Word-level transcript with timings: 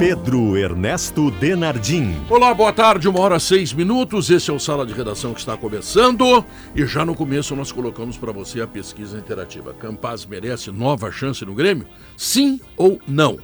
Pedro 0.00 0.56
Ernesto 0.56 1.30
Denardim. 1.30 2.16
Olá, 2.30 2.54
boa 2.54 2.72
tarde, 2.72 3.06
uma 3.06 3.20
hora 3.20 3.38
seis 3.38 3.70
minutos. 3.70 4.30
Esse 4.30 4.50
é 4.50 4.54
o 4.54 4.58
Sala 4.58 4.86
de 4.86 4.94
Redação 4.94 5.34
que 5.34 5.40
está 5.40 5.58
começando. 5.58 6.42
E 6.74 6.86
já 6.86 7.04
no 7.04 7.14
começo 7.14 7.54
nós 7.54 7.70
colocamos 7.70 8.16
para 8.16 8.32
você 8.32 8.62
a 8.62 8.66
pesquisa 8.66 9.18
interativa. 9.18 9.74
Campaz 9.74 10.24
merece 10.24 10.70
nova 10.70 11.12
chance 11.12 11.44
no 11.44 11.54
Grêmio? 11.54 11.86
Sim 12.16 12.58
ou 12.78 12.98
não? 13.06 13.36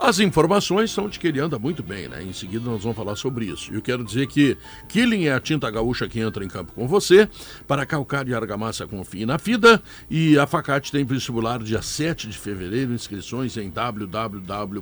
As 0.00 0.18
informações 0.18 0.90
são 0.90 1.10
de 1.10 1.18
que 1.18 1.26
ele 1.26 1.38
anda 1.38 1.58
muito 1.58 1.82
bem, 1.82 2.08
né? 2.08 2.22
Em 2.22 2.32
seguida 2.32 2.64
nós 2.64 2.82
vamos 2.82 2.96
falar 2.96 3.16
sobre 3.16 3.44
isso. 3.44 3.70
E 3.70 3.74
eu 3.74 3.82
quero 3.82 4.02
dizer 4.02 4.26
que 4.28 4.56
Killing 4.88 5.26
é 5.26 5.34
a 5.34 5.40
tinta 5.40 5.70
gaúcha 5.70 6.08
que 6.08 6.18
entra 6.18 6.42
em 6.42 6.48
campo 6.48 6.72
com 6.72 6.88
você. 6.88 7.28
Para 7.68 7.84
calcário 7.84 8.30
e 8.30 8.34
argamassa, 8.34 8.86
confie 8.86 9.26
na 9.26 9.38
FIDA. 9.38 9.82
E 10.08 10.38
a 10.38 10.46
Facate 10.46 10.90
tem 10.90 11.04
vestibular 11.04 11.58
dia 11.62 11.82
7 11.82 12.28
de 12.28 12.38
fevereiro. 12.38 12.94
Inscrições 12.94 13.58
em 13.58 13.68
www.facate.br. 13.68 14.80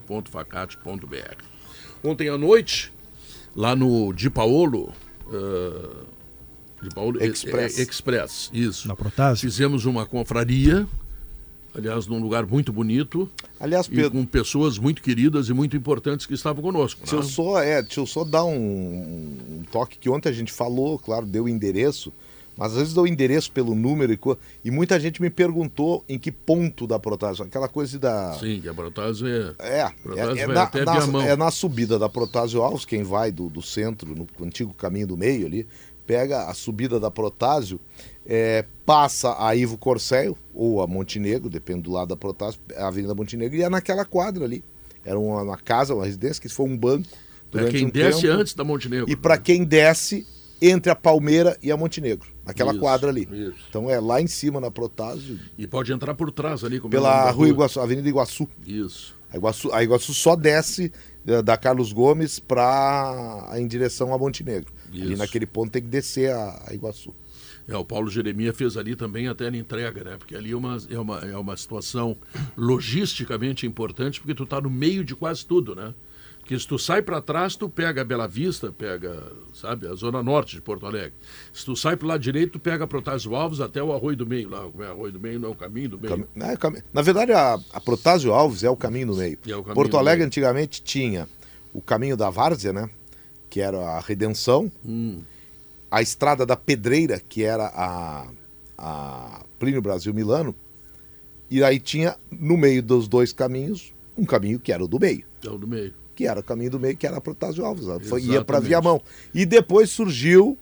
Ontem 2.04 2.28
à 2.28 2.38
noite, 2.38 2.92
lá 3.56 3.74
no 3.74 4.12
Di 4.12 4.30
Paolo... 4.30 4.92
Uh, 5.26 6.06
Di 6.80 6.90
Paolo 6.94 7.20
Express. 7.20 7.76
É, 7.76 7.80
é, 7.80 7.84
Express, 7.84 8.50
isso. 8.52 8.86
Na 8.86 8.94
Protásio. 8.94 9.50
Fizemos 9.50 9.84
uma 9.84 10.06
confraria 10.06 10.86
aliás, 11.74 12.06
num 12.06 12.20
lugar 12.20 12.46
muito 12.46 12.72
bonito. 12.72 13.28
Aliás, 13.58 13.88
Pedro, 13.88 14.12
com 14.12 14.24
pessoas 14.26 14.78
muito 14.78 15.02
queridas 15.02 15.48
e 15.48 15.52
muito 15.52 15.76
importantes 15.76 16.26
que 16.26 16.34
estavam 16.34 16.62
conosco. 16.62 17.00
Deixa, 17.00 17.16
né? 17.16 17.22
eu, 17.22 17.26
só, 17.26 17.62
é, 17.62 17.82
deixa 17.82 18.00
eu 18.00 18.06
só 18.06 18.24
dar 18.24 18.44
um, 18.44 18.54
um, 18.54 19.62
toque 19.70 19.98
que 19.98 20.08
ontem 20.08 20.28
a 20.28 20.32
gente 20.32 20.52
falou, 20.52 20.98
claro, 20.98 21.26
deu 21.26 21.44
o 21.44 21.48
endereço, 21.48 22.12
mas 22.56 22.72
às 22.72 22.78
vezes 22.78 22.94
deu 22.94 23.04
o 23.04 23.06
endereço 23.06 23.52
pelo 23.52 23.74
número 23.74 24.12
e, 24.12 24.18
e 24.64 24.70
muita 24.70 24.98
gente 24.98 25.22
me 25.22 25.30
perguntou 25.30 26.04
em 26.08 26.18
que 26.18 26.32
ponto 26.32 26.86
da 26.86 26.98
Protásio, 26.98 27.44
aquela 27.44 27.68
coisa 27.68 27.98
da... 27.98 28.34
Sim, 28.34 28.60
que 28.60 28.68
a 28.68 28.74
Protásio 28.74 29.26
é... 29.26 29.54
É, 29.58 29.88
Protásio 30.02 30.38
é, 30.38 30.42
é, 30.42 30.46
na, 30.46 30.70
na, 31.06 31.24
é, 31.26 31.36
na, 31.36 31.50
subida 31.50 31.98
da 31.98 32.08
Protásio 32.08 32.62
Alves, 32.62 32.84
quem 32.84 33.02
vai 33.04 33.30
do, 33.30 33.48
do 33.48 33.62
centro, 33.62 34.14
no 34.14 34.26
antigo 34.44 34.74
caminho 34.74 35.06
do 35.06 35.16
meio 35.16 35.46
ali, 35.46 35.68
pega 36.08 36.48
a 36.48 36.54
subida 36.54 36.98
da 36.98 37.10
Protásio, 37.10 37.78
é, 38.28 38.64
passa 38.84 39.34
a 39.42 39.56
Ivo 39.56 39.78
Corseio, 39.78 40.36
ou 40.54 40.82
a 40.82 40.86
Montenegro, 40.86 41.48
depende 41.48 41.82
do 41.82 41.92
lado 41.92 42.08
da 42.08 42.16
Protásio, 42.16 42.60
a 42.76 42.88
Avenida 42.88 43.14
Montenegro, 43.14 43.56
e 43.56 43.62
é 43.62 43.70
naquela 43.70 44.04
quadra 44.04 44.44
ali. 44.44 44.62
Era 45.02 45.18
uma, 45.18 45.42
uma 45.42 45.56
casa, 45.56 45.94
uma 45.94 46.04
residência, 46.04 46.42
que 46.42 46.48
foi 46.50 46.66
um 46.66 46.76
banco. 46.76 47.08
Para 47.50 47.70
quem 47.70 47.86
um 47.86 47.90
desce 47.90 48.22
tempo, 48.22 48.34
antes 48.34 48.52
da 48.52 48.62
Montenegro. 48.62 49.10
E 49.10 49.16
para 49.16 49.38
quem 49.38 49.64
desce 49.64 50.26
entre 50.60 50.92
a 50.92 50.94
Palmeira 50.94 51.56
e 51.62 51.72
a 51.72 51.76
Montenegro, 51.76 52.28
naquela 52.44 52.72
Isso, 52.72 52.80
quadra 52.80 53.08
ali. 53.08 53.22
isso. 53.32 53.54
Então 53.70 53.88
é 53.88 53.98
lá 53.98 54.20
em 54.20 54.26
cima 54.26 54.60
na 54.60 54.70
Protásio, 54.70 55.38
E 55.56 55.66
pode 55.66 55.90
entrar 55.92 56.14
por 56.14 56.30
trás 56.30 56.62
ali. 56.64 56.78
como 56.78 56.92
é 56.92 56.96
pela 56.96 57.24
da 57.24 57.30
Rua 57.30 57.48
Iguaçu, 57.48 57.80
Avenida 57.80 58.08
Iguaçu. 58.08 58.46
Isso. 58.66 59.16
A 59.32 59.36
Iguaçu, 59.36 59.72
a 59.72 59.82
Iguaçu 59.82 60.12
só 60.12 60.34
desce 60.36 60.92
eh, 61.26 61.40
da 61.42 61.56
Carlos 61.56 61.92
Gomes 61.92 62.38
para 62.38 63.50
em 63.56 63.66
direção 63.66 64.12
a 64.12 64.18
Montenegro. 64.18 64.72
Ali 64.92 65.12
Isso. 65.12 65.16
naquele 65.16 65.46
ponto 65.46 65.70
tem 65.70 65.80
que 65.80 65.88
descer 65.88 66.32
a, 66.32 66.64
a 66.66 66.74
Iguaçu. 66.74 67.14
É, 67.68 67.76
o 67.76 67.84
Paulo 67.84 68.08
Jeremia 68.10 68.52
fez 68.52 68.76
ali 68.78 68.96
também 68.96 69.28
até 69.28 69.50
na 69.50 69.58
entrega, 69.58 70.02
né? 70.02 70.16
Porque 70.16 70.34
ali 70.34 70.52
é 70.52 70.56
uma, 70.56 70.78
é 70.88 70.98
uma, 70.98 71.18
é 71.20 71.36
uma 71.36 71.56
situação 71.56 72.16
logisticamente 72.56 73.66
importante, 73.66 74.20
porque 74.20 74.34
tu 74.34 74.46
tá 74.46 74.60
no 74.60 74.70
meio 74.70 75.04
de 75.04 75.14
quase 75.14 75.44
tudo, 75.44 75.74
né? 75.74 75.92
Porque 76.38 76.58
se 76.58 76.66
tu 76.66 76.78
sai 76.78 77.02
para 77.02 77.20
trás, 77.20 77.56
tu 77.56 77.68
pega 77.68 78.00
a 78.00 78.04
Bela 78.04 78.26
Vista, 78.26 78.72
pega, 78.72 79.22
sabe, 79.52 79.86
a 79.86 79.92
zona 79.94 80.22
norte 80.22 80.54
de 80.56 80.62
Porto 80.62 80.86
Alegre. 80.86 81.12
Se 81.52 81.62
tu 81.62 81.76
sai 81.76 81.94
pro 81.94 82.08
lado 82.08 82.20
direito, 82.22 82.52
tu 82.52 82.58
pega 82.58 82.86
Protásio 82.86 83.34
Alves 83.34 83.60
até 83.60 83.82
o 83.82 83.92
Arroio 83.92 84.16
do 84.16 84.26
Meio, 84.26 84.48
lá, 84.48 84.60
como 84.62 84.82
é 84.82 84.86
Arroio 84.88 85.12
do 85.12 85.20
Meio, 85.20 85.38
não 85.38 85.50
é 85.50 85.52
o 85.52 85.54
caminho 85.54 85.90
do 85.90 86.00
meio. 86.00 86.26
Cam- 86.34 86.46
é, 86.50 86.56
cam- 86.56 86.82
Na 86.90 87.02
verdade, 87.02 87.32
a, 87.32 87.58
a 87.70 87.80
Protásio 87.80 88.32
Alves 88.32 88.64
é 88.64 88.70
o 88.70 88.76
caminho 88.76 89.08
do 89.08 89.16
meio. 89.16 89.38
É 89.46 89.50
o 89.56 89.60
caminho 89.60 89.74
Porto 89.74 89.90
do 89.90 89.98
Alegre 89.98 90.20
meio. 90.20 90.26
antigamente 90.28 90.82
tinha 90.82 91.28
o 91.74 91.82
caminho 91.82 92.16
da 92.16 92.30
Várzea, 92.30 92.72
né? 92.72 92.88
Que 93.50 93.60
era 93.60 93.78
a 93.78 94.00
Redenção. 94.00 94.72
Hum. 94.82 95.18
A 95.90 96.02
estrada 96.02 96.44
da 96.44 96.56
Pedreira, 96.56 97.20
que 97.28 97.42
era 97.44 97.66
a, 97.74 98.26
a 98.76 99.44
Plínio 99.58 99.80
Brasil 99.80 100.12
Milano. 100.12 100.54
E 101.50 101.64
aí 101.64 101.80
tinha, 101.80 102.16
no 102.30 102.56
meio 102.58 102.82
dos 102.82 103.08
dois 103.08 103.32
caminhos, 103.32 103.92
um 104.16 104.24
caminho 104.24 104.60
que 104.60 104.70
era 104.72 104.84
o 104.84 104.88
do 104.88 105.00
meio. 105.00 105.24
É 105.44 105.48
o 105.48 105.56
do 105.56 105.66
meio. 105.66 105.94
Que 106.14 106.26
era 106.26 106.40
o 106.40 106.42
caminho 106.42 106.72
do 106.72 106.80
meio, 106.80 106.96
que 106.96 107.06
era 107.06 107.16
a 107.16 107.20
Protásio 107.20 107.64
Alves. 107.64 107.86
Foi- 108.08 108.22
ia 108.22 108.44
para 108.44 108.60
Viamão. 108.60 109.00
E 109.32 109.46
depois 109.46 109.88
surgiu 109.88 110.58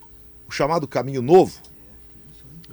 o 0.47 0.51
chamado 0.53 0.87
Caminho 0.87 1.23
Novo, 1.23 1.61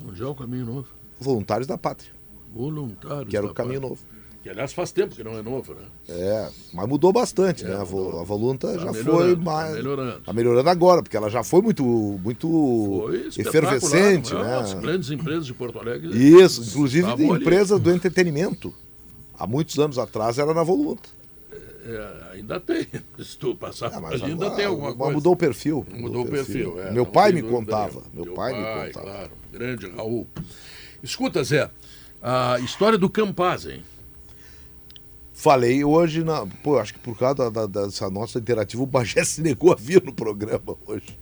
Onde 0.05 0.21
é 0.21 0.25
o 0.25 0.35
caminho 0.35 0.65
novo? 0.65 0.87
Voluntários 1.19 1.65
da 1.65 1.77
Pátria, 1.77 2.11
Voluntário. 2.53 3.25
que 3.27 3.37
era 3.37 3.45
o 3.45 3.53
Caminho 3.53 3.79
Novo. 3.79 3.99
Que 4.43 4.49
aliás 4.49 4.73
faz 4.73 4.91
tempo 4.91 5.15
que 5.15 5.23
não 5.23 5.37
é 5.37 5.41
novo, 5.41 5.73
né? 5.73 5.83
É, 6.09 6.49
mas 6.73 6.85
mudou 6.87 7.13
bastante, 7.13 7.63
É, 7.63 7.69
né? 7.69 7.77
Mudou. 7.79 8.19
a 8.19 8.23
Volunta 8.23 8.73
Tá 8.73 8.77
já 8.77 8.93
foi 8.93 9.35
tá 9.37 9.41
mais. 9.41 9.73
melhorando. 9.73 10.19
Tá 10.19 10.33
melhorando 10.33 10.69
agora, 10.69 11.01
porque 11.01 11.15
ela 11.15 11.29
já 11.29 11.43
foi 11.45 11.61
muito, 11.61 11.81
muito 12.21 13.01
Foi 13.07 13.27
efervescente, 13.41 14.35
é, 14.35 14.55
As 14.55 14.73
né? 14.75 14.81
grandes 14.81 15.09
empresas 15.11 15.45
de 15.45 15.53
Porto 15.53 15.79
Alegre. 15.79 16.09
Isso, 16.13 16.61
inclusive 16.61 17.09
empresas 17.23 17.79
do 17.79 17.89
entretenimento. 17.89 18.73
Há 19.39 19.47
muitos 19.47 19.79
anos 19.79 19.97
atrás 19.97 20.37
era 20.37 20.53
na 20.53 20.61
Volunta. 20.63 21.07
É, 21.85 22.33
ainda 22.33 22.59
tem. 22.59 22.85
Se 23.23 23.37
tu 23.37 23.55
passar 23.55 23.91
por 23.91 24.01
mas 24.01 24.21
ainda 24.21 24.51
tem 24.51 24.65
alguma 24.65 24.89
mas 24.89 24.97
coisa. 24.97 25.13
Mudou 25.13 25.33
o 25.33 25.37
perfil. 25.37 25.85
Mudou 25.93 26.23
o 26.23 26.27
perfil. 26.29 26.81
é, 26.81 26.91
Meu 26.91 27.05
pai 27.05 27.31
me 27.31 27.41
contava. 27.41 27.93
nenhuma. 27.93 28.11
Meu 28.13 28.23
Teu 28.25 28.33
pai, 28.33 28.51
me 28.53 28.87
contava. 28.87 29.05
Claro, 29.05 29.31
grande 29.53 29.89
Raul. 29.89 30.27
Escuta, 31.01 31.41
Zé, 31.43 31.69
a 32.21 32.59
história 32.59 32.97
do 32.97 33.09
Campaz, 33.09 33.65
hein? 33.65 33.83
Falei 35.33 35.83
hoje, 35.83 36.23
na, 36.23 36.45
pô, 36.63 36.77
acho 36.77 36.93
que 36.93 36.99
por 36.99 37.17
causa 37.17 37.49
da, 37.49 37.65
da- 37.65 37.85
dessa 37.85 38.09
nossa 38.09 38.37
interativa, 38.39 38.83
o 38.83 38.85
Bagé 38.85 39.23
se 39.25 39.41
negou 39.41 39.71
a 39.71 39.75
vir 39.75 40.01
no 40.03 40.13
programa 40.13 40.75
hoje. 40.85 41.17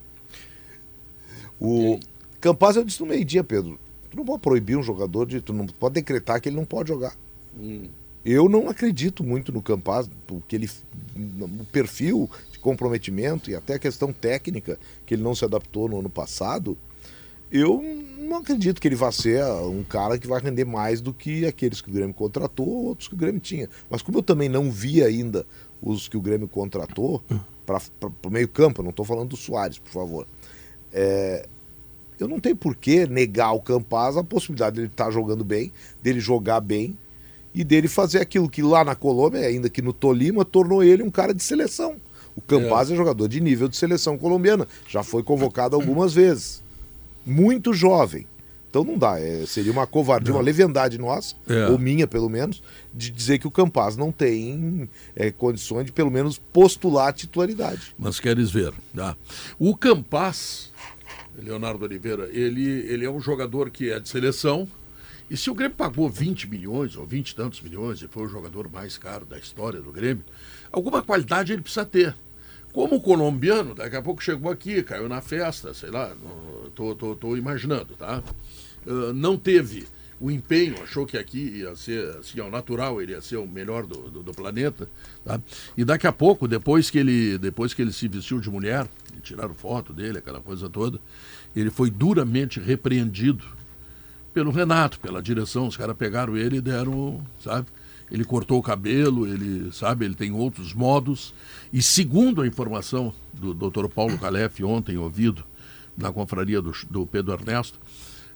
O 1.59 1.99
Campaz, 2.39 2.75
eu 2.75 2.83
disse 2.83 2.99
no 3.01 3.05
meio-dia, 3.07 3.43
Pedro. 3.43 3.79
Tu 4.09 4.17
não 4.17 4.25
pode 4.25 4.41
proibir 4.41 4.77
um 4.77 4.83
jogador 4.83 5.25
de. 5.25 5.39
Tu 5.39 5.53
não 5.53 5.65
pode 5.67 5.95
decretar 5.95 6.41
que 6.41 6.49
ele 6.49 6.55
não 6.55 6.65
pode 6.65 6.89
jogar. 6.89 7.15
Hum. 7.57 7.83
Eu 8.25 8.47
não 8.49 8.69
acredito 8.69 9.23
muito 9.23 9.51
no 9.51 9.61
Campaz, 9.61 10.09
porque 10.27 10.55
ele. 10.55 10.69
O 11.39 11.65
perfil 11.71 12.29
de 12.51 12.59
comprometimento 12.59 13.49
e 13.49 13.55
até 13.55 13.75
a 13.75 13.79
questão 13.79 14.11
técnica, 14.11 14.77
que 15.05 15.13
ele 15.13 15.23
não 15.23 15.33
se 15.33 15.45
adaptou 15.45 15.87
no 15.87 15.99
ano 15.99 16.09
passado, 16.09 16.77
eu 17.51 17.81
não 18.31 18.39
acredito 18.39 18.79
que 18.79 18.87
ele 18.87 18.95
vá 18.95 19.11
ser 19.11 19.43
um 19.43 19.83
cara 19.83 20.17
que 20.17 20.25
vai 20.25 20.41
render 20.41 20.65
mais 20.65 21.01
do 21.01 21.13
que 21.13 21.45
aqueles 21.45 21.81
que 21.81 21.89
o 21.89 21.93
Grêmio 21.93 22.13
contratou 22.13 22.67
ou 22.67 22.85
outros 22.85 23.07
que 23.07 23.13
o 23.13 23.17
Grêmio 23.17 23.41
tinha. 23.41 23.69
Mas 23.89 24.01
como 24.01 24.19
eu 24.19 24.23
também 24.23 24.47
não 24.47 24.71
vi 24.71 25.03
ainda 25.03 25.45
os 25.81 26.07
que 26.07 26.15
o 26.15 26.21
Grêmio 26.21 26.47
contratou 26.47 27.21
para 27.65 27.81
o 28.23 28.29
meio 28.29 28.47
campo, 28.47 28.79
eu 28.79 28.83
não 28.83 28.91
estou 28.91 29.05
falando 29.05 29.29
do 29.29 29.37
Soares, 29.37 29.77
por 29.77 29.91
favor. 29.91 30.27
É, 30.93 31.45
eu 32.19 32.27
não 32.27 32.39
tenho 32.39 32.55
por 32.55 32.75
que 32.75 33.05
negar 33.05 33.47
ao 33.47 33.61
Campaz 33.61 34.15
a 34.15 34.23
possibilidade 34.23 34.77
dele 34.77 34.87
estar 34.87 35.11
jogando 35.11 35.43
bem, 35.43 35.73
dele 36.01 36.19
jogar 36.19 36.61
bem 36.61 36.97
e 37.53 37.63
dele 37.63 37.87
fazer 37.87 38.19
aquilo 38.19 38.49
que 38.49 38.61
lá 38.61 38.83
na 38.83 38.95
Colômbia, 38.95 39.41
ainda 39.41 39.69
que 39.69 39.81
no 39.81 39.91
Tolima, 39.91 40.45
tornou 40.45 40.83
ele 40.83 41.03
um 41.03 41.11
cara 41.11 41.33
de 41.33 41.43
seleção. 41.43 41.97
O 42.33 42.41
Campaz 42.41 42.89
é. 42.89 42.95
jogador 42.95 43.27
de 43.27 43.41
nível 43.41 43.67
de 43.67 43.75
seleção 43.75 44.17
colombiana, 44.17 44.65
já 44.87 45.03
foi 45.03 45.21
convocado 45.21 45.75
algumas 45.75 46.13
vezes. 46.13 46.63
Muito 47.25 47.73
jovem. 47.73 48.25
Então 48.69 48.85
não 48.85 48.97
dá, 48.97 49.19
é, 49.19 49.45
seria 49.45 49.69
uma 49.71 49.85
covardia, 49.85 50.33
uma 50.33 50.41
leviandade 50.41 50.97
nossa, 50.97 51.35
É. 51.49 51.67
ou 51.67 51.77
minha 51.77 52.07
pelo 52.07 52.29
menos, 52.29 52.63
de 52.93 53.11
dizer 53.11 53.37
que 53.37 53.45
o 53.45 53.51
Campaz 53.51 53.97
não 53.97 54.13
tem 54.13 54.89
é, 55.13 55.29
condições 55.29 55.85
de 55.85 55.91
pelo 55.91 56.09
menos 56.09 56.37
postular 56.37 57.09
a 57.09 57.13
titularidade. 57.13 57.93
Mas 57.99 58.17
queres 58.17 58.49
ver, 58.49 58.73
tá? 58.95 59.17
O 59.59 59.75
Campaz, 59.75 60.71
Leonardo 61.37 61.83
Oliveira, 61.83 62.29
ele, 62.31 62.63
ele 62.63 63.03
é 63.03 63.09
um 63.11 63.19
jogador 63.19 63.69
que 63.69 63.89
é 63.91 63.99
de 63.99 64.07
seleção. 64.07 64.65
E 65.29 65.35
se 65.35 65.49
o 65.49 65.53
Grêmio 65.53 65.75
pagou 65.75 66.09
20 66.09 66.47
milhões 66.49 66.95
ou 66.95 67.05
20 67.05 67.29
e 67.29 67.35
tantos 67.35 67.59
milhões 67.61 68.01
e 68.01 68.07
foi 68.07 68.23
o 68.23 68.29
jogador 68.29 68.69
mais 68.71 68.97
caro 68.97 69.25
da 69.25 69.37
história 69.37 69.81
do 69.81 69.91
Grêmio, 69.91 70.23
alguma 70.71 71.01
qualidade 71.01 71.51
ele 71.51 71.61
precisa 71.61 71.85
ter. 71.85 72.15
Como 72.73 72.95
o 72.95 73.01
colombiano, 73.01 73.75
daqui 73.75 73.95
a 73.95 74.01
pouco 74.01 74.23
chegou 74.23 74.51
aqui, 74.51 74.81
caiu 74.83 75.09
na 75.09 75.21
festa, 75.21 75.73
sei 75.73 75.89
lá, 75.89 76.13
tô 76.73 77.35
imaginando, 77.35 77.95
tá? 77.95 78.23
Ah, 78.87 79.13
não 79.13 79.37
teve 79.37 79.85
o 80.19 80.29
empenho, 80.29 80.81
achou 80.83 81.05
que 81.05 81.17
aqui 81.17 81.39
ia 81.39 81.75
ser, 81.75 82.17
assim, 82.17 82.39
ao 82.39 82.49
natural, 82.49 83.01
ele 83.01 83.13
ia 83.13 83.21
ser 83.21 83.37
o 83.37 83.47
melhor 83.47 83.87
do, 83.87 84.09
do, 84.09 84.23
do 84.23 84.31
planeta, 84.33 84.87
tá? 85.25 85.41
E 85.75 85.83
daqui 85.83 86.05
a 86.05 86.11
pouco, 86.11 86.47
depois 86.47 86.89
que 86.89 86.99
ele, 86.99 87.37
depois 87.39 87.73
que 87.73 87.81
ele 87.81 87.91
se 87.91 88.07
vestiu 88.07 88.39
de 88.39 88.49
mulher, 88.49 88.87
tiraram 89.23 89.53
foto 89.53 89.91
dele, 89.91 90.19
aquela 90.19 90.39
coisa 90.39 90.69
toda, 90.69 90.99
ele 91.55 91.69
foi 91.69 91.89
duramente 91.89 92.59
repreendido 92.59 93.43
pelo 94.33 94.51
Renato, 94.51 94.99
pela 94.99 95.21
direção. 95.21 95.67
Os 95.67 95.75
caras 95.75 95.97
pegaram 95.97 96.37
ele 96.37 96.57
e 96.57 96.61
deram, 96.61 97.21
sabe? 97.43 97.67
Ele 98.11 98.25
cortou 98.25 98.59
o 98.59 98.63
cabelo, 98.63 99.25
ele, 99.25 99.71
sabe, 99.71 100.05
ele 100.05 100.15
tem 100.15 100.31
outros 100.31 100.73
modos. 100.73 101.33
E 101.71 101.81
segundo 101.81 102.41
a 102.41 102.47
informação 102.47 103.13
do 103.33 103.53
Dr. 103.53 103.87
Paulo 103.87 104.17
Calef 104.17 104.63
ontem 104.63 104.97
ouvido 104.97 105.43
na 105.97 106.11
confraria 106.11 106.61
do, 106.61 106.73
do 106.89 107.05
Pedro 107.05 107.33
Ernesto, 107.33 107.79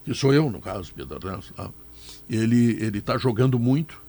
que 0.04 0.14
sou 0.14 0.34
eu, 0.34 0.50
no 0.50 0.62
caso, 0.62 0.94
Pedro 0.94 1.18
Ernesto, 1.18 1.54
tá? 1.54 1.70
ele 2.30 2.84
ele 2.84 3.00
está 3.00 3.18
jogando 3.18 3.60
muito, 3.60 4.02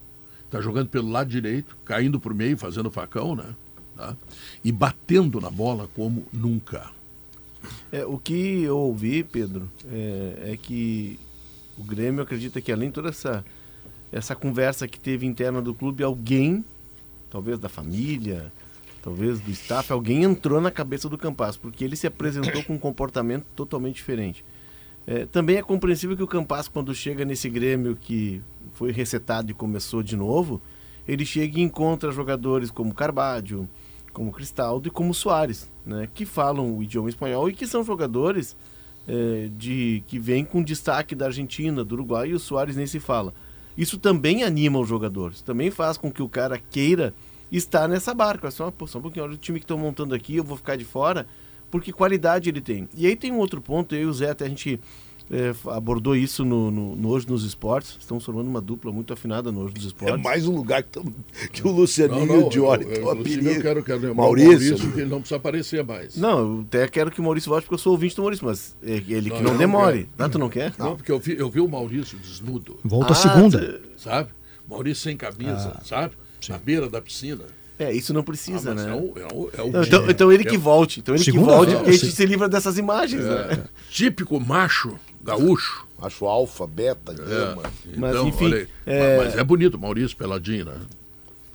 está 0.45 0.61
jogando 0.61 0.89
pelo 0.89 1.11
lado 1.11 1.29
direito, 1.29 1.77
caindo 1.85 2.21
por 2.21 2.33
meio, 2.33 2.57
fazendo 2.57 2.91
facão, 2.91 3.35
né? 3.35 3.55
Tá? 3.97 4.17
E 4.63 4.71
batendo 4.71 5.41
na 5.41 5.51
bola 5.51 5.89
como 5.95 6.27
nunca. 6.33 6.91
É, 7.91 8.05
o 8.05 8.19
que 8.19 8.63
eu 8.63 8.77
ouvi, 8.77 9.25
Pedro, 9.25 9.69
é, 9.91 10.53
é, 10.53 10.57
que 10.57 11.19
o 11.79 11.83
Grêmio 11.83 12.23
acredita 12.23 12.61
que 12.61 12.71
além 12.71 12.89
de 12.89 12.95
toda 12.95 13.09
essa, 13.09 13.45
essa 14.13 14.35
conversa 14.35 14.87
que 14.87 14.99
teve 14.99 15.27
interna 15.27 15.61
do 15.61 15.75
clube, 15.75 16.03
alguém, 16.03 16.65
talvez 17.31 17.59
da 17.59 17.69
família, 17.69 18.53
talvez 19.03 19.41
do 19.41 19.51
staff, 19.51 19.93
alguém 19.93 20.25
entrou 20.25 20.61
na 20.61 20.71
cabeça 20.71 21.09
do 21.09 21.19
Campas, 21.19 21.57
porque 21.57 21.85
ele 21.85 21.97
se 21.97 22.07
apresentou 22.07 22.63
com 22.65 22.75
um 22.75 22.79
comportamento 22.79 23.45
totalmente 23.55 23.97
diferente. 23.97 24.45
É, 25.07 25.25
também 25.27 25.57
é 25.57 25.63
compreensível 25.63 26.17
que 26.17 26.23
o 26.23 26.27
Campas, 26.27 26.67
quando 26.67 26.93
chega 26.95 27.25
nesse 27.25 27.49
Grêmio 27.49 27.97
que 27.97 28.43
foi 28.75 28.91
resetado 28.91 29.51
e 29.51 29.55
começou 29.55 30.03
de 30.03 30.17
novo, 30.17 30.61
ele 31.07 31.25
chega 31.25 31.59
e 31.59 31.63
encontra 31.63 32.11
jogadores 32.11 32.71
como 32.71 32.93
Carbadio, 32.93 33.69
como 34.13 34.33
Cristaldo 34.33 34.89
e 34.89 34.91
como 34.91 35.15
Soares, 35.15 35.71
né, 35.85 36.09
que 36.13 36.25
falam 36.25 36.77
o 36.77 36.83
idioma 36.83 37.09
espanhol 37.09 37.49
e 37.49 37.53
que 37.53 37.67
são 37.67 37.85
jogadores 37.85 38.57
é, 39.07 39.49
de 39.57 40.03
que 40.09 40.19
vêm 40.19 40.45
com 40.45 40.63
destaque 40.63 41.15
da 41.15 41.27
Argentina, 41.27 41.85
do 41.85 41.93
Uruguai 41.95 42.31
e 42.31 42.35
o 42.35 42.41
Soares 42.41 42.77
nem 42.77 42.87
se 42.87 42.99
fala. 42.99 43.33
Isso 43.77 43.99
também 43.99 44.43
anima 44.43 44.79
os 44.79 44.89
jogadores, 44.89 45.43
também 45.43 45.71
faz 45.71 45.99
com 45.99 46.11
que 46.11 46.23
o 46.23 46.29
cara 46.29 46.59
queira 46.59 47.15
estar 47.51 47.89
nessa 47.89 48.15
barca. 48.15 48.51
Só, 48.51 48.71
pô, 48.71 48.87
só 48.87 48.99
um 48.99 49.03
pouquinho, 49.03 49.25
olha 49.25 49.35
o 49.35 49.39
time 49.39 49.59
que 49.59 49.65
estão 49.65 49.79
montando 49.79 50.15
aqui, 50.15 50.37
eu 50.37 50.45
vou 50.45 50.57
ficar 50.57 50.77
de 50.77 50.85
fora, 50.85 51.27
porque 51.71 51.93
qualidade 51.93 52.49
ele 52.49 52.61
tem. 52.61 52.89
E 52.95 53.07
aí 53.07 53.17
tem 53.17 53.33
um 53.33 53.39
outro 53.39 53.61
ponto, 53.61 53.95
eu 53.95 54.03
e 54.03 54.07
o 54.07 54.13
Zé 54.13 54.31
até 54.31 54.47
a 54.47 54.49
gente 54.49 54.81
é, 55.31 55.53
abordou 55.71 56.15
isso 56.15 56.45
no, 56.45 56.71
no, 56.71 56.95
no, 56.95 57.09
Hoje 57.09 57.29
nos 57.29 57.45
Esportes. 57.45 57.97
Estamos 57.99 58.25
formando 58.25 58.47
uma 58.47 58.61
dupla 58.61 58.93
muito 58.93 59.13
afinada 59.13 59.51
no 59.51 59.63
Hoje 59.63 59.75
nos 59.75 59.85
Esportes. 59.87 60.15
É 60.15 60.23
mais 60.23 60.47
um 60.47 60.55
lugar 60.55 60.83
que, 60.83 60.91
tamo, 60.91 61.13
que 61.53 61.67
o 61.67 61.71
Lucianinho 61.71 62.27
não, 62.27 62.37
não, 62.37 62.43
e 62.43 62.45
o 62.45 62.49
Diori 62.49 62.85
estão. 62.85 63.13
Eu 63.13 63.63
quero, 63.63 63.83
quero 63.83 64.15
Maurício, 64.15 64.51
Maurício 64.51 64.93
que 64.93 65.01
ele 65.01 65.11
não 65.11 65.19
precisa 65.19 65.37
aparecer 65.37 65.85
mais. 65.85 66.17
Não, 66.17 66.39
eu 66.39 66.61
até 66.61 66.87
quero 66.89 67.11
que 67.11 67.21
o 67.21 67.25
Maurício 67.25 67.51
volte 67.51 67.65
porque 67.65 67.75
eu 67.75 67.79
sou 67.79 67.93
ouvinte 67.93 68.15
do 68.15 68.23
Maurício, 68.23 68.47
mas 68.47 68.77
ele 68.83 69.31
não, 69.31 69.37
que 69.37 69.43
não 69.43 69.57
demore. 69.57 70.09
Não, 70.17 70.31
tu 70.31 70.39
não 70.39 70.49
quer? 70.49 70.73
Não, 70.79 70.97
porque 70.97 71.11
eu 71.11 71.19
vi, 71.19 71.37
eu 71.37 71.51
vi 71.51 71.61
o 71.61 71.69
Maurício 71.69 72.19
desnudo. 72.19 72.79
Volta 72.85 73.13
ah, 73.13 73.17
segunda. 73.17 73.81
Sabe? 73.97 74.31
Maurício 74.69 75.03
sem 75.03 75.17
camisa, 75.17 75.73
ah, 75.77 75.85
sabe? 75.85 76.15
Sim. 76.41 76.53
Na 76.53 76.59
beira 76.59 76.89
da 76.89 77.01
piscina. 77.01 77.45
É, 77.79 77.93
isso 77.93 78.15
não 78.15 78.23
precisa, 78.23 78.71
ah, 78.71 78.75
né? 78.75 78.91
É 78.91 78.95
o, 78.95 79.13
é 79.17 79.35
o, 79.35 79.51
é 79.59 79.63
o 79.63 79.71
não, 79.71 79.83
então, 79.83 80.11
então, 80.11 80.33
ele 80.33 80.45
que 80.45 80.57
volte. 80.57 81.01
Então 81.01 81.15
ele 81.15 81.23
Segunda 81.23 81.45
que 81.45 81.51
volte, 81.51 81.75
porque 81.75 81.91
a 81.91 81.93
gente 81.93 82.13
se 82.13 82.25
livra 82.25 82.49
dessas 82.49 82.79
imagens, 82.79 83.23
né? 83.23 83.65
Típico 83.91 84.41
macho 84.41 84.99
gaúcho. 85.27 85.87
Macho 85.99 86.27
alfa, 86.27 86.67
beta, 86.67 87.13
gama. 87.13 87.63
É, 87.63 87.97
mas, 87.97 88.15
então, 88.15 88.29
enfim, 88.29 88.45
olha, 88.45 88.69
é... 88.85 89.17
Mas 89.19 89.37
é 89.37 89.45
bonito, 89.45 89.79
Maurício 89.79 90.17
Peladinho, 90.17 90.67
né? 90.67 90.77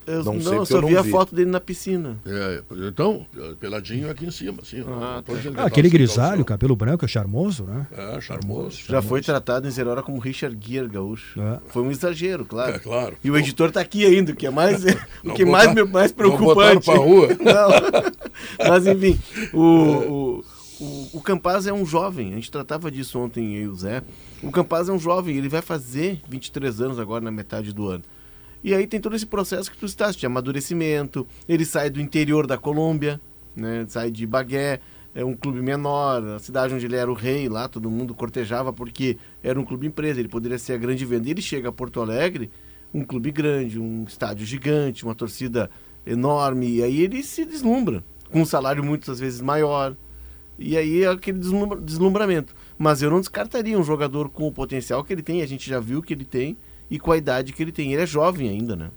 Eu, 0.05 0.23
não, 0.23 0.33
não 0.33 0.53
eu 0.55 0.65
só 0.65 0.81
vi 0.81 0.97
a 0.97 1.03
foto 1.03 1.35
dele 1.35 1.49
na 1.49 1.59
piscina. 1.59 2.17
É, 2.25 2.61
então, 2.87 3.25
peladinho 3.59 4.09
aqui 4.09 4.25
em 4.25 4.31
cima, 4.31 4.59
assim. 4.61 4.83
Ah, 4.87 5.21
tá. 5.23 5.33
ah, 5.57 5.65
aquele 5.65 5.89
grisalho, 5.89 6.43
cabelo 6.43 6.75
branco, 6.75 7.05
é 7.05 7.07
charmoso, 7.07 7.63
né? 7.65 7.85
É, 7.91 8.19
charmoso. 8.19 8.77
Já 8.77 8.85
charmoso. 8.85 9.07
foi 9.07 9.21
tratado 9.21 9.67
em 9.67 9.71
Zerora 9.71 10.01
como 10.01 10.19
Richard 10.19 10.57
Gere 10.59 10.87
gaúcho. 10.87 11.39
É. 11.39 11.59
Foi 11.67 11.83
um 11.83 11.91
exagero, 11.91 12.45
claro. 12.45 12.75
É, 12.75 12.79
claro. 12.79 13.15
E 13.23 13.29
o 13.29 13.37
editor 13.37 13.69
está 13.69 13.79
aqui 13.79 14.03
ainda, 14.05 14.31
o 14.31 14.35
que 14.35 14.47
é 14.47 14.49
mais, 14.49 14.83
o 15.23 15.33
que 15.33 15.45
botar, 15.45 15.73
mais, 15.73 15.89
mais 15.91 16.11
preocupante. 16.11 16.87
Não 16.87 17.05
rua. 17.05 17.27
não. 17.39 18.69
Mas, 18.69 18.87
enfim, 18.87 19.19
o, 19.53 19.61
o, 19.61 20.45
o, 20.81 21.09
o 21.13 21.21
Campaz 21.21 21.67
é 21.67 21.73
um 21.73 21.85
jovem, 21.85 22.31
a 22.31 22.35
gente 22.35 22.49
tratava 22.49 22.89
disso 22.89 23.19
ontem, 23.19 23.55
eu 23.55 23.63
e 23.63 23.67
o 23.67 23.75
Zé. 23.75 24.01
O 24.41 24.49
Campaz 24.49 24.89
é 24.89 24.91
um 24.91 24.97
jovem, 24.97 25.37
ele 25.37 25.47
vai 25.47 25.61
fazer 25.61 26.19
23 26.27 26.81
anos 26.81 26.97
agora 26.97 27.23
na 27.23 27.29
metade 27.29 27.71
do 27.71 27.87
ano. 27.87 28.03
E 28.63 28.73
aí 28.73 28.87
tem 28.87 28.99
todo 28.99 29.15
esse 29.15 29.27
processo 29.27 29.69
que 29.71 29.77
tu 29.77 29.85
estás 29.85 30.15
de 30.15 30.25
amadurecimento. 30.25 31.27
Ele 31.47 31.65
sai 31.65 31.89
do 31.91 32.01
interior 32.01 32.47
da 32.47 32.57
Colômbia, 32.57 33.21
né? 33.55 33.85
sai 33.87 34.09
de 34.09 34.25
Bagué, 34.25 34.79
é 35.13 35.23
um 35.23 35.35
clube 35.35 35.61
menor, 35.61 36.23
a 36.23 36.39
cidade 36.39 36.73
onde 36.73 36.85
ele 36.85 36.95
era 36.95 37.11
o 37.11 37.13
rei, 37.13 37.47
lá 37.47 37.67
todo 37.67 37.89
mundo 37.89 38.15
cortejava 38.15 38.73
porque 38.73 39.17
era 39.43 39.59
um 39.59 39.65
clube 39.65 39.85
empresa, 39.85 40.19
ele 40.19 40.29
poderia 40.29 40.57
ser 40.57 40.73
a 40.73 40.77
grande 40.77 41.05
venda. 41.05 41.27
E 41.27 41.31
ele 41.31 41.41
chega 41.43 41.69
a 41.69 41.71
Porto 41.71 42.01
Alegre, 42.01 42.49
um 42.91 43.03
clube 43.03 43.31
grande, 43.31 43.79
um 43.79 44.03
estádio 44.07 44.47
gigante, 44.47 45.03
uma 45.03 45.13
torcida 45.13 45.69
enorme, 46.07 46.77
e 46.77 46.83
aí 46.83 47.01
ele 47.01 47.21
se 47.21 47.45
deslumbra, 47.45 48.03
com 48.31 48.41
um 48.41 48.45
salário 48.45 48.83
muitas 48.83 49.19
vezes 49.19 49.41
maior. 49.41 49.95
E 50.57 50.77
aí 50.77 51.03
é 51.03 51.07
aquele 51.07 51.39
deslumbramento. 51.39 52.53
Mas 52.77 53.01
eu 53.01 53.09
não 53.09 53.19
descartaria 53.19 53.77
um 53.77 53.83
jogador 53.83 54.29
com 54.29 54.47
o 54.47 54.51
potencial 54.51 55.03
que 55.03 55.13
ele 55.13 55.21
tem, 55.21 55.41
a 55.41 55.45
gente 55.45 55.69
já 55.69 55.79
viu 55.79 56.01
que 56.01 56.13
ele 56.13 56.25
tem, 56.25 56.57
e 56.89 56.99
com 56.99 57.11
a 57.11 57.17
idade 57.17 57.53
que 57.53 57.61
ele 57.61 57.71
tem. 57.71 57.93
Ele 57.93 58.01
é 58.01 58.07
jovem 58.07 58.49
ainda, 58.49 58.75
né? 58.75 58.89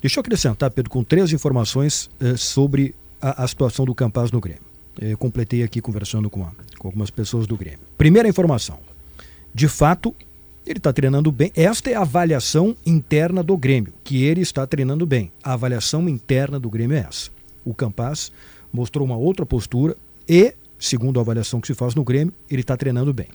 Deixa 0.00 0.18
eu 0.18 0.20
acrescentar, 0.20 0.70
Pedro, 0.70 0.90
com 0.90 1.02
três 1.02 1.32
informações 1.32 2.08
eh, 2.20 2.36
sobre 2.36 2.94
a, 3.20 3.44
a, 3.44 3.48
situação 3.48 3.84
do 3.84 3.94
Campaz 3.94 4.30
no 4.30 4.40
Grêmio. 4.40 4.62
Eu 4.98 5.18
completei 5.18 5.62
aqui 5.62 5.80
conversando 5.80 6.30
com, 6.30 6.42
a, 6.42 6.52
com 6.78 6.88
algumas 6.88 7.10
pessoas 7.10 7.46
do 7.46 7.56
Grêmio. 7.56 7.80
Primeira 7.98 8.28
informação. 8.28 8.78
De 9.52 9.68
fato, 9.68 10.14
ele 10.66 10.78
está 10.78 10.92
treinando 10.92 11.30
bem. 11.30 11.52
Esta 11.54 11.90
é 11.90 11.94
a 11.94 12.00
avaliação 12.00 12.76
interna 12.84 13.42
do 13.42 13.56
Grêmio, 13.56 13.92
que 14.02 14.24
ele 14.24 14.40
está 14.40 14.66
treinando 14.66 15.06
bem. 15.06 15.30
A 15.42 15.52
avaliação 15.52 16.08
interna 16.08 16.58
do 16.58 16.70
Grêmio 16.70 16.96
é 16.96 17.06
essa. 17.08 17.30
O 17.64 17.74
Campaz 17.74 18.32
mostrou 18.72 19.06
uma 19.06 19.16
outra 19.16 19.44
postura 19.44 19.96
e, 20.28 20.54
segundo 20.78 21.18
a 21.18 21.22
avaliação 21.22 21.60
que 21.60 21.66
se 21.66 21.74
faz 21.74 21.94
no 21.94 22.04
Grêmio, 22.04 22.32
ele 22.50 22.60
está 22.60 22.76
treinando 22.76 23.12
bem. 23.12 23.28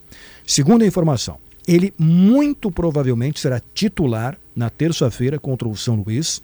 Segunda 0.46 0.86
informação 0.86 1.38
ele 1.68 1.94
muito 1.98 2.72
provavelmente 2.72 3.40
será 3.40 3.62
titular 3.74 4.38
na 4.56 4.70
terça-feira 4.70 5.40
contra 5.40 5.68
o 5.68 5.78
São 5.78 5.96
Luís, 5.96 6.42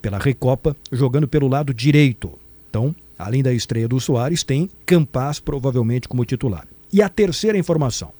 pela 0.00 0.18
Recopa, 0.18 0.76
jogando 0.90 1.28
pelo 1.28 1.48
lado 1.48 1.74
direito. 1.74 2.38
Então, 2.68 2.94
além 3.18 3.42
da 3.42 3.52
estreia 3.52 3.88
do 3.88 4.00
Soares, 4.00 4.42
tem 4.42 4.70
Campas 4.86 5.38
provavelmente 5.38 6.08
como 6.08 6.24
titular. 6.24 6.66
E 6.92 7.02
a 7.02 7.08
terceira 7.08 7.58
informação: 7.58 8.12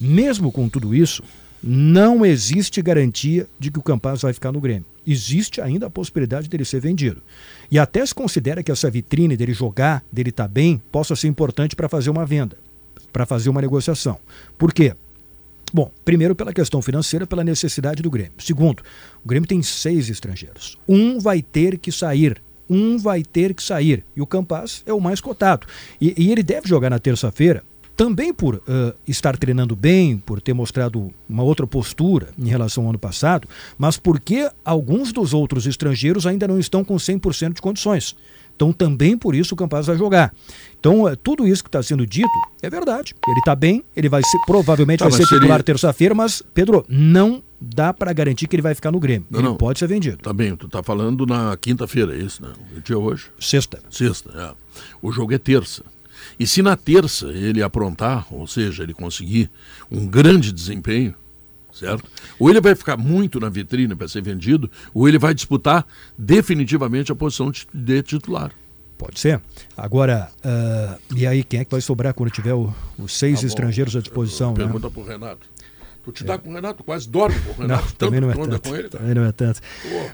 mesmo 0.00 0.50
com 0.50 0.68
tudo 0.68 0.94
isso, 0.94 1.22
não 1.62 2.24
existe 2.24 2.80
garantia 2.82 3.46
de 3.58 3.70
que 3.70 3.78
o 3.78 3.82
Campas 3.82 4.22
vai 4.22 4.32
ficar 4.32 4.52
no 4.52 4.60
Grêmio. 4.60 4.86
Existe 5.06 5.60
ainda 5.60 5.86
a 5.86 5.90
possibilidade 5.90 6.48
dele 6.48 6.64
ser 6.64 6.80
vendido. 6.80 7.22
E 7.70 7.78
até 7.78 8.04
se 8.04 8.14
considera 8.14 8.62
que 8.62 8.72
essa 8.72 8.90
vitrine 8.90 9.36
dele 9.36 9.52
jogar, 9.52 10.04
dele 10.10 10.30
estar 10.30 10.44
tá 10.44 10.48
bem, 10.48 10.82
possa 10.90 11.14
ser 11.14 11.28
importante 11.28 11.76
para 11.76 11.88
fazer 11.88 12.10
uma 12.10 12.26
venda, 12.26 12.56
para 13.12 13.24
fazer 13.24 13.48
uma 13.48 13.60
negociação. 13.60 14.18
Por 14.58 14.72
quê? 14.72 14.94
Bom, 15.72 15.90
primeiro 16.04 16.34
pela 16.34 16.52
questão 16.52 16.82
financeira, 16.82 17.26
pela 17.26 17.44
necessidade 17.44 18.02
do 18.02 18.10
Grêmio. 18.10 18.32
Segundo, 18.38 18.82
o 19.24 19.28
Grêmio 19.28 19.48
tem 19.48 19.62
seis 19.62 20.10
estrangeiros. 20.10 20.76
Um 20.88 21.20
vai 21.20 21.42
ter 21.42 21.78
que 21.78 21.92
sair. 21.92 22.42
Um 22.68 22.98
vai 22.98 23.22
ter 23.22 23.54
que 23.54 23.62
sair. 23.62 24.04
E 24.16 24.20
o 24.20 24.26
Campas 24.26 24.82
é 24.84 24.92
o 24.92 25.00
mais 25.00 25.20
cotado. 25.20 25.66
E, 26.00 26.12
e 26.16 26.32
ele 26.32 26.42
deve 26.42 26.68
jogar 26.68 26.90
na 26.90 26.98
terça-feira, 26.98 27.62
também 27.96 28.32
por 28.32 28.56
uh, 28.56 28.62
estar 29.06 29.36
treinando 29.36 29.76
bem, 29.76 30.16
por 30.18 30.40
ter 30.40 30.54
mostrado 30.54 31.12
uma 31.28 31.42
outra 31.42 31.66
postura 31.66 32.28
em 32.38 32.48
relação 32.48 32.84
ao 32.84 32.90
ano 32.90 32.98
passado, 32.98 33.46
mas 33.76 33.96
porque 33.96 34.50
alguns 34.64 35.12
dos 35.12 35.34
outros 35.34 35.66
estrangeiros 35.66 36.26
ainda 36.26 36.48
não 36.48 36.58
estão 36.58 36.82
com 36.82 36.96
100% 36.96 37.54
de 37.54 37.62
condições. 37.62 38.16
Então 38.60 38.74
também 38.74 39.16
por 39.16 39.34
isso 39.34 39.54
o 39.54 39.56
Campaz 39.56 39.86
vai 39.86 39.96
jogar. 39.96 40.34
Então 40.78 41.08
é, 41.08 41.16
tudo 41.16 41.46
isso 41.46 41.62
que 41.62 41.68
está 41.68 41.82
sendo 41.82 42.06
dito 42.06 42.28
é 42.60 42.68
verdade. 42.68 43.14
Ele 43.26 43.38
está 43.38 43.54
bem, 43.54 43.82
ele 43.96 44.08
vai 44.08 44.22
ser, 44.22 44.38
provavelmente 44.46 44.98
tá, 44.98 45.08
vai 45.08 45.12
ser 45.12 45.24
titular 45.24 45.48
seria... 45.48 45.62
terça-feira, 45.62 46.14
mas 46.14 46.42
Pedro, 46.52 46.84
não 46.86 47.42
dá 47.58 47.92
para 47.94 48.12
garantir 48.12 48.46
que 48.48 48.56
ele 48.56 48.62
vai 48.62 48.74
ficar 48.74 48.90
no 48.90 49.00
Grêmio. 49.00 49.26
Não, 49.30 49.40
ele 49.40 49.48
não. 49.48 49.56
pode 49.56 49.78
ser 49.78 49.86
vendido. 49.86 50.18
Tá 50.18 50.32
bem, 50.34 50.54
tu 50.56 50.68
tá 50.68 50.82
falando 50.82 51.24
na 51.24 51.56
quinta-feira, 51.56 52.14
é 52.14 52.18
isso, 52.18 52.42
né? 52.42 52.50
O 52.76 52.80
dia 52.82 52.98
hoje? 52.98 53.28
Sexta. 53.38 53.78
Sexta, 53.90 54.30
é. 54.34 54.52
O 55.00 55.10
jogo 55.10 55.32
é 55.32 55.38
terça. 55.38 55.82
E 56.38 56.46
se 56.46 56.62
na 56.62 56.76
terça 56.76 57.26
ele 57.28 57.62
aprontar, 57.62 58.26
ou 58.30 58.46
seja, 58.46 58.82
ele 58.82 58.94
conseguir 58.94 59.50
um 59.90 60.06
grande 60.06 60.52
desempenho, 60.52 61.14
certo? 61.72 62.04
Ou 62.38 62.50
ele 62.50 62.60
vai 62.60 62.74
ficar 62.74 62.96
muito 62.96 63.40
na 63.40 63.48
vitrine 63.48 63.94
para 63.94 64.08
ser 64.08 64.22
vendido, 64.22 64.70
ou 64.92 65.08
ele 65.08 65.18
vai 65.18 65.34
disputar 65.34 65.86
definitivamente 66.16 67.12
a 67.12 67.14
posição 67.14 67.52
de 67.72 68.02
titular. 68.02 68.52
Pode 69.00 69.18
ser. 69.18 69.40
Agora, 69.74 70.30
uh, 70.44 71.16
e 71.16 71.26
aí 71.26 71.42
quem 71.42 71.60
é 71.60 71.64
que 71.64 71.70
vai 71.70 71.80
sobrar 71.80 72.12
quando 72.12 72.30
tiver 72.30 72.52
o, 72.52 72.70
os 72.98 73.16
seis 73.16 73.40
tá 73.40 73.46
estrangeiros 73.46 73.96
à 73.96 74.00
disposição? 74.00 74.52
Pergunta 74.52 74.88
né? 74.88 74.92
para 74.92 75.02
o 75.02 75.06
Renato. 75.06 75.46
Tu 76.02 76.12
te 76.12 76.24
dá 76.24 76.34
é. 76.34 76.38
com 76.38 76.50
o 76.50 76.54
Renato, 76.54 76.82
quase 76.82 77.08
dorme 77.08 77.38
com 77.40 77.50
o 77.50 77.54
Renato. 77.62 77.84
Não, 77.84 77.92
também 77.92 78.20
não 78.20 78.30
é 78.30 78.34
tanto. 78.34 78.68
Com 78.68 78.76
ele, 78.76 78.88
também 78.88 79.14
não 79.14 79.24
é 79.24 79.32
tanto. 79.32 79.60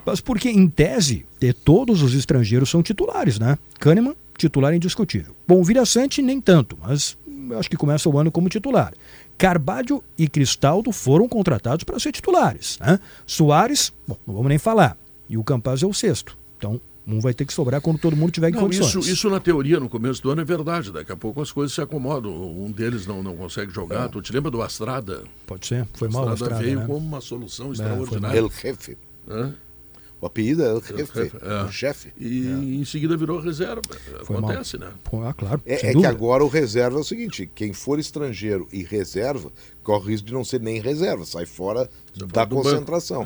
Mas 0.04 0.20
porque, 0.20 0.48
em 0.48 0.68
tese, 0.68 1.26
todos 1.64 2.02
os 2.02 2.14
estrangeiros 2.14 2.68
são 2.68 2.82
titulares, 2.82 3.38
né? 3.38 3.56
Kahneman, 3.78 4.16
titular 4.36 4.74
indiscutível. 4.74 5.34
Bom, 5.46 5.62
Vira 5.62 5.84
Sante 5.86 6.20
nem 6.22 6.40
tanto, 6.40 6.76
mas 6.80 7.16
acho 7.58 7.70
que 7.70 7.76
começa 7.76 8.08
o 8.08 8.18
ano 8.18 8.30
como 8.30 8.48
titular. 8.48 8.92
Carvalho 9.38 10.02
e 10.16 10.28
Cristaldo 10.28 10.90
foram 10.92 11.28
contratados 11.28 11.84
para 11.84 11.98
ser 11.98 12.12
titulares. 12.12 12.78
Né? 12.80 12.98
Soares, 13.26 13.92
bom, 14.06 14.16
não 14.26 14.34
vamos 14.34 14.48
nem 14.48 14.58
falar. 14.58 14.96
E 15.28 15.36
o 15.36 15.44
Campaz 15.44 15.82
é 15.82 15.86
o 15.86 15.92
sexto. 15.92 16.36
Então, 16.56 16.80
um 17.06 17.20
vai 17.20 17.32
ter 17.32 17.44
que 17.44 17.52
sobrar 17.52 17.80
quando 17.80 17.98
todo 17.98 18.16
mundo 18.16 18.32
tiver 18.32 18.48
em 18.48 18.52
Não, 18.52 18.60
condições. 18.62 18.88
isso, 18.88 19.00
isso 19.12 19.30
na 19.30 19.38
teoria, 19.38 19.78
no 19.78 19.88
começo 19.88 20.20
do 20.22 20.30
ano, 20.30 20.40
é 20.40 20.44
verdade. 20.44 20.90
Daqui 20.92 21.12
a 21.12 21.16
pouco 21.16 21.40
as 21.40 21.52
coisas 21.52 21.72
se 21.72 21.80
acomodam. 21.80 22.32
Um 22.32 22.70
deles 22.72 23.06
não, 23.06 23.22
não 23.22 23.36
consegue 23.36 23.72
jogar. 23.72 24.08
Tu 24.08 24.20
te 24.22 24.32
lembra 24.32 24.50
do 24.50 24.60
Astrada? 24.60 25.22
Pode 25.46 25.66
ser. 25.66 25.86
Foi 25.94 26.08
mal 26.08 26.28
Astrada 26.28 26.32
a 26.32 26.34
estrada, 26.46 26.64
veio 26.64 26.80
né? 26.80 26.86
como 26.86 27.06
uma 27.06 27.20
solução 27.20 27.66
foi 27.66 27.74
extraordinária. 27.74 28.38
El 28.38 28.50
Jefe. 28.50 28.98
Hã? 29.28 29.54
O 30.18 30.26
apelido 30.26 30.62
é 30.62 30.68
El 30.70 30.80
Jefe, 30.80 30.96
Jefe, 30.96 31.36
é. 31.42 31.62
o 31.62 31.70
chefe. 31.70 32.12
E 32.18 32.78
em 32.80 32.84
seguida 32.86 33.16
virou 33.18 33.38
reserva. 33.38 33.82
Foi 34.24 34.40
mal. 34.40 34.50
Acontece, 34.50 34.78
né? 34.78 34.88
Pô, 35.04 35.22
Ah, 35.22 35.34
claro. 35.34 35.60
É, 35.66 35.90
é 35.90 35.92
que 35.92 36.06
agora 36.06 36.42
o 36.42 36.48
reserva 36.48 36.96
é 36.96 37.00
o 37.00 37.04
seguinte: 37.04 37.48
quem 37.54 37.72
for 37.74 37.98
estrangeiro 37.98 38.66
e 38.72 38.82
reserva, 38.82 39.52
corre 39.82 40.04
o 40.04 40.08
risco 40.08 40.26
de 40.26 40.32
não 40.32 40.42
ser 40.42 40.60
nem 40.60 40.80
reserva, 40.80 41.24
sai 41.26 41.44
fora 41.44 41.88
Você 42.14 42.26
da 42.26 42.46
concentração. 42.46 43.24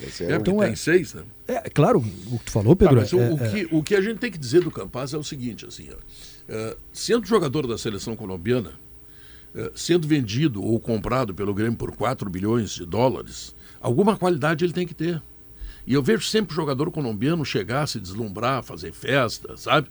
Esse 0.00 0.24
É, 0.24 0.32
é 0.32 0.36
Então 0.36 0.56
tem 0.58 0.72
é- 0.72 0.76
seis, 0.76 1.14
né? 1.14 1.22
É, 1.48 1.68
claro, 1.70 1.98
o 1.98 2.38
que 2.38 2.44
tu 2.46 2.50
falou, 2.52 2.74
Tá, 2.76 2.86
Pedro. 2.86 3.00
mas 3.00 3.12
o, 3.12 3.20
é- 3.20 3.32
o 3.32 3.44
é- 3.44 3.48
que, 3.50 3.68
o 3.74 3.82
que 3.82 3.94
a 3.94 4.00
gente 4.00 4.18
tem 4.18 4.30
que 4.30 4.38
dizer 4.38 4.62
do 4.62 4.70
Campaz 4.70 5.12
é 5.12 5.18
o 5.18 5.24
seguinte, 5.24 5.66
assim, 5.66 5.88
ó, 5.90 5.96
é, 6.48 6.76
sendo 6.92 7.26
jogador 7.26 7.66
da 7.66 7.76
seleção 7.76 8.16
colombiana, 8.16 8.72
é, 9.54 9.70
sendo 9.74 10.06
vendido 10.08 10.62
ou 10.62 10.78
comprado 10.80 11.34
pelo 11.34 11.52
Grêmio 11.52 11.76
por 11.76 11.94
4 11.94 12.28
bilhões 12.30 12.70
de 12.70 12.86
dólares, 12.86 13.54
alguma 13.80 14.16
qualidade 14.16 14.64
ele 14.64 14.72
tem 14.72 14.86
que 14.86 14.94
ter. 14.94 15.20
E 15.86 15.94
eu 15.94 16.02
vejo 16.02 16.24
sempre 16.26 16.52
o 16.52 16.56
jogador 16.56 16.90
colombiano 16.90 17.44
chegar, 17.44 17.86
se 17.88 17.98
deslumbrar, 18.00 18.62
fazer 18.62 18.92
festa, 18.92 19.56
sabe? 19.56 19.88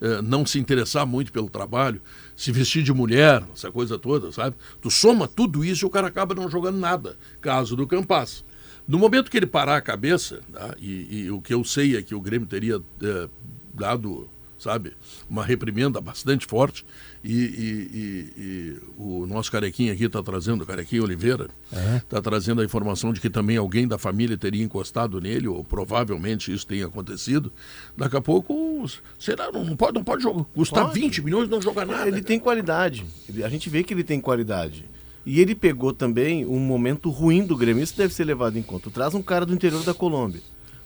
É, 0.00 0.20
não 0.20 0.44
se 0.44 0.58
interessar 0.58 1.06
muito 1.06 1.30
pelo 1.30 1.48
trabalho, 1.48 2.00
se 2.36 2.50
vestir 2.50 2.82
de 2.82 2.92
mulher, 2.92 3.44
essa 3.54 3.70
coisa 3.70 3.96
toda, 3.98 4.32
sabe? 4.32 4.56
Tu 4.80 4.90
soma 4.90 5.28
tudo 5.28 5.64
isso 5.64 5.84
e 5.84 5.86
o 5.86 5.90
cara 5.90 6.08
acaba 6.08 6.34
não 6.34 6.50
jogando 6.50 6.78
nada. 6.78 7.16
Caso 7.40 7.76
do 7.76 7.86
Campas. 7.86 8.44
No 8.86 8.98
momento 8.98 9.30
que 9.30 9.36
ele 9.36 9.46
parar 9.46 9.76
a 9.76 9.80
cabeça, 9.80 10.40
tá? 10.52 10.74
e, 10.78 11.22
e 11.24 11.30
o 11.30 11.40
que 11.40 11.54
eu 11.54 11.64
sei 11.64 11.96
é 11.96 12.02
que 12.02 12.14
o 12.14 12.20
Grêmio 12.20 12.46
teria 12.46 12.80
é, 13.02 13.28
dado, 13.72 14.28
sabe, 14.58 14.92
uma 15.28 15.42
reprimenda 15.44 16.00
bastante 16.02 16.46
forte, 16.46 16.84
e, 17.24 17.32
e- 17.32 18.30
e- 18.36 18.78
o 18.98 19.26
nosso 19.26 19.50
carequinha 19.50 19.92
aqui 19.94 20.04
está 20.04 20.22
trazendo, 20.22 20.62
o 20.62 20.66
carequinha 20.66 21.02
Oliveira, 21.02 21.48
está 21.96 22.20
trazendo 22.20 22.60
a 22.60 22.64
informação 22.64 23.10
de 23.12 23.20
que 23.20 23.30
também 23.30 23.56
alguém 23.56 23.88
da 23.88 23.96
família 23.96 24.36
teria 24.36 24.62
encostado 24.62 25.18
nele, 25.18 25.48
ou 25.48 25.64
provavelmente 25.64 26.52
isso 26.52 26.66
tenha 26.66 26.84
acontecido. 26.84 27.50
Daqui 27.96 28.16
a 28.16 28.20
pouco, 28.20 28.84
será? 29.18 29.50
Não 29.50 29.74
pode, 29.74 29.94
não 29.94 30.04
pode 30.04 30.22
jogar, 30.22 30.44
custar 30.54 30.84
Pode. 30.88 31.00
20 31.00 31.22
milhões 31.22 31.48
e 31.48 31.50
não 31.50 31.62
jogar 31.62 31.86
nada. 31.86 32.06
Ele 32.06 32.20
tem 32.22 32.38
qualidade. 32.38 33.06
A 33.42 33.48
gente 33.48 33.70
vê 33.70 33.82
que 33.82 33.94
ele 33.94 34.04
tem 34.04 34.20
qualidade. 34.20 34.84
E 35.26 35.40
ele 35.40 35.54
pegou 35.54 35.92
também 35.92 36.44
um 36.44 36.58
momento 36.58 37.08
ruim 37.10 37.44
do 37.46 37.56
Grêmio. 37.56 37.82
Isso 37.82 37.96
deve 37.96 38.12
ser 38.12 38.24
levado 38.24 38.58
em 38.58 38.62
conta. 38.62 38.84
Tu 38.84 38.90
traz 38.90 39.14
um 39.14 39.22
cara 39.22 39.46
do 39.46 39.54
interior 39.54 39.82
da 39.82 39.94
Colômbia. 39.94 40.42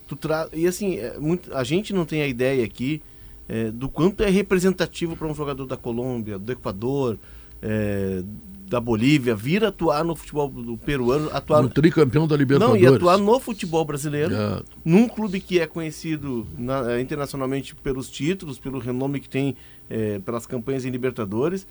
Tu 0.06 0.14
tra... 0.16 0.48
E 0.52 0.66
assim, 0.66 0.96
é 0.96 1.18
muito... 1.18 1.52
a 1.54 1.64
gente 1.64 1.92
não 1.92 2.04
tem 2.04 2.22
a 2.22 2.26
ideia 2.26 2.64
aqui 2.64 3.02
é, 3.48 3.70
do 3.70 3.88
quanto 3.88 4.22
é 4.22 4.30
representativo 4.30 5.16
para 5.16 5.26
um 5.26 5.34
jogador 5.34 5.66
da 5.66 5.76
Colômbia, 5.76 6.38
do 6.38 6.52
Equador, 6.52 7.18
é, 7.60 8.22
da 8.68 8.78
Bolívia, 8.78 9.34
vir 9.34 9.64
atuar 9.64 10.04
no 10.04 10.14
futebol 10.14 10.46
do 10.48 10.76
peruano, 10.76 11.30
atuar 11.32 11.62
No 11.62 11.70
tricampeão 11.70 12.26
da 12.28 12.34
não, 12.36 12.38
Libertadores. 12.40 12.82
e 12.82 12.86
atuar 12.86 13.16
no 13.18 13.40
futebol 13.40 13.82
brasileiro, 13.84 14.34
É. 14.34 14.62
num 14.84 15.08
clube 15.08 15.40
que 15.40 15.58
é 15.58 15.66
conhecido 15.66 16.46
na- 16.58 16.92
eh, 16.92 17.00
internacionalmente 17.00 17.74
pelos 17.74 18.10
títulos, 18.10 18.58
pelo 18.58 18.78
renome 18.78 19.20
que 19.20 19.28
tem 19.28 19.56
eh, 19.90 20.20
pelas 20.24 20.46
campanhas 20.46 20.84
em 20.84 20.90
Libertadores, 20.90 21.66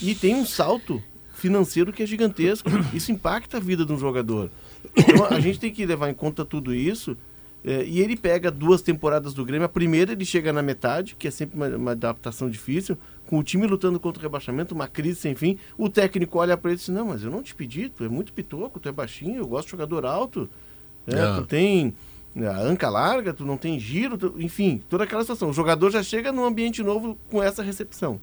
e 0.00 0.14
tem 0.14 0.34
um 0.34 0.46
salto 0.46 1.02
financeiro 1.42 1.92
que 1.92 2.02
é 2.02 2.06
gigantesco. 2.06 2.70
Isso 2.94 3.10
impacta 3.12 3.56
a 3.56 3.60
vida 3.60 3.84
de 3.84 3.92
um 3.92 3.98
jogador. 3.98 4.48
Então 4.96 5.26
a 5.26 5.40
gente 5.40 5.58
tem 5.60 5.72
que 5.72 5.84
levar 5.84 6.08
em 6.08 6.14
conta 6.14 6.44
tudo 6.44 6.72
isso. 6.74 7.16
eh, 7.64 7.84
e 7.86 8.00
ele 8.00 8.16
pega 8.16 8.50
duas 8.50 8.80
temporadas 8.82 9.34
do 9.34 9.44
Grêmio. 9.44 9.64
A 9.66 9.68
primeira 9.68 10.12
ele 10.12 10.24
chega 10.24 10.52
na 10.52 10.62
metade, 10.62 11.14
que 11.16 11.28
é 11.28 11.30
sempre 11.30 11.56
uma, 11.56 11.68
uma 11.68 11.90
adaptação 11.92 12.48
difícil, 12.50 12.96
com 13.26 13.38
o 13.38 13.42
time 13.42 13.66
lutando 13.66 13.98
contra 14.00 14.20
o 14.20 14.22
rebaixamento, 14.22 14.74
uma 14.74 14.88
crise 14.88 15.20
sem 15.20 15.34
fim. 15.34 15.58
O 15.78 15.88
técnico 15.88 16.38
olha 16.38 16.56
para 16.56 16.70
ele 16.70 16.76
e 16.76 16.78
diz: 16.78 16.88
Não, 16.88 17.06
mas 17.06 17.22
eu 17.22 17.30
não 17.30 17.42
te 17.42 17.54
pedi, 17.54 17.88
tu 17.88 18.04
é 18.04 18.08
muito 18.08 18.32
pitoco, 18.32 18.80
tu 18.80 18.88
é 18.88 18.92
baixinho, 18.92 19.36
eu 19.36 19.46
gosto 19.46 19.66
de 19.66 19.70
jogador 19.72 20.04
alto. 20.06 20.48
É, 21.06 21.14
É. 21.14 21.34
Tu 21.36 21.46
tem 21.46 21.94
a 22.36 22.60
anca 22.60 22.88
larga, 22.88 23.32
tu 23.32 23.44
não 23.44 23.56
tem 23.58 23.78
giro, 23.78 24.16
tu- 24.18 24.34
enfim, 24.38 24.82
toda 24.88 25.04
aquela 25.04 25.22
situação. 25.22 25.50
O 25.50 25.52
jogador 25.52 25.90
já 25.90 26.02
chega 26.02 26.32
num 26.32 26.44
ambiente 26.44 26.82
novo 26.82 27.16
com 27.30 27.42
essa 27.42 27.62
recepção. 27.62 28.18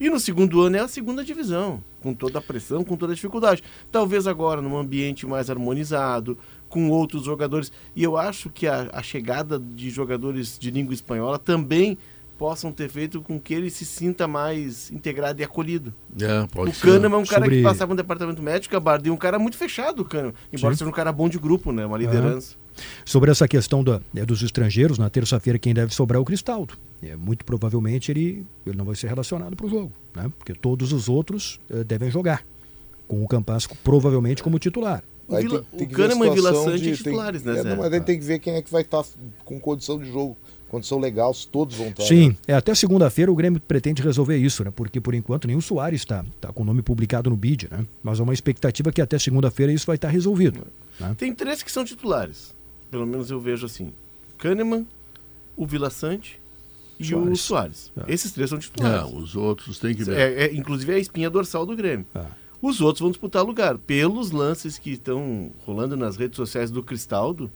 E 0.00 0.10
no 0.10 0.18
segundo 0.18 0.60
ano 0.62 0.76
é 0.76 0.80
a 0.80 0.88
segunda 0.88 1.24
divisão, 1.24 1.82
com 2.02 2.12
toda 2.14 2.38
a 2.38 2.42
pressão, 2.42 2.82
com 2.84 2.96
toda 2.96 3.12
a 3.12 3.14
dificuldade. 3.14 3.62
Talvez 3.92 4.26
agora 4.26 4.60
num 4.60 4.76
ambiente 4.76 5.26
mais 5.26 5.48
harmonizado, 5.50 6.36
com 6.68 6.90
outros 6.90 7.24
jogadores. 7.24 7.70
E 7.94 8.02
eu 8.02 8.16
acho 8.16 8.50
que 8.50 8.66
a, 8.66 8.88
a 8.92 9.02
chegada 9.02 9.58
de 9.58 9.90
jogadores 9.90 10.58
de 10.58 10.70
língua 10.70 10.92
espanhola 10.94 11.38
também 11.38 11.96
possam 12.36 12.72
ter 12.72 12.88
feito 12.90 13.22
com 13.22 13.38
que 13.38 13.54
ele 13.54 13.70
se 13.70 13.84
sinta 13.84 14.26
mais 14.26 14.90
integrado 14.90 15.40
e 15.40 15.44
acolhido. 15.44 15.94
É, 16.20 16.44
pode 16.48 16.70
o. 16.72 16.74
Kahneman 16.80 17.18
é 17.18 17.22
um 17.22 17.24
cara 17.24 17.42
Sobre- 17.44 17.56
que 17.58 17.62
passava 17.62 17.90
no 17.92 17.96
departamento 17.96 18.42
médico, 18.42 18.76
a 18.76 18.80
Bardem 18.80 19.10
é 19.10 19.14
um 19.14 19.16
cara 19.16 19.38
muito 19.38 19.56
fechado, 19.56 20.00
o 20.02 20.04
Kahneman. 20.04 20.34
Embora 20.52 20.74
Sim. 20.74 20.78
seja 20.78 20.90
um 20.90 20.92
cara 20.92 21.12
bom 21.12 21.28
de 21.28 21.38
grupo, 21.38 21.70
né? 21.70 21.86
Uma 21.86 21.96
liderança. 21.96 22.56
Sobre 23.04 23.30
essa 23.30 23.46
questão 23.46 23.84
da- 23.84 24.00
né, 24.12 24.24
dos 24.26 24.42
estrangeiros, 24.42 24.98
na 24.98 25.08
terça-feira 25.08 25.60
quem 25.60 25.72
deve 25.72 25.94
sobrar 25.94 26.18
é 26.18 26.20
o 26.20 26.24
Cristaldo. 26.24 26.74
É, 27.10 27.16
muito 27.16 27.44
provavelmente 27.44 28.10
ele, 28.10 28.46
ele 28.66 28.76
não 28.76 28.84
vai 28.84 28.94
ser 28.96 29.08
relacionado 29.08 29.54
para 29.56 29.66
o 29.66 29.68
jogo, 29.68 29.92
né? 30.14 30.30
porque 30.38 30.54
todos 30.54 30.92
os 30.92 31.08
outros 31.08 31.60
eh, 31.70 31.84
devem 31.84 32.10
jogar, 32.10 32.44
com 33.06 33.22
o 33.22 33.28
Campas 33.28 33.66
provavelmente 33.66 34.42
como 34.42 34.58
titular. 34.58 35.02
O 35.28 35.36
Vila- 35.36 35.64
tem- 35.70 35.86
tem 35.86 35.86
o 35.88 35.90
Kahneman 35.90 36.28
e 36.30 36.34
Vila 36.34 36.54
Sante 36.54 36.82
de- 36.82 36.96
titulares, 36.96 37.42
tem- 37.42 37.52
né, 37.52 37.60
é, 37.60 37.64
não, 37.64 37.76
mas 37.76 37.92
aí 37.92 38.00
tem 38.00 38.18
que 38.18 38.24
ver 38.24 38.38
quem 38.38 38.54
é 38.54 38.62
que 38.62 38.70
vai 38.70 38.82
estar 38.82 39.04
com 39.44 39.58
condição 39.58 39.98
de 39.98 40.06
jogo, 40.10 40.36
condição 40.68 40.98
legal, 40.98 41.32
se 41.32 41.46
todos 41.48 41.76
vão 41.76 41.88
estar. 41.88 42.02
Sim, 42.04 42.28
né? 42.30 42.36
é, 42.48 42.54
até 42.54 42.74
segunda-feira 42.74 43.30
o 43.30 43.34
Grêmio 43.34 43.60
pretende 43.60 44.02
resolver 44.02 44.36
isso, 44.36 44.64
né? 44.64 44.72
porque 44.74 45.00
por 45.00 45.14
enquanto 45.14 45.46
nenhum 45.46 45.60
Soares 45.60 46.00
está 46.02 46.24
tá 46.40 46.52
com 46.52 46.62
o 46.62 46.66
nome 46.66 46.82
publicado 46.82 47.30
no 47.30 47.36
BID, 47.36 47.68
né? 47.70 47.86
mas 48.02 48.20
há 48.20 48.22
uma 48.22 48.34
expectativa 48.34 48.90
que 48.92 49.00
até 49.00 49.18
segunda-feira 49.18 49.72
isso 49.72 49.86
vai 49.86 49.96
estar 49.96 50.08
resolvido. 50.08 50.66
Né? 51.00 51.14
Tem 51.18 51.34
três 51.34 51.62
que 51.62 51.70
são 51.72 51.84
titulares. 51.84 52.54
Pelo 52.90 53.06
menos 53.06 53.30
eu 53.30 53.40
vejo 53.40 53.66
assim. 53.66 53.92
Kahneman, 54.38 54.86
o 55.56 55.64
Vila 55.66 55.88
Sante 55.90 56.38
e 57.12 57.14
o 57.14 57.36
Soares. 57.36 57.40
Soares. 57.40 57.92
É. 58.08 58.12
Esses 58.12 58.32
três 58.32 58.48
são 58.50 58.58
É, 58.58 58.62
titulares. 58.62 59.12
os 59.12 59.36
outros 59.36 59.78
tem 59.78 59.94
que 59.94 60.04
ver. 60.04 60.16
É, 60.16 60.44
é, 60.44 60.54
inclusive 60.54 60.92
é 60.92 60.96
a 60.96 60.98
espinha 60.98 61.28
dorsal 61.30 61.64
do 61.66 61.74
Grêmio. 61.76 62.06
Ah. 62.14 62.26
Os 62.62 62.80
outros 62.80 63.00
vão 63.00 63.10
disputar 63.10 63.44
lugar. 63.44 63.76
Pelos 63.78 64.30
lances 64.30 64.78
que 64.78 64.90
estão 64.92 65.50
rolando 65.66 65.96
nas 65.96 66.16
redes 66.16 66.36
sociais 66.36 66.70
do 66.70 66.82
Cristaldo, 66.82 67.50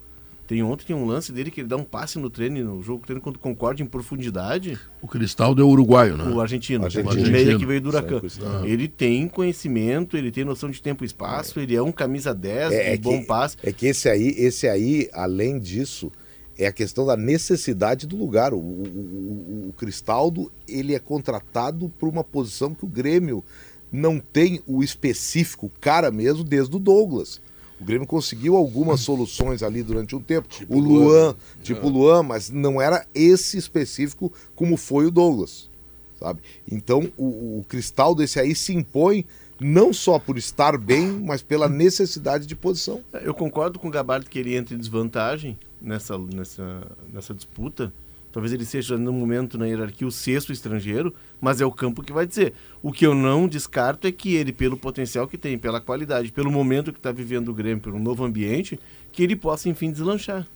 tem 0.46 0.62
ontem 0.62 0.84
tem 0.86 0.96
um 0.96 1.06
lance 1.06 1.30
dele 1.32 1.50
que 1.50 1.60
ele 1.60 1.68
dá 1.68 1.76
um 1.76 1.84
passe 1.84 2.18
no 2.18 2.28
treino, 2.30 2.76
no 2.76 2.82
jogo 2.82 3.04
treino 3.04 3.20
contra 3.20 3.38
o 3.38 3.42
Concorde 3.42 3.82
em 3.82 3.86
profundidade. 3.86 4.78
O 5.00 5.06
Cristaldo 5.08 5.60
é 5.60 5.64
uruguaio, 5.64 6.16
né? 6.16 6.24
O 6.24 6.40
argentino, 6.40 6.84
Argentino. 6.84 7.10
o 7.12 7.16
meia 7.16 7.28
Argentino. 7.36 7.58
que 7.58 7.66
veio 7.66 7.80
do 7.80 7.88
Huracan. 7.90 8.20
Cristaldo. 8.20 8.66
Ele 8.66 8.88
tem 8.88 9.28
conhecimento, 9.28 10.16
ele 10.16 10.30
tem 10.30 10.44
noção 10.44 10.70
de 10.70 10.80
tempo 10.82 11.04
e 11.04 11.06
espaço, 11.06 11.58
ele 11.60 11.74
é 11.76 11.82
um 11.82 11.92
camisa 11.92 12.34
10, 12.34 12.72
É, 12.72 12.92
é 12.92 12.96
de 12.96 13.02
bom 13.02 13.20
que, 13.20 13.26
passe. 13.26 13.56
é 13.62 13.72
que 13.72 13.86
esse 13.86 14.08
aí, 14.08 14.34
esse 14.38 14.66
aí, 14.68 15.08
além 15.12 15.58
disso, 15.58 16.10
é 16.58 16.66
a 16.66 16.72
questão 16.72 17.06
da 17.06 17.16
necessidade 17.16 18.06
do 18.06 18.16
lugar. 18.16 18.52
O, 18.52 18.58
o- 18.58 18.60
o- 18.60 19.68
o 19.68 19.72
Cristaldo, 19.74 20.50
ele 20.66 20.94
é 20.94 20.98
contratado 20.98 21.88
por 21.98 22.08
uma 22.08 22.24
posição 22.24 22.74
que 22.74 22.84
o 22.84 22.88
Grêmio 22.88 23.44
não 23.92 24.18
tem 24.18 24.60
o 24.66 24.82
específico, 24.82 25.66
o 25.66 25.72
cara 25.80 26.10
mesmo, 26.10 26.42
desde 26.44 26.74
o 26.76 26.78
Douglas. 26.78 27.40
O 27.80 27.84
Grêmio 27.84 28.06
conseguiu 28.08 28.56
algumas 28.56 29.00
soluções 29.00 29.62
ali 29.62 29.82
durante 29.84 30.16
um 30.16 30.20
tempo. 30.20 30.48
o 30.68 30.80
Luan, 30.80 31.04
Luan. 31.04 31.36
tipo 31.62 31.86
o 31.86 31.90
Luan, 31.90 32.22
mas 32.24 32.50
não 32.50 32.82
era 32.82 33.06
esse 33.14 33.56
específico 33.56 34.32
como 34.56 34.76
foi 34.76 35.06
o 35.06 35.10
Douglas. 35.12 35.70
Sabe? 36.18 36.40
Então 36.70 37.08
o, 37.16 37.60
o 37.60 37.64
Cristaldo, 37.68 38.20
esse 38.22 38.40
aí, 38.40 38.52
se 38.52 38.74
impõe 38.74 39.24
não 39.60 39.92
só 39.92 40.18
por 40.18 40.36
estar 40.36 40.76
bem, 40.76 41.08
mas 41.12 41.40
pela 41.40 41.68
necessidade 41.68 42.46
de 42.46 42.56
posição. 42.56 43.00
Eu 43.22 43.32
concordo 43.32 43.78
com 43.78 43.86
o 43.86 43.90
Gabardo 43.92 44.28
que 44.28 44.38
ele 44.40 44.56
entra 44.56 44.74
em 44.74 44.78
desvantagem 44.78 45.56
nessa, 45.80 46.18
nessa, 46.18 46.86
nessa 47.12 47.34
disputa. 47.34 47.92
Talvez 48.30 48.52
ele 48.52 48.64
seja, 48.64 48.98
no 48.98 49.12
momento, 49.12 49.56
na 49.56 49.66
hierarquia, 49.66 50.06
o 50.06 50.12
sexto 50.12 50.52
estrangeiro, 50.52 51.14
mas 51.40 51.60
é 51.60 51.66
o 51.66 51.72
campo 51.72 52.02
que 52.02 52.12
vai 52.12 52.26
dizer. 52.26 52.52
O 52.82 52.92
que 52.92 53.06
eu 53.06 53.14
não 53.14 53.48
descarto 53.48 54.06
é 54.06 54.12
que 54.12 54.34
ele, 54.34 54.52
pelo 54.52 54.76
potencial 54.76 55.26
que 55.26 55.38
tem, 55.38 55.58
pela 55.58 55.80
qualidade, 55.80 56.30
pelo 56.30 56.50
momento 56.50 56.92
que 56.92 56.98
está 56.98 57.10
vivendo 57.10 57.48
o 57.48 57.54
Grêmio, 57.54 57.82
pelo 57.82 57.98
novo 57.98 58.24
ambiente, 58.24 58.78
que 59.10 59.22
ele 59.22 59.34
possa, 59.34 59.68
enfim, 59.68 59.90
deslanchar. 59.90 60.46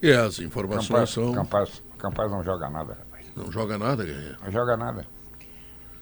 É, 0.00 0.14
as 0.14 0.38
informações 0.38 0.88
Campaz, 0.88 1.10
são. 1.10 1.32
Campaz, 1.32 1.82
Campaz 1.98 2.30
não 2.30 2.44
joga 2.44 2.70
nada, 2.70 2.94
rapaz. 2.94 3.26
Não 3.34 3.50
joga 3.50 3.76
nada, 3.76 4.04
Guerreiro. 4.04 4.36
Não 4.44 4.52
joga 4.52 4.76
nada. 4.76 5.06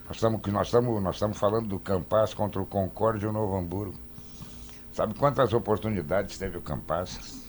Nós 0.06 0.16
estamos 0.16 0.40
nós 0.46 0.66
estamos 0.68 1.02
nós 1.02 1.16
estamos 1.16 1.38
falando 1.38 1.66
do 1.66 1.80
Campaz 1.80 2.32
contra 2.32 2.60
o 2.60 2.66
Concorde 2.66 3.24
e 3.24 3.28
o 3.28 3.32
Novo 3.32 3.56
Hamburgo. 3.56 4.05
Sabe 4.96 5.12
quantas 5.12 5.52
oportunidades 5.52 6.38
teve 6.38 6.56
o 6.56 6.62
Campaz? 6.62 7.44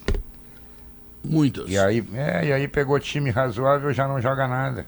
Muitas. 1.24 1.70
E 1.70 1.80
aí, 1.80 2.06
é, 2.14 2.48
e 2.48 2.52
aí 2.52 2.68
pegou 2.68 3.00
time 3.00 3.30
razoável, 3.30 3.94
já 3.94 4.06
não 4.06 4.20
joga 4.20 4.50
nada. 4.50 4.86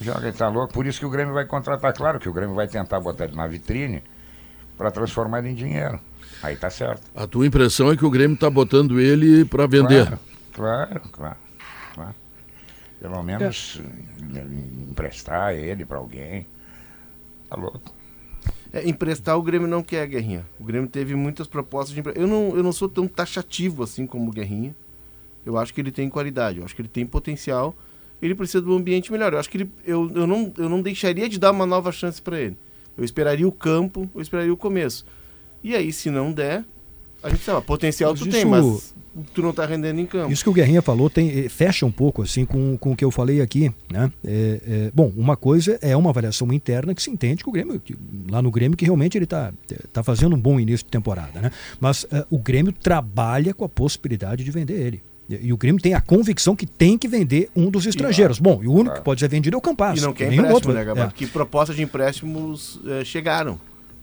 Joga, 0.00 0.28
ele 0.28 0.36
tá 0.36 0.48
louco. 0.48 0.72
Por 0.72 0.86
isso 0.86 1.00
que 1.00 1.06
o 1.06 1.10
Grêmio 1.10 1.34
vai 1.34 1.46
contratar. 1.46 1.92
Claro 1.92 2.20
que 2.20 2.28
o 2.28 2.32
Grêmio 2.32 2.54
vai 2.54 2.68
tentar 2.68 3.00
botar 3.00 3.24
ele 3.24 3.34
na 3.34 3.48
vitrine 3.48 4.04
para 4.76 4.92
transformar 4.92 5.40
ele 5.40 5.48
em 5.48 5.54
dinheiro. 5.56 5.98
Aí 6.44 6.54
tá 6.54 6.70
certo. 6.70 7.02
A 7.12 7.26
tua 7.26 7.44
impressão 7.44 7.90
é 7.90 7.96
que 7.96 8.06
o 8.06 8.10
Grêmio 8.10 8.36
está 8.36 8.48
botando 8.48 9.00
ele 9.00 9.44
para 9.44 9.66
vender. 9.66 10.06
Claro, 10.06 10.20
claro, 10.52 11.00
claro. 11.10 11.36
claro. 11.92 12.14
Pelo 13.00 13.20
menos 13.24 13.82
eh, 14.32 14.46
emprestar 14.88 15.54
ele 15.54 15.84
para 15.84 15.98
alguém. 15.98 16.46
Tá 17.50 17.56
louco. 17.56 17.97
É, 18.72 18.86
emprestar 18.88 19.38
o 19.38 19.42
Grêmio 19.42 19.66
não 19.66 19.82
quer, 19.82 20.06
Guerrinha. 20.06 20.46
O 20.60 20.64
Grêmio 20.64 20.88
teve 20.88 21.14
muitas 21.14 21.46
propostas 21.46 21.94
de 21.94 22.00
emprestar. 22.00 22.22
Eu 22.22 22.28
não, 22.28 22.56
eu 22.56 22.62
não 22.62 22.72
sou 22.72 22.88
tão 22.88 23.08
taxativo 23.08 23.82
assim 23.82 24.06
como 24.06 24.30
o 24.30 24.32
Guerrinha. 24.32 24.74
Eu 25.44 25.56
acho 25.56 25.72
que 25.72 25.80
ele 25.80 25.90
tem 25.90 26.10
qualidade, 26.10 26.58
eu 26.58 26.64
acho 26.64 26.74
que 26.74 26.82
ele 26.82 26.88
tem 26.88 27.06
potencial. 27.06 27.74
Ele 28.20 28.34
precisa 28.34 28.60
de 28.62 28.68
um 28.68 28.76
ambiente 28.76 29.10
melhor. 29.10 29.32
Eu 29.32 29.38
acho 29.38 29.48
que 29.48 29.58
ele, 29.58 29.70
eu, 29.86 30.10
eu, 30.14 30.26
não, 30.26 30.52
eu 30.58 30.68
não 30.68 30.82
deixaria 30.82 31.28
de 31.28 31.38
dar 31.38 31.52
uma 31.52 31.64
nova 31.64 31.90
chance 31.92 32.20
para 32.20 32.38
ele. 32.38 32.56
Eu 32.96 33.04
esperaria 33.04 33.46
o 33.46 33.52
campo, 33.52 34.10
eu 34.14 34.20
esperaria 34.20 34.52
o 34.52 34.56
começo. 34.56 35.06
E 35.62 35.74
aí, 35.74 35.92
se 35.92 36.10
não 36.10 36.32
der, 36.32 36.64
a 37.22 37.28
gente 37.30 37.42
sabe, 37.44 37.64
potencial 37.66 38.10
Mas 38.12 38.20
tu 38.20 38.28
isso- 38.28 38.36
tem, 38.36 38.44
mas 38.44 38.94
tu 39.34 39.42
não 39.42 39.52
tá 39.52 39.66
rendendo 39.66 39.98
em 40.00 40.06
campo. 40.06 40.32
Isso 40.32 40.44
que 40.44 40.50
o 40.50 40.52
Guerrinha 40.52 40.80
falou 40.80 41.10
tem, 41.10 41.28
eh, 41.46 41.48
fecha 41.48 41.84
um 41.84 41.90
pouco 41.90 42.22
assim 42.22 42.44
com, 42.44 42.76
com 42.78 42.92
o 42.92 42.96
que 42.96 43.04
eu 43.04 43.10
falei 43.10 43.40
aqui. 43.40 43.72
Né? 43.90 44.10
É, 44.24 44.60
é, 44.66 44.90
bom, 44.94 45.12
uma 45.16 45.36
coisa 45.36 45.78
é 45.82 45.96
uma 45.96 46.10
avaliação 46.10 46.52
interna 46.52 46.94
que 46.94 47.02
se 47.02 47.10
entende 47.10 47.42
que 47.42 47.48
o 47.48 47.52
Grêmio, 47.52 47.80
que- 47.80 47.96
lá 48.30 48.40
no 48.40 48.50
Grêmio, 48.50 48.76
que 48.76 48.84
realmente 48.84 49.18
ele 49.18 49.24
está 49.24 49.52
tá 49.92 50.02
fazendo 50.04 50.36
um 50.36 50.40
bom 50.40 50.60
início 50.60 50.84
de 50.86 50.90
temporada. 50.90 51.40
Né? 51.40 51.50
Mas 51.80 52.06
eh, 52.12 52.24
o 52.30 52.38
Grêmio 52.38 52.72
trabalha 52.72 53.52
com 53.52 53.64
a 53.64 53.68
possibilidade 53.68 54.44
de 54.44 54.50
vender 54.50 54.74
ele. 54.80 55.02
E, 55.28 55.48
e 55.48 55.52
o 55.52 55.56
Grêmio 55.56 55.82
tem 55.82 55.94
a 55.94 56.00
convicção 56.00 56.54
que 56.54 56.64
tem 56.66 56.96
que 56.96 57.08
vender 57.08 57.50
um 57.56 57.70
dos 57.70 57.84
estrangeiros. 57.86 58.38
Bom, 58.38 58.60
e 58.62 58.68
o 58.68 58.72
único 58.72 58.94
que 58.96 59.02
pode 59.02 59.18
ser 59.20 59.28
vendido 59.28 59.56
é 59.56 59.58
o 59.58 59.60
Campaz. 59.60 59.98
E 59.98 60.02
não 60.02 60.12
quer 60.12 60.30
nenhum 60.30 60.42
empréstimo, 60.44 60.54
outro. 60.54 60.72
né, 60.72 60.84
Gabarito? 60.84 61.14
É. 61.14 61.18
Que 61.18 61.26
propostas 61.26 61.74
de 61.76 61.82
empréstimos 61.82 62.78
eh, 62.86 63.04
chegaram. 63.04 63.58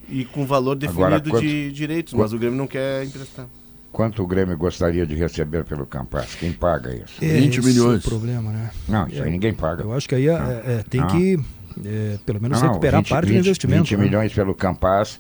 E 0.08 0.24
com 0.26 0.46
valor 0.46 0.78
Agora, 0.88 1.20
definido 1.20 1.30
quanto- 1.32 1.42
de 1.46 1.72
direitos, 1.72 2.14
mas 2.14 2.32
o 2.34 2.38
Grêmio 2.38 2.58
não 2.58 2.68
quer 2.68 3.04
emprestar. 3.04 3.48
Quanto 3.92 4.22
o 4.22 4.28
Grêmio 4.28 4.58
gostaria 4.58 5.06
de 5.06 5.16
receber 5.16 5.64
pelo 5.64 5.86
Campas? 5.86 6.36
Quem 6.36 6.52
paga 6.52 6.94
isso? 6.94 7.24
É 7.24 7.28
20 7.40 7.60
esse 7.60 7.68
milhões. 7.68 8.06
o 8.06 8.10
problema, 8.10 8.52
né? 8.52 8.70
Não, 8.90 9.08
isso 9.08 9.24
aí 9.24 9.32
ninguém 9.32 9.54
paga. 9.54 9.84
Eu 9.84 9.94
acho 9.94 10.08
que 10.08 10.16
aí 10.16 10.28
é, 10.28 10.34
é, 10.34 10.84
tem 10.90 11.00
Não. 11.02 11.08
que, 11.08 11.40
é, 11.86 12.20
pelo 12.26 12.42
menos, 12.42 12.58
Não, 12.60 12.66
não, 12.68 12.74
recuperar 12.74 13.02
20, 13.02 13.10
parte 13.10 13.28
20, 13.28 13.36
do 13.38 13.40
investimento. 13.40 13.84
20 13.84 13.98
né? 13.98 14.04
milhões 14.04 14.34
pelo 14.34 14.54
Campas, 14.54 15.20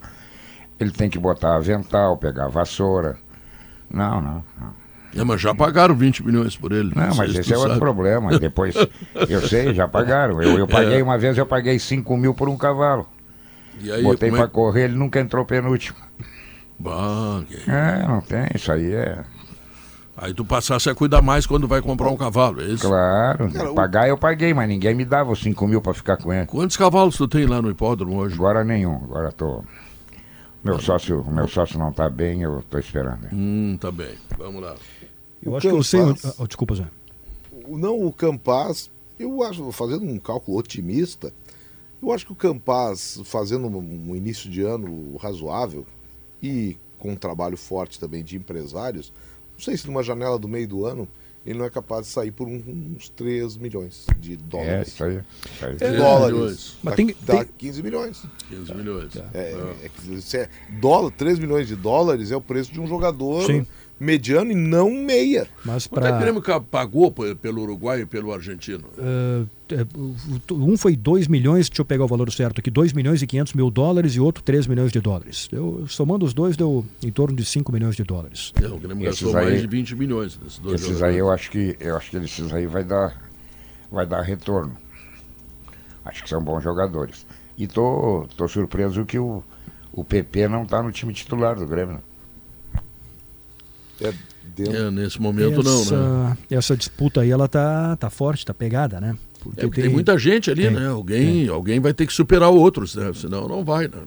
ele 0.77 0.91
tem 0.91 1.09
que 1.09 1.17
botar 1.17 1.55
avental, 1.55 2.17
pegar 2.17 2.49
vassoura. 2.49 3.17
Não, 3.89 4.19
não, 4.19 4.43
não. 4.59 4.85
É, 5.15 5.23
mas 5.23 5.39
já 5.39 5.55
pagaram 5.55 5.95
20 5.95 6.25
milhões 6.25 6.57
por 6.57 6.73
ele. 6.73 6.91
Não, 6.93 7.11
sei 7.13 7.17
mas 7.17 7.31
se 7.31 7.39
esse 7.39 7.53
é 7.53 7.57
outro 7.57 7.71
sabe. 7.75 7.79
problema. 7.79 8.37
Depois, 8.37 8.75
eu 9.29 9.41
sei, 9.47 9.73
já 9.73 9.87
pagaram. 9.87 10.41
Eu, 10.41 10.59
eu 10.59 10.67
paguei 10.67 11.01
uma 11.01 11.17
vez, 11.17 11.37
eu 11.37 11.45
paguei 11.45 11.79
5 11.79 12.17
mil 12.17 12.33
por 12.33 12.49
um 12.49 12.57
cavalo. 12.57 13.07
E 13.81 13.91
aí, 13.91 14.03
Botei 14.03 14.31
pra 14.31 14.43
é... 14.43 14.47
correr, 14.47 14.83
ele 14.85 14.95
nunca 14.95 15.19
entrou 15.19 15.45
penúltimo. 15.45 15.97
Que- 17.47 17.69
É, 17.71 18.05
não 18.07 18.21
tem, 18.21 18.47
isso 18.53 18.71
aí 18.71 18.93
é. 18.93 19.23
Aí 20.17 20.33
tu 20.33 20.45
passasse 20.45 20.89
a 20.89 20.95
cuidar 20.95 21.21
mais 21.21 21.45
quando 21.45 21.67
vai 21.67 21.81
comprar 21.81 22.09
um 22.09 22.15
cavalo, 22.15 22.61
é 22.61 22.65
isso? 22.65 22.87
Claro, 22.87 23.51
Cara, 23.51 23.73
pagar 23.73 24.07
eu 24.07 24.17
paguei, 24.17 24.53
mas 24.53 24.67
ninguém 24.69 24.95
me 24.95 25.03
dava 25.03 25.31
os 25.31 25.41
5 25.41 25.67
mil 25.67 25.81
pra 25.81 25.93
ficar 25.93 26.15
com 26.17 26.31
ele. 26.31 26.45
Quantos 26.45 26.77
cavalos 26.77 27.17
tu 27.17 27.27
tem 27.27 27.45
lá 27.45 27.61
no 27.61 27.69
hipódromo 27.69 28.17
hoje? 28.17 28.35
Agora 28.35 28.63
nenhum, 28.63 28.95
agora 28.95 29.31
tô. 29.31 29.61
Meu 30.63 30.79
sócio, 30.79 31.23
meu 31.29 31.47
sócio 31.47 31.77
não 31.77 31.91
tá 31.91 32.09
bem, 32.09 32.41
eu 32.41 32.63
tô 32.69 32.79
esperando. 32.79 33.27
Hum, 33.31 33.77
tá 33.79 33.91
bem. 33.91 34.15
Vamos 34.37 34.61
lá. 34.61 34.75
Eu 35.43 35.51
O 35.51 35.57
acho 35.57 35.67
que 35.67 35.73
eu 35.75 35.83
sei. 35.83 35.99
ah, 36.01 36.45
desculpa, 36.47 36.75
Zé. 36.75 36.85
Não, 37.67 38.03
o 38.05 38.11
Campaz, 38.11 38.89
eu 39.19 39.43
acho, 39.43 39.69
fazendo 39.71 40.05
um 40.05 40.17
cálculo 40.17 40.57
otimista, 40.57 41.31
eu 42.09 42.13
acho 42.13 42.25
que 42.25 42.31
o 42.31 42.35
Campaz, 42.35 43.19
fazendo 43.25 43.67
um, 43.67 44.15
início 44.15 44.49
de 44.49 44.61
ano 44.61 45.15
razoável 45.17 45.85
e 46.41 46.77
com 46.99 47.11
um 47.11 47.15
trabalho 47.15 47.57
forte 47.57 47.99
também 47.99 48.23
de 48.23 48.35
empresários, 48.37 49.11
não 49.53 49.59
sei 49.63 49.77
se 49.77 49.85
numa 49.87 50.03
janela 50.03 50.37
do 50.39 50.47
meio 50.47 50.67
do 50.67 50.85
ano 50.85 51.07
ele 51.45 51.59
não 51.59 51.65
é 51.65 51.69
capaz 51.69 52.07
de 52.07 52.11
sair 52.11 52.31
por 52.31 52.47
uns 52.47 53.07
3 53.09 53.55
milhões 53.57 54.07
de 54.19 54.33
É, 54.33 54.37
dólares. 54.37 54.87
isso 54.87 55.03
aí. 55.03 55.19
Isso 55.53 55.65
aí. 55.65 55.75
13 55.75 55.97
dólares. 55.97 56.33
milhões. 56.35 56.77
Mas 56.81 56.91
Dá- 56.91 56.95
tem- 56.95 57.15
dá 57.21 57.37
tem- 57.45 57.53
15 57.57 57.83
milhões. 57.83 58.23
15 58.49 58.73
milhões. 58.73 59.15
É, 59.15 59.21
Ah. 59.55 59.75
é 59.83 60.37
é 60.41 60.49
dólar, 60.79 61.11
3 61.11 61.37
milhões 61.37 61.67
de 61.67 61.75
dólares 61.75 62.31
é 62.31 62.35
o 62.35 62.41
preço 62.41 62.71
de 62.73 62.79
um 62.81 62.87
jogador 62.87 63.45
Sim. 63.45 63.65
Mediano 63.99 64.51
e 64.51 64.55
não 64.55 64.91
meia. 64.91 65.47
Mas 65.63 65.87
Quanto 65.87 66.05
é 66.05 66.11
que 66.11 66.17
o. 66.17 66.19
Grêmio 66.19 66.43
pagou 66.69 67.11
pe- 67.11 67.35
pelo 67.35 67.61
Uruguai 67.61 68.01
e 68.01 68.05
pelo 68.05 68.33
argentino? 68.33 68.83
um 70.51 70.77
foi 70.77 70.95
2 70.95 71.27
milhões, 71.27 71.69
deixa 71.69 71.81
eu 71.81 71.85
pegar 71.85 72.03
o 72.05 72.07
valor 72.07 72.31
certo 72.31 72.59
aqui, 72.59 72.69
2 72.69 72.93
milhões 72.93 73.21
e 73.21 73.27
500 73.27 73.53
mil 73.53 73.69
dólares 73.71 74.13
e 74.15 74.19
outro 74.19 74.43
3 74.43 74.67
milhões 74.67 74.91
de 74.91 74.99
dólares. 74.99 75.47
Eu, 75.51 75.85
somando 75.87 76.25
os 76.25 76.33
dois, 76.33 76.55
deu 76.55 76.85
em 77.03 77.11
torno 77.11 77.35
de 77.35 77.43
5 77.45 77.71
milhões 77.71 77.95
de 77.95 78.03
dólares. 78.03 78.51
É, 78.61 78.67
o 78.67 78.77
Grêmio 78.77 79.07
Esses 79.09 79.21
gastou 79.23 79.39
aí- 79.39 79.45
mais 79.49 79.61
de 79.61 79.67
20 79.67 79.95
milhões 79.95 80.39
nesses 80.41 80.59
dois 80.59 80.81
Esses 80.81 81.01
aí 81.01 81.17
eu 81.17 81.29
acho 81.31 81.49
que 81.49 81.75
eu 81.79 81.95
acho 81.97 82.11
que 82.11 82.17
esses 82.17 82.53
aí 82.53 82.67
vai 82.67 82.83
dar 82.83 83.19
vai 83.91 84.05
dar 84.05 84.21
retorno. 84.21 84.77
Acho 86.03 86.21
que 86.23 86.29
são 86.29 86.43
bons 86.43 86.61
jogadores. 86.63 87.25
E 87.57 87.65
tô, 87.67 88.27
tô 88.35 88.47
surpreso 88.47 89.05
que 89.05 89.17
o, 89.17 89.41
o 89.93 90.03
PP 90.03 90.47
não 90.47 90.65
tá 90.65 90.83
no 90.83 90.91
time 90.91 91.13
titular 91.13 91.55
do 91.55 91.65
Grêmio. 91.65 91.99
É 94.01 94.13
dentro. 94.55 94.75
É, 94.75 94.91
nesse 94.91 95.21
momento 95.21 95.59
essa, 95.61 95.95
não, 95.95 96.29
né? 96.29 96.37
essa 96.49 96.77
disputa 96.77 97.21
aí, 97.21 97.29
ela 97.29 97.47
tá, 97.47 97.95
tá 97.97 98.09
forte, 98.09 98.45
tá 98.45 98.53
pegada, 98.53 99.01
né? 99.01 99.17
Porque 99.41 99.59
É, 99.59 99.63
porque 99.63 99.81
tem... 99.81 99.91
muita 99.91 100.17
gente 100.17 100.49
ali, 100.49 100.63
tem, 100.63 100.71
né? 100.71 100.87
Alguém, 100.87 101.47
alguém 101.47 101.79
vai 101.79 101.93
ter 101.93 102.07
que 102.07 102.13
superar 102.13 102.49
outros, 102.49 102.95
né? 102.95 103.11
Senão 103.13 103.47
não 103.47 103.63
vai, 103.63 103.87
né? 103.87 104.01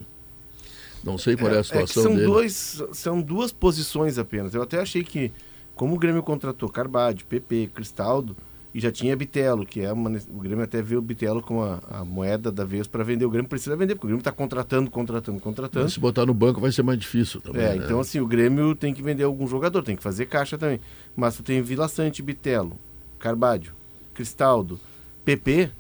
Não 1.05 1.16
sei 1.16 1.37
qual 1.37 1.53
é, 1.53 1.57
a 1.57 1.59
É 1.59 1.62
que 1.62 1.66
situação 1.68 2.03
são, 2.03 2.14
dele. 2.14 2.27
dois, 2.27 2.83
são 2.92 3.22
duas 3.22 3.53
posições 3.53 4.18
apenas. 4.18 4.55
Eu 4.55 4.62
até 4.62 4.81
achei 4.81 5.05
que, 5.05 5.31
como 5.74 5.94
o 5.94 5.98
Grêmio 5.98 6.22
contratou 6.22 6.68
Carbade, 6.68 7.24
PP, 7.24 7.70
Cristaldo, 7.72 8.37
e 8.74 8.81
já 8.81 8.92
tinha 8.92 9.16
Bitelo, 9.16 9.64
que 9.64 9.81
é 9.81 9.92
uma, 9.92 10.11
o 10.28 10.38
Grêmio 10.40 10.62
até 10.62 10.83
vê 10.83 10.96
o 10.96 11.00
Bitelo 11.00 11.40
como 11.40 11.62
a, 11.62 11.81
a 11.90 12.04
moeda 12.04 12.52
da 12.52 12.64
vez 12.64 12.87
para 12.87 13.02
vender. 13.02 13.24
O 13.24 13.31
Grêmio 13.31 13.48
precisa 13.48 13.74
vender, 13.74 13.94
porque 13.94 14.07
o 14.07 14.09
Grêmio 14.09 14.20
está 14.20 14.33
contratando, 14.33 14.90
contratando, 14.90 15.40
contratando. 15.40 15.85
Mas 15.85 15.94
se 15.94 16.00
botar 16.00 16.26
no 16.26 16.35
banco 16.35 16.61
vai 16.61 16.70
ser 16.70 16.83
mais 16.83 16.98
difícil 16.98 17.40
também. 17.40 17.62
É, 17.62 17.74
né? 17.74 17.85
então 17.85 17.98
assim, 17.98 18.20
o 18.20 18.26
Grêmio 18.26 18.74
tem 18.74 18.92
que 18.92 19.02
vender 19.02 19.24
algum 19.24 19.46
jogador, 19.46 19.83
tem 19.83 19.96
que 19.96 20.02
fazer 20.02 20.26
caixa 20.26 20.59
também. 20.59 20.81
Mas 21.16 21.37
tu 21.37 21.42
tem 21.42 21.62
Vila 21.62 21.88
Sante, 21.88 22.22
Bitelo, 22.22 22.76
Carbádio, 23.18 23.72
Cristaldo, 24.12 24.78
PP. 25.24 25.70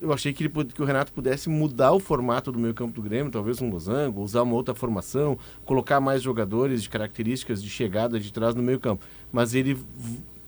Eu 0.00 0.12
achei 0.12 0.32
que, 0.32 0.44
ele, 0.44 0.64
que 0.64 0.82
o 0.82 0.84
Renato 0.84 1.12
pudesse 1.12 1.48
mudar 1.48 1.92
o 1.92 2.00
formato 2.00 2.52
do 2.52 2.58
meio 2.58 2.74
campo 2.74 2.94
do 2.94 3.02
Grêmio, 3.02 3.32
talvez 3.32 3.60
um 3.62 3.70
losango, 3.70 4.22
usar 4.22 4.42
uma 4.42 4.54
outra 4.54 4.74
formação, 4.74 5.38
colocar 5.64 6.00
mais 6.00 6.22
jogadores 6.22 6.82
de 6.82 6.88
características 6.88 7.62
de 7.62 7.70
chegada 7.70 8.20
de 8.20 8.32
trás 8.32 8.54
no 8.54 8.62
meio 8.62 8.78
campo. 8.78 9.04
Mas 9.32 9.54
ele 9.54 9.78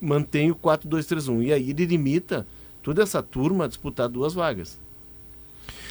mantém 0.00 0.50
o 0.50 0.54
4-2-3-1. 0.54 1.42
E 1.44 1.52
aí 1.52 1.70
ele 1.70 1.86
limita 1.86 2.46
toda 2.82 3.02
essa 3.02 3.22
turma 3.22 3.64
a 3.64 3.68
disputar 3.68 4.08
duas 4.08 4.34
vagas. 4.34 4.78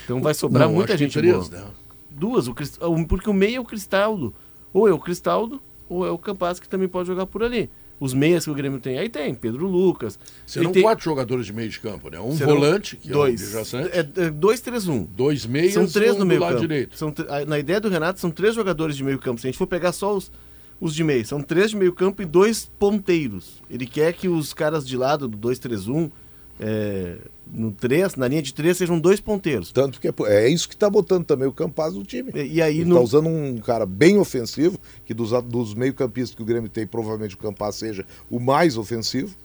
Então 0.03 0.21
vai 0.21 0.33
sobrar 0.33 0.67
Não, 0.67 0.75
muita 0.75 0.97
gente 0.97 1.13
três, 1.13 1.49
boa. 1.49 1.49
né? 1.49 1.65
Duas, 2.09 2.47
o 2.47 2.53
Crist- 2.53 2.79
porque 3.07 3.29
o 3.29 3.33
meio 3.33 3.57
é 3.57 3.59
o 3.59 3.65
Cristaldo. 3.65 4.33
Ou 4.73 4.87
é 4.87 4.91
o 4.91 4.99
Cristaldo, 4.99 5.61
ou 5.89 6.05
é 6.05 6.11
o 6.11 6.17
Campas 6.17 6.59
que 6.59 6.67
também 6.67 6.87
pode 6.87 7.07
jogar 7.07 7.25
por 7.25 7.43
ali. 7.43 7.69
Os 7.99 8.13
meias 8.13 8.43
que 8.45 8.51
o 8.51 8.53
Grêmio 8.53 8.79
tem, 8.79 8.99
aí 8.99 9.09
tem, 9.09 9.33
Pedro 9.33 9.65
Lucas. 9.67 10.19
Serão 10.45 10.71
tem- 10.71 10.83
quatro 10.83 11.03
jogadores 11.03 11.47
de 11.47 11.53
meio 11.53 11.67
de 11.67 11.79
campo, 11.79 12.09
né? 12.11 12.19
Um 12.19 12.29
volante, 12.35 12.95
que 12.95 13.09
dois. 13.09 13.55
é 13.55 13.61
o 13.77 13.79
É, 13.87 14.25
é 14.27 14.29
dois, 14.29 14.61
três, 14.61 14.87
um. 14.87 15.03
dois 15.03 15.45
meias 15.47 15.73
São 15.73 15.87
três 15.87 16.15
um 16.15 16.19
no 16.19 16.25
meio 16.25 16.39
do 16.39 16.43
lado 16.43 16.53
campo. 16.55 16.67
direito. 16.67 16.95
São 16.95 17.11
na 17.47 17.57
ideia 17.57 17.81
do 17.81 17.89
Renato, 17.89 18.19
são 18.19 18.29
três 18.29 18.53
jogadores 18.53 18.95
de 18.95 19.03
meio 19.03 19.17
campo. 19.17 19.41
Se 19.41 19.47
a 19.47 19.49
gente 19.49 19.57
for 19.57 19.65
pegar 19.65 19.91
só 19.93 20.15
os, 20.15 20.31
os 20.79 20.93
de 20.93 21.03
meio, 21.03 21.25
são 21.25 21.41
três 21.41 21.71
de 21.71 21.75
meio 21.75 21.93
campo 21.93 22.21
e 22.21 22.25
dois 22.25 22.69
ponteiros. 22.77 23.61
Ele 23.69 23.85
quer 23.87 24.13
que 24.13 24.27
os 24.27 24.53
caras 24.53 24.87
de 24.87 24.95
lado 24.95 25.27
do 25.27 25.37
2-3-1, 25.37 26.11
é, 26.59 27.17
no 27.51 27.71
3, 27.71 28.15
na 28.15 28.27
linha 28.27 28.41
de 28.41 28.53
três, 28.53 28.77
sejam 28.77 28.99
dois 28.99 29.19
ponteiros. 29.19 29.71
Tanto 29.71 29.99
que 29.99 30.07
é, 30.07 30.13
é 30.27 30.49
isso 30.49 30.67
que 30.67 30.75
está 30.75 30.89
botando 30.89 31.25
também 31.25 31.47
o 31.47 31.51
Campaz 31.51 31.93
no 31.93 32.03
time. 32.03 32.31
E, 32.35 32.55
e 32.55 32.61
aí 32.61 32.79
Ele 32.79 32.85
no, 32.85 32.95
está 32.95 33.03
usando 33.03 33.27
um 33.29 33.57
cara 33.57 33.85
bem 33.85 34.17
ofensivo, 34.17 34.77
que 35.05 35.13
dos, 35.13 35.31
dos 35.43 35.73
meio-campistas 35.73 36.35
que 36.35 36.41
o 36.41 36.45
Grêmio 36.45 36.69
tem, 36.69 36.85
provavelmente 36.85 37.35
o 37.35 37.37
Campaz 37.37 37.75
seja 37.75 38.05
o 38.29 38.39
mais 38.39 38.77
ofensivo. 38.77 39.35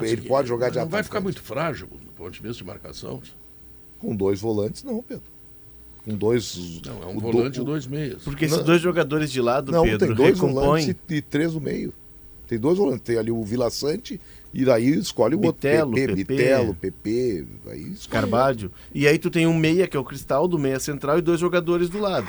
Ele 0.00 0.22
pode 0.22 0.48
jogar 0.48 0.70
de 0.70 0.78
Não 0.78 0.82
vai 0.82 1.00
atacante. 1.00 1.04
ficar 1.04 1.20
muito 1.20 1.42
frágil 1.42 1.86
do 1.86 2.12
ponto 2.12 2.30
de 2.30 2.40
vista 2.40 2.58
de 2.58 2.64
marcação. 2.64 3.22
Com 3.98 4.14
dois 4.14 4.40
volantes, 4.40 4.82
não, 4.82 5.02
Pedro. 5.02 5.24
Com 6.08 6.16
dois. 6.16 6.80
Não, 6.86 7.02
é 7.02 7.06
um 7.06 7.10
o 7.10 7.14
do- 7.14 7.20
volante 7.20 7.58
e 7.58 7.62
o- 7.62 7.64
dois 7.64 7.86
meias. 7.86 8.22
porque 8.22 8.46
esses 8.46 8.56
Não. 8.58 8.64
dois 8.64 8.80
jogadores 8.80 9.30
de 9.30 9.40
lado, 9.40 9.70
Não, 9.70 9.82
Pedro, 9.84 10.06
tem 10.06 10.16
dois 10.16 10.34
recompõem. 10.34 10.54
volantes 10.64 10.88
e, 11.10 11.14
e 11.14 11.20
três 11.22 11.52
no 11.54 11.60
meio. 11.60 11.92
Tem 12.46 12.58
dois 12.58 12.78
volantes. 12.78 13.02
Tem 13.04 13.18
ali 13.18 13.30
o 13.30 13.44
Vila 13.44 13.68
Sante 13.68 14.18
e 14.54 14.64
daí 14.64 14.88
escolhe 14.98 15.34
o 15.34 15.38
Bitelo, 15.38 15.90
outro. 15.90 16.06
PP, 16.06 16.24
PP. 16.24 16.34
Bitelo, 16.34 16.74
PP. 16.74 17.44
Aí. 17.68 17.92
Carvalho. 18.08 18.72
E 18.94 19.06
aí 19.06 19.18
tu 19.18 19.28
tem 19.30 19.46
um 19.46 19.54
meia, 19.54 19.86
que 19.86 19.96
é 19.96 20.00
o 20.00 20.04
Cristal, 20.04 20.48
do 20.48 20.58
meia 20.58 20.80
central, 20.80 21.18
e 21.18 21.20
dois 21.22 21.38
jogadores 21.38 21.90
do 21.90 21.98
lado. 21.98 22.26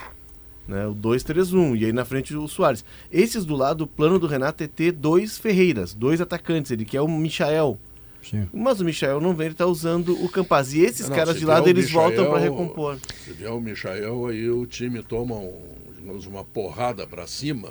Né? 0.68 0.86
O 0.86 0.94
2-3-1. 0.94 1.76
E 1.78 1.86
aí 1.86 1.94
na 1.94 2.04
frente 2.04 2.36
o 2.36 2.48
Soares. 2.50 2.84
Esses 3.12 3.46
do 3.46 3.56
lado, 3.56 3.86
o 3.86 3.88
plano 3.88 4.20
do 4.20 4.28
Renato 4.28 4.62
é 4.64 4.68
ter 4.68 4.92
dois 4.92 5.38
Ferreiras, 5.38 5.94
dois 5.94 6.20
atacantes. 6.20 6.70
Ele 6.72 6.84
quer 6.86 7.00
o 7.02 7.08
Michael. 7.08 7.80
Sim. 8.24 8.48
Mas 8.54 8.80
o 8.82 8.86
Michael 8.86 9.20
não 9.22 9.34
vem, 9.34 9.48
ele 9.48 9.56
tá 9.56 9.66
usando 9.66 10.14
o 10.24 10.30
Campaz. 10.30 10.74
E 10.74 10.80
esses 10.82 11.08
Não, 11.10 11.16
caras 11.16 11.38
de 11.40 11.46
lado, 11.46 11.68
eles 11.70 11.90
voltam 11.92 12.26
para 12.26 12.34
Michael- 12.40 12.52
recompor. 12.58 12.98
Se 13.26 13.32
vier 13.34 13.52
o 13.52 13.60
Michael, 13.62 14.28
aí 14.28 14.50
o 14.50 14.66
time 14.66 15.02
toma 15.02 15.36
um, 15.36 15.54
digamos, 15.98 16.26
uma 16.26 16.44
porrada 16.44 17.08
para 17.08 17.26
cima, 17.28 17.70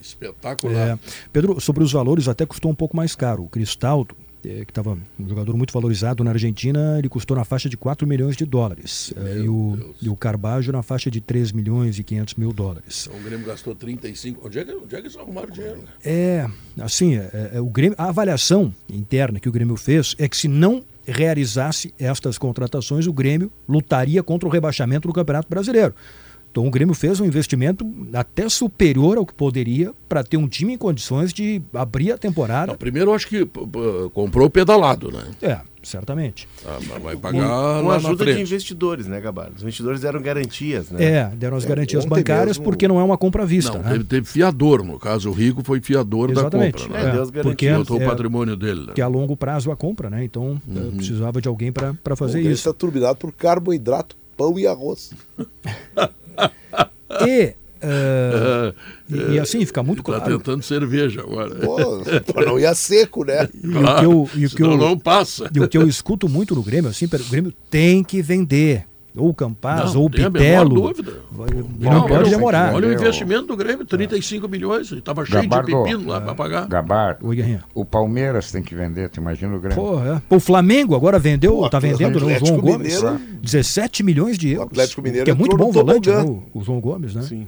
espetacular. 0.00 0.90
É, 0.90 0.98
Pedro, 1.32 1.60
sobre 1.60 1.82
os 1.82 1.92
valores, 1.92 2.28
até 2.28 2.46
custou 2.46 2.70
um 2.70 2.74
pouco 2.74 2.96
mais 2.96 3.14
caro. 3.14 3.42
O 3.44 3.48
Cristaldo, 3.48 4.14
que 4.42 4.70
estava 4.70 4.96
um 5.18 5.28
jogador 5.28 5.56
muito 5.56 5.72
valorizado 5.72 6.22
na 6.22 6.30
Argentina, 6.30 6.96
ele 6.98 7.08
custou 7.08 7.36
na 7.36 7.44
faixa 7.44 7.68
de 7.68 7.76
4 7.76 8.06
milhões 8.06 8.36
de 8.36 8.44
dólares. 8.44 9.12
É, 9.16 9.38
e, 9.38 9.48
o, 9.48 9.76
Deus. 9.76 9.96
e 10.02 10.08
o 10.08 10.16
Carbajo 10.16 10.70
na 10.72 10.82
faixa 10.82 11.10
de 11.10 11.20
3 11.20 11.52
milhões 11.52 11.98
e 11.98 12.04
500 12.04 12.34
mil 12.34 12.52
dólares. 12.52 13.06
Então 13.06 13.20
o 13.20 13.24
Grêmio 13.24 13.46
gastou 13.46 13.74
35. 13.74 14.46
Onde 14.46 14.58
é 14.58 14.64
que, 14.64 14.72
onde 14.72 14.94
é 14.94 15.00
que 15.00 15.06
eles 15.06 15.16
arrumaram 15.16 15.50
dinheiro? 15.50 15.82
É, 16.04 16.46
assim, 16.80 17.16
é, 17.16 17.52
é, 17.54 17.60
o 17.60 17.66
Grêmio, 17.66 17.96
a 17.98 18.08
avaliação 18.08 18.72
interna 18.88 19.40
que 19.40 19.48
o 19.48 19.52
Grêmio 19.52 19.76
fez 19.76 20.14
é 20.18 20.28
que 20.28 20.36
se 20.36 20.48
não 20.48 20.84
realizasse 21.06 21.92
estas 21.98 22.36
contratações, 22.36 23.06
o 23.06 23.12
Grêmio 23.12 23.50
lutaria 23.68 24.22
contra 24.22 24.48
o 24.48 24.52
rebaixamento 24.52 25.08
no 25.08 25.14
Campeonato 25.14 25.48
Brasileiro. 25.48 25.94
Então 26.50 26.66
o 26.66 26.70
Grêmio 26.70 26.94
fez 26.94 27.20
um 27.20 27.24
investimento 27.24 27.86
até 28.12 28.48
superior 28.48 29.16
ao 29.18 29.24
que 29.26 29.34
poderia 29.34 29.92
para 30.08 30.24
ter 30.24 30.36
um 30.36 30.48
time 30.48 30.72
em 30.74 30.78
condições 30.78 31.32
de 31.32 31.62
abrir 31.72 32.10
a 32.12 32.18
temporada. 32.18 32.72
Não, 32.72 32.76
primeiro 32.78 33.10
eu 33.10 33.14
acho 33.14 33.28
que 33.28 33.46
comprou 34.12 34.46
o 34.46 34.50
pedalado, 34.50 35.12
né? 35.12 35.22
É, 35.42 35.60
certamente. 35.82 36.48
Ah, 36.66 36.78
mas 36.88 37.02
vai 37.02 37.16
pagar 37.16 37.46
com 37.82 37.90
a 37.90 37.96
ajuda 37.96 38.24
de 38.34 38.40
investidores, 38.40 39.06
né, 39.06 39.20
Gabardo? 39.20 39.52
Os 39.56 39.62
investidores 39.62 40.00
deram 40.00 40.20
garantias, 40.20 40.90
né? 40.90 41.04
É, 41.04 41.26
deram 41.36 41.56
as 41.56 41.64
É, 41.64 41.68
garantias 41.68 42.04
ontem 42.04 42.14
bancárias 42.16 42.56
mesmo- 42.58 42.64
porque 42.64 42.88
não 42.88 42.98
é 42.98 43.04
uma 43.04 43.18
compra 43.18 43.42
à 43.42 43.46
vista, 43.46 43.74
Não, 43.74 43.82
né? 43.84 43.92
teve, 43.92 44.04
teve 44.04 44.26
fiador, 44.26 44.82
no 44.82 44.98
caso, 44.98 45.28
o 45.30 45.32
Rico 45.32 45.62
foi 45.62 45.80
fiador 45.80 46.30
Exatamente. 46.30 46.78
da 46.78 46.84
compra, 46.86 47.00
É, 47.00 47.04
né? 47.04 47.12
Deus 47.12 47.30
porque 47.30 47.66
garantiu. 47.66 47.78
Botou 47.84 48.00
é, 48.00 48.06
o 48.06 48.10
patrimônio 48.10 48.56
dele. 48.56 48.86
né? 48.86 48.92
que 48.94 49.02
a 49.02 49.06
longo 49.06 49.36
prazo 49.36 49.70
a 49.70 49.76
compra, 49.76 50.10
né? 50.10 50.24
Então 50.24 50.60
eh, 50.68 50.96
precisava 50.96 51.40
de 51.40 51.46
alguém 51.46 51.70
para 51.72 51.94
fazer 52.16 52.38
Ele 52.40 52.48
isso. 52.48 52.68
está 52.68 52.72
turbinado 52.72 53.16
por 53.16 53.30
carboidrato, 53.32 54.16
pão 54.36 54.58
e 54.58 54.66
arroz. 54.66 55.12
E, 57.26 57.54
eh, 57.80 58.74
e, 59.08 59.16
e 59.34 59.40
assim 59.40 59.64
fica 59.64 59.82
muito 59.82 60.02
Tá 60.02 60.20
claro. 60.20 60.38
tentando 60.38 60.62
cerveja 60.62 61.20
agora. 61.22 61.54
Pô, 61.54 61.78
não 62.44 62.58
ir 62.58 62.66
a 62.66 62.74
seco, 62.74 63.24
né? 63.24 63.48
E 63.54 63.66
o 63.66 63.96
que 63.98 64.04
eu, 64.04 64.30
e 64.34 64.46
o 64.46 64.50
que 64.50 64.62
eu, 64.62 64.76
não 64.76 64.98
passa. 64.98 65.50
e 65.54 65.58
o 65.60 65.66
que 65.68 65.78
eu 65.78 65.88
escuto 65.88 66.28
muito 66.28 66.54
no 66.54 66.62
Grêmio, 66.62 66.90
assim, 66.90 67.06
o 67.06 67.30
Grêmio 67.30 67.52
tem 67.70 68.04
que 68.04 68.20
vender. 68.20 68.84
Ou 69.18 69.30
o 69.30 69.34
Campaz, 69.34 69.92
Não, 69.94 70.00
ou 70.02 70.06
o 70.06 70.10
Pitelo. 70.10 70.92
E 70.92 71.84
não, 71.84 71.92
Não, 71.92 72.00
pode 72.02 72.12
olha, 72.14 72.30
demorar. 72.30 72.74
Olha 72.74 72.88
o 72.88 72.92
investimento 72.92 73.46
do 73.46 73.56
Grêmio, 73.56 73.84
35 73.84 74.48
milhões. 74.48 74.90
Estava 74.92 75.24
cheio 75.24 75.42
de 75.42 75.48
Gabardo. 75.48 75.82
pepino 75.84 76.06
lá 76.08 76.20
para 76.20 76.34
pagar. 76.34 76.66
Gabar, 76.66 77.18
Oi, 77.22 77.36
Guerrinha. 77.36 77.64
o 77.74 77.84
Palmeiras 77.84 78.50
tem 78.52 78.62
que 78.62 78.74
vender, 78.74 79.08
tu 79.10 79.20
imagina 79.20 79.54
o 79.56 79.60
Grêmio. 79.60 79.76
Pô, 79.82 79.98
é. 80.00 80.20
O 80.30 80.40
Flamengo 80.40 80.94
agora 80.94 81.18
vendeu, 81.18 81.56
Pô, 81.56 81.68
tá 81.68 81.78
vendendo 81.78 82.24
né, 82.24 82.38
o 82.40 82.46
João 82.46 82.60
Gomes. 82.60 83.02
Mineiro- 83.02 83.20
17 83.42 84.02
milhões 84.02 84.38
de 84.38 84.50
euros. 84.50 84.70
Atlético 84.72 85.02
Mineiro 85.02 85.24
que 85.24 85.30
é 85.30 85.34
muito 85.34 85.56
bom 85.56 85.70
volante, 85.70 86.08
né, 86.10 86.22
o, 86.22 86.42
o 86.54 86.62
João 86.62 86.80
Gomes, 86.80 87.14
né? 87.14 87.22
Sim. 87.22 87.46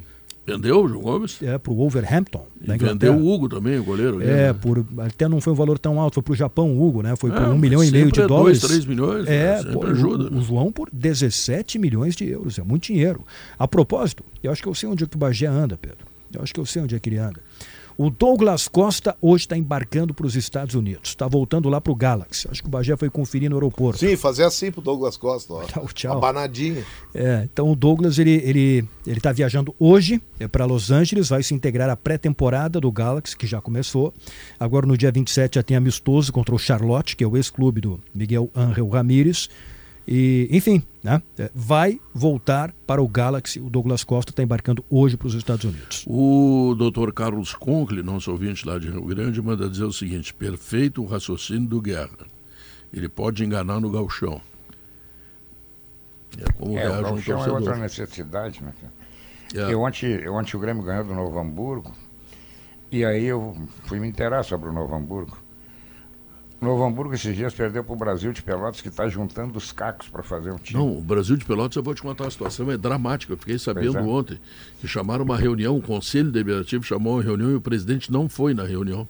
Vendeu 0.53 0.85
o 0.85 0.89
João 0.89 1.01
Gomes? 1.03 1.43
É, 1.43 1.57
pro 1.59 1.75
Wolverhampton, 1.75 2.45
da 2.61 2.77
vendeu 2.77 3.15
o 3.15 3.33
Hugo 3.33 3.49
também, 3.49 3.79
o 3.79 3.85
goleiro. 3.85 4.21
É, 4.23 4.49
né? 4.49 4.53
por, 4.53 4.85
até 4.99 5.29
não 5.29 5.41
foi 5.41 5.53
um 5.53 5.57
valor 5.57 5.79
tão 5.79 6.01
alto, 6.01 6.15
foi 6.15 6.23
pro 6.23 6.35
Japão 6.35 6.71
o 6.77 6.87
Hugo, 6.87 7.03
né? 7.03 7.15
Foi 7.17 7.31
por 7.31 7.43
É, 7.43 7.47
um 7.47 7.53
mas 7.53 7.61
milhão 7.61 7.85
e 7.85 7.91
meio 7.91 8.11
de 8.11 8.21
é 8.21 8.27
dólares. 8.27 8.61
dois, 8.61 8.71
três 8.73 8.85
milhões, 8.87 9.27
É, 9.29 9.63
né? 9.63 9.73
Pô, 9.73 9.87
ajuda, 9.87 10.25
o, 10.25 10.31
né? 10.31 10.39
o 10.39 10.43
João 10.43 10.71
por 10.73 10.89
17 10.93 11.79
milhões 11.79 12.15
de 12.17 12.29
euros, 12.29 12.59
é 12.59 12.63
muito 12.63 12.85
dinheiro. 12.85 13.25
A 13.59 13.69
propósito, 13.69 14.25
eu 14.43 14.51
acho 14.51 14.63
que 14.63 14.69
eu 14.69 14.75
sei 14.75 14.89
onde 14.89 15.05
é 15.05 15.07
que 15.07 15.17
o 15.17 15.19
Bagé 15.19 15.47
anda, 15.47 15.77
Pedro. 15.77 16.07
Eu 16.33 16.43
acho 16.43 16.53
que 16.55 16.61
eu 16.61 16.67
sei 16.67 16.83
onde 16.83 16.95
é 16.95 16.99
que 17.01 17.09
ele 17.09 17.19
anda. 17.19 17.41
O 18.03 18.09
Douglas 18.09 18.67
Costa 18.67 19.15
hoje 19.21 19.45
está 19.45 19.59
embarcando 19.59 20.15
para 20.15 20.25
os 20.25 20.35
Estados 20.35 20.75
Unidos. 20.75 21.11
Está 21.11 21.29
voltando 21.29 21.69
lá 21.69 21.83
para 21.83 21.93
o 21.93 21.95
Galaxy. 21.95 22.49
Acho 22.51 22.63
que 22.63 22.67
o 22.67 22.71
Bagé 22.71 22.97
foi 22.97 23.11
conferir 23.11 23.51
no 23.51 23.57
aeroporto. 23.57 23.99
Sim, 23.99 24.17
fazer 24.17 24.45
assim 24.45 24.73
pro 24.73 24.81
Douglas 24.81 25.19
Costa, 25.19 25.53
ó. 25.53 25.65
Tchau, 25.69 25.87
tchau. 25.93 26.17
Abanadinho. 26.17 26.83
É, 27.15 27.47
então 27.53 27.71
o 27.71 27.77
Douglas 27.77 28.19
ele 28.19 28.37
ele 28.43 28.89
ele 29.07 29.19
está 29.19 29.33
viajando 29.33 29.75
hoje 29.79 30.19
é, 30.39 30.49
para 30.49 30.65
Los 30.65 30.91
Angeles, 30.91 31.29
vai 31.29 31.43
se 31.43 31.53
integrar 31.53 31.91
à 31.91 31.97
pré-temporada 31.97 32.81
do 32.81 32.91
Galaxy 32.91 33.37
que 33.37 33.47
já 33.47 33.61
começou. 33.61 34.15
Agora 34.59 34.87
no 34.87 34.97
dia 34.97 35.13
27 35.13 35.57
já 35.57 35.63
tem 35.63 35.77
amistoso 35.77 36.33
contra 36.33 36.55
o 36.55 36.59
Charlotte, 36.59 37.15
que 37.15 37.23
é 37.23 37.27
o 37.27 37.37
ex-clube 37.37 37.83
do 37.83 38.01
Miguel 38.15 38.51
Ángel 38.57 38.89
Ramírez. 38.89 39.51
E 40.07 40.49
enfim, 40.51 40.83
né? 41.03 41.23
Vai 41.55 42.01
voltar 42.13 42.73
para 42.87 43.03
o 43.03 43.09
Galaxy. 43.09 43.61
O 43.61 43.71
Douglas 43.71 44.03
Costa 44.03 44.33
está 44.33 44.43
embarcando 44.43 44.85
hoje 44.91 45.17
para 45.17 45.29
os 45.29 45.35
Estados 45.35 45.65
Unidos. 45.65 46.05
O 46.07 46.75
doutor 46.77 47.13
Carlos 47.13 47.55
Conkle, 47.55 48.03
nosso 48.03 48.31
ouvinte 48.31 48.67
lá 48.67 48.79
de 48.79 48.91
Rio 48.91 49.05
Grande, 49.05 49.41
manda 49.41 49.69
dizer 49.69 49.85
o 49.85 49.93
seguinte: 49.93 50.35
perfeito 50.35 51.03
o 51.03 51.07
raciocínio 51.07 51.69
do 51.69 51.81
Guerra. 51.81 52.27
Ele 52.93 53.09
pode 53.09 53.45
enganar 53.45 53.81
no 53.81 53.91
galchão. 53.91 54.41
É 56.39 56.53
como 56.53 56.79
É, 56.79 56.89
o 56.89 56.93
viaja 56.93 56.99
um 56.99 57.03
Gauchão 57.03 57.45
é 57.45 57.51
outra 57.51 57.77
necessidade, 57.77 58.63
né, 58.63 58.73
cara? 58.81 58.93
É. 59.69 59.73
Eu, 59.73 59.81
ontem, 59.81 60.07
eu 60.07 60.35
ontem 60.35 60.57
o 60.57 60.61
Grêmio 60.61 60.83
ganhou 60.83 61.05
do 61.05 61.15
Novo 61.15 61.39
Hamburgo, 61.39 61.93
e 62.91 63.05
aí 63.05 63.25
eu 63.25 63.57
fui 63.85 63.99
me 63.99 64.09
inteirar 64.09 64.45
sobre 64.45 64.69
o 64.69 64.73
Novo 64.73 64.95
Hamburgo. 64.95 65.37
Novo 66.61 66.85
Hamburgo 66.85 67.15
esses 67.15 67.35
dias 67.35 67.55
perdeu 67.55 67.83
para 67.83 67.93
o 67.95 67.97
Brasil 67.97 68.33
de 68.33 68.43
Pelotas, 68.43 68.83
que 68.83 68.89
está 68.89 69.09
juntando 69.09 69.57
os 69.57 69.73
cacos 69.73 70.09
para 70.09 70.23
fazer 70.23 70.53
um 70.53 70.59
time. 70.59 70.79
Não, 70.79 70.99
o 70.99 71.01
Brasil 71.01 71.37
de 71.37 71.45
Pelotas, 71.45 71.77
eu 71.77 71.83
vou 71.83 71.95
te 71.95 72.03
contar 72.03 72.25
uma 72.25 72.31
situação, 72.31 72.71
é 72.71 72.77
dramática. 72.77 73.33
Eu 73.33 73.39
fiquei 73.39 73.59
sabendo 73.59 73.97
é. 73.97 74.03
ontem 74.03 74.39
que 74.79 74.87
chamaram 74.87 75.25
uma 75.25 75.39
reunião, 75.39 75.77
o 75.77 75.81
Conselho 75.81 76.31
Deliberativo 76.31 76.85
chamou 76.85 77.15
uma 77.15 77.23
reunião 77.23 77.51
e 77.51 77.55
o 77.55 77.61
presidente 77.63 78.13
não 78.13 78.29
foi 78.29 78.53
na 78.53 78.65
reunião. 78.65 79.09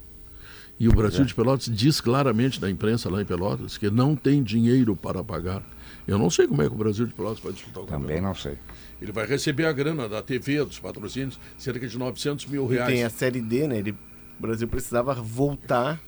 E 0.78 0.88
o 0.88 0.92
Brasil 0.92 1.24
de 1.24 1.34
Pelotas 1.34 1.66
diz 1.66 2.00
claramente 2.00 2.60
na 2.60 2.70
imprensa 2.70 3.10
lá 3.10 3.20
em 3.20 3.24
Pelotas 3.24 3.76
que 3.76 3.90
não 3.90 4.14
tem 4.14 4.42
dinheiro 4.42 4.94
para 4.94 5.22
pagar. 5.22 5.62
Eu 6.06 6.18
não 6.18 6.30
sei 6.30 6.46
como 6.46 6.62
é 6.62 6.68
que 6.68 6.72
o 6.72 6.78
Brasil 6.78 7.04
de 7.04 7.12
Pelotas 7.12 7.40
vai 7.40 7.52
disputar 7.52 7.82
o 7.82 7.86
Também 7.86 8.16
campeonato. 8.16 8.26
não 8.26 8.34
sei. 8.34 8.56
Ele 9.02 9.12
vai 9.12 9.26
receber 9.26 9.66
a 9.66 9.72
grana 9.72 10.08
da 10.08 10.22
TV, 10.22 10.64
dos 10.64 10.78
patrocínios, 10.78 11.38
cerca 11.58 11.86
de 11.86 11.98
900 11.98 12.46
mil 12.46 12.70
E 12.70 12.76
reais. 12.76 12.92
tem 12.94 13.04
a 13.04 13.10
Série 13.10 13.42
D, 13.42 13.66
né? 13.66 13.78
Ele, 13.78 13.90
o 13.90 14.40
Brasil 14.40 14.68
precisava 14.68 15.12
voltar 15.14 16.00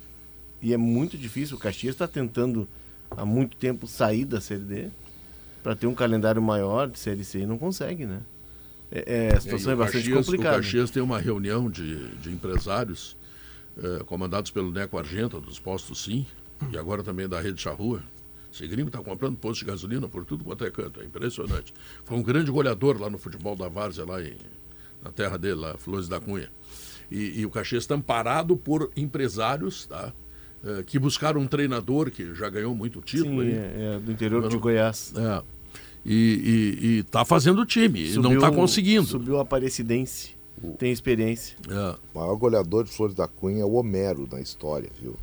e 0.62 0.72
é 0.72 0.76
muito 0.76 1.18
difícil. 1.18 1.56
O 1.56 1.60
Caxias 1.60 1.94
está 1.94 2.06
tentando 2.08 2.68
há 3.10 3.26
muito 3.26 3.56
tempo 3.56 3.86
sair 3.86 4.24
da 4.24 4.40
Série 4.40 4.62
D 4.62 4.88
para 5.62 5.74
ter 5.76 5.86
um 5.86 5.94
calendário 5.94 6.40
maior 6.40 6.88
de 6.88 6.98
Série 6.98 7.24
C 7.24 7.40
e 7.40 7.46
não 7.46 7.58
consegue, 7.58 8.06
né? 8.06 8.20
É, 8.90 9.28
é, 9.30 9.36
a 9.36 9.40
situação 9.40 9.72
é 9.72 9.76
bastante 9.76 10.04
Caxias- 10.04 10.26
complicada. 10.26 10.56
O 10.56 10.60
Caxias 10.60 10.90
tem 10.90 11.02
uma 11.02 11.18
reunião 11.18 11.70
de, 11.70 12.08
de 12.18 12.30
empresários 12.30 13.16
eh, 13.82 14.02
comandados 14.04 14.50
pelo 14.50 14.70
Neco 14.70 14.98
Argenta, 14.98 15.40
dos 15.40 15.58
postos 15.58 16.04
Sim, 16.04 16.26
e 16.70 16.76
agora 16.76 17.02
também 17.02 17.26
da 17.28 17.40
Rede 17.40 17.60
Charrua. 17.60 18.02
Esse 18.52 18.66
gringo 18.68 18.88
está 18.88 18.98
comprando 19.02 19.36
posto 19.38 19.60
de 19.60 19.70
gasolina 19.70 20.06
por 20.08 20.26
tudo 20.26 20.44
quanto 20.44 20.62
é 20.64 20.70
canto, 20.70 21.00
é 21.00 21.04
impressionante. 21.04 21.72
Foi 22.04 22.18
um 22.18 22.22
grande 22.22 22.50
goleador 22.50 23.00
lá 23.00 23.08
no 23.08 23.16
futebol 23.16 23.56
da 23.56 23.66
Várzea, 23.66 24.04
lá 24.04 24.22
em, 24.22 24.36
na 25.02 25.10
terra 25.10 25.38
dele, 25.38 25.54
lá, 25.54 25.74
Flores 25.78 26.06
da 26.06 26.20
Cunha. 26.20 26.50
E, 27.10 27.40
e 27.40 27.46
o 27.46 27.50
Caxias 27.50 27.84
está 27.84 27.94
amparado 27.94 28.54
por 28.58 28.90
empresários, 28.94 29.86
tá? 29.86 30.12
Eh, 30.64 30.84
que 30.86 30.98
buscaram 30.98 31.40
um 31.40 31.46
treinador 31.46 32.10
que 32.10 32.34
já 32.34 32.48
ganhou 32.48 32.74
muito 32.74 33.00
título. 33.00 33.42
Sim, 33.42 33.48
aí. 33.48 33.54
é, 33.54 33.94
é 33.96 33.98
do 33.98 34.12
interior 34.12 34.48
de 34.48 34.56
Goiás. 34.56 35.12
É. 35.16 35.42
E, 36.04 36.78
e, 36.82 36.86
e 36.86 37.02
tá 37.04 37.24
fazendo 37.24 37.62
o 37.62 37.66
time, 37.66 38.12
e 38.12 38.16
não 38.16 38.34
está 38.34 38.50
conseguindo. 38.50 39.06
Subiu 39.06 39.38
a 39.38 39.42
Aparecidense. 39.42 40.34
Tem 40.78 40.92
experiência. 40.92 41.56
É. 41.68 41.96
O 42.14 42.18
maior 42.20 42.36
goleador 42.36 42.84
de 42.84 42.90
Flores 42.90 43.14
da 43.14 43.26
Cunha 43.26 43.62
é 43.62 43.64
o 43.64 43.72
Homero 43.72 44.28
na 44.30 44.40
história, 44.40 44.88
viu? 45.00 45.16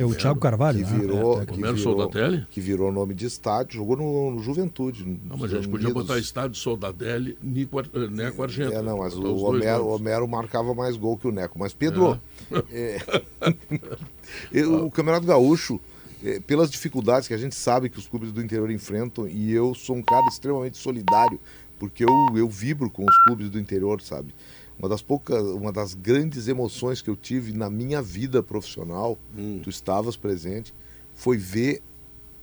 É 0.00 0.04
o 0.04 0.14
Thiago 0.14 0.40
Carvalho. 0.40 0.78
Que 0.84 0.90
né? 0.92 0.98
virou, 0.98 1.38
É, 1.40 1.42
é, 1.42 1.46
que 1.46 1.56
virou, 1.56 1.76
Soldatelli? 1.76 2.46
que 2.50 2.60
virou 2.60 2.92
nome 2.92 3.14
de 3.14 3.26
estádio, 3.26 3.76
jogou 3.76 3.96
no, 3.96 4.30
no 4.32 4.42
Juventude. 4.42 5.04
Não, 5.24 5.36
mas 5.36 5.52
a 5.52 5.56
gente 5.56 5.68
podia 5.68 5.90
botar 5.90 6.18
estádio 6.18 6.56
Soldadelli, 6.56 7.36
Nico, 7.42 7.80
eh, 7.80 7.84
Neco 8.10 8.42
Argento. 8.42 8.72
É, 8.72 8.80
não, 8.82 8.98
mas 8.98 9.14
o 9.14 9.36
Homero. 9.36 9.86
Homero 9.88 10.26
marcava 10.28 10.74
mais 10.74 10.96
gol 10.96 11.16
que 11.16 11.26
o 11.28 11.32
Neco. 11.32 11.58
Mas, 11.58 11.72
Pedro, 11.74 12.18
é, 12.70 12.98
eu- 14.52 14.86
o 14.86 14.90
Campeonato 14.90 15.26
Gaúcho, 15.26 15.80
é, 16.24 16.40
pelas 16.40 16.70
dificuldades 16.70 17.26
que 17.28 17.34
a 17.34 17.38
gente 17.38 17.54
sabe 17.54 17.88
que 17.88 17.98
os 17.98 18.06
clubes 18.06 18.32
do 18.32 18.42
interior 18.42 18.70
enfrentam, 18.70 19.28
e 19.28 19.52
eu 19.52 19.74
sou 19.74 19.96
um 19.96 20.02
cara 20.02 20.26
extremamente 20.28 20.78
solidário, 20.78 21.38
porque 21.78 22.04
eu, 22.04 22.10
eu 22.36 22.48
vibro 22.48 22.88
com 22.88 23.04
os 23.04 23.24
clubes 23.26 23.50
do 23.50 23.58
interior, 23.58 24.00
sabe? 24.00 24.32
Uma 24.82 24.88
das 24.88 25.00
poucas, 25.00 25.40
uma 25.44 25.70
das 25.70 25.94
grandes 25.94 26.48
emoções 26.48 27.00
que 27.00 27.08
eu 27.08 27.14
tive 27.14 27.52
na 27.52 27.70
minha 27.70 28.02
vida 28.02 28.42
profissional, 28.42 29.16
tu 29.62 29.70
estavas 29.70 30.16
presente, 30.16 30.74
foi 31.14 31.36
ver, 31.36 31.80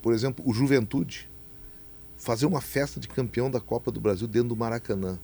por 0.01 0.13
exemplo, 0.13 0.41
o 0.47 0.53
Juventude 0.53 1.29
fazer 2.15 2.45
uma 2.45 2.61
festa 2.61 2.97
de 2.97 3.09
campeão 3.09 3.51
da 3.51 3.59
Copa 3.59 3.91
do 3.91 3.99
Brasil 3.99 4.25
dentro 4.25 4.49
do 4.49 4.55
Maracanã. 4.55 5.19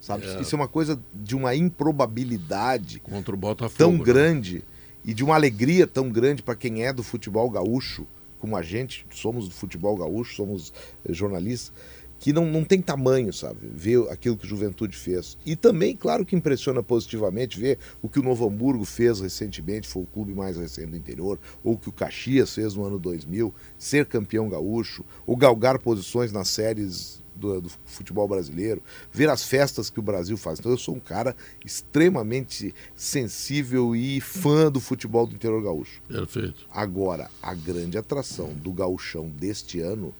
Sabe? 0.00 0.26
É. 0.26 0.40
Isso 0.40 0.56
é 0.56 0.58
uma 0.58 0.66
coisa 0.66 0.98
de 1.14 1.36
uma 1.36 1.54
improbabilidade 1.54 2.98
Contra 2.98 3.32
o 3.32 3.38
Botafogo. 3.38 3.78
tão 3.78 3.92
né? 3.92 4.04
grande 4.04 4.64
e 5.04 5.14
de 5.14 5.22
uma 5.22 5.36
alegria 5.36 5.86
tão 5.86 6.10
grande 6.10 6.42
para 6.42 6.56
quem 6.56 6.84
é 6.84 6.92
do 6.92 7.04
futebol 7.04 7.48
gaúcho, 7.48 8.06
como 8.40 8.56
a 8.56 8.62
gente, 8.62 9.06
somos 9.12 9.48
do 9.48 9.54
futebol 9.54 9.96
gaúcho, 9.96 10.34
somos 10.34 10.72
eh, 11.04 11.12
jornalistas, 11.12 11.72
que 12.20 12.34
não, 12.34 12.44
não 12.44 12.62
tem 12.62 12.82
tamanho, 12.82 13.32
sabe? 13.32 13.66
Ver 13.72 14.06
aquilo 14.10 14.36
que 14.36 14.44
o 14.44 14.48
Juventude 14.48 14.94
fez. 14.94 15.38
E 15.44 15.56
também, 15.56 15.96
claro 15.96 16.24
que 16.24 16.36
impressiona 16.36 16.82
positivamente 16.82 17.58
ver 17.58 17.78
o 18.02 18.08
que 18.08 18.20
o 18.20 18.22
Novo 18.22 18.46
Hamburgo 18.46 18.84
fez 18.84 19.20
recentemente, 19.20 19.88
foi 19.88 20.02
o 20.02 20.06
clube 20.06 20.34
mais 20.34 20.58
recente 20.58 20.90
do 20.90 20.96
interior, 20.96 21.40
ou 21.64 21.72
o 21.72 21.78
que 21.78 21.88
o 21.88 21.92
Caxias 21.92 22.54
fez 22.54 22.74
no 22.74 22.84
ano 22.84 22.98
2000, 22.98 23.52
ser 23.78 24.04
campeão 24.04 24.50
gaúcho, 24.50 25.02
ou 25.26 25.34
galgar 25.34 25.78
posições 25.78 26.30
nas 26.30 26.48
séries 26.48 27.22
do, 27.34 27.62
do, 27.62 27.70
futebol 27.86 28.28
brasileiro, 28.28 28.82
ver 29.10 29.30
as 29.30 29.42
festas 29.42 29.88
que 29.88 29.98
o 29.98 30.02
Brasil 30.02 30.36
faz. 30.36 30.58
Então 30.58 30.70
eu 30.70 30.78
sou 30.78 30.94
um 30.94 31.00
cara 31.00 31.34
extremamente 31.64 32.74
sensível 32.94 33.96
e 33.96 34.20
fã 34.20 34.70
do 34.70 34.78
futebol 34.78 35.26
do 35.26 35.34
interior 35.34 35.62
gaúcho. 35.62 36.02
Perfeito. 36.06 36.66
Agora, 36.70 37.30
a 37.42 37.54
grande 37.54 37.96
atração 37.96 38.52
do 38.52 38.70
gauchão 38.70 39.30
deste 39.30 39.80
ano 39.80 40.14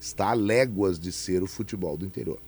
está 0.00 0.30
a 0.30 0.34
léguas 0.34 0.98
de 0.98 1.12
ser 1.12 1.42
o 1.42 1.46
futebol 1.46 1.96
do 1.96 2.06
interior. 2.06 2.38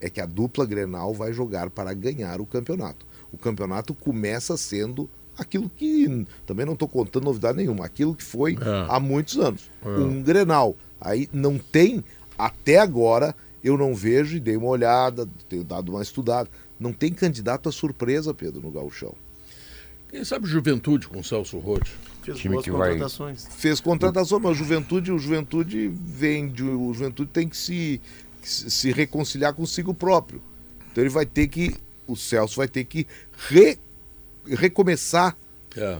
É 0.00 0.10
que 0.10 0.20
a 0.20 0.26
dupla 0.26 0.66
Grenal 0.66 1.14
vai 1.14 1.32
jogar 1.32 1.70
para 1.70 1.92
ganhar 1.94 2.40
o 2.40 2.46
campeonato. 2.46 3.06
O 3.32 3.38
campeonato 3.38 3.94
começa 3.94 4.56
sendo 4.56 5.08
aquilo 5.36 5.70
que 5.70 6.26
também 6.46 6.64
não 6.64 6.72
estou 6.72 6.88
contando 6.88 7.24
novidade 7.24 7.58
nenhuma, 7.58 7.84
aquilo 7.84 8.14
que 8.14 8.24
foi 8.24 8.54
é. 8.54 8.86
há 8.88 8.98
muitos 8.98 9.38
anos. 9.38 9.70
É. 9.84 9.88
Um 9.88 10.22
Grenal. 10.22 10.76
Aí 11.00 11.28
não 11.32 11.58
tem, 11.58 12.02
até 12.38 12.78
agora, 12.78 13.34
eu 13.62 13.76
não 13.76 13.94
vejo 13.94 14.36
e 14.36 14.40
dei 14.40 14.56
uma 14.56 14.68
olhada, 14.68 15.28
tenho 15.48 15.64
dado 15.64 15.90
uma 15.90 16.02
estudada. 16.02 16.48
Não 16.78 16.92
tem 16.92 17.12
candidato 17.12 17.68
a 17.68 17.72
surpresa, 17.72 18.34
Pedro, 18.34 18.60
no 18.60 18.70
Gauchão. 18.70 19.14
Quem 20.16 20.24
sabe 20.24 20.46
Juventude 20.46 21.08
com 21.08 21.22
Celso 21.22 21.58
Roth? 21.58 21.88
Fez 22.22 22.38
time 22.38 22.62
que 22.62 22.70
contratações. 22.70 23.44
Vai... 23.44 23.52
Fez 23.52 23.80
contratações, 23.80 24.42
mas 24.42 24.52
o 24.52 24.54
Juventude, 24.54 25.12
o 25.12 25.18
Juventude 25.18 25.88
vem, 25.88 26.46
o 26.46 26.94
Juventude 26.94 27.30
tem 27.30 27.46
que 27.46 27.54
se, 27.54 28.00
se 28.40 28.92
reconciliar 28.92 29.52
consigo 29.52 29.92
próprio. 29.92 30.40
Então 30.90 31.04
ele 31.04 31.10
vai 31.10 31.26
ter 31.26 31.48
que, 31.48 31.76
o 32.06 32.16
Celso 32.16 32.56
vai 32.56 32.66
ter 32.66 32.84
que 32.84 33.06
re, 33.50 33.78
recomeçar 34.46 35.36
é. 35.76 35.98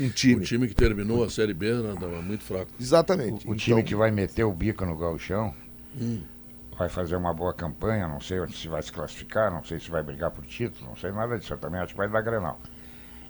um 0.00 0.10
time. 0.10 0.42
O 0.42 0.44
time 0.44 0.68
que 0.68 0.74
terminou 0.74 1.24
a 1.24 1.30
Série 1.30 1.54
B 1.54 1.72
né, 1.72 1.94
estava 1.94 2.20
muito 2.20 2.44
fraco. 2.44 2.70
Exatamente. 2.78 3.46
O, 3.46 3.52
o 3.52 3.54
então... 3.54 3.56
time 3.56 3.82
que 3.82 3.94
vai 3.94 4.10
meter 4.10 4.44
o 4.44 4.52
bico 4.52 4.84
no 4.84 4.98
galchão 4.98 5.54
hum. 5.98 6.20
vai 6.76 6.90
fazer 6.90 7.16
uma 7.16 7.32
boa 7.32 7.54
campanha, 7.54 8.06
não 8.06 8.20
sei 8.20 8.36
se 8.48 8.68
vai 8.68 8.82
se 8.82 8.92
classificar, 8.92 9.50
não 9.50 9.64
sei 9.64 9.80
se 9.80 9.90
vai 9.90 10.02
brigar 10.02 10.30
por 10.30 10.44
título, 10.44 10.90
não 10.90 10.96
sei 10.96 11.10
nada 11.10 11.38
disso, 11.38 11.54
eu 11.54 11.58
também 11.58 11.80
acho 11.80 11.94
que 11.94 11.98
vai 11.98 12.10
dar 12.10 12.20
Grenal. 12.20 12.60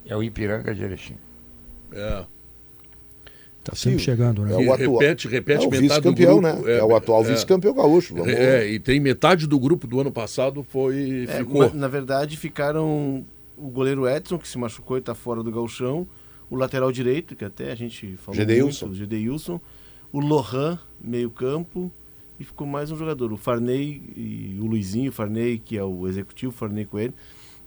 É 0.07 0.17
o 0.17 0.23
Ipiranga 0.23 0.75
de 0.75 0.83
Erechim. 0.83 1.17
É. 1.93 2.25
Tá 3.67 3.75
sempre 3.75 3.99
Sim, 3.99 4.05
chegando, 4.05 4.45
né? 4.45 4.53
É 4.53 4.57
o 4.57 4.73
atual, 4.73 4.99
repete, 4.99 5.27
repete 5.27 5.65
é 5.65 5.67
o 5.67 5.71
vice-campeão, 5.71 6.41
né? 6.41 6.57
É, 6.67 6.79
é, 6.79 6.85
o 6.85 6.95
atual 6.95 7.25
é, 7.25 7.33
vice-campeão 7.33 7.75
gaúcho. 7.75 8.15
Vamos... 8.15 8.33
É, 8.33 8.69
e 8.71 8.79
tem 8.79 9.01
metade 9.01 9.45
do 9.49 9.59
grupo 9.59 9.89
do 9.89 10.01
ano 10.01 10.13
passado 10.13 10.63
foi 10.63 11.27
é, 11.29 11.39
ficou. 11.39 11.63
Na, 11.63 11.75
na, 11.75 11.89
verdade, 11.89 12.37
ficaram 12.37 13.27
o 13.57 13.69
goleiro 13.69 14.09
Edson, 14.09 14.39
que 14.39 14.47
se 14.47 14.57
machucou 14.57 14.97
e 14.97 15.01
está 15.01 15.17
fora 15.17 15.43
do 15.43 15.51
gauchão, 15.51 16.07
o 16.49 16.55
lateral 16.55 16.93
direito, 16.93 17.35
que 17.35 17.45
até 17.45 17.73
a 17.73 17.75
gente 17.75 18.17
falou 18.19 18.37
Gedeilson. 18.37 18.87
muito, 18.87 18.97
o 18.97 18.99
Gedeilson, 18.99 19.61
o 20.13 20.21
Lohan, 20.21 20.79
meio 21.01 21.29
campo, 21.29 21.91
e 22.39 22.45
ficou 22.45 22.69
mais 22.69 22.93
um 22.93 22.97
jogador, 22.97 23.33
o 23.33 23.37
Farney 23.37 24.01
e 24.15 24.59
o 24.61 24.67
Luizinho, 24.67 25.11
o 25.11 25.13
Farney, 25.13 25.59
que 25.59 25.77
é 25.77 25.83
o 25.83 26.07
executivo, 26.07 26.53
o 26.53 26.55
Farney 26.55 26.85
com 26.85 27.01
ele, 27.01 27.15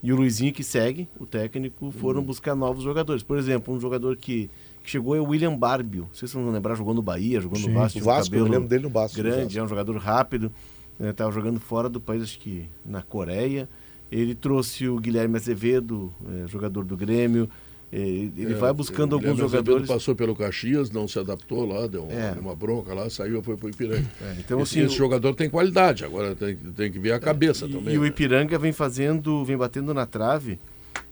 e 0.01 0.13
o 0.13 0.15
Luizinho, 0.15 0.53
que 0.53 0.63
segue, 0.63 1.07
o 1.19 1.25
técnico, 1.25 1.91
foram 1.91 2.21
uhum. 2.21 2.25
buscar 2.25 2.55
novos 2.55 2.83
jogadores. 2.83 3.21
Por 3.21 3.37
exemplo, 3.37 3.73
um 3.73 3.79
jogador 3.79 4.15
que, 4.15 4.49
que 4.81 4.89
chegou 4.89 5.15
é 5.15 5.19
o 5.19 5.25
William 5.25 5.55
Barbio. 5.55 6.03
Não 6.03 6.13
sei 6.13 6.27
se 6.27 6.33
vocês 6.33 6.43
vão 6.43 6.53
lembrar, 6.53 6.75
jogou 6.75 6.93
no 6.93 7.01
Bahia, 7.01 7.41
jogou 7.41 7.57
Sim. 7.57 7.67
no 7.67 7.73
Vasco. 7.73 7.99
O 7.99 8.03
Vasco, 8.03 8.35
um 8.35 8.39
eu 8.39 8.45
lembro 8.45 8.69
dele 8.69 8.83
no 8.83 8.89
Vasco. 8.89 9.17
Grande, 9.17 9.43
Vasco. 9.43 9.59
é 9.59 9.63
um 9.63 9.67
jogador 9.67 9.97
rápido. 9.97 10.51
Estava 10.99 11.29
né, 11.29 11.35
jogando 11.35 11.59
fora 11.59 11.89
do 11.89 11.99
país, 11.99 12.23
acho 12.23 12.39
que 12.39 12.69
na 12.85 13.01
Coreia. 13.01 13.67
Ele 14.11 14.33
trouxe 14.33 14.87
o 14.87 14.99
Guilherme 14.99 15.35
Azevedo, 15.35 16.13
é, 16.43 16.47
jogador 16.47 16.83
do 16.83 16.97
Grêmio. 16.97 17.49
É, 17.91 17.97
ele 17.97 18.53
é, 18.53 18.55
vai 18.55 18.71
buscando 18.71 19.15
alguns 19.15 19.37
jogadores. 19.37 19.87
passou 19.87 20.15
pelo 20.15 20.35
Caxias, 20.35 20.91
não 20.91 21.07
se 21.07 21.17
adaptou 21.17 21.65
lá, 21.65 21.87
deu 21.87 22.07
é. 22.11 22.35
uma 22.39 22.55
bronca 22.55 22.93
lá, 22.93 23.09
saiu 23.09 23.41
foi 23.41 23.57
para 23.57 23.65
o 23.65 23.69
Ipiranga. 23.69 24.05
É, 24.21 24.35
então, 24.39 24.61
esse, 24.61 24.77
assim, 24.77 24.85
esse 24.85 24.95
o... 24.95 24.97
jogador 24.97 25.33
tem 25.33 25.49
qualidade, 25.49 26.05
agora 26.05 26.35
tem, 26.35 26.55
tem 26.55 26.91
que 26.91 26.99
ver 26.99 27.13
a 27.13 27.19
cabeça 27.19 27.65
e, 27.65 27.71
também. 27.71 27.95
E 27.95 27.97
né? 27.97 28.03
o 28.03 28.05
Ipiranga 28.05 28.59
vem 28.59 28.71
fazendo, 28.71 29.43
vem 29.43 29.57
batendo 29.57 29.91
na 29.93 30.05
trave 30.05 30.59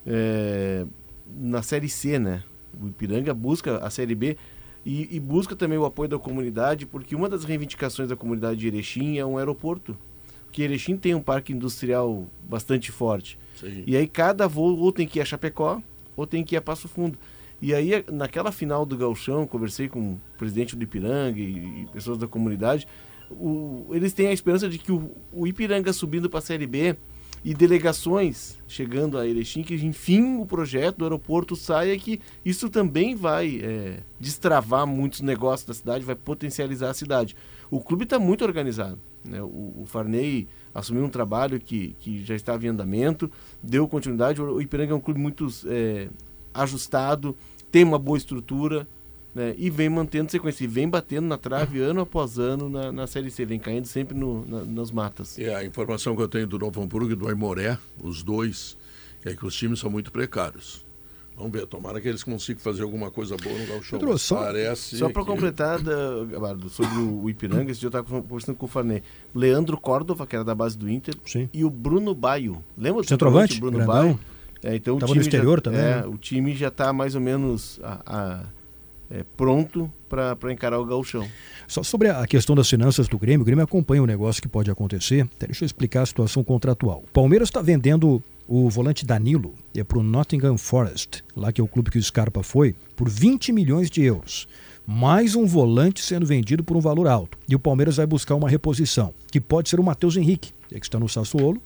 é, 0.06 0.86
na 1.36 1.62
Série 1.62 1.90
C, 1.90 2.18
né? 2.18 2.44
O 2.82 2.88
Ipiranga 2.88 3.34
busca 3.34 3.78
a 3.80 3.90
Série 3.90 4.16
B 4.16 4.38
e, 4.86 5.16
e, 5.18 5.20
busca 5.20 5.56
também 5.56 5.78
o 5.78 5.86
apoio 5.86 6.08
da 6.08 6.18
comunidade, 6.18 6.86
porque 6.86 7.16
uma 7.16 7.28
das 7.28 7.44
reivindicações 7.44 8.08
da 8.08 8.16
comunidade 8.16 8.60
de 8.60 8.68
Erechim 8.68 9.18
é 9.18 9.26
um 9.26 9.38
aeroporto. 9.38 9.98
Porque 10.46 10.62
Erechim 10.62 10.96
tem 10.96 11.13
um 11.13 11.22
parque 11.22 11.52
industrial 11.52 12.26
bastante 12.48 12.92
forte. 12.92 13.38
Sim. 13.60 13.84
E 13.86 13.98
aí 13.98 14.08
cada 14.08 14.48
voo 14.48 14.78
ou 14.78 14.92
tem 14.92 15.08
que 15.08 15.20
ir 15.20 15.22
a 15.22 15.26
Chapecó 15.26 15.82
ou 16.17 16.27
tem 16.27 16.43
que 16.43 16.56
ir 16.56 16.58
a 16.58 16.62
Passo 16.62 16.89
Fundo. 16.89 17.17
E 17.62 17.73
aí, 17.73 18.03
naquela 18.12 18.51
final 18.51 18.86
do 18.86 18.97
Galchão, 18.97 19.47
conversei 19.47 19.88
com 19.88 20.13
o 20.13 20.21
presidente 20.38 20.75
do 20.75 20.84
Ipiranga 20.84 21.39
e, 21.39 21.84
e 21.84 21.88
pessoas 21.93 22.17
da 22.17 22.27
comunidade, 22.27 22.88
o, 23.32 23.88
eles 23.91 24.13
têm 24.13 24.27
a 24.27 24.34
esperança 24.34 24.69
de 24.69 24.77
que 24.77 24.91
o, 24.91 25.12
o 25.32 25.47
Ipiranga 25.47 25.93
subindo 25.93 26.30
para 26.30 26.39
a 26.39 26.41
Série 26.41 26.67
B 26.67 26.95
e 27.43 27.53
delegações 27.53 28.58
chegando 28.67 29.17
a 29.17 29.27
Erechim, 29.27 29.63
que 29.63 29.75
enfim 29.75 30.38
o 30.38 30.45
projeto 30.45 30.97
do 30.97 31.06
aeroporto 31.06 31.56
saia, 31.56 31.97
que 31.97 32.19
isso 32.43 32.69
também 32.69 33.15
vai 33.15 33.60
é, 33.62 33.99
destravar 34.19 34.86
muitos 34.86 35.21
negócios 35.21 35.67
da 35.67 35.73
cidade, 35.73 36.06
vai 36.06 36.15
potencializar 36.15 36.89
a 36.89 36.93
cidade. 36.93 37.36
O 37.69 37.80
clube 37.80 38.03
está 38.03 38.19
muito 38.19 38.43
organizado. 38.43 38.99
Né? 39.23 39.41
O, 39.41 39.82
o 39.82 39.86
Farney 39.86 40.47
assumiu 40.73 41.03
um 41.03 41.10
trabalho 41.10 41.60
que, 41.60 41.95
que 41.99 42.23
já 42.23 42.36
estava 42.36 42.65
em 42.65 42.69
andamento, 42.69 43.32
deu 43.62 43.88
continuidade. 43.88 44.41
O 44.41 44.62
Ipiranga 44.62 44.93
é 44.93 44.96
um 44.96 45.02
clube 45.02 45.20
muito 45.20 45.48
é, 45.65 46.10
ajustado, 46.54 47.36
tem 47.72 47.84
uma 47.84 48.00
boa 48.00 48.17
estrutura 48.17 48.88
né? 49.38 49.54
e 49.58 49.70
vem 49.70 49.88
mantendo 49.88 50.32
sequência, 50.32 50.63
e 50.63 50.67
vem 50.67 50.89
batendo 50.89 51.28
na 51.28 51.38
trave 51.38 51.80
ano 51.80 52.02
após 52.02 52.39
ano 52.39 52.70
na, 52.70 52.91
na 52.91 53.06
Série 53.06 53.30
C, 53.30 53.46
vem 53.46 53.60
caindo 53.60 53.86
sempre 53.86 54.17
no, 54.17 54.43
na, 54.46 54.65
nas 54.65 54.89
matas. 54.89 55.38
É, 55.38 55.54
a 55.54 55.63
informação 55.63 56.15
que 56.15 56.22
eu 56.22 56.28
tenho 56.28 56.48
do 56.48 56.58
Novo 56.58 56.82
Hamburgo 56.82 57.12
e 57.12 57.15
do 57.15 57.28
Aimoré, 57.28 57.78
os 58.02 58.24
dois, 58.24 58.76
é 59.24 59.36
que 59.36 59.46
os 59.46 59.56
times 59.56 59.80
são 59.80 59.91
muito 59.91 60.12
precários. 60.12 60.87
Vamos 61.38 61.52
ver, 61.52 61.67
tomara 61.67 62.02
que 62.02 62.08
eles 62.08 62.23
consigam 62.23 62.60
fazer 62.60 62.82
alguma 62.82 63.12
coisa 63.12 63.38
boa 63.38 63.56
no 63.56 63.67
Gauchão. 63.67 64.00
Pedro, 64.00 64.17
só 64.17 64.38
Parece 64.38 64.97
só 64.97 65.08
para 65.08 65.21
que... 65.21 65.30
completar, 65.30 65.80
da, 65.80 65.93
sobre 66.69 66.97
o 66.97 67.30
Ipiranga, 67.30 67.71
esse 67.71 67.80
dia 67.80 67.86
eu 67.86 67.89
estava 67.89 68.21
conversando 68.21 68.56
com 68.56 68.65
o 68.65 68.69
Farney. 68.69 69.04
Leandro 69.36 69.80
Córdova, 69.80 70.26
que 70.26 70.36
era 70.36 70.43
da 70.43 70.56
base 70.56 70.76
do 70.76 70.89
Inter, 70.89 71.13
Sim. 71.23 71.47
e 71.54 71.63
o 71.63 71.69
Bruno 71.69 72.15
Baio. 72.15 72.63
Lembra 72.76 73.04
do 73.04 73.08
centroavante? 73.08 73.60
Bruno 73.60 73.78
grandão. 73.78 73.95
Baio? 73.95 74.19
É, 74.63 74.76
então 74.76 74.97
Tava 74.97 75.13
no 75.13 75.21
exterior 75.21 75.60
já, 75.60 75.62
também. 75.62 75.80
É, 75.80 75.95
né? 75.97 76.06
o 76.08 76.17
time 76.17 76.56
já 76.56 76.69
está 76.69 76.91
mais 76.91 77.13
ou 77.13 77.21
menos 77.21 77.80
a, 77.84 78.02
a, 78.08 78.43
é, 79.12 79.23
pronto 79.36 79.91
para 80.10 80.52
encarar 80.52 80.80
o 80.80 80.86
gauchão. 80.86 81.28
Só 81.67 81.84
sobre 81.84 82.10
a 82.10 82.26
questão 82.26 82.56
das 82.56 82.67
finanças 82.67 83.08
do 83.08 83.19
Grêmio, 83.19 83.41
o 83.41 83.45
Grêmio 83.45 83.63
acompanha 83.63 84.02
o 84.02 84.08
negócio 84.08 84.41
que 84.41 84.47
pode 84.47 84.71
acontecer. 84.71 85.28
Deixa 85.39 85.63
eu 85.63 85.67
explicar 85.67 86.02
a 86.02 86.06
situação 86.08 86.43
contratual. 86.43 87.04
O 87.08 87.12
Palmeiras 87.12 87.50
está 87.50 87.62
vendendo 87.62 88.23
o 88.48 88.70
volante 88.70 89.06
Danilo 89.06 89.54
é 89.76 89.84
para 89.84 90.00
o 90.00 90.04
Nottingham 90.04 90.58
Forest, 90.58 91.24
lá 91.36 91.52
que 91.52 91.60
é 91.60 91.64
o 91.64 91.68
clube 91.68 91.92
que 91.92 91.98
o 91.98 92.04
Scarpa 92.04 92.42
foi, 92.42 92.74
por 92.96 93.10
20 93.10 93.52
milhões 93.52 93.90
de 93.90 94.02
euros. 94.02 94.48
Mais 94.86 95.36
um 95.36 95.46
volante 95.46 96.02
sendo 96.02 96.26
vendido 96.26 96.64
por 96.64 96.78
um 96.78 96.80
valor 96.80 97.08
alto. 97.08 97.38
E 97.48 97.54
o 97.54 97.60
Palmeiras 97.60 97.98
vai 97.98 98.06
buscar 98.06 98.36
uma 98.36 98.50
reposição, 98.50 99.14
que 99.30 99.42
pode 99.42 99.70
ser 99.70 99.80
o 99.80 99.84
Matheus 99.84 100.16
Henrique, 100.16 100.54
que 100.70 100.78
está 100.78 100.98
no 100.98 101.10
Sassuolo. 101.10 101.62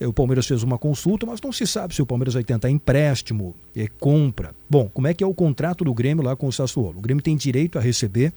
É, 0.00 0.06
o 0.06 0.12
Palmeiras 0.12 0.46
fez 0.46 0.62
uma 0.62 0.78
consulta, 0.78 1.26
mas 1.26 1.40
não 1.42 1.52
se 1.52 1.66
sabe 1.66 1.94
se 1.94 2.00
o 2.00 2.06
Palmeiras 2.06 2.34
vai 2.34 2.42
tentar 2.42 2.70
empréstimo, 2.70 3.54
é, 3.76 3.86
compra. 4.00 4.54
Bom, 4.68 4.88
como 4.92 5.06
é 5.06 5.14
que 5.14 5.22
é 5.22 5.26
o 5.26 5.34
contrato 5.34 5.84
do 5.84 5.92
Grêmio 5.92 6.24
lá 6.24 6.34
com 6.34 6.46
o 6.46 6.52
Sassuolo? 6.52 6.98
O 6.98 7.02
Grêmio 7.02 7.22
tem 7.22 7.36
direito 7.36 7.78
a 7.78 7.82
receber 7.82 8.32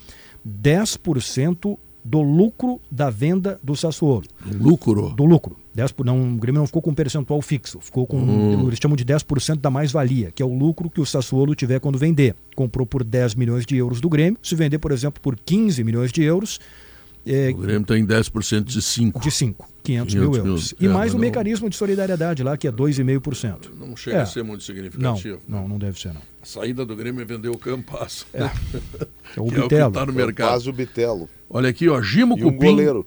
10% 0.45 1.77
do 2.03 2.21
lucro 2.21 2.81
da 2.91 3.09
venda 3.09 3.59
do 3.63 3.75
Sassuolo. 3.75 4.23
Lucro? 4.45 5.09
Do 5.11 5.25
lucro. 5.25 5.57
10 5.77 5.91
por, 5.91 6.03
não, 6.03 6.33
o 6.33 6.37
Grêmio 6.37 6.59
não 6.59 6.65
ficou 6.65 6.81
com 6.81 6.89
um 6.89 6.95
percentual 6.95 7.39
fixo, 7.39 7.79
ficou 7.79 8.07
com, 8.07 8.17
hum. 8.17 8.67
eles 8.67 8.79
chamam 8.81 8.95
de 8.95 9.05
10% 9.05 9.57
da 9.57 9.69
mais-valia, 9.69 10.31
que 10.31 10.41
é 10.41 10.45
o 10.45 10.51
lucro 10.51 10.89
que 10.89 10.99
o 10.99 11.05
Sassuolo 11.05 11.53
tiver 11.53 11.79
quando 11.79 11.99
vender. 11.99 12.33
Comprou 12.55 12.83
por 12.83 13.03
10 13.03 13.35
milhões 13.35 13.63
de 13.63 13.77
euros 13.77 14.01
do 14.01 14.09
Grêmio, 14.09 14.39
se 14.41 14.55
vender, 14.55 14.79
por 14.79 14.91
exemplo, 14.91 15.21
por 15.21 15.37
15 15.37 15.83
milhões 15.83 16.11
de 16.11 16.23
euros. 16.23 16.59
É, 17.23 17.51
o 17.51 17.57
Grêmio 17.57 17.85
tem 17.85 18.03
10% 18.03 18.63
de 18.63 18.81
5. 18.81 19.19
De 19.19 19.29
5, 19.29 19.69
500, 19.83 20.13
500 20.13 20.15
mil 20.15 20.35
euros. 20.35 20.73
Mil. 20.73 20.89
E 20.89 20.91
é, 20.91 20.95
mais 20.95 21.11
o 21.11 21.17
não... 21.17 21.21
mecanismo 21.21 21.69
de 21.69 21.75
solidariedade 21.75 22.41
lá, 22.41 22.57
que 22.57 22.67
é 22.67 22.71
2,5%. 22.71 23.69
Não 23.77 23.95
chega 23.95 24.17
é. 24.17 24.21
a 24.21 24.25
ser 24.25 24.43
muito 24.43 24.63
significativo. 24.63 25.39
Não, 25.47 25.61
não, 25.61 25.67
não 25.67 25.77
deve 25.77 25.99
ser, 25.99 26.11
não. 26.11 26.21
A 26.41 26.45
saída 26.45 26.83
do 26.83 26.95
Grêmio 26.95 27.21
é 27.21 27.25
vender 27.25 27.49
o 27.49 27.57
Campasso. 27.57 28.25
É, 28.33 28.45
é 28.45 28.49
o 29.37 29.43
Bitelo. 29.43 29.75
É 29.75 29.85
o 29.85 29.91
que 29.91 29.93
tá 29.99 30.05
no 30.07 30.13
mercado. 30.13 30.49
Caso 30.49 30.73
Bitelo. 30.73 31.29
Olha 31.47 31.69
aqui, 31.69 31.87
ó, 31.87 32.01
Gimo 32.01 32.35
e 32.35 32.41
Cupim. 32.41 32.55
Um 32.55 32.71
goleiro. 32.71 33.05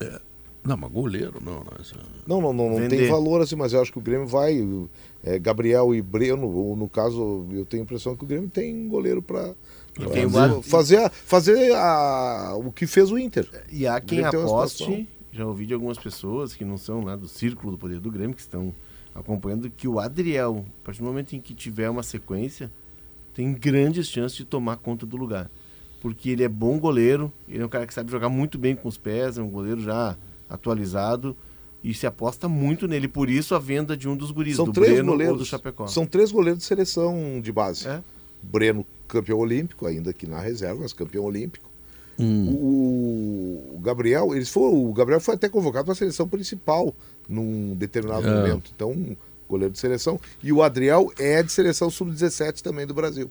É, 0.00 0.20
não, 0.66 0.76
mas 0.76 0.90
goleiro 0.90 1.40
não. 1.42 1.64
Não, 2.26 2.40
não, 2.40 2.52
não, 2.52 2.70
não, 2.70 2.80
não 2.80 2.88
tem 2.88 3.08
valor 3.08 3.40
assim, 3.40 3.56
mas 3.56 3.72
eu 3.72 3.80
acho 3.80 3.92
que 3.92 3.98
o 3.98 4.02
Grêmio 4.02 4.26
vai. 4.26 4.58
É, 5.22 5.38
Gabriel 5.38 5.94
e 5.94 6.02
Breno, 6.02 6.48
ou 6.48 6.76
no 6.76 6.88
caso, 6.88 7.46
eu 7.50 7.64
tenho 7.64 7.82
a 7.82 7.84
impressão 7.84 8.16
que 8.16 8.24
o 8.24 8.26
Grêmio 8.26 8.48
tem 8.48 8.88
goleiro 8.88 9.20
para 9.20 9.54
fazer, 9.94 10.62
fazer, 10.62 10.96
a, 10.98 11.10
fazer 11.10 11.72
a, 11.74 12.54
o 12.56 12.70
que 12.70 12.86
fez 12.86 13.10
o 13.10 13.18
Inter. 13.18 13.48
E 13.70 13.86
há 13.86 14.00
quem 14.00 14.24
aposte 14.24 15.08
já 15.36 15.46
ouvi 15.46 15.66
de 15.66 15.74
algumas 15.74 15.98
pessoas 15.98 16.54
que 16.54 16.64
não 16.64 16.78
são 16.78 17.02
lá 17.02 17.14
do 17.14 17.28
círculo 17.28 17.72
do 17.72 17.78
poder 17.78 18.00
do 18.00 18.10
Grêmio, 18.10 18.34
que 18.34 18.40
estão 18.40 18.72
acompanhando, 19.14 19.70
que 19.70 19.86
o 19.86 20.00
Adriel, 20.00 20.64
a 20.80 20.84
partir 20.84 21.00
do 21.00 21.06
momento 21.06 21.34
em 21.34 21.40
que 21.40 21.54
tiver 21.54 21.90
uma 21.90 22.02
sequência, 22.02 22.70
tem 23.34 23.52
grandes 23.52 24.08
chances 24.08 24.36
de 24.36 24.44
tomar 24.44 24.78
conta 24.78 25.04
do 25.04 25.16
lugar. 25.16 25.50
Porque 26.00 26.30
ele 26.30 26.42
é 26.42 26.48
bom 26.48 26.78
goleiro, 26.78 27.30
ele 27.48 27.62
é 27.62 27.66
um 27.66 27.68
cara 27.68 27.86
que 27.86 27.92
sabe 27.92 28.10
jogar 28.10 28.28
muito 28.28 28.58
bem 28.58 28.74
com 28.74 28.88
os 28.88 28.96
pés, 28.96 29.36
é 29.36 29.42
um 29.42 29.50
goleiro 29.50 29.80
já 29.80 30.16
atualizado 30.48 31.36
e 31.82 31.94
se 31.94 32.06
aposta 32.06 32.48
muito 32.48 32.86
nele. 32.88 33.08
Por 33.08 33.28
isso 33.30 33.54
a 33.54 33.58
venda 33.58 33.96
de 33.96 34.08
um 34.08 34.16
dos 34.16 34.30
guris, 34.30 34.56
São 34.56 34.64
do 34.66 34.72
três 34.72 34.92
Breno 34.92 35.12
goleiros. 35.12 35.32
ou 35.32 35.38
do 35.38 35.44
Chapecó. 35.44 35.86
São 35.86 36.06
três 36.06 36.32
goleiros 36.32 36.60
de 36.60 36.66
seleção 36.66 37.40
de 37.42 37.52
base. 37.52 37.86
É. 37.88 38.00
Breno, 38.42 38.84
campeão 39.08 39.38
olímpico, 39.38 39.86
ainda 39.86 40.10
aqui 40.10 40.26
na 40.26 40.40
reserva, 40.40 40.80
mas 40.82 40.92
campeão 40.92 41.24
olímpico. 41.24 41.70
Hum. 42.18 42.48
O, 42.50 43.76
o 43.76 43.80
Gabriel, 43.80 44.34
eles 44.34 44.48
foram, 44.48 44.88
o 44.88 44.92
Gabriel 44.92 45.20
foi 45.20 45.34
até 45.34 45.48
convocado 45.48 45.84
para 45.84 45.92
a 45.92 45.96
seleção 45.96 46.26
principal 46.28 46.94
num 47.28 47.74
determinado 47.74 48.26
É. 48.26 48.34
momento. 48.34 48.70
Então, 48.74 49.16
goleiro 49.48 49.72
de 49.72 49.78
seleção. 49.78 50.18
E 50.42 50.52
o 50.52 50.62
Adriel 50.62 51.12
é 51.18 51.42
de 51.42 51.52
seleção 51.52 51.90
sub-17 51.90 52.62
também 52.62 52.86
do 52.86 52.94
Brasil. 52.94 53.30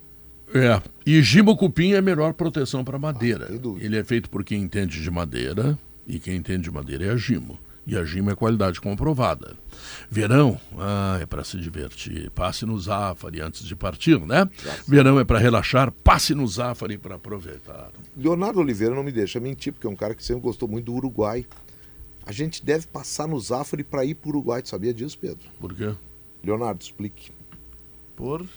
É. 0.53 0.79
E 1.05 1.21
Gimo 1.23 1.57
Cupim 1.57 1.93
é 1.93 1.97
a 1.97 2.01
melhor 2.01 2.33
proteção 2.33 2.83
para 2.85 2.99
madeira. 2.99 3.49
Ah. 3.51 3.75
Ele 3.79 3.97
é 3.97 4.03
feito 4.03 4.29
por 4.29 4.43
quem 4.43 4.61
entende 4.61 5.01
de 5.01 5.09
madeira, 5.11 5.77
e 6.07 6.19
quem 6.19 6.35
entende 6.35 6.63
de 6.63 6.71
madeira 6.71 7.05
é 7.05 7.09
a 7.11 7.17
Gimo. 7.17 7.57
E 7.87 7.95
a 7.95 8.03
Gimo 8.03 8.31
é 8.31 8.35
qualidade 8.35 8.81
comprovada. 8.81 9.55
Verão, 10.09 10.59
ah, 10.79 11.19
é 11.21 11.25
para 11.27 11.43
se 11.43 11.59
divertir. 11.59 12.31
Passe 12.31 12.65
no 12.65 12.79
Zafari 12.79 13.41
antes 13.41 13.63
de 13.63 13.75
partir, 13.75 14.19
né? 14.21 14.49
Verão 14.87 15.19
é 15.19 15.23
para 15.23 15.37
relaxar, 15.37 15.91
passe 16.03 16.33
no 16.33 16.47
Zafari 16.47 16.97
para 16.97 17.15
aproveitar. 17.15 17.91
Leonardo 18.17 18.59
Oliveira 18.59 18.95
não 18.95 19.03
me 19.03 19.11
deixa 19.11 19.39
mentir, 19.39 19.71
porque 19.71 19.85
é 19.85 19.89
um 19.89 19.95
cara 19.95 20.15
que 20.15 20.23
sempre 20.23 20.41
gostou 20.41 20.67
muito 20.67 20.85
do 20.85 20.95
Uruguai. 20.95 21.45
A 22.25 22.31
gente 22.31 22.65
deve 22.65 22.87
passar 22.87 23.27
no 23.27 23.39
Zafari 23.39 23.83
para 23.83 24.03
ir 24.03 24.15
para 24.15 24.29
o 24.29 24.31
Uruguai. 24.31 24.63
Tu 24.63 24.69
sabia 24.69 24.91
disso, 24.91 25.15
Pedro? 25.19 25.47
Por 25.59 25.71
quê? 25.75 25.93
Leonardo, 26.43 26.81
explique. 26.81 27.31
Por 28.15 28.47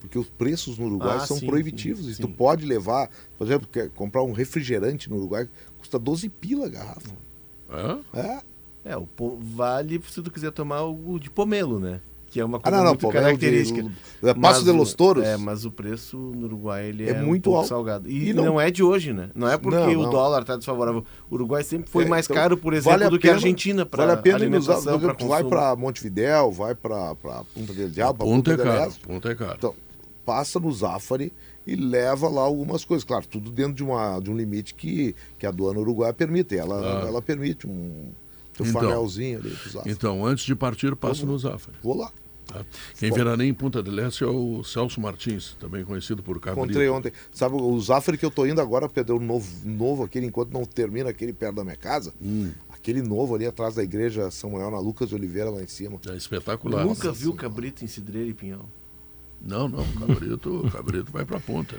Porque 0.00 0.18
os 0.18 0.28
preços 0.28 0.78
no 0.78 0.86
Uruguai 0.86 1.16
Ah, 1.16 1.26
são 1.26 1.36
sim, 1.38 1.46
proibitivos. 1.46 2.06
sim, 2.06 2.12
E 2.12 2.14
tu 2.16 2.28
pode 2.28 2.64
levar, 2.66 3.08
por 3.38 3.44
exemplo, 3.46 3.66
quer 3.72 3.88
comprar 3.90 4.22
um 4.22 4.32
refrigerante 4.32 5.08
no 5.10 5.16
Uruguai, 5.16 5.48
custa 5.92 5.98
12 5.98 6.28
pila 6.28 6.66
a 6.66 6.68
garrafa. 6.68 7.10
É? 8.14 8.18
É. 8.20 8.38
É, 8.84 8.96
o 8.96 9.02
po- 9.06 9.38
vale 9.40 10.00
se 10.10 10.20
tu 10.22 10.30
quiser 10.30 10.50
tomar 10.50 10.82
o 10.82 11.18
de 11.20 11.30
pomelo, 11.30 11.78
né? 11.78 12.00
Que 12.30 12.40
é 12.40 12.44
uma 12.44 12.56
Ah, 12.56 12.60
coisa 12.62 12.76
não, 12.78 12.84
não, 12.84 12.90
muito 12.92 13.00
pô, 13.02 13.10
característica. 13.10 13.80
é 13.80 13.84
o 13.84 13.88
de- 13.88 13.94
é 14.30 14.34
Passo 14.34 14.40
Mas 14.40 14.64
de 14.64 14.70
los 14.72 14.94
Touros. 14.94 15.22
É, 15.22 15.36
mas 15.36 15.64
o 15.66 15.70
preço 15.70 16.16
no 16.16 16.46
Uruguai 16.46 16.86
ele 16.86 17.06
É 17.06 17.10
é, 17.12 17.20
muito 17.22 17.42
um 17.42 17.52
pouco 17.52 17.58
alto. 17.58 17.68
salgado. 17.68 18.08
E, 18.10 18.30
E 18.30 18.32
não... 18.32 18.44
não- 18.44 18.60
é 18.60 18.70
de 18.70 18.82
hoje, 18.82 19.12
né? 19.12 19.28
Não 19.34 19.48
é 19.48 19.56
porque 19.58 19.76
Não, 19.94 20.00
o 20.00 20.10
dólar 20.10 20.40
está 20.40 20.56
desfavorável. 20.56 21.04
O 21.30 21.34
Uruguai 21.34 21.62
sempre 21.62 21.90
foi 21.90 22.04
É, 22.04 22.08
mais 22.08 22.24
então, 22.26 22.34
caro, 22.34 22.56
por 22.56 22.72
exemplo, 22.72 22.98
vale 22.98 23.10
do 23.10 23.18
que 23.18 23.28
a 23.28 23.30
pena- 23.30 23.36
Argentina 23.36 23.86
para 23.86 24.06
Vale 24.06 24.18
a 24.18 24.22
pena 24.22 24.38
por 24.38 24.64
para 24.64 24.74
exemplo, 24.78 25.14
tu 25.14 25.28
vai 25.28 25.44
para 25.44 25.76
Montevidéu, 25.76 26.50
vai 26.50 26.74
para 26.74 27.14
Punta 27.54 27.72
del 27.74 27.90
Diabo, 27.90 28.24
Punta 28.24 28.52
é 28.52 28.56
caro. 28.56 28.92
Ponta 29.06 29.28
é 29.30 29.34
caro. 29.34 29.54
Então, 29.58 29.74
passa 30.24 30.58
no 30.58 30.72
Zafari 30.72 31.30
e 31.66 31.76
leva 31.76 32.28
lá 32.28 32.42
algumas 32.42 32.84
coisas. 32.84 33.04
Claro, 33.04 33.26
tudo 33.26 33.50
dentro 33.50 33.74
de, 33.74 33.82
uma, 33.84 34.18
de 34.20 34.30
um 34.30 34.36
limite 34.36 34.74
que, 34.74 35.14
que 35.38 35.46
a 35.46 35.48
aduana 35.50 35.78
uruguaia 35.80 36.12
permite. 36.12 36.56
Ela, 36.56 37.02
Ah. 37.04 37.06
ela 37.06 37.22
permite 37.22 37.66
um, 37.66 37.70
um 37.70 38.12
Então. 38.60 38.66
fanelzinho 38.72 39.38
ali. 39.38 39.56
Então, 39.86 40.24
antes 40.26 40.44
de 40.44 40.54
partir, 40.54 40.94
passe 40.96 41.24
no 41.24 41.38
Zafari. 41.38 41.76
Vou 41.82 41.96
lá. 41.96 42.10
tá? 42.46 42.64
Quem 42.98 43.10
veraneia 43.12 43.48
em 43.48 43.54
Punta 43.54 43.82
del 43.82 43.98
Este 44.06 44.24
é 44.24 44.26
o 44.26 44.62
Celso 44.64 45.00
Martins, 45.00 45.56
também 45.60 45.84
conhecido 45.84 46.22
por 46.22 46.38
Cabrito. 46.40 46.64
Encontrei 46.66 46.88
ontem. 46.88 47.12
Sabe, 47.32 47.54
o 47.54 47.80
Zafari 47.80 48.18
que 48.18 48.26
eu 48.26 48.30
tô 48.30 48.44
indo 48.44 48.60
agora, 48.60 48.88
Pedro, 48.88 49.16
o 49.16 49.20
novo, 49.20 49.48
novo 49.64 50.02
aquele, 50.04 50.26
enquanto 50.26 50.50
não 50.52 50.64
termina 50.64 51.08
aquele 51.10 51.32
perto 51.32 51.54
da 51.56 51.64
minha 51.64 51.76
casa, 51.76 52.12
Hum. 52.20 52.50
aquele 52.70 53.00
novo 53.00 53.34
ali 53.36 53.46
atrás 53.46 53.76
da 53.76 53.82
igreja 53.82 54.30
Samuel 54.30 54.70
na 54.70 54.80
Lucas 54.80 55.08
de 55.10 55.14
Oliveira, 55.14 55.48
lá 55.50 55.62
em 55.62 55.66
cima. 55.68 55.98
É 56.08 56.16
espetacular. 56.16 56.84
Nunca 56.84 57.12
viu 57.12 57.32
cabrito 57.32 57.84
em 57.84 57.88
Cidreira 57.88 58.28
e 58.28 58.34
Pinhal. 58.34 58.68
Não, 59.44 59.68
não, 59.68 59.84
cabrito, 59.84 60.68
cabrito 60.72 61.10
vai 61.10 61.24
pra 61.24 61.40
ponta. 61.40 61.74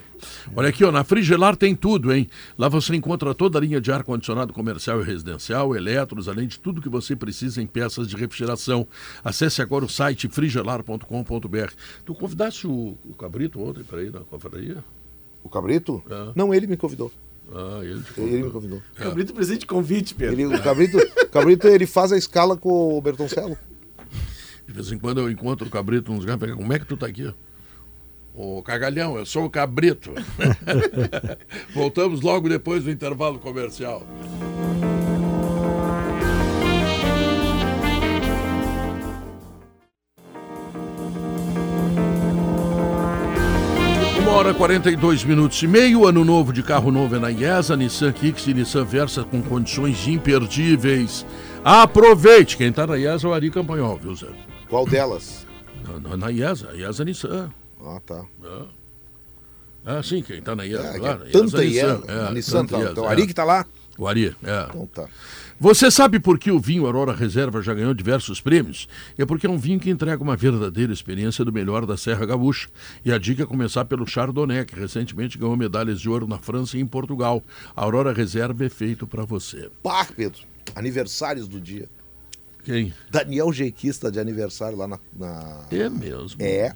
Olha 0.54 0.67
aqui, 0.67 0.84
ó, 0.84 0.91
na 0.91 1.04
Frigelar 1.06 1.56
tem 1.56 1.73
tudo, 1.73 2.12
hein? 2.13 2.30
Lá 2.58 2.67
você 2.67 2.93
encontra 2.93 3.34
toda 3.34 3.58
a 3.58 3.62
linha 3.62 3.80
de 3.80 3.89
ar-condicionado 3.89 4.52
comercial 4.52 4.99
e 5.02 5.04
residencial, 5.06 5.73
eletros, 5.73 6.28
além 6.28 6.45
de 6.45 6.60
tudo 6.60 6.82
que 6.82 6.89
você 6.89 7.15
precisa 7.15 7.62
em 7.62 7.65
peças 7.67 8.06
de 8.08 8.17
refrigeração. 8.17 8.86
Acesse 9.23 9.62
agora 9.62 9.86
o 9.86 9.89
site 9.89 10.28
frigelar.com.br. 10.28 11.71
Tu 12.06 12.13
convidaste 12.13 12.67
o, 12.67 12.97
o 13.06 13.13
cabrito 13.13 13.62
ontem 13.62 13.84
para 13.84 14.04
ir 14.04 14.12
na 14.12 14.19
confraria? 14.19 14.84
O 15.41 15.49
Cabrito? 15.49 16.02
É. 16.10 16.32
Não, 16.36 16.54
ele 16.54 16.67
me 16.67 16.78
convidou. 16.78 17.12
Ah, 17.54 17.80
ele 17.84 18.02
te 18.02 18.19
Ele 18.19 18.26
me 18.43 18.49
convidou. 18.49 18.52
convidou. 18.52 18.82
Cabrito 18.95 19.34
presente 19.34 19.60
de 19.60 19.65
convite, 19.65 20.15
Pedro. 20.15 20.34
Ele, 20.39 20.56
o 20.56 20.62
Cabrito, 20.63 20.97
o 20.97 21.28
Cabrito, 21.30 21.67
ele 21.67 21.86
faz 21.86 22.12
a 22.13 22.17
escala 22.17 22.56
com 22.56 22.97
o 22.97 23.02
Bertoncello. 23.02 23.58
De 24.65 24.73
vez 24.73 24.91
em 24.91 24.97
quando 24.97 25.19
eu 25.19 25.30
encontro 25.30 25.67
o 25.67 25.69
cabrito 25.69 26.12
nos 26.13 26.21
lugares, 26.26 26.56
como 26.56 26.71
é 26.71 26.80
que 26.80 26.86
tu 26.86 26.95
tá 26.95 27.06
aqui? 27.08 27.30
Ô 28.36 28.63
cagalhão, 28.63 29.15
eu 29.15 29.26
sou 29.28 29.46
o 29.46 29.50
cabrito. 29.50 30.12
Voltamos 31.72 32.22
logo 32.22 32.50
depois 32.50 32.84
do 32.84 32.89
intervalo 32.89 33.38
comercial. 33.38 34.02
Uma 44.19 44.32
hora 44.32 44.50
e 44.50 44.54
42 44.56 45.24
minutos 45.26 45.62
e 45.62 45.67
meio, 45.67 46.08
ano 46.08 46.26
novo 46.26 46.52
de 46.52 46.63
carro 46.63 46.91
novo 46.91 47.15
é 47.15 47.19
na 47.19 47.30
IESA, 47.30 47.78
Nissan 47.78 48.12
Kicks 48.12 48.48
e 48.48 48.54
Nissan 48.56 48.84
Versa 48.84 49.24
com 49.24 49.43
condições 49.43 50.08
imperdíveis. 50.08 51.24
Aproveite! 51.63 52.58
Quem 52.58 52.69
está 52.69 52.88
na 52.88 52.98
IESA 52.98 53.28
é 53.28 53.30
o 53.30 53.34
Ari 53.34 53.52
Campanhol, 53.52 53.96
viu, 53.98 54.15
Zé? 54.15 54.26
Qual 54.67 54.88
delas? 54.88 55.46
Na, 55.88 56.10
na, 56.10 56.17
na 56.17 56.32
IESA, 56.32 56.72
IESA 56.74 57.06
Nissan. 57.06 57.52
Ah, 57.84 58.00
tá. 58.06 58.26
Ah, 59.86 60.02
sim, 60.02 60.22
quem 60.22 60.39
está 60.39 60.56
na 60.56 60.65
IESA, 60.65 60.84
É, 60.88 61.00
claro. 61.00 61.24
é 61.28 61.30
tanta 61.32 61.65
é, 61.65 62.28
a 62.28 62.32
Nissan 62.32 62.65
tá. 62.65 62.80
Então, 62.80 63.04
o 63.04 63.08
é. 63.08 63.10
Ari 63.10 63.28
que 63.28 63.34
tá 63.34 63.43
lá? 63.43 63.65
O 63.98 64.08
Ari, 64.08 64.36
é. 64.43 64.65
Então 64.69 64.88
tá. 64.88 65.08
Você 65.60 65.91
sabe 65.91 66.19
por 66.19 66.39
que 66.39 66.50
o 66.52 66.60
vinho 66.60 66.86
Aurora 66.86 67.13
Reserva 67.13 67.62
já 67.62 67.74
ganhou 67.74 67.93
diversos 67.93 68.41
prêmios? 68.41 68.88
É 69.17 69.26
porque 69.26 69.46
é 69.46 69.50
um 69.50 69.58
vinho 69.58 69.80
que 69.80 69.89
entrega 69.89 70.22
uma 70.24 70.36
verdadeira 70.36 70.91
experiência 70.91 71.46
do 71.46 71.54
melhor 71.54 71.86
da 71.86 71.96
Serra 71.96 72.26
Gaúcha. 72.26 72.69
E 73.06 73.12
a 73.12 73.17
dica 73.17 73.43
é 73.43 73.46
começar 73.46 73.86
pelo 73.86 74.08
Chardonnay, 74.08 74.65
que 74.65 74.76
recentemente 74.80 75.38
ganhou 75.38 75.56
medalhas 75.56 76.00
de 76.02 76.10
ouro 76.10 76.28
na 76.28 76.38
França 76.39 76.78
e 76.78 76.82
em 76.82 76.88
Portugal. 76.88 77.43
A 77.76 77.84
Aurora 77.84 78.12
Reserva 78.13 78.65
é 78.65 78.69
feito 78.69 79.06
para 79.06 79.26
você. 79.26 79.69
Pá, 79.84 80.06
Pedro. 80.06 80.39
Aniversários 80.76 81.48
do 81.48 81.62
dia. 81.62 81.88
Quem? 82.63 82.93
Daniel 83.12 83.52
Jequista 83.54 84.10
de 84.12 84.19
aniversário 84.19 84.78
lá 84.78 84.88
na. 84.88 85.00
na- 85.15 85.65
É 85.69 85.88
mesmo. 85.89 86.41
É. 86.41 86.74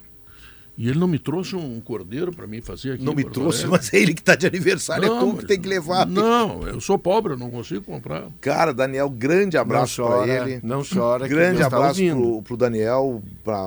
E 0.80 0.88
ele 0.88 0.96
não 1.00 1.08
me 1.08 1.18
trouxe 1.18 1.56
um 1.56 1.80
cordeiro 1.80 2.32
para 2.32 2.46
mim 2.46 2.60
fazer 2.60 2.92
aqui 2.92 3.02
Não 3.04 3.12
me 3.12 3.24
trouxe, 3.24 3.66
mas 3.66 3.92
é 3.92 3.96
ele 3.98 4.14
que 4.14 4.22
tá 4.22 4.36
de 4.36 4.46
aniversário. 4.46 5.04
é 5.06 5.08
tu 5.08 5.26
mas- 5.26 5.40
que 5.40 5.46
tem 5.46 5.60
que 5.60 5.68
levar. 5.68 6.06
Não, 6.06 6.62
eu 6.68 6.80
sou 6.80 6.96
pobre, 6.96 7.32
eu 7.32 7.36
não 7.36 7.50
consigo 7.50 7.82
comprar. 7.82 8.28
Cara, 8.40 8.72
Daniel, 8.72 9.10
grande 9.10 9.56
Não 9.56 9.62
abraço 9.62 10.06
pra 10.06 10.28
ele. 10.28 10.60
não 10.62 10.84
chora. 10.84 11.26
Grande 11.26 11.58
tá 11.58 11.66
abraço 11.66 12.00
ouvindo. 12.00 12.20
pro, 12.20 12.42
pro 12.42 12.56
Daniel, 12.56 13.20
pra, 13.42 13.58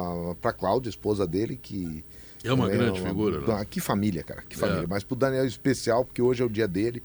pra 0.42 0.54
Cláudia, 0.54 0.90
esposa 0.90 1.28
dele, 1.28 1.60
que. 1.62 2.02
É 2.46 2.54
uma 2.54 2.70
grande 2.70 3.02
figura, 3.02 3.40
né? 3.42 3.46
Ah, 3.60 3.66
Que 3.66 3.82
família, 3.82 4.24
cara, 4.24 4.42
que 4.48 4.58
família. 4.58 4.84
É. 4.86 4.88
Mas 4.88 5.04
pro 5.04 5.16
Daniel 5.16 5.44
em 5.44 5.48
especial, 5.48 6.06
porque 6.06 6.22
hoje 6.22 6.42
é 6.42 6.46
o 6.46 6.50
dia 6.50 6.68
dele. 6.68 7.04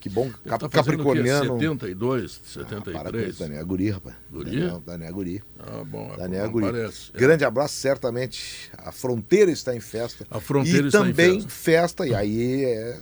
Que 0.00 0.08
bom, 0.08 0.30
tá 0.44 0.58
capricorniano. 0.68 1.58
72, 1.60 2.40
Ah, 2.56 2.64
para 2.64 2.78
com 2.80 2.84
73? 2.84 3.28
isso, 3.30 3.38
Daniel 3.38 3.60
é 3.60 3.64
guri, 3.64 3.90
rapaz. 3.90 4.16
Guri? 4.32 4.50
Daniel, 4.50 4.82
Daniel 4.86 5.08
é 5.08 5.12
guri. 5.12 5.42
Ah, 5.58 5.84
bom, 5.84 6.10
é 6.14 6.16
Daniel 6.16 6.44
é 6.44 6.48
guri. 6.48 6.64
parece. 6.66 7.12
Grande 7.12 7.44
abraço, 7.44 7.74
certamente. 7.74 8.70
A 8.78 8.90
fronteira 8.90 9.50
está 9.50 9.76
em 9.76 9.80
festa. 9.80 10.26
A 10.30 10.40
fronteira 10.40 10.84
e 10.84 10.86
está 10.86 11.00
em 11.00 11.02
também 11.12 11.34
festa. 11.42 11.48
festa. 11.50 12.06
E 12.06 12.14
aí 12.14 12.64
é. 12.64 12.98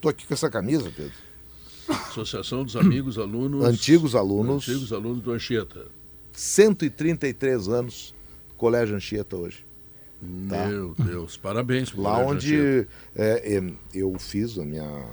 Tô 0.00 0.08
aqui 0.08 0.24
com 0.24 0.32
essa 0.34 0.48
camisa, 0.48 0.88
Pedro. 0.96 1.12
Associação 1.88 2.62
dos 2.64 2.76
Amigos 2.76 3.18
Alunos. 3.18 3.64
Antigos 3.64 4.14
alunos. 4.14 4.68
Antigos 4.68 4.92
alunos 4.92 5.20
do 5.22 5.32
Anchieta. 5.32 5.86
133 6.32 7.68
anos 7.68 8.14
Colégio 8.56 8.94
Anchieta 8.94 9.36
hoje. 9.36 9.66
Tá. 10.48 10.66
Meu 10.66 10.94
Deus, 10.98 11.36
parabéns. 11.36 11.92
Lá 11.94 12.18
onde 12.18 12.86
é, 13.16 13.62
eu 13.94 14.16
fiz 14.18 14.58
a 14.58 14.64
minha, 14.64 15.04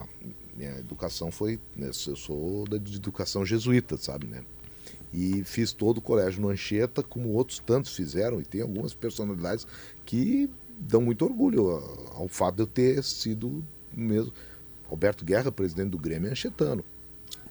minha 0.56 0.78
educação 0.78 1.32
foi. 1.32 1.60
né, 1.76 1.88
eu 1.88 2.16
sou 2.16 2.66
da 2.68 2.78
de 2.78 2.96
educação 2.96 3.46
jesuíta, 3.46 3.98
sabe, 3.98 4.28
né? 4.28 4.44
E 5.14 5.44
fiz 5.44 5.72
todo 5.72 6.00
o 6.00 6.02
colégio 6.02 6.42
no 6.42 6.50
Anchieta, 6.50 7.02
como 7.02 7.30
outros 7.30 7.60
tantos 7.60 7.96
fizeram, 7.96 8.42
e 8.42 8.44
tem 8.44 8.62
algumas 8.62 8.94
personalidades 8.94 9.66
que 10.06 10.50
dão 10.78 11.02
muito 11.02 11.24
orgulho 11.24 11.70
ao, 12.16 12.28
fato 12.28 12.56
de 12.56 12.64
eu 12.64 12.68
ter 12.68 13.04
sido 13.04 13.64
mesmo. 13.96 14.34
Roberto 14.88 15.24
Guerra, 15.26 15.52
presidente 15.52 15.90
do 15.90 15.98
Grêmio, 15.98 16.28
é 16.28 16.32
anchetano. 16.32 16.84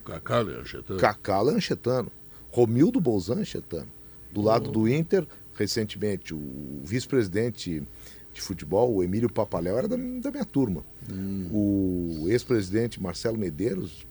Cacá 0.05 0.37
é 0.41 0.61
Anchieta. 0.61 0.97
Cacala 0.97 1.53
é 1.53 1.57
anchetano. 1.57 2.13
Romildo 2.51 3.01
Bolzan 3.01 3.37
é 3.37 3.41
anchetano. 3.41 3.89
Do 4.31 4.43
lado 4.43 4.71
do 4.71 4.89
Inter, 4.89 5.27
recentemente, 5.55 6.35
o 6.35 6.81
vice-presidente 6.85 7.83
de 8.35 8.43
futebol, 8.43 8.93
o 8.93 9.03
Emílio 9.03 9.31
Papaléu, 9.31 9.79
era 9.79 9.89
da, 9.89 9.97
da 9.97 10.31
minha 10.31 10.45
turma. 10.45 10.85
O 11.53 12.27
ex-presidente 12.29 13.01
Marcelo 13.01 13.39
Medeiros 13.39 14.05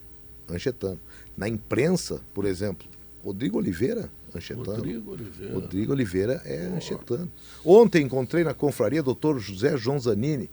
Anchetano. 0.49 0.99
Na 1.37 1.47
imprensa, 1.47 2.21
por 2.33 2.45
exemplo, 2.45 2.87
Rodrigo 3.23 3.57
Oliveira, 3.57 4.09
Anchetano. 4.33 4.77
Rodrigo 4.77 5.11
Oliveira. 5.11 5.53
Rodrigo 5.53 5.91
Oliveira 5.93 6.41
é 6.45 6.65
Anchetano. 6.75 7.31
Ontem 7.65 8.03
encontrei 8.03 8.43
na 8.43 8.53
confraria 8.53 9.03
doutor 9.03 9.39
José 9.39 9.77
João 9.77 9.99
Zanini, 9.99 10.49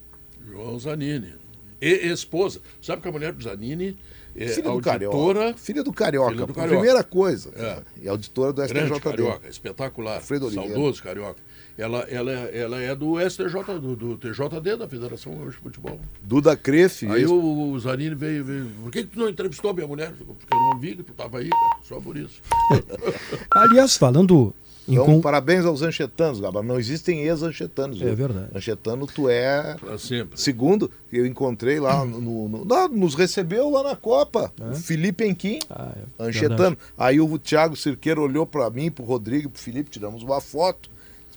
João 0.46 0.78
Zanini. 0.78 1.34
E 1.80 2.08
esposa. 2.08 2.60
Sabe 2.82 3.00
que 3.00 3.08
a 3.08 3.12
mulher 3.12 3.32
do 3.32 3.42
Zanini 3.42 3.96
é 4.36 4.48
filha 4.48 4.62
do 4.64 4.70
auditora, 4.70 5.00
Carioca. 5.00 5.58
Filha 5.58 5.82
do 5.82 5.92
Carioca. 5.92 6.32
Filha 6.32 6.46
do 6.46 6.54
Carioca. 6.54 6.76
Primeira 6.76 7.04
coisa. 7.04 7.50
É. 7.56 7.82
E 8.02 8.08
auditora 8.08 8.52
do 8.52 8.56
grande 8.56 8.94
STJD. 8.94 9.00
carioca, 9.00 9.48
espetacular. 9.48 10.16
Alfredo 10.16 10.46
Oliveira. 10.46 10.72
saudoso 10.74 11.02
carioca. 11.02 11.40
Ela, 11.78 12.00
ela, 12.10 12.30
ela 12.32 12.78
é 12.80 12.94
do 12.94 13.18
STJ, 13.20 13.78
do, 13.80 13.96
do 13.96 14.16
TJD, 14.18 14.76
da 14.76 14.88
Federação 14.88 15.34
Gaúcha 15.34 15.52
de 15.56 15.62
Futebol. 15.62 15.98
Duda 16.22 16.56
Crefe. 16.56 17.06
Aí 17.06 17.24
o, 17.24 17.70
o 17.72 17.78
Zanini 17.80 18.14
veio, 18.14 18.44
veio. 18.44 18.66
Por 18.82 18.90
que, 18.92 19.02
que 19.04 19.10
tu 19.10 19.18
não 19.20 19.28
entrevistou 19.28 19.70
a 19.70 19.74
minha 19.74 19.86
mulher? 19.86 20.12
Porque 20.12 20.52
eu 20.54 20.58
não 20.58 20.78
vi 20.78 20.96
que 20.96 21.02
tu 21.02 21.12
estava 21.12 21.38
aí, 21.38 21.48
cara. 21.48 21.76
Só 21.84 22.00
por 22.00 22.16
isso. 22.16 22.40
Aliás, 23.50 23.96
falando 23.96 24.54
Então, 24.88 25.04
com- 25.06 25.20
parabéns 25.20 25.64
aos 25.64 25.82
anchetanos, 25.82 26.40
Gaba. 26.40 26.62
Não 26.62 26.78
existem 26.78 27.20
ex-anchetanos. 27.24 28.00
É 28.02 28.14
verdade. 28.14 28.48
Anchetano, 28.54 29.06
tu 29.06 29.28
é. 29.28 29.76
Pra 29.78 29.96
sempre. 29.98 30.40
Segundo, 30.40 30.90
eu 31.12 31.24
encontrei 31.26 31.78
lá 31.80 32.04
no. 32.04 32.48
no- 32.48 32.66
lá, 32.68 32.88
nos 32.88 33.14
recebeu 33.14 33.70
lá 33.70 33.82
na 33.82 33.96
Copa. 33.96 34.52
O 34.70 34.74
Felipe 34.74 35.24
Enquim, 35.26 35.60
Ah, 35.70 35.92
é 36.18 36.24
anchetano. 36.24 36.56
verdade. 36.56 36.78
Aí 36.98 37.20
o 37.20 37.38
Thiago 37.38 37.76
Cirqueiro 37.76 38.22
olhou 38.22 38.44
pra 38.46 38.68
mim, 38.70 38.90
pro 38.90 39.04
Rodrigo, 39.04 39.48
pro 39.50 39.62
Felipe, 39.62 39.90
tiramos 39.90 40.22
uma 40.22 40.40
foto. 40.40 40.90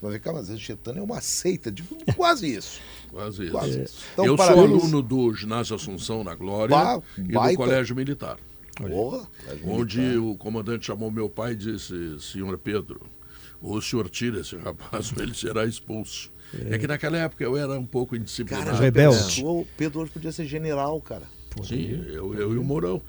Mas 0.03 0.11
vem 0.11 0.19
cá, 0.21 0.33
mas 0.33 0.49
anchetano 0.49 0.99
é 0.99 1.01
uma 1.01 1.21
seita. 1.21 1.71
Digo, 1.71 1.95
quase 2.17 2.53
isso. 2.53 2.81
Quase 3.09 3.43
isso. 3.43 3.51
Quase 3.51 3.83
isso. 3.83 4.03
Então, 4.11 4.25
eu 4.25 4.37
sou 4.37 4.45
aluno 4.59 5.01
do 5.01 5.33
Ginásio 5.33 5.75
Assunção 5.77 6.23
na 6.25 6.35
Glória 6.35 6.75
Ba- 6.75 7.01
e 7.17 7.21
baita. 7.31 7.51
do 7.53 7.57
Colégio 7.57 7.95
Militar. 7.95 8.37
Porra, 8.75 9.25
Onde 9.63 10.17
o 10.17 10.35
comandante 10.35 10.87
chamou 10.87 11.09
meu 11.09 11.29
pai 11.29 11.53
e 11.53 11.55
disse, 11.55 12.19
senhor 12.19 12.57
Pedro, 12.57 12.99
o 13.61 13.79
senhor 13.79 14.09
tira 14.09 14.41
esse 14.41 14.57
rapaz 14.57 15.13
ou 15.15 15.21
ele 15.23 15.33
será 15.33 15.65
expulso. 15.65 16.31
É. 16.69 16.77
que 16.77 16.85
naquela 16.85 17.17
época 17.17 17.43
eu 17.43 17.57
era 17.57 17.79
um 17.79 17.85
pouco 17.85 18.15
indisciplinado. 18.15 18.65
Cara, 18.67 18.77
Rebelde. 18.79 19.43
O 19.43 19.65
Pedro 19.75 20.01
hoje 20.01 20.11
podia 20.11 20.31
ser 20.31 20.45
general, 20.45 20.99
cara. 21.01 21.23
Sim, 21.63 22.03
eu, 22.07 22.33
eu 22.33 22.53
e 22.53 22.57
o 22.57 22.63
Mourão. 22.63 23.01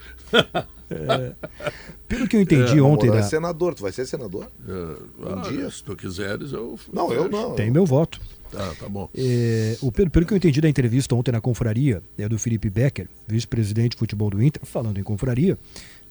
Pelo 2.08 2.28
que 2.28 2.36
eu 2.36 2.40
entendi 2.40 2.80
ontem, 2.80 3.06
Mourão 3.06 3.18
é 3.18 3.22
da- 3.22 3.28
senador, 3.28 3.74
tu 3.74 3.82
vai 3.82 3.92
ser 3.92 4.06
senador? 4.06 4.48
É, 4.68 4.96
ah, 5.26 5.48
dia. 5.48 5.70
Se 5.70 5.82
tu 5.82 5.96
quiseres, 5.96 6.52
eu. 6.52 6.78
Não, 6.92 7.12
eu 7.12 7.28
não. 7.28 7.54
tem 7.54 7.70
meu 7.70 7.86
voto. 7.86 8.20
Tá, 8.50 8.72
tá 8.78 8.88
bom. 8.88 9.08
É, 9.16 9.76
o 9.80 9.90
Pedro, 9.90 10.10
pelo 10.12 10.26
que 10.26 10.32
eu 10.32 10.36
entendi 10.36 10.60
da 10.60 10.68
entrevista 10.68 11.14
ontem 11.14 11.32
na 11.32 11.40
confraria, 11.40 12.00
é 12.16 12.28
do 12.28 12.38
Felipe 12.38 12.70
Becker, 12.70 13.08
vice-presidente 13.26 13.92
de 13.92 13.96
futebol 13.96 14.30
do 14.30 14.40
Inter, 14.42 14.62
falando 14.64 14.98
em 14.98 15.02
confraria, 15.02 15.58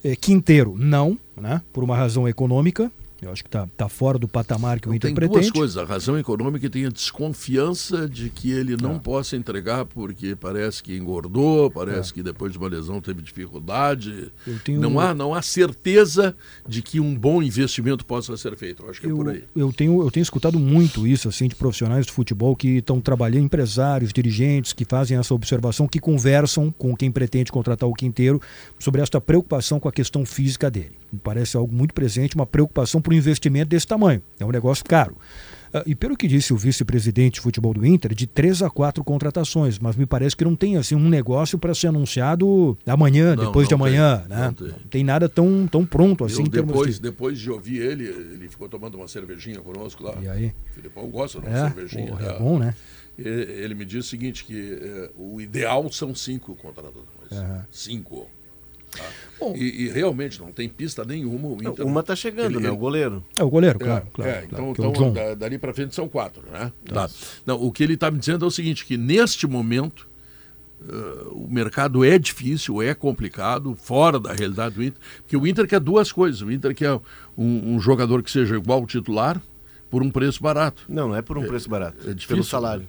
é, 0.02 0.14
Quinteiro 0.14 0.74
não, 0.78 1.18
né, 1.34 1.62
por 1.72 1.82
uma 1.82 1.96
razão 1.96 2.28
econômica, 2.28 2.92
eu 3.24 3.32
acho 3.32 3.42
que 3.42 3.48
está 3.48 3.66
tá 3.76 3.88
fora 3.88 4.18
do 4.18 4.28
patamar 4.28 4.80
que 4.80 4.88
o 4.88 4.94
Inter 4.94 5.08
Tem 5.08 5.14
pretende. 5.14 5.40
duas 5.40 5.50
coisas. 5.50 5.76
A 5.76 5.84
razão 5.84 6.18
econômica 6.18 6.68
tem 6.70 6.86
a 6.86 6.90
desconfiança 6.90 8.08
de 8.08 8.30
que 8.30 8.50
ele 8.50 8.76
não 8.80 8.98
possa 8.98 9.36
entregar 9.36 9.84
porque 9.84 10.36
parece 10.36 10.82
que 10.82 10.96
engordou, 10.96 11.70
parece 11.70 12.12
que 12.12 12.22
depois 12.22 12.52
de 12.52 12.58
uma 12.58 12.68
lesão 12.68 13.00
teve 13.00 13.22
dificuldade. 13.22 14.30
Não, 14.68 14.98
há, 15.00 15.14
não 15.14 15.34
há 15.34 15.42
certeza 15.42 16.36
de 16.68 16.82
que 16.82 17.00
um 17.00 17.14
bom 17.14 17.42
investimento 17.42 18.04
possa 18.04 18.36
ser 18.36 18.56
feito. 18.56 18.82
Eu 18.82 18.90
acho 18.90 19.00
que 19.00 19.06
é 19.06 19.10
por 19.10 19.26
Eu, 19.26 19.32
aí. 19.32 19.44
eu, 19.56 19.72
tenho, 19.72 20.02
eu 20.02 20.10
tenho 20.10 20.22
escutado 20.22 20.58
muito 20.58 21.06
isso 21.06 21.28
assim 21.28 21.48
de 21.48 21.54
profissionais 21.54 22.06
de 22.06 22.12
futebol 22.12 22.54
que 22.54 22.78
estão 22.78 23.00
trabalhando, 23.00 23.44
empresários, 23.44 24.12
dirigentes 24.12 24.72
que 24.72 24.84
fazem 24.84 25.16
essa 25.18 25.34
observação, 25.34 25.86
que 25.88 25.98
conversam 25.98 26.70
com 26.70 26.94
quem 26.96 27.10
pretende 27.10 27.50
contratar 27.50 27.88
o 27.88 27.94
Quinteiro 27.94 28.40
sobre 28.78 29.00
esta 29.00 29.20
preocupação 29.20 29.80
com 29.80 29.88
a 29.88 29.92
questão 29.92 30.24
física 30.24 30.70
dele. 30.70 30.92
Me 31.14 31.20
parece 31.20 31.56
algo 31.56 31.74
muito 31.74 31.94
presente, 31.94 32.34
uma 32.34 32.46
preocupação 32.46 33.00
por 33.00 33.12
um 33.12 33.16
investimento 33.16 33.68
desse 33.70 33.86
tamanho. 33.86 34.22
É 34.38 34.44
um 34.44 34.50
negócio 34.50 34.84
caro. 34.84 35.16
Ah, 35.72 35.82
E 35.86 35.94
pelo 35.94 36.16
que 36.16 36.28
disse 36.28 36.52
o 36.52 36.56
vice-presidente 36.56 37.34
de 37.34 37.40
futebol 37.40 37.74
do 37.74 37.84
Inter, 37.84 38.14
de 38.14 38.26
três 38.28 38.62
a 38.62 38.70
quatro 38.70 39.02
contratações, 39.02 39.76
mas 39.78 39.96
me 39.96 40.06
parece 40.06 40.36
que 40.36 40.44
não 40.44 40.54
tem 40.54 40.76
assim 40.76 40.94
um 40.94 41.08
negócio 41.08 41.58
para 41.58 41.74
ser 41.74 41.88
anunciado 41.88 42.78
amanhã, 42.86 43.34
Não, 43.34 43.46
depois 43.46 43.66
de 43.66 43.74
não 43.74 43.80
amanhã, 43.84 44.18
tem, 44.18 44.28
né? 44.36 44.44
não 44.46 44.52
tem. 44.54 44.68
Não 44.68 44.78
tem 44.90 45.04
nada 45.04 45.28
tão, 45.28 45.66
tão 45.66 45.84
pronto 45.84 46.24
assim 46.24 46.42
Eu, 46.42 46.48
depois, 46.48 46.94
de... 46.96 47.00
depois 47.02 47.38
de 47.40 47.50
ouvir 47.50 47.78
ele, 47.80 48.04
ele 48.04 48.48
ficou 48.48 48.68
tomando 48.68 48.96
uma 48.96 49.08
cervejinha 49.08 49.60
conosco 49.60 50.04
lá. 50.04 50.14
E 50.22 50.28
aí? 50.28 50.52
O 50.70 50.74
Filipão 50.74 51.08
gosta 51.08 51.40
de 51.40 51.46
uma 51.48 51.56
É, 51.58 51.60
cervejinha. 51.70 52.06
porra, 52.12 52.26
é 52.26 52.30
é. 52.34 52.38
bom, 52.38 52.58
né? 52.58 52.74
Ele 53.16 53.74
me 53.74 53.84
disse 53.84 53.98
o 54.00 54.10
seguinte, 54.10 54.44
que 54.44 54.78
eh, 54.80 55.10
o 55.16 55.40
ideal 55.40 55.90
são 55.92 56.12
cinco 56.14 56.54
contratações. 56.56 57.04
Aham. 57.32 57.64
Cinco. 57.70 58.28
Tá? 58.96 59.04
Bom. 59.38 59.54
E, 59.56 59.84
e 59.84 59.88
realmente 59.88 60.40
não 60.40 60.52
tem 60.52 60.68
pista 60.68 61.04
nenhuma. 61.04 61.48
O 61.48 61.58
Inter, 61.62 61.86
Uma 61.86 62.02
tá 62.02 62.14
chegando, 62.16 62.46
Ele- 62.52 62.60
né? 62.60 62.68
ele- 62.68 62.70
O 62.70 62.76
goleiro. 62.76 63.24
É 63.36 63.42
o 63.42 63.50
goleiro, 63.50 63.78
É, 63.80 63.84
claro, 63.84 64.06
claro. 64.12 64.30
é, 64.30 64.34
claro, 64.34 64.46
então, 64.46 64.64
é 64.84 64.88
o 64.88 64.90
então 64.90 65.12
da- 65.12 65.34
dali 65.34 65.58
para 65.58 65.74
frente 65.74 65.94
são 65.94 66.08
quatro, 66.08 66.42
né? 66.50 66.72
Tá. 66.86 67.08
Não, 67.44 67.62
o 67.62 67.70
que 67.72 67.82
ele 67.82 67.94
está 67.94 68.10
me 68.10 68.18
dizendo 68.18 68.44
é 68.44 68.48
o 68.48 68.50
seguinte, 68.50 68.84
que 68.86 68.96
neste 68.96 69.46
momento 69.46 70.08
eh, 70.86 71.26
o 71.32 71.46
mercado 71.50 72.04
é 72.04 72.18
difícil, 72.18 72.82
é 72.82 72.94
complicado, 72.94 73.74
fora 73.74 74.18
da 74.20 74.32
realidade 74.34 74.74
do 74.74 74.82
Inter, 74.82 75.00
porque 75.22 75.36
o 75.36 75.46
Inter 75.46 75.66
quer 75.66 75.80
duas 75.80 76.12
coisas. 76.12 76.42
O 76.42 76.50
Inter 76.52 76.74
quer 76.74 76.92
um, 77.38 77.74
um 77.74 77.80
jogador 77.80 78.22
que 78.22 78.30
seja 78.30 78.54
igual 78.56 78.80
ao 78.80 78.86
titular 78.86 79.40
por 79.90 80.02
um 80.02 80.10
preço 80.10 80.42
barato. 80.42 80.84
Não, 80.88 81.08
não 81.08 81.16
é 81.16 81.22
por 81.22 81.38
um 81.38 81.46
preço 81.46 81.68
barato. 81.70 81.96
é 82.02 82.12
difícil, 82.12 82.28
pelo 82.28 82.44
salário. 82.44 82.86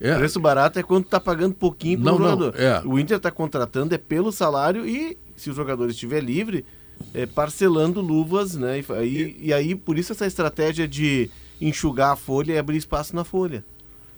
É, 0.00 0.14
Preço 0.16 0.38
barato 0.38 0.78
é 0.78 0.82
quando 0.82 1.04
tá 1.06 1.18
pagando 1.18 1.54
pouquinho 1.54 1.98
pro 1.98 2.04
Não, 2.12 2.18
não, 2.18 2.30
jogador. 2.30 2.54
é. 2.60 2.82
O 2.84 2.98
Inter 2.98 3.18
tá 3.18 3.30
contratando 3.30 3.94
é 3.94 3.98
pelo 3.98 4.30
salário 4.30 4.86
e, 4.86 5.16
se 5.36 5.48
o 5.50 5.54
jogador 5.54 5.88
estiver 5.88 6.22
livre, 6.22 6.64
é 7.14 7.24
parcelando 7.26 8.00
luvas, 8.00 8.54
né? 8.54 8.80
E, 8.80 8.92
aí, 8.92 9.36
e 9.40 9.52
aí, 9.52 9.74
por 9.74 9.98
isso 9.98 10.12
essa 10.12 10.26
estratégia 10.26 10.86
de 10.86 11.30
enxugar 11.60 12.12
a 12.12 12.16
folha 12.16 12.52
e 12.52 12.58
abrir 12.58 12.76
espaço 12.76 13.16
na 13.16 13.24
folha. 13.24 13.64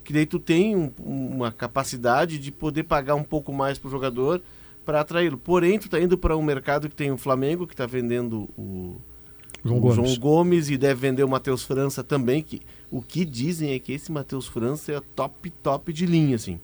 Que 0.03 0.12
daí 0.12 0.26
tu 0.26 0.39
tem 0.39 0.74
um- 0.74 0.93
uma 0.99 1.53
capacidade 1.53 2.39
de 2.39 2.51
poder 2.51 2.83
pagar 2.85 3.14
um 3.14 3.22
pouco 3.22 3.53
mais 3.53 3.79
pro 3.79 3.91
jogador 3.91 4.41
para 4.85 5.01
atraí-lo. 5.01 5.37
Porém, 5.39 5.79
tu 5.79 5.89
tá 5.89 6.01
indo 6.01 6.16
para 6.16 6.37
um 6.37 6.43
mercado 6.43 6.89
que 6.89 6.95
tem 6.97 7.12
o 7.12 7.18
Flamengo, 7.18 7.66
que 7.66 7.76
tá 7.76 7.85
vendendo 7.87 8.49
o, 8.57 8.97
João 9.64 9.78
o 9.78 9.80
Gomes. 9.80 9.96
João 9.96 10.16
Gomes 10.18 10.70
e 10.70 10.76
deve 10.76 11.00
vender 11.00 11.24
o 11.24 11.28
Matheus 11.28 11.62
França 11.62 12.02
também, 12.04 12.42
que 12.42 12.61
o 12.90 13.02
que 13.02 13.24
dizem 13.24 13.72
é 13.72 13.78
que 13.78 13.92
esse 13.92 14.11
Matheus 14.11 14.46
França 14.46 14.92
é 14.92 15.00
top, 15.14 15.50
top 15.62 15.92
de 15.92 16.06
linha, 16.06 16.36
assim. 16.36 16.59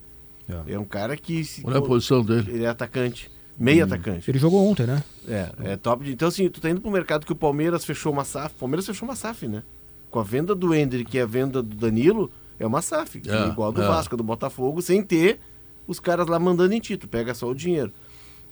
É. 0.47 0.73
É 0.73 0.79
um 0.79 0.85
cara 0.85 1.15
que... 1.17 1.43
se- 1.43 1.61
Olha 1.65 1.79
a 1.79 1.81
posição 1.81 2.23
dele. 2.23 2.51
Ele 2.51 2.63
é 2.63 2.67
atacante, 2.67 3.29
meio 3.59 3.83
atacante. 3.83 4.29
Ele 4.29 4.37
jogou 4.39 4.65
ontem, 4.67 4.85
né? 4.85 5.03
É, 5.27 5.51
é 5.63 5.77
top. 5.77 6.03
De... 6.05 6.11
Então, 6.13 6.27
assim, 6.27 6.47
tu 6.49 6.61
tá 6.61 6.69
indo 6.69 6.81
pro 6.81 6.91
mercado 6.91 7.25
que 7.25 7.31
o 7.31 7.35
Palmeiras 7.35 7.83
fechou 7.83 8.11
uma 8.13 8.23
SAF. 8.23 8.55
O 8.55 8.59
Palmeiras 8.59 8.85
fechou 8.85 9.07
uma 9.07 9.15
SAF, 9.15 9.47
né? 9.47 9.63
Com 10.09 10.19
a 10.19 10.23
venda 10.23 10.55
do 10.55 10.73
Hendrick 10.73 11.15
e 11.17 11.19
a 11.19 11.25
venda 11.25 11.61
do 11.61 11.75
Danilo, 11.75 12.31
é 12.59 12.65
uma 12.65 12.81
SAF. 12.81 13.21
É, 13.27 13.47
igual 13.47 13.69
a 13.69 13.71
do 13.71 13.81
é. 13.81 13.87
Vasco, 13.87 14.15
do 14.15 14.23
Botafogo, 14.23 14.81
sem 14.81 15.03
ter 15.03 15.39
os 15.87 15.99
caras 15.99 16.27
lá 16.27 16.39
mandando 16.39 16.73
em 16.73 16.79
ti. 16.79 16.95
Tu 16.95 17.07
pega 17.07 17.33
só 17.33 17.49
o 17.49 17.53
dinheiro. 17.55 17.91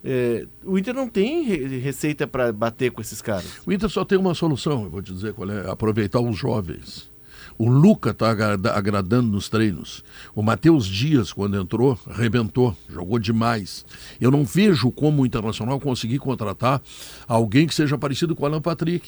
É, 0.03 0.45
o 0.65 0.77
Inter 0.77 0.93
não 0.93 1.07
tem 1.07 1.43
re- 1.43 1.79
receita 1.79 2.27
para 2.27 2.51
bater 2.51 2.91
com 2.91 2.99
esses 3.01 3.21
caras. 3.21 3.45
O 3.65 3.71
Inter 3.71 3.89
só 3.89 4.03
tem 4.03 4.17
uma 4.17 4.33
solução, 4.33 4.83
eu 4.83 4.89
vou 4.89 5.01
te 5.01 5.13
dizer 5.13 5.33
qual 5.33 5.49
é, 5.49 5.69
aproveitar 5.69 6.19
os 6.19 6.37
jovens. 6.37 7.11
O 7.57 7.69
Luca 7.69 8.09
está 8.09 8.31
agradando 8.31 9.29
nos 9.29 9.47
treinos. 9.47 10.03
O 10.33 10.41
Matheus 10.41 10.87
Dias, 10.87 11.31
quando 11.31 11.55
entrou, 11.55 11.97
arrebentou, 12.09 12.75
jogou 12.89 13.19
demais. 13.19 13.85
Eu 14.19 14.31
não 14.31 14.43
vejo 14.43 14.91
como 14.91 15.21
o 15.21 15.25
Internacional 15.25 15.79
conseguir 15.79 16.17
contratar 16.17 16.81
alguém 17.27 17.67
que 17.67 17.75
seja 17.75 17.95
parecido 17.97 18.35
com 18.35 18.43
o 18.43 18.45
Alan 18.47 18.61
Patrick. 18.61 19.07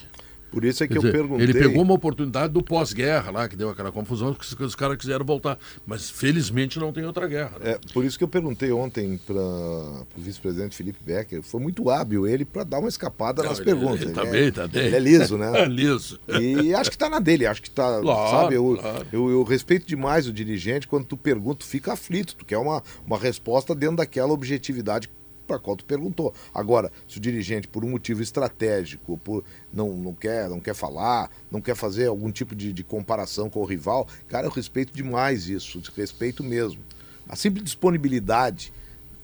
Por 0.52 0.64
isso 0.64 0.84
é 0.84 0.88
que 0.88 0.94
Quer 0.94 1.00
eu 1.00 1.02
dizer, 1.02 1.12
perguntei. 1.14 1.44
Ele 1.46 1.54
pegou 1.54 1.82
uma 1.84 1.94
oportunidade 1.94 2.54
do 2.54 2.64
pós-guerra 2.64 3.30
lá, 3.30 3.50
que 3.50 3.58
deu 3.58 3.70
aquela 3.70 3.92
confusão, 3.92 4.34
que 4.34 4.42
os, 4.46 4.54
que 4.54 4.64
os 4.64 4.74
caras 4.76 4.96
quiseram 4.98 5.26
voltar. 5.26 5.58
Mas 5.86 6.10
felizmente 6.10 6.80
não 6.80 6.94
tem 6.94 7.04
outra 7.06 7.28
guerra. 7.28 7.52
né? 7.60 7.72
É, 7.72 7.80
por 7.94 8.06
isso 8.06 8.18
que 8.18 8.24
eu 8.24 8.28
perguntei 8.28 8.72
ontem 8.72 9.18
para 9.26 9.36
o 9.36 10.06
vice-presidente 10.18 10.76
Felipe 10.76 11.00
Becker. 11.06 11.42
Foi 11.42 11.60
muito 11.60 11.90
hábil 11.90 12.26
ele 12.26 12.46
para 12.46 12.64
dar 12.64 12.80
uma 12.80 12.88
escapada 12.88 13.44
Não, 13.44 13.50
nas 13.50 13.60
ele- 13.60 13.66
perguntas. 13.66 14.02
ele 14.04 14.12
tá 14.14 14.26
é, 14.26 14.32
bem, 14.32 14.52
tá 14.52 14.68
bem. 14.68 14.86
Ele 14.86 14.96
é 14.96 15.00
liso, 15.00 15.38
né? 15.38 15.52
É 15.60 15.66
liso. 15.66 16.20
E 16.40 16.74
acho 16.74 16.90
que 16.92 16.98
tá 16.98 17.10
na 17.10 17.20
dele, 17.20 17.46
acho 17.46 17.62
que 17.62 17.70
tá, 17.70 18.00
Claro, 18.02 18.30
sabe, 18.30 18.56
eu, 18.56 18.78
claro. 18.80 19.06
eu, 19.12 19.30
eu 19.30 19.44
respeito 19.44 19.86
demais 19.88 20.26
o 20.28 20.32
dirigente, 20.34 20.88
quando 20.88 21.06
tu 21.06 21.18
pergunta, 21.18 21.60
tu 21.60 21.66
fica 21.66 21.94
aflito, 21.94 22.36
tu 22.36 22.46
quer 22.46 22.58
uma, 22.58 22.82
uma 23.06 23.18
resposta 23.18 23.76
dentro 23.76 23.98
daquela 23.98 24.32
objetividade 24.32 25.10
para 25.46 25.60
qual 25.60 25.76
tu 25.76 25.86
perguntou. 25.86 26.34
Agora, 26.54 26.92
se 27.08 27.18
o 27.18 27.22
dirigente, 27.22 27.68
por 27.68 27.86
um 27.86 27.90
motivo 27.90 28.22
estratégico, 28.22 29.18
por 29.18 29.44
não, 29.72 29.94
não, 29.94 30.14
quer, 30.14 30.50
não 30.50 30.60
quer 30.60 30.74
falar, 30.74 31.30
não 31.52 31.62
quer 31.62 31.76
fazer 31.76 32.08
algum 32.08 32.32
tipo 32.32 32.56
de, 32.56 32.74
de 32.74 32.84
comparação 32.84 33.50
com 33.50 33.60
o 33.60 33.66
rival, 33.66 34.08
cara, 34.28 34.48
eu 34.48 34.52
respeito 34.52 34.94
demais 34.94 35.48
isso, 35.48 35.82
respeito 35.96 36.44
mesmo. 36.44 36.82
A 37.28 37.36
simples 37.36 37.64
disponibilidade 37.64 38.72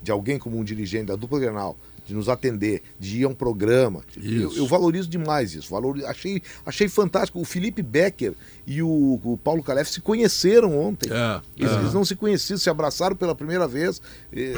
de 0.02 0.12
alguém 0.12 0.40
como 0.40 0.58
um 0.58 0.64
dirigente 0.64 1.06
da 1.06 1.16
dupla 1.16 1.40
Grenal 1.40 1.78
de 2.06 2.14
nos 2.14 2.28
atender, 2.28 2.84
de 3.00 3.22
ir 3.22 3.24
a 3.24 3.28
um 3.30 3.34
programa. 3.34 4.04
Eu, 4.22 4.56
eu 4.56 4.68
valorizo 4.68 5.10
demais 5.10 5.54
isso. 5.54 5.70
Valor, 5.70 6.04
achei, 6.06 6.42
achei 6.66 6.88
fantástico. 6.88 7.40
O 7.40 7.46
Felipe 7.46 7.82
Becker 7.82 8.34
e 8.66 8.82
o, 8.82 9.20
o 9.24 9.38
Paulo 9.38 9.64
Calef 9.64 9.90
se 9.90 10.02
conheceram 10.02 10.78
ontem. 10.78 11.10
É, 11.12 11.42
Eles, 11.58 11.72
é. 11.72 11.76
eles 11.80 11.94
não 11.94 12.04
se 12.04 12.16
conheciam, 12.16 12.58
se 12.58 12.70
abraçaram 12.70 13.16
pela 13.16 13.36
primeira 13.36 13.68
vez, 13.68 14.02
eh, 14.34 14.54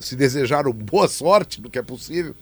se 0.00 0.16
desejaram 0.16 0.72
boa 0.72 1.08
sorte 1.08 1.60
no 1.60 1.70
que 1.70 1.78
é 1.78 1.82
possível. 1.82 2.34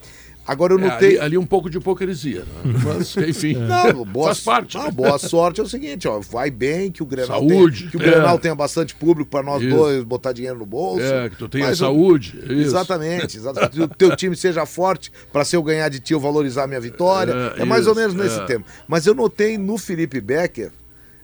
Agora 0.47 0.73
eu 0.73 0.79
É, 0.79 0.83
notei. 0.83 1.09
ali, 1.17 1.19
ali 1.19 1.39
um 1.39 1.45
pouco 1.45 1.69
de 1.69 1.77
hipocrisia, 1.79 2.41
né? 2.65 2.75
mas 2.85 3.17
enfim. 3.17 3.55
Não, 3.67 4.05
boa, 4.05 4.29
Faz 4.29 4.41
parte. 4.41 4.77
não, 4.77 4.91
boa 4.93 5.19
sorte 5.19 5.61
é 5.61 5.65
o 5.65 5.69
seguinte, 5.69 6.07
ó, 6.07 6.21
vai 6.21 6.51
bem, 6.51 6.91
que 6.93 7.03
o 7.03 7.07
Grenal, 7.07 7.41
Saúde, 7.41 7.79
tenha, 7.81 7.91
que 7.91 7.97
o 7.97 8.03
é. 8.03 8.05
Grenal 8.05 8.39
tenha 8.39 8.55
bastante 8.55 8.95
público 8.95 9.29
para 9.29 9.43
nós 9.43 9.61
Isso. 9.63 9.75
dois 9.75 10.05
botar 10.05 10.33
dinheiro 10.33 10.59
no 10.59 10.65
bolso. 10.67 11.03
É, 11.03 11.29
que 11.29 11.37
tu 11.37 11.49
tenha 11.49 11.67
Mas 11.67 11.81
eu- 11.81 11.87
saúde. 11.89 12.39
isso. 12.45 12.53
Exatamente, 12.53 13.37
exatamente. 13.37 13.71
Que 13.73 13.83
o 13.83 13.89
teu 13.89 14.15
time 14.17 14.37
seja 14.37 14.65
forte 14.65 15.11
para 15.33 15.45
se 15.45 15.57
eu 15.57 15.63
ganhar 15.63 15.89
de 15.89 15.99
ti 15.99 16.13
eu 16.13 16.21
valorizar 16.21 16.67
minha 16.69 16.81
vitória. 16.81 17.33
É, 17.57 17.63
É, 17.63 17.65
mais 17.65 17.87
ou 17.87 17.93
isso, 17.93 18.01
menos 18.01 18.15
nesse 18.15 18.39
é. 18.41 18.45
tema. 18.45 18.65
Mas 18.87 19.07
eu 19.07 19.15
notei 19.15 19.59
no 19.59 19.77
Felipe 19.77 20.21
Becker, 20.21 20.71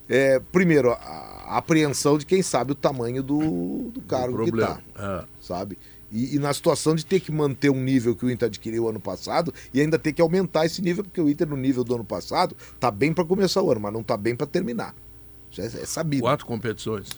é, 0.09 0.41
primeiro, 0.51 0.91
a, 0.91 0.97
a 1.47 1.59
apreensão 1.59 2.19
de 2.19 2.27
quem 2.27 2.43
sabe 2.43 2.73
o 2.73 2.75
tamanho 2.75 3.23
do, 3.23 3.91
do 3.95 4.01
cargo 4.01 4.45
que 4.45 4.51
problema. 4.51 4.81
tá, 4.95 5.23
É. 5.23 5.25
sabe? 5.41 5.79
E, 6.13 6.37
e 6.37 6.39
na 6.39 6.53
situação 6.53 6.95
de 6.95 7.07
ter 7.07 7.21
que 7.21 7.33
manter 7.33 7.71
um 7.71 7.83
nível 7.83 8.15
que 8.15 8.27
o 8.27 8.31
Inter 8.31 8.47
adquiriu 8.47 8.87
ano 8.89 9.01
passado 9.01 9.53
e 9.73 9.81
ainda 9.81 9.99
ter 9.99 10.13
que 10.13 10.21
aumentar 10.21 10.67
esse 10.67 10.83
nível, 10.83 11.03
porque 11.03 11.21
o 11.21 11.29
Inter 11.31 11.49
no 11.49 11.57
nível 11.57 11.83
do 11.83 11.95
ano 11.95 12.05
passado 12.05 12.55
tá 12.79 12.91
bem 12.91 13.13
para 13.15 13.25
começar 13.25 13.63
o 13.63 13.71
ano, 13.71 13.81
mas 13.81 13.93
não 13.93 14.03
tá 14.03 14.17
bem 14.17 14.37
para 14.37 14.47
terminar. 14.47 14.95
Isso 15.51 15.61
é, 15.61 15.65
é 15.67 15.87
sabido. 15.87 16.23
Quatro 16.23 16.45
competições. 16.47 17.09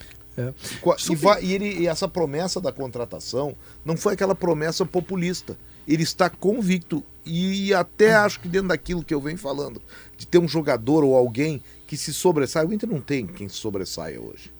Qua- 0.80 0.97
E, 1.12 1.16
vai- 1.16 1.45
e 1.45 1.53
ele- 1.53 1.78
e 1.82 1.86
essa 1.86 2.09
promessa 2.09 2.61
da 2.61 2.72
contratação 2.72 3.55
não 3.84 3.97
foi 3.97 4.14
aquela 4.14 4.34
promessa 4.34 4.84
populista. 4.86 5.57
Ele 5.86 6.03
está 6.03 6.28
convicto 6.30 7.05
e 7.26 7.72
até 7.74 8.14
acho 8.14 8.40
que 8.40 8.49
dentro 8.49 8.68
daquilo 8.68 9.05
que 9.05 9.12
eu 9.14 9.20
venho 9.20 9.38
falando, 9.38 9.80
de 10.16 10.26
ter 10.26 10.38
um 10.38 10.49
jogador 10.49 11.05
ou 11.05 11.14
alguém 11.16 11.62
que 11.86 11.97
se 11.97 12.12
sobressaia. 12.12 12.66
O 12.66 12.72
Inter 12.72 12.88
não 12.88 13.01
tem 13.01 13.26
quem 13.26 13.49
se 13.49 13.57
sobressaia 13.57 14.20
hoje. 14.20 14.51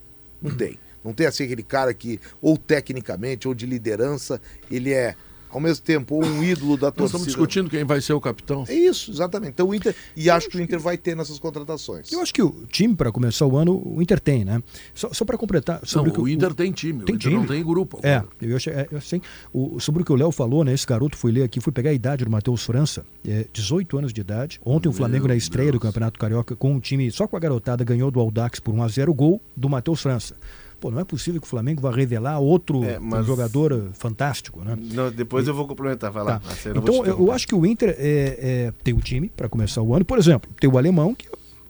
Não 0.43 0.55
tem. 0.55 0.79
Não 1.05 1.13
tem 1.13 1.27
assim 1.27 1.45
aquele 1.45 1.63
cara 1.63 1.93
que, 1.93 2.19
ou 2.41 2.57
tecnicamente, 2.57 3.47
ou 3.47 3.55
de 3.55 3.67
liderança, 3.67 4.41
ele 4.71 4.93
é, 4.93 5.15
ao 5.51 5.61
mesmo 5.61 5.85
tempo, 5.85 6.17
ou 6.17 6.25
um 6.25 6.43
ídolo 6.43 6.77
da 6.77 6.87
Nós 6.89 6.95
torcida. 6.95 7.05
estamos 7.05 7.27
discutindo 7.27 7.71
quem 7.71 7.85
vai 7.85 8.01
ser 8.01 8.13
o 8.13 8.21
capitão. 8.21 8.65
É 8.67 8.75
isso, 8.75 9.13
exatamente. 9.13 9.53
Então 9.53 9.69
o 9.69 9.75
Inter. 9.75 9.95
E 10.17 10.29
acho 10.29 10.49
que 10.49 10.57
o 10.57 10.61
Inter 10.61 10.81
vai 10.81 10.99
ter 10.99 11.15
nessas 11.15 11.39
contratações. 11.39 12.11
Eu 12.11 12.21
acho 12.21 12.35
que 12.35 12.43
o 12.43 12.67
time, 12.67 12.97
para 12.97 13.13
começar 13.13 13.47
o 13.47 13.57
ano, 13.57 13.81
o 13.85 14.03
Inter 14.03 14.19
tem, 14.19 14.45
né? 14.45 14.61
Só, 14.93 15.13
só 15.13 15.25
para 15.25 15.39
completar. 15.39 15.79
Não, 15.81 15.87
Sobre 15.89 16.11
o, 16.11 16.13
que 16.13 16.21
o 16.21 16.29
Inter 16.29 16.53
tem 16.55 16.73
time, 16.73 17.05
tem 17.05 17.15
o 17.15 17.17
Inter 17.17 17.31
não 17.31 17.45
time. 17.45 17.55
tem 17.55 17.65
grupo. 17.65 18.01
É, 18.03 18.17
agora. 18.17 18.35
eu 18.41 18.57
é, 18.57 18.89
eu 18.91 19.01
sei. 19.01 19.23
O, 19.53 19.79
sobre 19.79 20.03
o 20.03 20.05
que 20.05 20.13
o 20.13 20.17
Léo 20.17 20.33
falou, 20.33 20.65
né? 20.65 20.73
Esse 20.73 20.87
garoto 20.87 21.17
fui 21.17 21.31
ler 21.31 21.45
aqui, 21.45 21.61
fui 21.61 21.73
pegar 21.73 21.91
a 21.91 21.95
idade 21.95 22.25
do 22.25 22.31
Matheus 22.31 22.65
França, 22.65 23.05
é, 23.27 23.47
18 23.53 23.97
anos 23.99 24.13
de 24.13 24.21
idade. 24.21 24.61
Ontem 24.65 24.89
o 24.89 24.93
Flamengo, 24.93 25.29
na 25.29 25.37
estreia 25.37 25.71
do 25.71 25.79
Campeonato 25.79 26.19
Carioca, 26.19 26.57
com 26.57 26.73
um 26.73 26.81
time 26.81 27.11
só 27.13 27.29
com 27.29 27.37
a 27.37 27.41
garotada, 27.41 27.85
ganhou 27.85 28.11
do 28.11 28.19
Aldax 28.19 28.59
por 28.59 28.75
1x0 28.75 29.15
gol 29.15 29.41
do 29.57 29.69
Matheus 29.69 30.03
França. 30.03 30.35
Pô, 30.85 30.91
não 30.91 31.01
é 31.01 31.05
possível 31.05 31.41
que 31.41 31.47
o 31.47 31.49
Flamengo 31.49 31.81
vá 31.81 31.91
revelar 31.91 32.39
outro 32.41 32.85
É, 32.85 32.99
mas- 32.99 33.25
jogador 33.25 33.89
fantástico, 33.95 34.61
né? 34.63 34.77
Não, 34.79 35.11
depois 35.11 35.49
eu 35.49 35.55
vou 35.55 35.67
complementar, 35.67 36.11
vai 36.11 36.23
lá. 36.23 36.39
Tá. 36.41 36.51
Eu 36.67 36.75
não 36.75 36.83
Então, 36.83 37.07
eu, 37.07 37.33
acho 37.33 37.49
que 37.49 37.55
o 37.55 37.65
Inter 37.65 37.97
é, 37.99 38.67
é, 38.69 38.73
tem 38.83 38.93
o 38.93 39.01
time 39.01 39.31
para 39.35 39.49
começar 39.49 39.81
o 39.81 39.95
ano. 39.95 40.05
Por 40.05 40.19
exemplo, 40.19 40.51
tem 40.61 40.69
o 40.69 40.77
alemão 40.77 41.15
que 41.15 41.27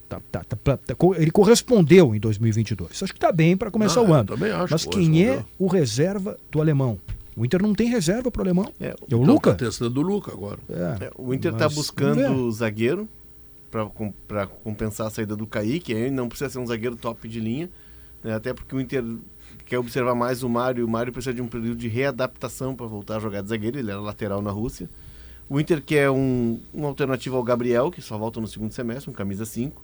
tá- 0.08 0.20
tá- 0.32 0.42
tá- 0.42 0.56
tá- 0.56 0.76
tá- 0.76 0.96
ele 1.16 1.30
correspondeu 1.30 2.12
em 2.12 2.18
2022. 2.18 3.00
Acho 3.04 3.12
que 3.12 3.16
está 3.16 3.30
bem 3.30 3.56
para 3.56 3.70
começar 3.70 4.00
Ah, 4.00 4.02
o 4.02 4.06
eu 4.08 4.14
ano. 4.14 4.24
também 4.30 4.50
acho 4.50 4.72
Mas 4.72 4.84
que 4.84 4.90
quem 4.90 5.24
é 5.28 5.44
o 5.60 5.68
reserva 5.68 6.36
do 6.50 6.60
alemão? 6.60 6.98
O 7.36 7.44
Inter 7.44 7.62
não 7.62 7.72
tem 7.72 7.88
reserva 7.88 8.32
para 8.32 8.40
o 8.40 8.42
alemão. 8.42 8.68
É, 8.80 8.86
É 8.88 8.94
o 8.94 8.96
Então, 9.06 9.22
Luca? 9.22 9.52
Tá 9.52 9.58
testando 9.66 10.00
o 10.00 10.02
Luca 10.02 10.32
agora. 10.32 10.58
É, 10.68 11.04
É, 11.04 11.10
o 11.16 11.32
Inter 11.32 11.52
está 11.52 11.68
buscando 11.68 12.16
ver. 12.46 12.52
zagueiro 12.52 13.08
para 13.70 14.46
compensar 14.64 15.06
a 15.06 15.10
saída 15.10 15.36
do 15.36 15.46
Kaique. 15.46 15.94
Aí 15.94 16.10
não 16.10 16.28
precisa 16.28 16.50
ser 16.50 16.58
um 16.58 16.66
zagueiro 16.66 16.96
top 16.96 17.28
de 17.28 17.38
linha, 17.38 17.70
né, 18.24 18.34
até 18.34 18.54
porque 18.54 18.74
o 18.74 18.80
Inter 18.80 19.04
quer 19.66 19.78
observar 19.78 20.14
mais 20.14 20.42
o 20.42 20.48
Mário. 20.48 20.84
O 20.84 20.88
Mário 20.88 21.12
precisa 21.12 21.34
de 21.34 21.42
um 21.42 21.46
período 21.46 21.76
de 21.76 21.88
readaptação 21.88 22.74
para 22.74 22.86
voltar 22.86 23.18
a 23.18 23.20
jogar 23.20 23.42
de 23.42 23.48
zagueiro. 23.50 23.78
Ele 23.78 23.90
era 23.90 24.00
lateral 24.00 24.40
na 24.40 24.50
Rússia. 24.50 24.88
O 25.48 25.60
Inter 25.60 25.82
quer 25.82 26.10
um, 26.10 26.58
uma 26.72 26.88
alternativa 26.88 27.36
ao 27.36 27.42
Gabriel, 27.42 27.90
que 27.90 28.00
só 28.00 28.16
volta 28.16 28.40
no 28.40 28.48
segundo 28.48 28.72
semestre, 28.72 29.10
um 29.10 29.14
camisa 29.14 29.44
5. 29.44 29.82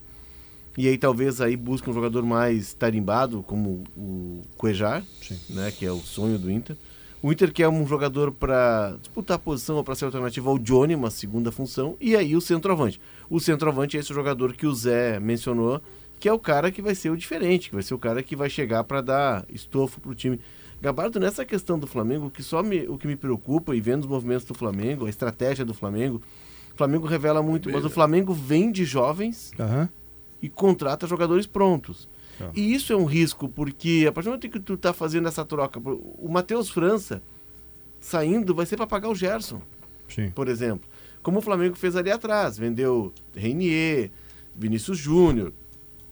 E 0.77 0.87
aí 0.87 0.97
talvez 0.97 1.39
aí 1.39 1.55
busque 1.55 1.89
um 1.89 1.93
jogador 1.93 2.23
mais 2.23 2.73
tarimbado, 2.73 3.43
como 3.43 3.83
o 3.95 4.41
Cuejar, 4.57 5.03
né, 5.49 5.69
que 5.69 5.85
é 5.85 5.91
o 5.91 5.99
sonho 5.99 6.39
do 6.39 6.49
Inter. 6.49 6.75
O 7.21 7.31
Inter 7.31 7.53
quer 7.53 7.67
um 7.67 7.85
jogador 7.85 8.31
para 8.31 8.95
disputar 8.99 9.35
a 9.35 9.39
posição 9.39 9.75
ou 9.75 9.83
para 9.83 9.93
ser 9.93 10.05
alternativa 10.05 10.49
ao 10.49 10.57
Johnny, 10.57 10.95
uma 10.95 11.11
segunda 11.11 11.51
função, 11.51 11.95
e 12.01 12.15
aí 12.15 12.35
o 12.35 12.41
centroavante. 12.41 12.99
O 13.29 13.39
centroavante 13.39 13.95
é 13.95 13.99
esse 13.99 14.11
jogador 14.11 14.53
que 14.53 14.65
o 14.65 14.73
Zé 14.73 15.19
mencionou, 15.19 15.79
que 16.21 16.29
é 16.29 16.33
o 16.33 16.37
cara 16.37 16.69
que 16.69 16.83
vai 16.83 16.93
ser 16.93 17.09
o 17.09 17.17
diferente, 17.17 17.69
que 17.69 17.75
vai 17.75 17.81
ser 17.81 17.95
o 17.95 17.97
cara 17.97 18.21
que 18.21 18.35
vai 18.35 18.47
chegar 18.47 18.83
para 18.83 19.01
dar 19.01 19.43
estofo 19.49 19.99
para 19.99 20.11
o 20.11 20.13
time. 20.13 20.39
Gabardo, 20.79 21.19
nessa 21.19 21.43
questão 21.43 21.79
do 21.79 21.87
Flamengo, 21.87 22.27
o 22.27 22.29
que 22.29 22.43
só 22.43 22.61
me, 22.61 22.87
o 22.87 22.95
que 22.95 23.07
me 23.07 23.15
preocupa, 23.15 23.75
e 23.75 23.81
vendo 23.81 24.01
os 24.03 24.09
movimentos 24.09 24.45
do 24.45 24.53
Flamengo, 24.53 25.07
a 25.07 25.09
estratégia 25.09 25.65
do 25.65 25.73
Flamengo, 25.73 26.21
o 26.75 26.77
Flamengo 26.77 27.07
revela 27.07 27.41
muito, 27.41 27.71
mas 27.71 27.83
o 27.83 27.89
Flamengo 27.89 28.35
vem 28.35 28.71
de 28.71 28.85
jovens 28.85 29.51
Aham. 29.59 29.89
e 30.39 30.47
contrata 30.47 31.07
jogadores 31.07 31.47
prontos. 31.47 32.07
Tá. 32.37 32.51
E 32.53 32.71
isso 32.71 32.93
é 32.93 32.95
um 32.95 33.05
risco, 33.05 33.49
porque 33.49 34.05
a 34.07 34.11
partir 34.11 34.25
do 34.25 34.33
momento 34.33 34.47
que 34.47 34.59
tu 34.59 34.77
tá 34.77 34.93
fazendo 34.93 35.27
essa 35.27 35.43
troca, 35.43 35.79
o 35.83 36.29
Matheus 36.29 36.69
França 36.69 37.19
saindo 37.99 38.53
vai 38.53 38.67
ser 38.67 38.77
para 38.77 38.85
pagar 38.85 39.09
o 39.09 39.15
Gerson, 39.15 39.59
Sim. 40.07 40.29
por 40.29 40.47
exemplo. 40.47 40.87
Como 41.23 41.39
o 41.39 41.41
Flamengo 41.41 41.75
fez 41.75 41.95
ali 41.95 42.11
atrás, 42.11 42.59
vendeu 42.59 43.11
Reinier, 43.35 44.11
Vinícius 44.55 44.99
Júnior, 44.99 45.51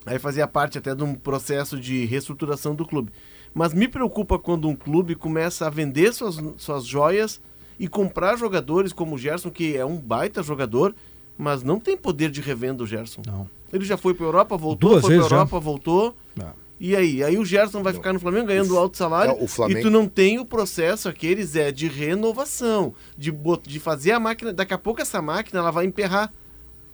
aí 0.05 0.17
fazia 0.19 0.47
parte 0.47 0.77
até 0.77 0.93
de 0.95 1.03
um 1.03 1.13
processo 1.15 1.79
de 1.79 2.05
reestruturação 2.05 2.73
do 2.75 2.85
clube. 2.85 3.11
Mas 3.53 3.73
me 3.73 3.87
preocupa 3.87 4.37
quando 4.37 4.67
um 4.67 4.75
clube 4.75 5.15
começa 5.15 5.65
a 5.67 5.69
vender 5.69 6.13
suas, 6.13 6.37
suas 6.57 6.85
joias 6.85 7.41
e 7.79 7.87
comprar 7.87 8.37
jogadores 8.37 8.93
como 8.93 9.15
o 9.15 9.17
Gerson, 9.17 9.49
que 9.49 9.75
é 9.75 9.85
um 9.85 9.97
baita 9.97 10.43
jogador, 10.43 10.93
mas 11.37 11.63
não 11.63 11.79
tem 11.79 11.95
poder 11.97 12.29
de 12.29 12.41
revenda 12.41 12.83
o 12.83 12.87
Gerson. 12.87 13.21
Não. 13.25 13.49
Ele 13.71 13.85
já 13.85 13.97
foi 13.97 14.13
para 14.13 14.25
Europa, 14.25 14.57
voltou, 14.57 14.89
Duas 14.91 15.01
foi 15.01 15.09
para 15.11 15.17
vezes 15.17 15.29
já. 15.29 15.35
Europa, 15.37 15.59
voltou. 15.59 16.15
Ah. 16.39 16.53
E 16.79 16.95
aí? 16.95 17.23
Aí 17.23 17.37
o 17.37 17.43
Gerson 17.45 17.83
vai 17.83 17.91
ficar 17.93 18.13
no 18.13 18.19
Flamengo 18.19 18.47
ganhando 18.47 18.77
alto 18.77 18.95
salário 18.97 19.33
É, 19.33 19.43
o 19.43 19.47
Flamengo- 19.47 19.79
e 19.79 19.83
tu 19.83 19.89
não 19.89 20.07
tem 20.07 20.39
o 20.39 20.45
processo 20.45 21.09
aqueles 21.09 21.55
é 21.55 21.71
de 21.71 21.87
renovação, 21.89 22.93
de, 23.17 23.31
bot- 23.31 23.67
de 23.67 23.79
fazer 23.79 24.11
a 24.11 24.19
máquina. 24.19 24.53
Daqui 24.53 24.73
a 24.73 24.77
pouco 24.77 25.01
essa 25.01 25.21
máquina 25.21 25.59
ela 25.59 25.71
vai 25.71 25.85
emperrar, 25.85 26.31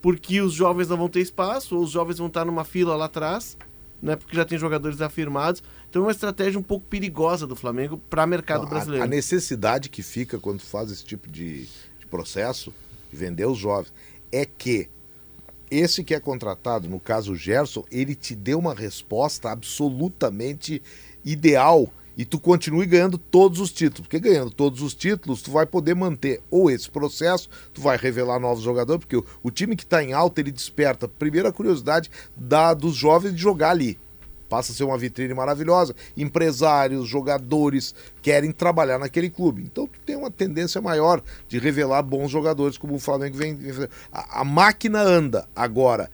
porque 0.06 0.40
os 0.40 0.54
jovens 0.54 0.88
não 0.88 0.98
vão 0.98 1.10
ter 1.10 1.22
espaço, 1.22 1.76
ou 1.76 1.82
os 1.82 1.90
jovens 1.90 2.20
vão 2.20 2.28
estar 2.28 2.46
numa 2.46 2.64
fila 2.64 2.96
lá 2.96 3.06
atrás, 3.06 3.58
né? 4.00 4.16
Porque 4.16 4.36
já 4.36 4.46
tem 4.46 4.56
jogadores 4.56 5.02
afirmados. 5.02 5.64
Então 5.90 6.04
é 6.04 6.06
uma 6.06 6.12
estratégia 6.12 6.60
um 6.60 6.64
pouco 6.64 6.86
perigosa 6.86 7.48
do 7.48 7.56
Flamengo 7.56 7.98
para 8.08 8.28
mercado 8.28 8.60
Não, 8.60 8.68
a- 8.68 8.70
brasileiro. 8.70 9.04
A, 9.04 9.08
necessidade 9.08 9.90
que 9.90 10.04
fica 10.04 10.38
quando 10.38 10.60
faz 10.60 10.92
esse 10.92 11.04
tipo 11.04 11.28
de, 11.28 11.64
de 11.64 12.06
processo, 12.08 12.72
de 13.10 13.18
vender 13.18 13.48
os 13.48 13.58
jovens, 13.58 13.92
é 14.32 14.46
que 14.46 14.88
esse 15.72 16.04
que 16.04 16.14
é 16.14 16.20
contratado, 16.20 16.88
no 16.88 17.00
caso 17.00 17.32
o 17.32 17.36
Gerson, 17.36 17.84
ele 17.90 18.14
te 18.14 18.36
deu 18.36 18.60
uma 18.60 18.76
resposta 18.76 19.50
absolutamente 19.50 20.84
ideal 21.26 21.92
e 22.18 22.24
tu 22.24 22.40
continue 22.40 22.86
ganhando 22.86 23.18
todos 23.18 23.60
os 23.60 23.72
títulos. 23.72 24.02
Porque 24.02 24.20
ganhando 24.20 24.52
todos 24.52 24.82
os 24.82 24.94
títulos, 24.94 25.42
tu 25.42 25.52
vai 25.52 25.66
poder 25.66 25.96
manter 25.96 26.42
ou 26.50 26.70
esse 26.70 26.90
processo, 26.90 27.50
tu 27.74 27.82
vai 27.82 27.98
revelar 27.98 28.40
novos 28.40 28.64
jogadores, 28.64 29.02
porque 29.02 29.18
o, 29.18 29.26
o 29.44 29.52
time 29.52 29.76
que 29.76 29.84
está 29.84 30.04
em 30.04 30.14
alta, 30.14 30.42
ele 30.42 30.52
desperta 30.52 31.08
primeiro 31.08 31.48
a 31.48 31.54
curiosidade 31.54 32.10
da, 32.36 32.74
dos 32.74 32.96
jovens 32.96 33.34
de 33.34 33.42
jogar 33.42 33.72
ali. 33.72 33.98
Passa 34.48 34.72
a 34.72 34.76
ser 34.76 34.84
uma 34.84 34.98
vitrine 34.98 35.34
maravilhosa. 35.34 35.96
Empresários, 36.16 37.08
jogadores 37.08 37.96
querem 38.22 38.52
trabalhar 38.52 39.00
naquele 39.00 39.30
clube. 39.30 39.64
Então 39.64 39.88
tu 39.88 40.00
tem 40.06 40.16
uma 40.16 40.30
tendência 40.30 40.80
maior 40.80 41.22
de 41.48 41.58
revelar 41.58 42.04
bons 42.04 42.30
jogadores, 42.30 42.78
como 42.78 42.96
o 42.96 43.00
Flamengo 43.00 43.36
vem. 43.36 43.56
vem. 43.56 43.88
A, 44.12 44.42
a 44.42 44.44
máquina 44.44 45.02
anda. 45.02 45.48
Agora, 45.56 46.12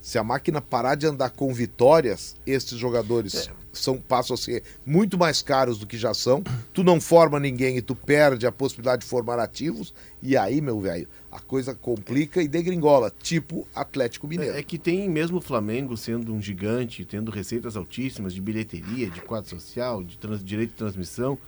se 0.00 0.18
a 0.18 0.24
máquina 0.24 0.60
parar 0.60 0.94
de 0.94 1.06
andar 1.06 1.30
com 1.30 1.52
vitórias, 1.52 2.36
esses 2.46 2.78
jogadores 2.78 3.50
são, 3.72 3.98
passam 3.98 4.34
a 4.34 4.36
ser 4.36 4.62
muito 4.84 5.16
mais 5.18 5.42
caros 5.42 5.78
do 5.78 5.86
que 5.86 5.96
já 5.96 6.12
são. 6.14 6.42
Tu 6.72 6.82
não 6.82 7.00
forma 7.00 7.38
ninguém 7.38 7.76
e 7.76 7.82
tu 7.82 7.94
perde 7.94 8.46
a 8.46 8.52
possibilidade 8.52 9.02
de 9.02 9.08
formar 9.08 9.38
ativos. 9.38 9.94
E 10.22 10.36
aí, 10.36 10.60
meu 10.60 10.80
velho, 10.80 11.08
a 11.30 11.40
coisa 11.40 11.74
complica 11.74 12.42
e 12.42 12.48
degringola, 12.48 13.12
tipo 13.22 13.66
Atlético 13.74 14.26
Mineiro. 14.26 14.54
É, 14.54 14.60
é 14.60 14.62
que 14.62 14.78
tem 14.78 15.08
mesmo 15.08 15.38
o 15.38 15.40
Flamengo 15.40 15.96
sendo 15.96 16.34
um 16.34 16.40
gigante, 16.42 17.04
tendo 17.04 17.30
receitas 17.30 17.76
altíssimas 17.76 18.34
de 18.34 18.40
bilheteria, 18.40 19.08
de 19.08 19.20
quadro 19.20 19.48
social, 19.48 20.02
de 20.02 20.18
trans- 20.18 20.44
direito 20.44 20.70
de 20.70 20.76
transmissão. 20.76 21.38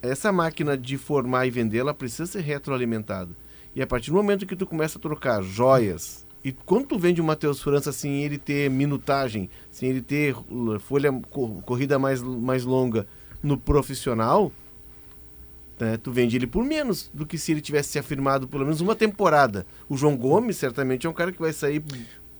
Essa 0.00 0.32
máquina 0.32 0.76
de 0.76 0.98
formar 0.98 1.46
e 1.46 1.50
vender, 1.50 1.78
ela 1.78 1.94
precisa 1.94 2.26
ser 2.26 2.40
retroalimentada. 2.40 3.30
E 3.74 3.80
a 3.80 3.86
partir 3.86 4.10
do 4.10 4.16
momento 4.16 4.46
que 4.46 4.56
tu 4.56 4.66
começa 4.66 4.98
a 4.98 5.00
trocar 5.00 5.42
joias, 5.42 6.26
e 6.44 6.50
quando 6.52 6.86
tu 6.86 6.98
vende 6.98 7.20
o 7.20 7.24
Matheus 7.24 7.62
França 7.62 7.92
sem 7.92 8.22
ele 8.24 8.38
ter 8.38 8.68
minutagem, 8.70 9.48
sem 9.70 9.88
ele 9.88 10.00
ter 10.00 10.34
uh, 10.36 10.78
folha 10.80 11.12
co- 11.30 11.62
corrida 11.64 11.98
mais, 11.98 12.20
mais 12.22 12.64
longa 12.64 13.06
no 13.42 13.56
profissional, 13.56 14.50
né, 15.78 15.96
tu 15.96 16.12
vende 16.12 16.36
ele 16.36 16.46
por 16.46 16.64
menos 16.64 17.10
do 17.12 17.26
que 17.26 17.36
se 17.38 17.52
ele 17.52 17.60
tivesse 17.60 17.90
se 17.90 17.98
afirmado 17.98 18.46
pelo 18.48 18.64
menos 18.64 18.80
uma 18.80 18.94
temporada. 18.94 19.66
O 19.88 19.96
João 19.96 20.16
Gomes 20.16 20.56
certamente 20.56 21.06
é 21.06 21.10
um 21.10 21.12
cara 21.12 21.32
que 21.32 21.40
vai 21.40 21.52
sair 21.52 21.82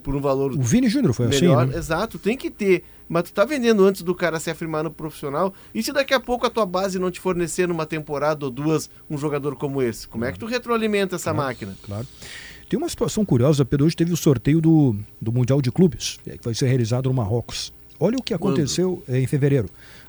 por 0.03 0.15
um 0.17 0.21
valor 0.21 0.53
O 0.53 0.61
Vini 0.63 0.89
Júnior 0.89 1.13
foi 1.15 1.29
melhor. 1.29 1.63
assim, 1.65 1.73
né? 1.73 1.79
Exato, 1.79 2.19
tem 2.19 2.37
que 2.37 2.51
ter. 2.51 2.85
Mas 3.09 3.25
tu 3.25 3.33
tá 3.33 3.45
vendendo 3.45 3.85
antes 3.85 4.03
do 4.03 4.15
cara 4.15 4.41
se 4.41 4.51
afirmar 4.51 4.83
no 4.83 4.91
profissional. 4.91 5.53
E 5.75 5.83
se 5.83 5.93
daqui 5.93 6.15
a 6.15 6.19
pouco 6.21 6.47
a 6.47 6.51
tua 6.51 6.65
base 6.67 6.99
não 6.99 7.11
te 7.11 7.21
fornecer 7.21 7.69
numa 7.69 7.85
temporada 7.87 8.45
ou 8.45 8.51
duas 8.51 8.89
um 9.11 9.19
jogador 9.19 9.55
como 9.55 9.83
esse? 9.83 10.09
Como 10.09 10.25
é 10.25 10.33
que 10.33 10.39
tu 10.39 10.47
retroalimenta 10.47 11.17
essa 11.17 11.33
máquina? 11.35 11.77
Claro. 11.85 12.07
Tem 12.73 12.79
uma 12.79 12.89
situação 12.89 13.23
curiosa, 13.23 13.67
Pedro. 13.67 13.85
Hoje 13.85 13.95
teve 13.95 14.15
o 14.15 14.17
sorteio 14.17 14.59
do, 14.59 14.97
do 15.21 15.31
Mundial 15.31 15.61
de 15.61 15.71
Clubes, 15.71 16.19
é, 16.27 16.39
que 16.39 16.45
vai 16.47 16.55
ser 16.55 16.69
realizado 16.69 17.07
no 17.07 17.15
Marrocos. 17.15 17.71
Olha 18.01 18.17
o 18.17 18.23
que 18.23 18.33
aconteceu 18.33 19.03
é, 19.07 19.21
em 19.21 19.27
fevereiro. 19.27 19.69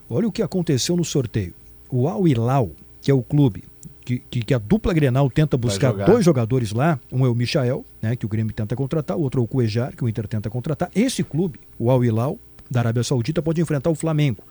Olha 0.09 0.29
o 0.29 0.31
que 0.31 0.41
aconteceu 0.41 0.95
no 0.95 1.03
sorteio. 1.03 1.53
O 1.89 2.07
Al 2.07 2.25
Hilal, 2.25 2.71
que 3.01 3.11
é 3.11 3.13
o 3.13 3.21
clube 3.21 3.65
que, 4.05 4.19
que, 4.19 4.41
que 4.43 4.53
a 4.53 4.57
dupla 4.57 4.93
Grenal 4.93 5.29
tenta 5.29 5.57
buscar 5.57 5.91
jogar. 5.91 6.05
dois 6.05 6.23
jogadores 6.23 6.71
lá, 6.71 6.97
um 7.11 7.25
é 7.25 7.29
o 7.29 7.35
Michael, 7.35 7.85
né, 8.01 8.15
que 8.15 8.25
o 8.25 8.29
Grêmio 8.29 8.53
tenta 8.53 8.77
contratar, 8.77 9.17
o 9.17 9.21
outro 9.21 9.41
é 9.41 9.43
o 9.43 9.47
Cuejar, 9.47 9.93
que 9.93 10.05
o 10.05 10.07
Inter 10.07 10.25
tenta 10.25 10.49
contratar. 10.49 10.89
Esse 10.95 11.21
clube, 11.21 11.59
o 11.77 11.91
Al 11.91 12.01
Hilal, 12.01 12.39
da 12.71 12.79
Arábia 12.79 13.03
Saudita, 13.03 13.41
pode 13.41 13.59
enfrentar 13.59 13.89
o 13.89 13.95
Flamengo. 13.95 14.41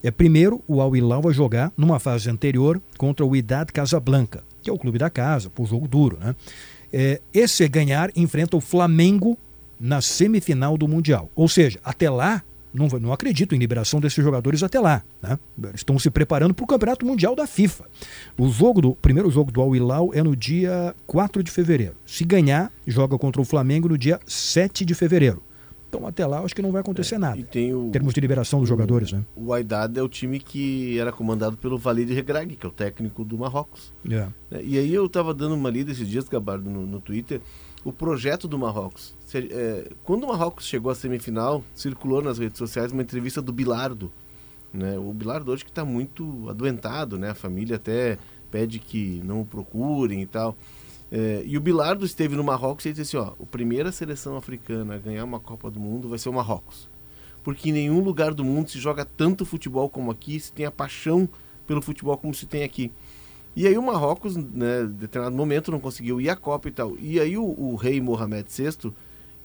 É, 0.00 0.12
primeiro, 0.12 0.62
o 0.68 0.80
Al 0.80 0.94
Hilal 0.94 1.22
vai 1.22 1.34
jogar 1.34 1.72
numa 1.76 1.98
fase 1.98 2.30
anterior 2.30 2.80
contra 2.96 3.26
o 3.26 3.34
Idad 3.34 3.72
Casablanca, 3.72 4.44
que 4.62 4.70
é 4.70 4.72
o 4.72 4.78
clube 4.78 4.96
da 4.96 5.10
casa, 5.10 5.50
por 5.50 5.66
jogo 5.66 5.88
duro. 5.88 6.18
Né? 6.20 6.36
É, 6.92 7.20
esse 7.32 7.66
ganhar 7.68 8.10
enfrenta 8.16 8.56
o 8.56 8.60
Flamengo 8.60 9.36
na 9.80 10.00
semifinal 10.00 10.76
do 10.76 10.88
Mundial. 10.88 11.30
Ou 11.34 11.48
seja, 11.48 11.78
até 11.84 12.10
lá, 12.10 12.42
não, 12.72 12.86
não 13.00 13.12
acredito 13.12 13.54
em 13.54 13.58
liberação 13.58 14.00
desses 14.00 14.22
jogadores 14.22 14.62
até 14.62 14.78
lá. 14.80 15.02
Né? 15.22 15.38
Estão 15.74 15.98
se 15.98 16.10
preparando 16.10 16.54
para 16.54 16.64
o 16.64 16.66
Campeonato 16.66 17.06
Mundial 17.06 17.34
da 17.34 17.46
FIFA. 17.46 17.84
O 18.36 18.48
jogo 18.48 18.80
do 18.80 18.94
primeiro 18.94 19.30
jogo 19.30 19.50
do 19.50 19.60
Al 19.60 19.74
Hilal 19.74 20.10
é 20.12 20.22
no 20.22 20.36
dia 20.36 20.94
4 21.06 21.42
de 21.42 21.50
fevereiro. 21.50 21.94
Se 22.06 22.24
ganhar, 22.24 22.72
joga 22.86 23.18
contra 23.18 23.40
o 23.40 23.44
Flamengo 23.44 23.88
no 23.88 23.98
dia 23.98 24.20
7 24.26 24.84
de 24.84 24.94
fevereiro. 24.94 25.42
Então 25.88 26.06
até 26.06 26.26
lá 26.26 26.40
acho 26.40 26.54
que 26.54 26.60
não 26.60 26.70
vai 26.70 26.80
acontecer 26.82 27.16
nada. 27.18 27.38
E 27.38 27.42
tem 27.42 27.74
o, 27.74 27.86
Em 27.86 27.90
termos 27.90 28.12
de 28.12 28.20
liberação 28.20 28.60
dos 28.60 28.68
jogadores, 28.68 29.10
né? 29.12 29.24
o 29.34 29.52
Wydad 29.52 29.98
é 29.98 30.02
o 30.02 30.08
time 30.08 30.38
que 30.38 30.98
era 30.98 31.10
comandado 31.10 31.56
pelo 31.56 31.78
Walid 31.82 32.12
Regragui, 32.12 32.56
que 32.56 32.66
é 32.66 32.68
o 32.68 32.72
técnico 32.72 33.24
do 33.24 33.38
Marrocos. 33.38 33.92
É. 34.04 34.28
né? 34.50 34.62
E 34.62 34.78
aí 34.78 34.92
eu 34.92 35.06
estava 35.06 35.32
dando 35.32 35.54
uma 35.54 35.70
lida 35.70 35.90
esses 35.90 36.06
dias, 36.06 36.28
Gabardo, 36.28 36.68
no, 36.68 36.84
no 36.86 37.00
Twitter, 37.00 37.40
o 37.84 37.92
projeto 37.92 38.46
do 38.46 38.58
Marrocos. 38.58 39.14
Se- 39.26 39.48
é, 39.50 39.90
quando 40.02 40.24
o 40.24 40.28
Marrocos 40.28 40.66
chegou 40.66 40.92
à 40.92 40.94
semifinal, 40.94 41.64
circulou 41.74 42.20
nas 42.20 42.38
redes 42.38 42.58
sociais 42.58 42.92
uma 42.92 43.00
entrevista 43.02 43.40
do 43.40 43.52
Bilardo. 43.52 44.12
Né? 44.74 44.98
O 44.98 45.12
Bilardo 45.14 45.50
hoje 45.50 45.64
que 45.64 45.70
está 45.70 45.86
muito 45.86 46.46
adoentado, 46.50 47.18
né? 47.18 47.30
A 47.30 47.34
família 47.34 47.76
até 47.76 48.18
pede 48.50 48.78
que 48.78 49.22
não 49.24 49.40
o 49.40 49.46
procurem 49.46 50.20
e 50.20 50.26
tal. 50.26 50.54
É, 51.10 51.42
e 51.46 51.56
o 51.56 51.60
Bilardo 51.60 52.04
esteve 52.04 52.36
no 52.36 52.44
Marrocos 52.44 52.84
e 52.84 52.92
disse 52.92 53.16
assim, 53.16 53.26
ó, 53.28 53.32
a 53.42 53.46
primeira 53.46 53.90
seleção 53.90 54.36
africana 54.36 54.94
a 54.94 54.98
ganhar 54.98 55.24
uma 55.24 55.40
Copa 55.40 55.70
do 55.70 55.80
Mundo 55.80 56.08
vai 56.08 56.18
ser 56.18 56.28
o 56.28 56.32
Marrocos. 56.32 56.88
Porque 57.42 57.70
em 57.70 57.72
nenhum 57.72 58.00
lugar 58.00 58.34
do 58.34 58.44
mundo 58.44 58.68
se 58.68 58.78
joga 58.78 59.04
tanto 59.04 59.46
futebol 59.46 59.88
como 59.88 60.10
aqui, 60.10 60.38
se 60.38 60.52
tem 60.52 60.66
a 60.66 60.70
paixão 60.70 61.28
pelo 61.66 61.80
futebol 61.80 62.16
como 62.18 62.34
se 62.34 62.46
tem 62.46 62.62
aqui. 62.62 62.92
E 63.56 63.66
aí 63.66 63.76
o 63.78 63.82
Marrocos, 63.82 64.36
né, 64.36 64.82
em 64.82 64.88
determinado 64.88 65.34
momento, 65.34 65.70
não 65.70 65.80
conseguiu 65.80 66.20
ir 66.20 66.28
à 66.28 66.36
Copa 66.36 66.68
e 66.68 66.72
tal. 66.72 66.96
E 66.98 67.18
aí 67.18 67.36
o, 67.38 67.44
o 67.44 67.74
rei 67.74 68.00
Mohamed 68.00 68.46
VI, 68.50 68.92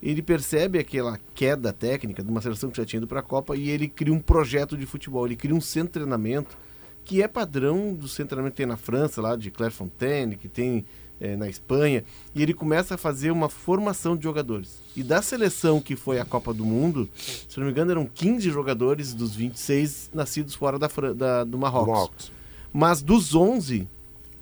ele 0.02 0.22
percebe 0.22 0.78
aquela 0.78 1.18
queda 1.34 1.72
técnica 1.72 2.22
de 2.22 2.30
uma 2.30 2.42
seleção 2.42 2.70
que 2.70 2.78
já 2.78 2.86
tinha 2.86 2.98
ido 2.98 3.08
para 3.08 3.22
a 3.22 3.24
Copa 3.24 3.56
e 3.56 3.70
ele 3.70 3.88
cria 3.88 4.14
um 4.14 4.20
projeto 4.20 4.78
de 4.78 4.86
futebol, 4.86 5.26
ele 5.26 5.38
cria 5.38 5.56
um 5.56 5.62
centro 5.62 5.88
de 5.88 5.94
treinamento 5.94 6.58
que 7.06 7.22
é 7.22 7.28
padrão 7.28 7.94
do 7.94 8.08
centro 8.08 8.24
de 8.24 8.30
treinamento 8.30 8.54
que 8.54 8.58
tem 8.58 8.66
na 8.66 8.78
França, 8.78 9.22
lá 9.22 9.36
de 9.36 9.50
Clairefontaine, 9.50 10.36
que 10.36 10.48
tem 10.48 10.86
eh, 11.24 11.36
na 11.38 11.48
Espanha, 11.48 12.04
e 12.36 12.44
ele 12.44 12.54
começa 12.54 12.96
a 12.96 12.98
fazer 12.98 13.32
uma 13.32 13.48
formação 13.48 14.16
de 14.18 14.24
jogadores. 14.24 14.80
E 14.96 15.02
da 15.02 15.22
seleção 15.22 15.80
que 15.82 15.96
foi 15.96 16.20
à 16.20 16.26
Copa 16.26 16.54
do 16.54 16.66
Mundo, 16.66 17.10
se 17.16 17.58
não 17.58 17.66
me 17.66 17.72
engano, 17.72 17.92
eram 17.92 18.06
15 18.06 18.52
jogadores 18.52 19.14
dos 19.14 19.34
26 19.36 20.12
nascidos 20.14 20.54
fora 20.54 20.78
da, 20.78 20.88
da- 21.16 21.44
do 21.46 21.58
Marrocos. 21.58 21.88
Marrocos. 21.94 22.32
Mas 22.74 23.02
dos 23.02 23.34
11, 23.34 23.88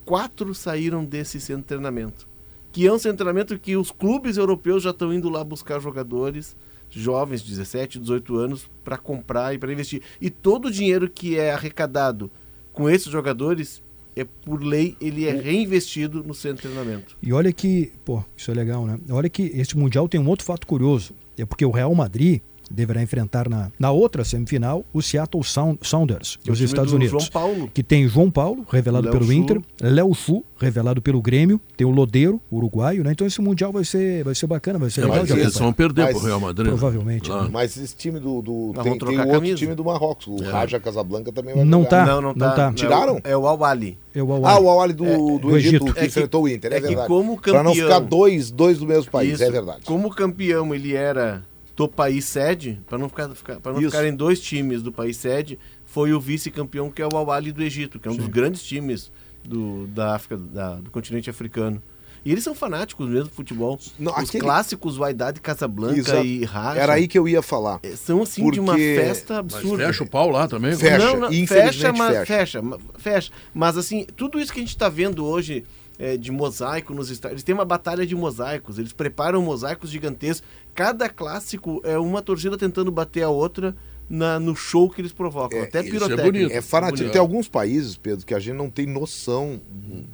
quatro 0.03 0.53
saíram 0.55 1.05
desse 1.05 1.39
centro 1.39 1.61
de 1.61 1.67
treinamento. 1.67 2.27
Que 2.71 2.87
é 2.87 2.91
um 2.91 2.97
centro 2.97 3.11
de 3.11 3.17
treinamento 3.17 3.59
que 3.59 3.75
os 3.77 3.91
clubes 3.91 4.37
europeus 4.37 4.81
já 4.83 4.89
estão 4.91 5.13
indo 5.13 5.29
lá 5.29 5.43
buscar 5.43 5.79
jogadores 5.79 6.55
jovens, 6.89 7.41
17, 7.41 7.99
18 7.99 8.35
anos, 8.37 8.69
para 8.83 8.97
comprar 8.97 9.53
e 9.53 9.57
para 9.57 9.71
investir. 9.71 10.01
E 10.19 10.29
todo 10.29 10.65
o 10.67 10.71
dinheiro 10.71 11.09
que 11.09 11.37
é 11.37 11.53
arrecadado 11.53 12.29
com 12.73 12.89
esses 12.89 13.09
jogadores, 13.11 13.81
é 14.15 14.23
por 14.23 14.61
lei, 14.61 14.95
ele 14.99 15.25
é 15.25 15.31
reinvestido 15.31 16.23
no 16.23 16.33
centro 16.33 16.67
de 16.67 16.73
treinamento. 16.73 17.17
E 17.21 17.31
olha 17.31 17.51
que, 17.51 17.91
pô, 18.03 18.23
isso 18.35 18.51
é 18.51 18.53
legal, 18.53 18.85
né? 18.85 18.97
Olha 19.09 19.29
que 19.29 19.43
esse 19.43 19.77
Mundial 19.77 20.07
tem 20.07 20.19
um 20.19 20.27
outro 20.27 20.45
fato 20.45 20.67
curioso. 20.67 21.13
É 21.37 21.45
porque 21.45 21.65
o 21.65 21.71
Real 21.71 21.93
Madrid 21.95 22.41
deverá 22.71 23.01
enfrentar 23.01 23.47
na, 23.49 23.71
na 23.79 23.91
outra 23.91 24.23
semifinal 24.23 24.83
o 24.93 25.01
Seattle 25.01 25.43
Sound- 25.43 25.79
Sounders, 25.81 26.39
é 26.45 26.49
dos 26.49 26.61
Estados 26.61 26.91
do 26.91 26.95
Unidos. 26.97 27.11
João 27.23 27.31
Paulo. 27.31 27.69
Que 27.73 27.83
tem 27.83 28.07
João 28.07 28.31
Paulo, 28.31 28.65
revelado 28.71 29.09
Léo 29.09 29.19
pelo. 29.19 29.31
Inter, 29.33 29.61
Léo 29.81 30.13
Chu, 30.13 30.43
revelado 30.59 31.01
pelo 31.01 31.21
Grêmio, 31.21 31.59
tem 31.75 31.85
o 31.85 31.89
Lodeiro, 31.91 32.39
uruguaio, 32.51 33.03
né? 33.03 33.11
Então 33.11 33.25
esse 33.25 33.41
Mundial 33.41 33.71
vai 33.71 33.83
ser, 33.83 34.23
vai 34.23 34.35
ser 34.35 34.47
bacana, 34.47 34.77
vai 34.79 34.89
ser 34.89 35.01
É, 35.01 35.03
legal 35.03 35.19
mas 35.19 35.27
de 35.27 35.33
eles 35.39 35.57
vão 35.57 35.73
perder 35.73 36.03
Mas 36.03 36.17
pro 36.17 36.25
Real 36.25 36.39
Madrid. 36.39 36.65
né? 36.67 36.71
provavelmente, 36.71 37.29
né? 37.29 37.49
Mas 37.51 37.77
esse 37.77 37.95
time 37.95 38.19
do. 38.19 38.41
do 38.41 38.71
tem 38.75 38.83
tem 38.83 38.97
trocar 38.97 39.15
o 39.17 39.19
outro 39.21 39.33
camisa. 39.33 39.55
time 39.57 39.75
do 39.75 39.83
Marrocos. 39.83 40.27
O 40.27 40.43
É. 40.43 40.51
Raja 40.51 40.79
Casablanca 40.79 41.31
também 41.31 41.55
vai 41.55 41.63
Não 41.65 41.83
jogar. 41.83 41.89
tá. 41.89 42.05
não, 42.05 42.21
não 42.21 42.29
não 42.29 42.35
tá. 42.35 42.51
tá. 42.55 42.63
É 42.65 42.69
o- 42.69 42.73
Tiraram? 42.73 43.21
É 43.23 43.37
o 43.37 43.47
Al-Ali. 43.47 43.97
É 44.13 44.21
o 44.21 44.31
Al 44.33 44.45
Ah, 44.45 44.59
o 44.59 44.69
Awali 44.69 44.93
do, 44.93 45.05
do, 45.05 45.39
do 45.39 45.57
Egito, 45.57 45.75
Egito. 45.75 45.85
que 45.85 45.99
É 45.99 46.01
que- 46.01 46.07
enfrentou 46.07 46.43
o 46.43 46.47
Inter, 46.49 46.73
é, 46.73 46.75
é 46.77 46.81
que 46.81 46.87
verdade. 46.87 47.07
como 47.07 47.37
Pra 47.39 47.63
não 47.63 47.71
campeão- 47.71 47.87
ficar 47.87 47.99
dois, 47.99 48.51
dois 48.51 48.77
do 48.77 48.85
mesmo 48.85 49.09
país, 49.09 49.33
Isso. 49.35 49.43
é 49.43 49.49
verdade. 49.49 49.81
Como 49.85 50.09
campeão 50.09 50.75
ele 50.75 50.93
era 50.93 51.43
do 51.87 51.89
país 51.89 52.25
sede, 52.25 52.79
para 52.87 52.97
não 52.97 53.09
ficar, 53.09 53.29
ficar 53.29 53.59
para 53.59 53.71
não 53.73 53.79
Isso. 53.81 53.89
ficarem 53.91 54.15
dois 54.15 54.39
times 54.39 54.81
do 54.81 54.91
país 54.91 55.17
sede, 55.17 55.57
foi 55.85 56.13
o 56.13 56.19
vice-campeão 56.19 56.89
que 56.91 57.01
é 57.01 57.05
o 57.07 57.15
Al 57.15 57.31
Ahly 57.31 57.51
do 57.51 57.63
Egito, 57.63 57.99
que 57.99 58.07
é 58.07 58.11
um 58.11 58.15
dos 58.15 58.27
grandes 58.27 58.63
times 58.63 59.11
do, 59.43 59.87
da 59.87 60.15
África, 60.15 60.37
da- 60.37 60.75
do 60.75 60.89
continente 60.91 61.29
africano. 61.29 61.81
E 62.23 62.31
eles 62.31 62.43
são 62.43 62.53
fanáticos 62.53 63.09
mesmo 63.09 63.29
do 63.29 63.33
futebol. 63.33 63.79
Não, 63.97 64.11
Os 64.13 64.29
aquele- 64.29 64.43
clássicos 64.43 64.99
Wydad 64.99 65.39
Casablanca 65.41 65.97
Exato. 65.97 66.23
e 66.23 66.43
Raja 66.45 66.79
Era 66.79 66.93
aí 66.93 67.07
que 67.07 67.17
eu 67.17 67.27
ia 67.27 67.41
falar. 67.41 67.79
eh, 67.81 67.95
são 67.95 68.21
assim 68.21 68.47
de 68.51 68.59
uma 68.59 68.73
Porque- 68.73 68.95
festa 68.95 69.41
Mas 69.43 69.55
absurda. 69.55 69.87
fecha 69.87 70.03
o 70.03 70.07
pau 70.07 70.29
lá 70.29 70.47
também. 70.47 70.75
Fecha. 70.77 70.97
Não, 70.99 71.19
não, 71.21 71.29
fecha, 71.47 71.91
mas 71.93 72.11
fecha. 72.17 72.25
fecha. 72.27 72.61
fecha. 72.99 73.31
Mas 73.53 73.75
assim, 73.75 74.05
tudo 74.15 74.39
isso 74.39 74.53
que 74.53 74.59
a 74.59 74.61
gente 74.61 74.69
está 74.69 74.87
vendo 74.87 75.25
hoje 75.25 75.65
é, 75.97 76.17
de 76.17 76.31
mosaico 76.31 76.93
nos 76.95 77.09
estádios, 77.11 77.33
eles 77.37 77.43
têm 77.43 77.53
uma 77.53 77.65
batalha 77.65 78.05
de 78.07 78.15
mosaicos, 78.15 78.79
eles 78.79 78.91
preparam 78.93 79.39
mosaicos 79.41 79.89
gigantescos. 79.91 80.47
Cada 80.73 81.09
clássico 81.09 81.81
é 81.83 81.97
uma 81.97 82.21
torcida 82.21 82.57
tentando 82.57 82.91
bater 82.91 83.23
a 83.23 83.29
outra 83.29 83.75
na- 84.09 84.39
no 84.39 84.55
show 84.55 84.89
que 84.89 85.01
eles 85.01 85.11
provocam. 85.11 85.59
É, 85.59 85.63
Até 85.63 85.79
isso 85.79 85.89
é 85.89 85.91
pirotécnica. 85.91 86.23
bonito. 86.31 86.51
É 86.51 86.61
fanatismo. 86.61 87.11
Tem 87.11 87.19
alguns 87.21 87.47
países, 87.47 87.95
Pedro, 87.97 88.25
que 88.25 88.33
a 88.33 88.39
gente 88.39 88.55
não 88.55 88.69
tem 88.69 88.85
noção 88.85 89.59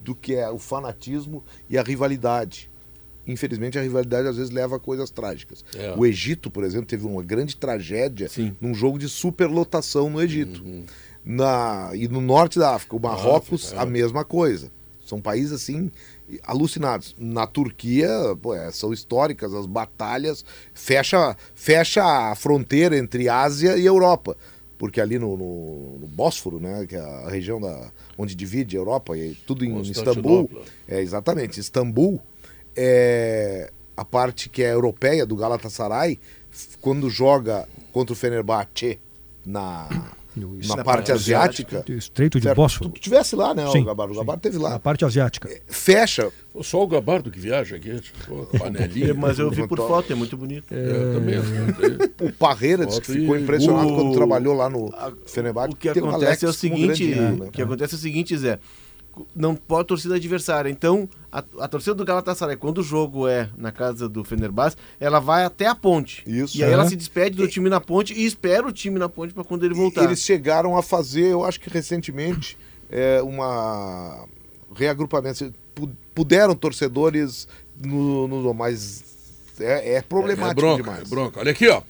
do 0.03 0.13
que 0.15 0.35
é 0.35 0.49
o 0.49 0.57
fanatismo 0.59 1.43
e 1.69 1.77
a 1.77 1.83
rivalidade. 1.83 2.69
Infelizmente, 3.25 3.77
a 3.77 3.81
rivalidade 3.81 4.27
às 4.27 4.37
vezes 4.37 4.51
leva 4.51 4.77
a 4.77 4.79
coisas 4.79 5.09
trágicas. 5.09 5.63
É. 5.75 5.93
O 5.97 6.05
Egito, 6.05 6.49
por 6.49 6.63
exemplo, 6.63 6.85
teve 6.87 7.05
uma 7.05 7.21
grande 7.21 7.55
tragédia 7.57 8.29
Sim. 8.29 8.55
num 8.61 8.73
jogo 8.73 8.97
de 8.97 9.09
superlotação 9.09 10.09
no 10.09 10.21
Egito. 10.21 10.63
Na, 11.25 11.91
e 11.93 12.07
no 12.07 12.21
norte 12.21 12.57
da 12.57 12.73
África, 12.75 12.95
o 12.95 12.99
Marrocos, 13.01 13.65
África, 13.65 13.81
é. 13.81 13.83
a 13.83 13.85
mesma 13.85 14.23
coisa. 14.23 14.71
São 15.05 15.19
países 15.19 15.51
assim 15.51 15.91
alucinados. 16.43 17.15
Na 17.17 17.45
Turquia, 17.47 18.09
pô, 18.41 18.53
é, 18.53 18.71
são 18.71 18.91
históricas 18.93 19.53
as 19.53 19.65
batalhas, 19.65 20.43
fecha, 20.73 21.36
fecha 21.55 22.03
a 22.03 22.36
fronteira 22.36 22.97
entre 22.97 23.30
Ásia 23.30 23.78
e 23.78 23.86
Europa. 23.86 24.36
Porque 24.78 25.01
ali 25.01 25.17
no, 25.17 25.36
no- 25.36 25.97
no 25.99 26.07
Bósforo, 26.07 26.59
né, 26.59 26.86
que 26.88 26.95
é 26.95 26.99
a 26.99 27.30
região 27.30 27.59
da, 27.59 27.91
onde 28.17 28.36
divide 28.36 28.78
a 28.78 28.80
Europa, 28.80 29.17
e 29.17 29.34
tudo 29.47 29.65
em 29.65 29.69
Istambul, 29.91 30.49
é 30.88 31.01
exatamente, 31.01 31.59
Istambul, 31.59 32.21
é 32.75 33.71
a 33.95 34.05
parte 34.05 34.49
que 34.49 34.61
é 34.61 34.71
europeia 34.73 35.25
do 35.25 35.36
Galatasaray, 35.36 36.19
quando 36.80 37.09
joga 37.09 37.67
contra 37.91 38.13
o 38.13 38.15
Fenerbahçe 38.15 38.99
na, 39.43 40.13
No- 40.38 40.57
na 40.67 40.75
Na 40.77 40.83
parte 40.83 41.11
asiática. 41.11 41.83
Estreito 41.89 42.39
de 42.39 42.43
certo? 42.45 42.55
Bósforo. 42.55 42.89
Tu 42.91 42.99
tivesse 43.01 43.35
lá, 43.35 43.53
né, 43.53 43.67
Sim, 43.71 43.81
o 43.81 43.85
Gabardo? 43.85 44.13
O. 44.13 44.17
Gabardo 44.17 44.41
teve 44.41 44.57
Na 44.57 44.63
lá. 44.69 44.79
parte 44.79 45.03
asiática. 45.03 45.49
Fecha. 45.67 46.31
Pô, 46.53 46.63
Só 46.63 46.81
o 46.83 46.88
Gabardo 46.88 47.29
que 47.31 47.39
viaja 47.39 47.75
aqui. 47.75 47.99
Panelinha. 48.57 49.09
É, 49.09 49.13
Mas 49.13 49.39
eu 49.39 49.49
vi 49.51 49.67
por 49.67 49.77
foto, 49.79 50.11
é 50.11 50.15
muito 50.15 50.38
bonito. 50.38 50.65
É, 50.71 51.13
também. 51.13 51.35
O 52.27 52.31
Parreira 52.31 52.85
disse 52.85 53.01
que 53.01 53.11
ficou 53.13 53.38
impressionado 53.38 53.88
O- 53.89 53.95
quando 53.95 54.13
trabalhou 54.15 54.53
lá 54.55 54.69
no 54.69 54.91
Fenerbahçe. 55.25 55.73
O 55.73 55.75
que 55.75 55.89
um 56.01 56.09
acontece 56.09 56.45
é 56.45 56.49
o 56.49 56.53
seguinte, 56.53 57.05
né? 57.15 57.31
o 57.47 57.51
que 57.51 57.61
acontece 57.61 57.93
é 57.93 57.97
o 57.97 57.99
seguinte, 57.99 58.35
Zé. 58.38 58.59
Não 59.36 59.55
pode 59.55 59.88
torcida 59.88 60.15
adversária. 60.15 60.70
Então, 60.70 61.07
a, 61.32 61.43
a 61.59 61.68
torcida 61.68 61.95
do 61.95 62.05
Galatasaray, 62.05 62.55
quando 62.57 62.80
o 62.80 62.84
jogo 62.84 63.28
é 63.28 63.49
na 63.57 63.72
casa 63.72 64.07
do 64.09 64.24
Fenerbahçe, 64.24 64.76
ela 64.99 65.20
vai 65.20 65.43
até 65.45 65.68
a 65.68 65.76
ponte. 65.76 66.24
Isso. 66.28 66.57
E 66.57 66.63
aí 66.63 66.70
É. 66.70 66.74
ela 66.74 66.88
se 66.88 66.95
despede 66.95 67.38
do 67.38 67.47
time 67.47 67.70
na 67.70 67.80
ponte 67.82 68.13
e 68.13 68.26
espera 68.26 68.65
o 68.68 68.72
time 68.72 68.99
na 68.99 69.07
ponte 69.09 69.34
para 69.34 69.43
quando 69.43 69.65
ele 69.65 69.74
voltar. 69.74 70.03
Eles 70.03 70.20
chegaram 70.20 70.78
a 70.78 70.84
fazer, 70.84 71.26
eu 71.32 71.43
acho 71.45 71.59
que 71.59 71.70
recentemente, 71.70 72.57
é, 72.89 73.22
uma 73.22 74.26
reagrupamento. 74.76 75.53
Puderam 76.13 76.55
torcedores 76.55 77.47
no, 77.80 78.28
no 78.28 78.53
mas 78.53 79.03
é, 79.59 79.95
é 79.95 80.01
problemático 80.01 80.51
é 80.51 80.53
bronca, 80.63 80.84
demais. 80.84 81.01
É 81.01 81.09
bronca. 81.09 81.39
Olha 81.39 81.51
aqui, 81.51 81.68
ó. 81.68 81.82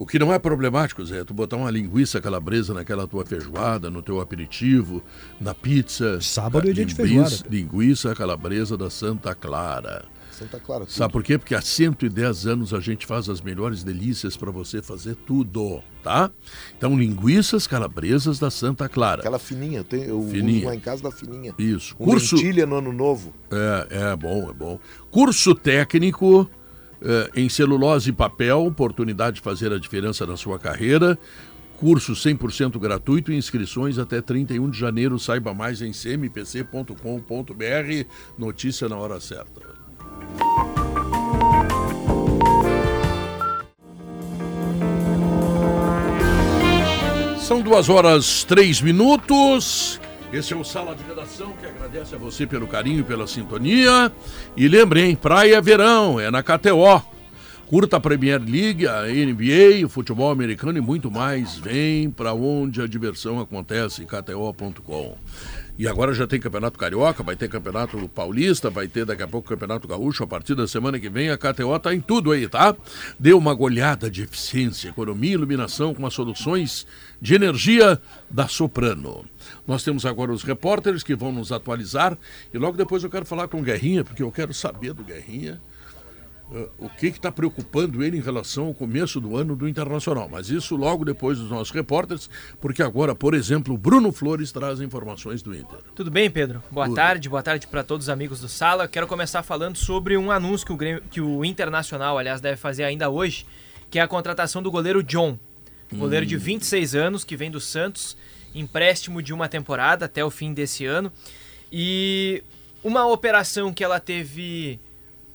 O 0.00 0.06
que 0.06 0.16
não 0.18 0.32
é 0.32 0.38
problemático, 0.38 1.04
Zé, 1.04 1.18
é 1.20 1.24
tu 1.24 1.34
botar 1.34 1.56
uma 1.56 1.70
linguiça 1.70 2.20
calabresa 2.20 2.72
naquela 2.72 3.06
tua 3.08 3.26
feijoada, 3.26 3.90
no 3.90 4.00
teu 4.00 4.20
aperitivo, 4.20 5.02
na 5.40 5.52
pizza. 5.52 6.20
Sábado 6.20 6.70
é 6.70 6.72
dia 6.72 6.84
de 6.86 6.94
Linguiça- 6.94 7.02
feijoada. 7.38 7.48
Linguiça 7.56 8.14
calabresa 8.14 8.76
da 8.76 8.88
Santa 8.88 9.34
Clara. 9.34 10.04
Santa 10.30 10.60
Clara. 10.60 10.84
tudo. 10.84 10.92
Sabe 10.94 11.12
por 11.12 11.24
quê? 11.24 11.36
Porque 11.36 11.52
há 11.52 11.60
110 11.60 12.46
anos 12.46 12.72
a 12.72 12.78
gente 12.78 13.04
faz 13.08 13.28
as 13.28 13.40
melhores 13.40 13.82
delícias 13.82 14.36
para 14.36 14.52
você 14.52 14.80
fazer 14.80 15.16
tudo, 15.16 15.82
tá? 16.00 16.30
Então, 16.76 16.96
linguiças 16.96 17.66
calabresas 17.66 18.38
da 18.38 18.48
Santa 18.52 18.88
Clara. 18.88 19.18
Aquela 19.22 19.40
fininha, 19.40 19.78
eu, 19.80 19.84
tenho, 19.84 20.04
eu 20.04 20.22
Fininha. 20.30 20.58
uso 20.58 20.66
lá 20.66 20.74
em 20.76 20.80
casa 20.80 21.02
da 21.02 21.10
fininha. 21.10 21.52
Isso. 21.58 21.96
Com 21.96 22.04
Curso, 22.04 22.36
lentilha 22.36 22.66
no 22.66 22.76
ano 22.76 22.92
novo. 22.92 23.34
É, 23.50 24.12
é 24.12 24.16
bom, 24.16 24.48
é 24.48 24.52
bom. 24.52 24.78
Curso 25.10 25.56
técnico 25.56 26.48
eh, 27.02 27.30
em 27.36 27.48
celulose 27.48 28.10
e 28.10 28.12
papel, 28.12 28.64
oportunidade 28.64 29.36
de 29.36 29.42
fazer 29.42 29.72
a 29.72 29.78
diferença 29.78 30.26
na 30.26 30.36
sua 30.36 30.58
carreira. 30.58 31.18
Curso 31.78 32.12
100% 32.12 32.76
gratuito, 32.78 33.32
inscrições 33.32 33.98
até 33.98 34.20
31 34.20 34.68
de 34.68 34.78
janeiro. 34.78 35.16
Saiba 35.18 35.54
mais 35.54 35.80
em 35.80 35.92
cmpc.com.br. 35.92 36.94
Notícia 38.36 38.88
na 38.88 38.96
hora 38.96 39.20
certa. 39.20 39.60
São 47.38 47.62
duas 47.62 47.88
horas, 47.88 48.44
três 48.44 48.82
minutos. 48.82 50.00
Esse 50.30 50.52
é 50.52 50.56
o 50.56 50.62
Sala 50.62 50.94
de 50.94 51.02
Redação 51.04 51.54
que 51.54 51.64
agradece 51.64 52.14
a 52.14 52.18
você 52.18 52.46
pelo 52.46 52.66
carinho 52.66 53.00
e 53.00 53.02
pela 53.02 53.26
sintonia. 53.26 54.12
E 54.54 54.68
lembrem, 54.68 55.16
Praia 55.16 55.60
Verão, 55.60 56.20
é 56.20 56.30
na 56.30 56.42
KTO. 56.42 57.02
Curta 57.66 57.96
a 57.96 58.00
Premier 58.00 58.40
League, 58.40 58.86
a 58.86 59.04
NBA, 59.04 59.84
o 59.84 59.88
futebol 59.88 60.30
americano 60.30 60.76
e 60.76 60.82
muito 60.82 61.10
mais. 61.10 61.56
Vem 61.56 62.10
para 62.10 62.34
onde 62.34 62.82
a 62.82 62.86
diversão 62.86 63.40
acontece, 63.40 64.04
kto.com. 64.04 65.16
E 65.78 65.86
agora 65.86 66.12
já 66.12 66.26
tem 66.26 66.40
Campeonato 66.40 66.78
Carioca, 66.78 67.22
vai 67.22 67.36
ter 67.36 67.48
Campeonato 67.48 68.08
Paulista, 68.08 68.68
vai 68.68 68.88
ter 68.88 69.04
daqui 69.04 69.22
a 69.22 69.28
pouco 69.28 69.48
Campeonato 69.48 69.86
Gaúcho. 69.86 70.24
A 70.24 70.26
partir 70.26 70.54
da 70.54 70.66
semana 70.66 70.98
que 70.98 71.08
vem 71.08 71.30
a 71.30 71.38
KTO 71.38 71.78
tá 71.78 71.94
em 71.94 72.00
tudo 72.00 72.32
aí, 72.32 72.48
tá? 72.48 72.74
Dê 73.18 73.32
uma 73.32 73.54
goleada 73.54 74.10
de 74.10 74.22
eficiência, 74.22 74.88
economia 74.88 75.30
e 75.30 75.34
iluminação 75.34 75.94
com 75.94 76.04
as 76.04 76.14
soluções 76.14 76.86
de 77.20 77.34
energia 77.34 78.00
da 78.30 78.48
Soprano. 78.48 79.24
Nós 79.68 79.84
temos 79.84 80.04
agora 80.06 80.32
os 80.32 80.42
repórteres 80.42 81.02
que 81.02 81.14
vão 81.14 81.30
nos 81.30 81.52
atualizar 81.52 82.16
e 82.52 82.56
logo 82.58 82.76
depois 82.76 83.04
eu 83.04 83.10
quero 83.10 83.26
falar 83.26 83.46
com 83.48 83.60
o 83.60 83.62
Guerrinha, 83.62 84.02
porque 84.02 84.22
eu 84.22 84.32
quero 84.32 84.52
saber 84.54 84.94
do 84.94 85.04
Guerrinha 85.04 85.60
eh, 86.50 86.68
o 86.78 86.88
que 86.88 87.08
está 87.08 87.30
preocupando 87.30 88.02
ele 88.02 88.16
em 88.16 88.20
relação 88.22 88.68
ao 88.68 88.74
começo 88.74 89.20
do 89.20 89.36
ano 89.36 89.54
do 89.54 89.68
Internacional. 89.68 90.26
Mas 90.26 90.48
isso 90.48 90.74
logo 90.74 91.04
depois 91.04 91.36
dos 91.38 91.50
nossos 91.50 91.70
repórteres, 91.70 92.30
porque 92.62 92.82
agora, 92.82 93.14
por 93.14 93.34
exemplo, 93.34 93.74
o 93.74 93.78
Bruno 93.78 94.10
Flores 94.10 94.50
traz 94.50 94.80
informações 94.80 95.42
do 95.42 95.54
Inter. 95.54 95.80
Tudo 95.94 96.10
bem, 96.10 96.30
Pedro? 96.30 96.62
Boa 96.70 96.86
Tudo. 96.86 96.96
tarde, 96.96 97.28
boa 97.28 97.42
tarde 97.42 97.66
para 97.66 97.84
todos 97.84 98.06
os 98.06 98.08
amigos 98.08 98.40
do 98.40 98.48
Sala. 98.48 98.88
Quero 98.88 99.06
começar 99.06 99.42
falando 99.42 99.76
sobre 99.76 100.16
um 100.16 100.30
anúncio 100.30 100.66
que 100.66 100.72
o, 100.72 100.76
Grêmio- 100.78 101.02
que 101.10 101.20
o 101.20 101.44
Internacional, 101.44 102.16
aliás, 102.16 102.40
deve 102.40 102.56
fazer 102.56 102.84
ainda 102.84 103.10
hoje, 103.10 103.44
que 103.90 103.98
é 103.98 104.02
a 104.02 104.08
contratação 104.08 104.62
do 104.62 104.70
goleiro 104.70 105.02
John. 105.02 105.38
Goleiro 105.92 106.24
de 106.24 106.36
26 106.38 106.94
anos, 106.94 107.22
que 107.24 107.36
vem 107.36 107.50
do 107.50 107.60
Santos, 107.60 108.14
empréstimo 108.54 109.22
de 109.22 109.32
uma 109.32 109.48
temporada 109.48 110.06
até 110.06 110.24
o 110.24 110.30
fim 110.30 110.52
desse 110.52 110.84
ano. 110.84 111.12
E 111.70 112.42
uma 112.82 113.06
operação 113.06 113.72
que 113.72 113.84
ela 113.84 114.00
teve 114.00 114.80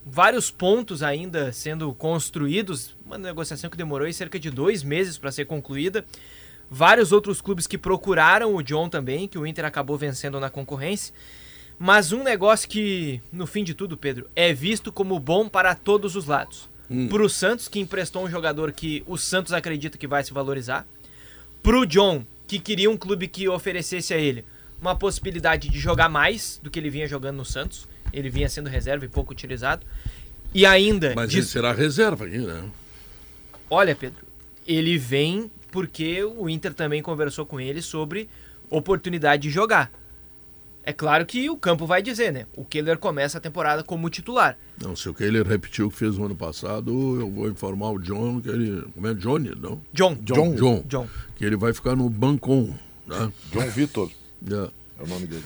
vários 0.06 0.52
pontos 0.52 1.02
ainda 1.02 1.52
sendo 1.52 1.94
construídos, 1.94 2.96
uma 3.06 3.18
negociação 3.18 3.70
que 3.70 3.78
demorou 3.78 4.06
aí 4.06 4.14
cerca 4.14 4.40
de 4.40 4.50
dois 4.50 4.84
meses 4.84 5.18
para 5.18 5.32
ser 5.32 5.46
concluída. 5.46 6.06
Vários 6.70 7.12
outros 7.12 7.40
clubes 7.40 7.68
que 7.68 7.78
procuraram 7.78 8.56
o 8.56 8.64
John 8.64 8.90
também, 8.90 9.28
que 9.28 9.38
o 9.38 9.46
Inter 9.46 9.66
acabou 9.66 9.98
vencendo 9.98 10.40
na 10.40 10.50
concorrência. 10.50 11.14
Mas 11.78 12.12
um 12.12 12.24
negócio 12.24 12.68
que, 12.68 13.22
no 13.32 13.46
fim 13.46 13.64
de 13.64 13.74
tudo, 13.74 13.98
Pedro, 13.98 14.28
é 14.36 14.54
visto 14.54 14.92
como 14.92 15.20
bom 15.20 15.48
para 15.48 15.76
todos 15.76 16.16
os 16.16 16.26
lados. 16.26 16.70
Pro 17.10 17.30
Santos, 17.30 17.68
que 17.68 17.80
emprestou 17.80 18.24
um 18.24 18.30
jogador 18.30 18.72
que 18.72 19.04
o 19.08 19.18
Santos 19.18 19.52
acredita 19.52 19.98
que 19.98 20.08
vai 20.08 20.24
se 20.24 20.34
valorizar. 20.34 20.86
Pro 21.62 21.86
John, 21.86 22.24
que 22.48 22.60
queria 22.60 22.90
um 22.90 22.98
clube 22.98 23.28
que 23.28 23.48
oferecesse 23.48 24.14
a 24.14 24.18
ele 24.18 24.46
uma 24.82 24.96
possibilidade 24.96 25.70
de 25.70 25.80
jogar 25.80 26.10
mais 26.10 26.60
do 26.62 26.70
que 26.70 26.78
ele 26.78 26.90
vinha 26.90 27.08
jogando 27.08 27.38
no 27.38 27.46
Santos. 27.46 27.88
Ele 28.12 28.30
vinha 28.30 28.50
sendo 28.50 28.70
reserva 28.70 29.06
e 29.06 29.08
pouco 29.08 29.32
utilizado. 29.32 29.86
E 30.54 30.66
ainda, 30.66 31.14
Mas 31.16 31.30
diz- 31.30 31.38
ele 31.40 31.46
será 31.48 31.72
reserva 31.72 32.26
aqui, 32.26 32.38
né? 32.38 32.64
olha, 33.70 33.96
Pedro, 33.96 34.24
ele 34.68 34.98
vem 34.98 35.50
porque 35.72 36.24
o 36.24 36.48
Inter 36.50 36.74
também 36.74 37.02
conversou 37.02 37.46
com 37.46 37.60
ele 37.60 37.82
sobre 37.82 38.30
oportunidade 38.70 39.44
de 39.44 39.50
jogar. 39.50 39.92
É 40.86 40.92
claro 40.92 41.26
que 41.26 41.50
o 41.50 41.56
campo 41.56 41.86
vai 41.86 42.02
dizer, 42.02 42.32
né? 42.34 42.46
O 42.58 42.66
Keller 42.66 42.98
começa 42.98 43.38
a 43.38 43.42
temporada 43.42 43.84
como 43.84 44.10
titular. 44.10 44.58
Não, 44.82 44.96
se 44.96 45.08
o 45.08 45.14
Kehler 45.14 45.48
repetiu 45.48 45.88
o 45.88 45.90
que 45.90 45.96
fez 45.96 46.18
no 46.18 46.26
ano 46.26 46.36
passado, 46.36 46.92
eu 47.22 47.30
vou 47.30 47.50
informar 47.50 47.92
o 47.92 48.00
John 48.00 48.42
que 48.42 48.50
ele. 48.50 48.82
Como 48.94 49.08
é 49.08 49.14
Johnny, 49.14 49.52
não? 49.56 49.82
John. 49.94 50.16
John. 50.22 50.56
John. 50.56 50.84
John. 50.88 51.08
Que 51.36 51.46
ele 51.46 51.56
vai 51.56 51.74
ficar 51.74 51.96
no 51.96 52.10
bancom. 52.10 52.74
Tá? 53.08 53.32
João 53.52 53.70
Vitor 53.70 54.10
É, 54.46 54.54
é 55.00 55.04
o 55.04 55.08
nome 55.08 55.26
dele. 55.28 55.44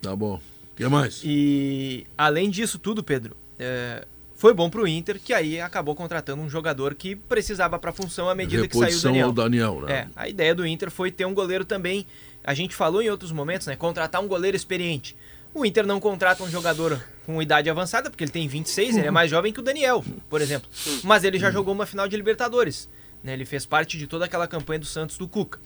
tá 0.00 0.14
bom. 0.14 0.34
O 0.36 0.76
que 0.76 0.86
mais? 0.88 1.20
E 1.24 2.06
além 2.16 2.48
disso 2.50 2.78
tudo, 2.78 3.02
Pedro, 3.02 3.36
é, 3.58 4.06
foi 4.34 4.52
bom 4.52 4.68
pro 4.68 4.86
Inter, 4.86 5.18
que 5.18 5.32
aí 5.32 5.60
acabou 5.60 5.94
contratando 5.94 6.42
um 6.42 6.48
jogador 6.50 6.94
que 6.94 7.16
precisava 7.16 7.78
pra 7.78 7.92
função 7.92 8.28
à 8.28 8.34
medida 8.34 8.68
que 8.68 8.74
saiu 8.74 8.82
o 8.82 8.84
Reposição 8.84 9.10
Daniel. 9.12 9.26
ao 9.28 9.32
Daniel, 9.32 9.80
né? 9.80 9.92
É, 9.94 10.08
a 10.14 10.28
ideia 10.28 10.54
do 10.54 10.66
Inter 10.66 10.90
foi 10.90 11.10
ter 11.10 11.24
um 11.24 11.34
goleiro 11.34 11.64
também. 11.64 12.06
A 12.46 12.54
gente 12.54 12.76
falou 12.76 13.02
em 13.02 13.10
outros 13.10 13.32
momentos, 13.32 13.66
né? 13.66 13.74
Contratar 13.74 14.22
um 14.22 14.28
goleiro 14.28 14.56
experiente. 14.56 15.16
O 15.52 15.66
Inter 15.66 15.84
não 15.84 15.98
contrata 15.98 16.44
um 16.44 16.48
jogador 16.48 17.02
com 17.24 17.42
idade 17.42 17.68
avançada, 17.68 18.08
porque 18.08 18.22
ele 18.22 18.30
tem 18.30 18.46
26, 18.46 18.98
ele 18.98 19.08
é 19.08 19.10
mais 19.10 19.28
jovem 19.28 19.52
que 19.52 19.58
o 19.58 19.62
Daniel, 19.62 20.04
por 20.30 20.40
exemplo. 20.40 20.70
Mas 21.02 21.24
ele 21.24 21.38
já 21.40 21.50
jogou 21.50 21.74
uma 21.74 21.86
final 21.86 22.06
de 22.06 22.16
Libertadores. 22.16 22.88
Né? 23.24 23.32
Ele 23.32 23.44
fez 23.44 23.66
parte 23.66 23.98
de 23.98 24.06
toda 24.06 24.26
aquela 24.26 24.46
campanha 24.46 24.78
do 24.78 24.86
Santos 24.86 25.18
do 25.18 25.26
Cuca. 25.26 25.58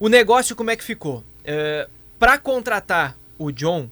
O 0.00 0.08
negócio 0.08 0.56
como 0.56 0.70
é 0.70 0.76
que 0.76 0.84
ficou? 0.84 1.22
É, 1.44 1.88
Para 2.18 2.38
contratar 2.38 3.18
o 3.38 3.50
John, 3.50 3.90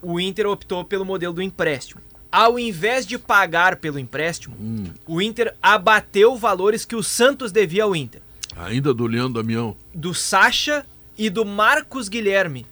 o 0.00 0.18
Inter 0.18 0.46
optou 0.46 0.84
pelo 0.84 1.04
modelo 1.04 1.34
do 1.34 1.42
empréstimo. 1.42 2.00
Ao 2.30 2.58
invés 2.58 3.06
de 3.06 3.18
pagar 3.18 3.76
pelo 3.76 3.98
empréstimo, 3.98 4.56
o 5.06 5.20
Inter 5.20 5.54
abateu 5.60 6.36
valores 6.36 6.84
que 6.84 6.96
o 6.96 7.02
Santos 7.02 7.50
devia 7.52 7.84
ao 7.84 7.96
Inter 7.96 8.20
Ainda 8.56 8.92
do 8.94 9.06
Leandro 9.06 9.42
Damião. 9.42 9.76
do 9.94 10.14
Sacha 10.14 10.84
e 11.16 11.30
do 11.30 11.44
Marcos 11.44 12.08
Guilherme, 12.08 12.66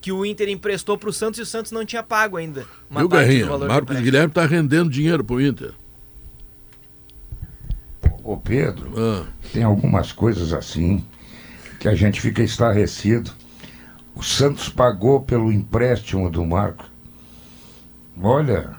que 0.00 0.12
o 0.12 0.24
Inter 0.24 0.48
emprestou 0.48 0.96
pro 0.98 1.12
Santos 1.12 1.38
e 1.38 1.42
o 1.42 1.46
Santos 1.46 1.72
não 1.72 1.84
tinha 1.84 2.02
pago 2.02 2.36
ainda. 2.36 2.66
Uma 2.90 3.00
Viu, 3.00 3.08
Marcos. 3.68 4.00
Guilherme 4.00 4.32
tá 4.32 4.46
rendendo 4.46 4.90
dinheiro 4.90 5.22
pro 5.24 5.40
Inter. 5.40 5.72
Ô 8.24 8.36
Pedro, 8.36 8.92
Ah, 8.96 9.26
tem 9.52 9.62
algumas 9.64 10.12
coisas 10.12 10.52
assim 10.52 11.04
que 11.80 11.88
a 11.88 11.94
gente 11.94 12.20
fica 12.20 12.42
estarrecido. 12.42 13.30
O 14.14 14.22
Santos 14.22 14.68
pagou 14.68 15.20
pelo 15.22 15.50
empréstimo 15.50 16.30
do 16.30 16.44
Marco. 16.44 16.84
Olha, 18.20 18.70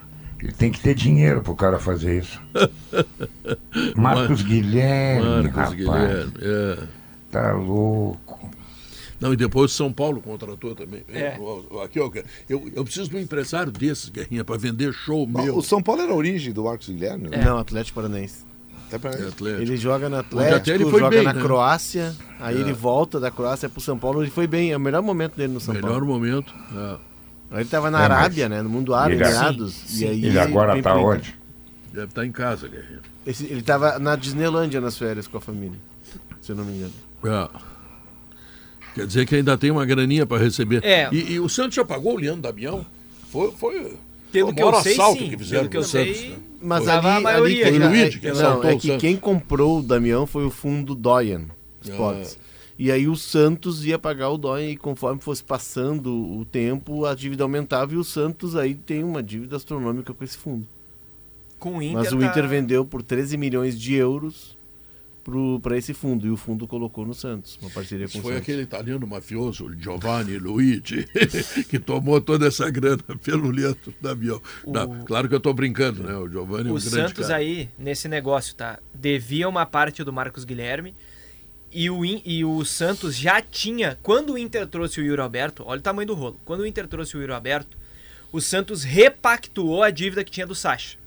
ele 0.41 0.53
tem 0.53 0.71
que 0.71 0.79
ter 0.79 0.93
dinheiro 0.93 1.41
pro 1.41 1.55
cara 1.55 1.79
fazer 1.79 2.19
isso. 2.19 2.39
Marcos 3.95 4.41
Guilherme, 4.43 5.49
Marcos 5.49 5.55
rapaz. 5.55 5.73
Guilherme. 5.73 6.33
É. 6.41 6.77
Tá 7.31 7.51
louco. 7.53 8.22
Não, 9.23 9.33
e 9.33 9.37
depois 9.37 9.71
o 9.71 9.73
São 9.75 9.91
Paulo 9.91 10.21
contratou 10.21 10.75
também. 10.75 11.03
É. 11.07 11.37
Ó, 11.39 11.81
Aqui, 11.83 11.99
ó, 11.99 12.11
eu, 12.49 12.69
eu 12.75 12.83
preciso 12.83 13.09
de 13.09 13.15
um 13.15 13.19
empresário 13.19 13.71
desses, 13.71 14.09
Guerrinha, 14.09 14.43
para 14.43 14.57
vender 14.57 14.93
show 14.93 15.25
meu. 15.25 15.57
O 15.57 15.61
São 15.63 15.81
Paulo 15.81 16.01
era 16.01 16.11
a 16.11 16.15
origem 16.15 16.51
do 16.53 16.63
Marcos 16.65 16.87
Guilherme, 16.89 17.29
né? 17.29 17.43
Não, 17.43 17.57
Atlético 17.57 17.95
Paranaense. 18.01 18.43
Até 18.87 18.97
pra... 18.99 19.11
É 19.11 19.27
Atlético. 19.27 19.61
Ele 19.61 19.77
joga 19.77 20.07
até 20.07 20.17
Atlético, 20.19 20.69
ele 20.69 20.83
foi 20.89 20.99
joga 20.99 21.15
bem, 21.15 21.23
na 21.23 21.33
né? 21.33 21.41
Croácia, 21.41 22.15
aí 22.39 22.57
É. 22.57 22.59
ele 22.59 22.73
volta 22.73 23.19
da 23.19 23.31
Croácia 23.31 23.67
pro 23.69 23.81
São 23.81 23.97
Paulo, 23.97 24.21
ele 24.21 24.29
foi 24.29 24.45
bem, 24.45 24.71
é 24.71 24.77
o 24.77 24.79
melhor 24.79 25.01
momento 25.01 25.35
dele 25.35 25.53
no 25.53 25.59
São 25.59 25.73
Melhor 25.73 25.89
Paulo. 25.91 26.05
momento. 26.05 26.53
é. 26.75 26.97
Aí 27.51 27.59
ele 27.61 27.69
tava 27.69 27.89
na 27.91 27.99
É, 28.03 28.09
mas 28.09 28.17
Arábia, 28.17 28.49
né, 28.49 28.61
no 28.63 28.69
mundo 28.69 28.93
árabe, 28.95 29.15
ele- 29.15 29.23
Emirados, 29.25 29.73
Sim, 29.73 30.05
e 30.05 30.07
aí 30.07 30.25
Ele 30.25 30.39
agora 30.39 30.73
tá 30.81 30.91
Inter. 30.91 31.05
onde? 31.05 31.39
Deve 31.93 32.05
estar 32.07 32.25
em 32.25 32.31
casa, 32.31 32.67
Guerrinha. 32.67 32.99
Esse- 33.27 33.45
ele 33.45 33.61
tava 33.61 33.99
na 33.99 34.15
Disneylândia 34.15 34.81
nas 34.81 34.97
férias 34.97 35.27
com 35.27 35.37
a 35.37 35.41
família, 35.41 35.77
se 36.41 36.51
eu 36.51 36.55
não 36.55 36.65
me 36.65 36.73
engano. 36.77 36.93
É. 37.25 37.72
Quer 38.93 39.07
dizer 39.07 39.25
que 39.25 39.35
ainda 39.35 39.57
tem 39.57 39.71
uma 39.71 39.85
graninha 39.85 40.25
para 40.25 40.41
receber. 40.43 40.83
É. 40.83 41.09
E, 41.11 41.33
e 41.33 41.39
o 41.39 41.49
Santos 41.49 41.75
já 41.75 41.83
pagou 41.85 42.13
o 42.13 42.17
Leandro 42.17 42.41
Damião? 42.41 42.85
Foi, 43.31 43.51
foi, 43.51 43.97
Pelo 44.31 44.47
foi 44.47 44.55
que 44.55 44.61
o 44.63 44.65
maior 44.65 44.77
eu 44.77 44.83
sei, 44.83 44.93
assalto 44.93 45.19
sim. 45.23 45.29
que 45.29 45.37
fizeram 45.37 45.61
Pelo 45.67 45.71
que 45.71 45.77
eu 45.77 45.83
Santos. 45.83 46.17
sei, 46.17 46.29
né? 46.29 46.35
Mas 46.61 46.87
ali, 46.87 47.07
a 47.07 47.19
maioria 47.19 47.67
ali 47.67 47.79
Foi 47.79 48.19
que 48.19 48.27
é, 48.27 48.33
não, 48.33 48.63
é 48.63 48.77
que 48.77 48.97
quem 48.97 49.17
comprou 49.17 49.79
o 49.79 49.83
Damião 49.83 50.25
foi 50.25 50.45
o 50.45 50.49
fundo 50.49 50.95
Doyen 50.95 51.47
Sports. 51.81 52.37
Ah. 52.39 52.43
E 52.79 52.91
aí 52.91 53.07
o 53.07 53.15
Santos 53.15 53.85
ia 53.85 53.99
pagar 53.99 54.29
o 54.29 54.37
dó 54.37 54.57
e 54.59 54.75
conforme 54.77 55.21
fosse 55.21 55.43
passando 55.43 56.11
o 56.11 56.45
tempo, 56.45 57.05
a 57.05 57.13
dívida 57.13 57.43
aumentava 57.43 57.93
e 57.93 57.97
o 57.97 58.03
Santos 58.03 58.55
aí 58.55 58.73
tem 58.73 59.03
uma 59.03 59.21
dívida 59.21 59.55
astronômica 59.55 60.13
com 60.13 60.23
esse 60.23 60.37
fundo. 60.37 60.67
Com 61.59 61.77
o 61.77 61.81
Inter. 61.81 61.93
Mas 61.97 62.11
o 62.11 62.17
tá- 62.17 62.25
Inter 62.25 62.47
vendeu 62.47 62.83
por 62.83 63.03
13 63.03 63.37
milhões 63.37 63.79
de 63.79 63.93
euros 63.93 64.57
para 65.61 65.77
esse 65.77 65.93
fundo 65.93 66.27
e 66.27 66.29
o 66.29 66.35
fundo 66.37 66.67
colocou 66.67 67.05
no 67.05 67.13
Santos, 67.13 67.57
uma 67.61 67.69
parceria 67.71 68.05
com 68.07 68.11
Isso 68.11 68.19
o 68.19 68.21
foi 68.21 68.33
Santos. 68.33 68.43
aquele 68.43 68.61
italiano 68.63 69.07
mafioso, 69.07 69.65
o 69.65 69.73
Giovanni 69.73 70.37
Luigi, 70.37 71.07
que 71.69 71.79
tomou 71.79 72.19
toda 72.19 72.47
essa 72.47 72.69
grana 72.69 73.03
pelo 73.23 73.49
leto 73.49 73.93
do 74.01 74.09
avião. 74.09 74.41
Não, 74.67 75.03
claro 75.05 75.27
que 75.29 75.33
eu 75.33 75.37
estou 75.37 75.53
brincando, 75.53 76.03
né? 76.03 76.15
O 76.15 76.29
Giovanni 76.29 76.69
é 76.69 76.71
um 76.71 76.75
O 76.75 76.79
grande 76.79 76.89
Santos 76.89 77.27
cara. 77.27 77.37
aí, 77.39 77.69
nesse 77.77 78.07
negócio, 78.07 78.53
tá? 78.55 78.79
Devia 78.93 79.47
uma 79.47 79.65
parte 79.65 80.03
do 80.03 80.11
Marcos 80.11 80.43
Guilherme. 80.43 80.93
E 81.75 81.89
o, 81.89 82.05
e 82.05 82.45
o 82.45 82.63
Santos 82.63 83.15
já 83.15 83.41
tinha. 83.41 83.97
Quando 84.03 84.33
o 84.33 84.37
Inter 84.37 84.67
trouxe 84.67 85.01
o 85.01 85.03
Yuri 85.03 85.19
Alberto, 85.21 85.63
olha 85.65 85.79
o 85.79 85.81
tamanho 85.81 86.05
do 86.05 86.13
rolo. 86.13 86.39
Quando 86.45 86.59
o 86.59 86.67
Inter 86.67 86.87
trouxe 86.87 87.17
o 87.17 87.21
Yuri 87.21 87.33
Alberto, 87.33 87.75
o 88.31 88.39
Santos 88.39 88.83
repactuou 88.83 89.81
a 89.81 89.89
dívida 89.89 90.23
que 90.23 90.29
tinha 90.29 90.45
do 90.45 90.53
Sacha. 90.53 90.97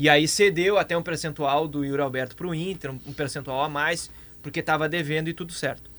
E 0.00 0.08
aí 0.08 0.28
cedeu 0.28 0.78
até 0.78 0.96
um 0.96 1.02
percentual 1.02 1.66
do 1.66 1.84
Yuri 1.84 2.00
Alberto 2.00 2.36
pro 2.36 2.54
Inter, 2.54 2.92
um 2.92 3.12
percentual 3.12 3.64
a 3.64 3.68
mais, 3.68 4.08
porque 4.40 4.60
estava 4.60 4.88
devendo 4.88 5.28
e 5.28 5.34
tudo 5.34 5.52
certo. 5.52 5.90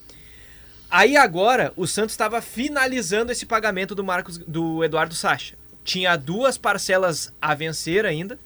Aí 0.89 1.18
agora 1.18 1.74
o 1.76 1.86
Santos 1.86 2.14
estava 2.14 2.41
finalizando 2.41 3.30
esse 3.30 3.45
pagamento 3.45 3.93
do 3.93 4.02
Marcos 4.02 4.38
do 4.38 4.86
Eduardo 4.86 5.14
Sacha. 5.14 5.58
Tinha 5.84 6.16
duas 6.16 6.58
parcelas 6.58 7.34
a 7.41 7.54
vencer 7.54 8.06
ainda, 8.06 8.39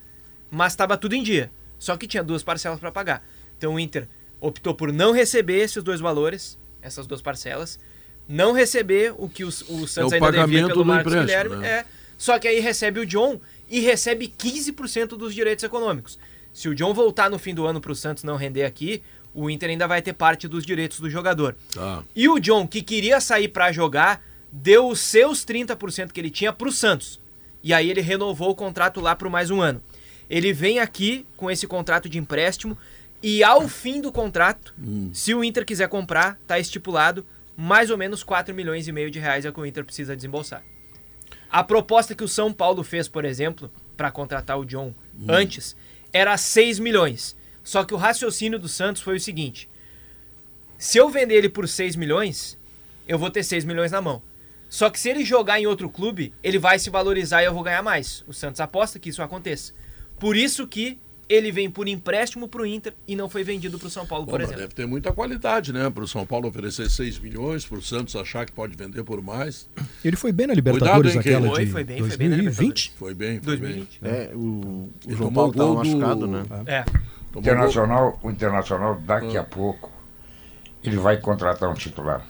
mas 0.49 0.73
estava 0.73 0.97
tudo 0.97 1.13
em 1.13 1.21
dia. 1.21 1.51
Só 1.77 1.95
que 1.97 2.07
tinha 2.07 2.23
duas 2.23 2.41
parcelas 2.41 2.79
para 2.79 2.91
pagar. 2.91 3.23
Então 3.55 3.75
o 3.75 3.79
Inter 3.79 4.07
optou 4.41 4.73
por 4.73 4.91
não 4.91 5.11
receber 5.11 5.59
esses 5.59 5.83
dois 5.83 5.99
valores, 5.99 6.57
essas 6.81 7.05
duas 7.05 7.21
parcelas, 7.21 7.79
não 8.27 8.53
receber 8.53 9.13
o 9.19 9.29
que 9.29 9.43
o, 9.43 9.49
o 9.49 9.87
Santos 9.87 10.13
É 10.13 10.19
o 10.19 10.25
ainda 10.25 10.31
devia 10.31 10.65
pelo 10.65 10.79
do 10.79 10.83
Marcos 10.83 11.13
Guilherme. 11.13 11.57
né? 11.57 11.67
É, 11.67 11.85
só 12.17 12.39
que 12.39 12.47
aí 12.47 12.59
recebe 12.59 12.99
o 12.99 13.05
John 13.05 13.39
e 13.73 13.79
recebe 13.79 14.27
15% 14.27 15.17
dos 15.17 15.33
direitos 15.33 15.63
econômicos. 15.63 16.19
Se 16.53 16.69
o 16.69 16.75
John 16.75 16.93
voltar 16.93 17.27
no 17.27 17.39
fim 17.39 17.55
do 17.55 17.65
ano 17.65 17.81
para 17.81 17.91
o 17.91 17.95
Santos 17.95 18.23
não 18.23 18.35
render 18.35 18.65
aqui, 18.65 19.01
o 19.33 19.49
Inter 19.49 19.71
ainda 19.71 19.87
vai 19.87 19.99
ter 19.99 20.13
parte 20.13 20.47
dos 20.47 20.63
direitos 20.63 20.99
do 20.99 21.09
jogador. 21.09 21.55
Tá. 21.73 22.03
E 22.15 22.29
o 22.29 22.37
John, 22.37 22.67
que 22.67 22.83
queria 22.83 23.19
sair 23.19 23.47
pra 23.47 23.71
jogar, 23.71 24.23
deu 24.51 24.87
os 24.87 24.99
seus 24.99 25.43
30% 25.43 26.11
que 26.11 26.21
ele 26.21 26.29
tinha 26.29 26.53
pro 26.53 26.71
Santos. 26.71 27.19
E 27.63 27.73
aí 27.73 27.89
ele 27.89 28.01
renovou 28.01 28.51
o 28.51 28.55
contrato 28.55 29.01
lá 29.01 29.15
por 29.15 29.27
mais 29.27 29.49
um 29.49 29.59
ano. 29.59 29.81
Ele 30.29 30.53
vem 30.53 30.77
aqui 30.77 31.25
com 31.35 31.49
esse 31.49 31.65
contrato 31.65 32.07
de 32.07 32.19
empréstimo 32.19 32.77
e 33.23 33.43
ao 33.43 33.67
fim 33.67 33.99
do 33.99 34.11
contrato, 34.11 34.71
se 35.13 35.33
o 35.33 35.43
Inter 35.43 35.65
quiser 35.65 35.89
comprar, 35.89 36.37
tá 36.45 36.59
estipulado 36.59 37.25
mais 37.57 37.89
ou 37.89 37.97
menos 37.97 38.23
4 38.23 38.53
milhões 38.53 38.87
e 38.87 38.91
meio 38.91 39.09
de 39.09 39.17
reais 39.17 39.45
é 39.45 39.49
o 39.49 39.53
que 39.53 39.59
o 39.59 39.65
Inter 39.65 39.83
precisa 39.83 40.15
desembolsar. 40.15 40.63
A 41.53 41.63
proposta 41.63 42.15
que 42.15 42.23
o 42.23 42.27
São 42.27 42.51
Paulo 42.51 42.83
fez, 42.83 43.07
por 43.07 43.23
exemplo, 43.23 43.71
para 43.95 44.09
contratar 44.09 44.57
o 44.57 44.65
John 44.65 44.91
antes, 45.29 45.75
era 46.11 46.35
6 46.35 46.79
milhões. 46.79 47.35
Só 47.63 47.83
que 47.83 47.93
o 47.93 47.97
raciocínio 47.97 48.57
do 48.57 48.67
Santos 48.67 49.03
foi 49.03 49.17
o 49.17 49.19
seguinte: 49.19 49.69
se 50.79 50.97
eu 50.97 51.11
vender 51.11 51.35
ele 51.35 51.49
por 51.49 51.67
6 51.67 51.95
milhões, 51.95 52.57
eu 53.07 53.19
vou 53.19 53.29
ter 53.29 53.43
6 53.43 53.65
milhões 53.65 53.91
na 53.91 54.01
mão. 54.01 54.19
Só 54.67 54.89
que 54.89 54.99
se 54.99 55.09
ele 55.09 55.23
jogar 55.23 55.59
em 55.59 55.67
outro 55.67 55.87
clube, 55.91 56.33
ele 56.41 56.57
vai 56.57 56.79
se 56.79 56.89
valorizar 56.89 57.43
e 57.43 57.45
eu 57.45 57.53
vou 57.53 57.61
ganhar 57.61 57.83
mais. 57.83 58.23
O 58.27 58.33
Santos 58.33 58.59
aposta 58.59 58.97
que 58.97 59.09
isso 59.09 59.21
aconteça. 59.21 59.73
Por 60.19 60.35
isso 60.35 60.67
que 60.67 60.97
ele 61.29 61.51
vem 61.51 61.69
por 61.69 61.87
empréstimo 61.87 62.47
pro 62.47 62.65
Inter 62.65 62.93
e 63.07 63.15
não 63.15 63.29
foi 63.29 63.43
vendido 63.43 63.79
pro 63.79 63.89
São 63.89 64.05
Paulo, 64.05 64.25
Bom, 64.25 64.31
por 64.31 64.39
mas 64.39 64.49
exemplo. 64.49 64.61
deve 64.63 64.73
ter 64.75 64.85
muita 64.85 65.11
qualidade, 65.11 65.71
né? 65.73 65.89
Para 65.89 66.03
o 66.03 66.07
São 66.07 66.25
Paulo 66.25 66.47
oferecer 66.49 66.89
6 66.89 67.19
milhões, 67.19 67.65
para 67.65 67.77
o 67.77 67.81
Santos 67.81 68.15
achar 68.15 68.45
que 68.45 68.51
pode 68.51 68.75
vender 68.75 69.03
por 69.03 69.21
mais. 69.21 69.67
Ele 70.03 70.15
foi 70.15 70.31
bem 70.31 70.47
na 70.47 70.53
Libertadores, 70.53 71.13
Cuidado, 71.13 71.27
hein, 71.29 71.35
aquela 71.37 71.55
Foi, 71.55 71.65
de 71.65 71.71
foi 71.71 71.83
bem, 71.83 71.99
foi 71.99 72.17
bem 72.17 72.29
na 72.29 72.35
2020. 72.35 72.91
Foi 72.97 73.13
bem, 73.13 73.39
foi 73.41 73.57
2020. 73.57 73.99
É, 74.03 74.31
o, 74.33 74.89
o 75.07 75.15
João 75.15 75.33
Paulo 75.33 75.49
o 75.49 75.51
estava 75.51 75.69
gol 75.73 75.83
do- 75.83 75.89
machucado, 75.89 76.27
né? 76.27 76.43
É. 76.67 76.83
bem. 76.83 76.93
Gol- 77.31 77.41
Internacional, 77.41 78.19
o 78.21 78.29
Internacional, 78.29 78.95
daqui 79.01 79.37
Ah. 79.37 79.41
a 79.41 79.43
pouco, 79.43 79.91
ele 80.83 80.97
vai 80.97 81.17
contratar 81.17 81.69
um 81.69 81.73
titular. 81.73 82.23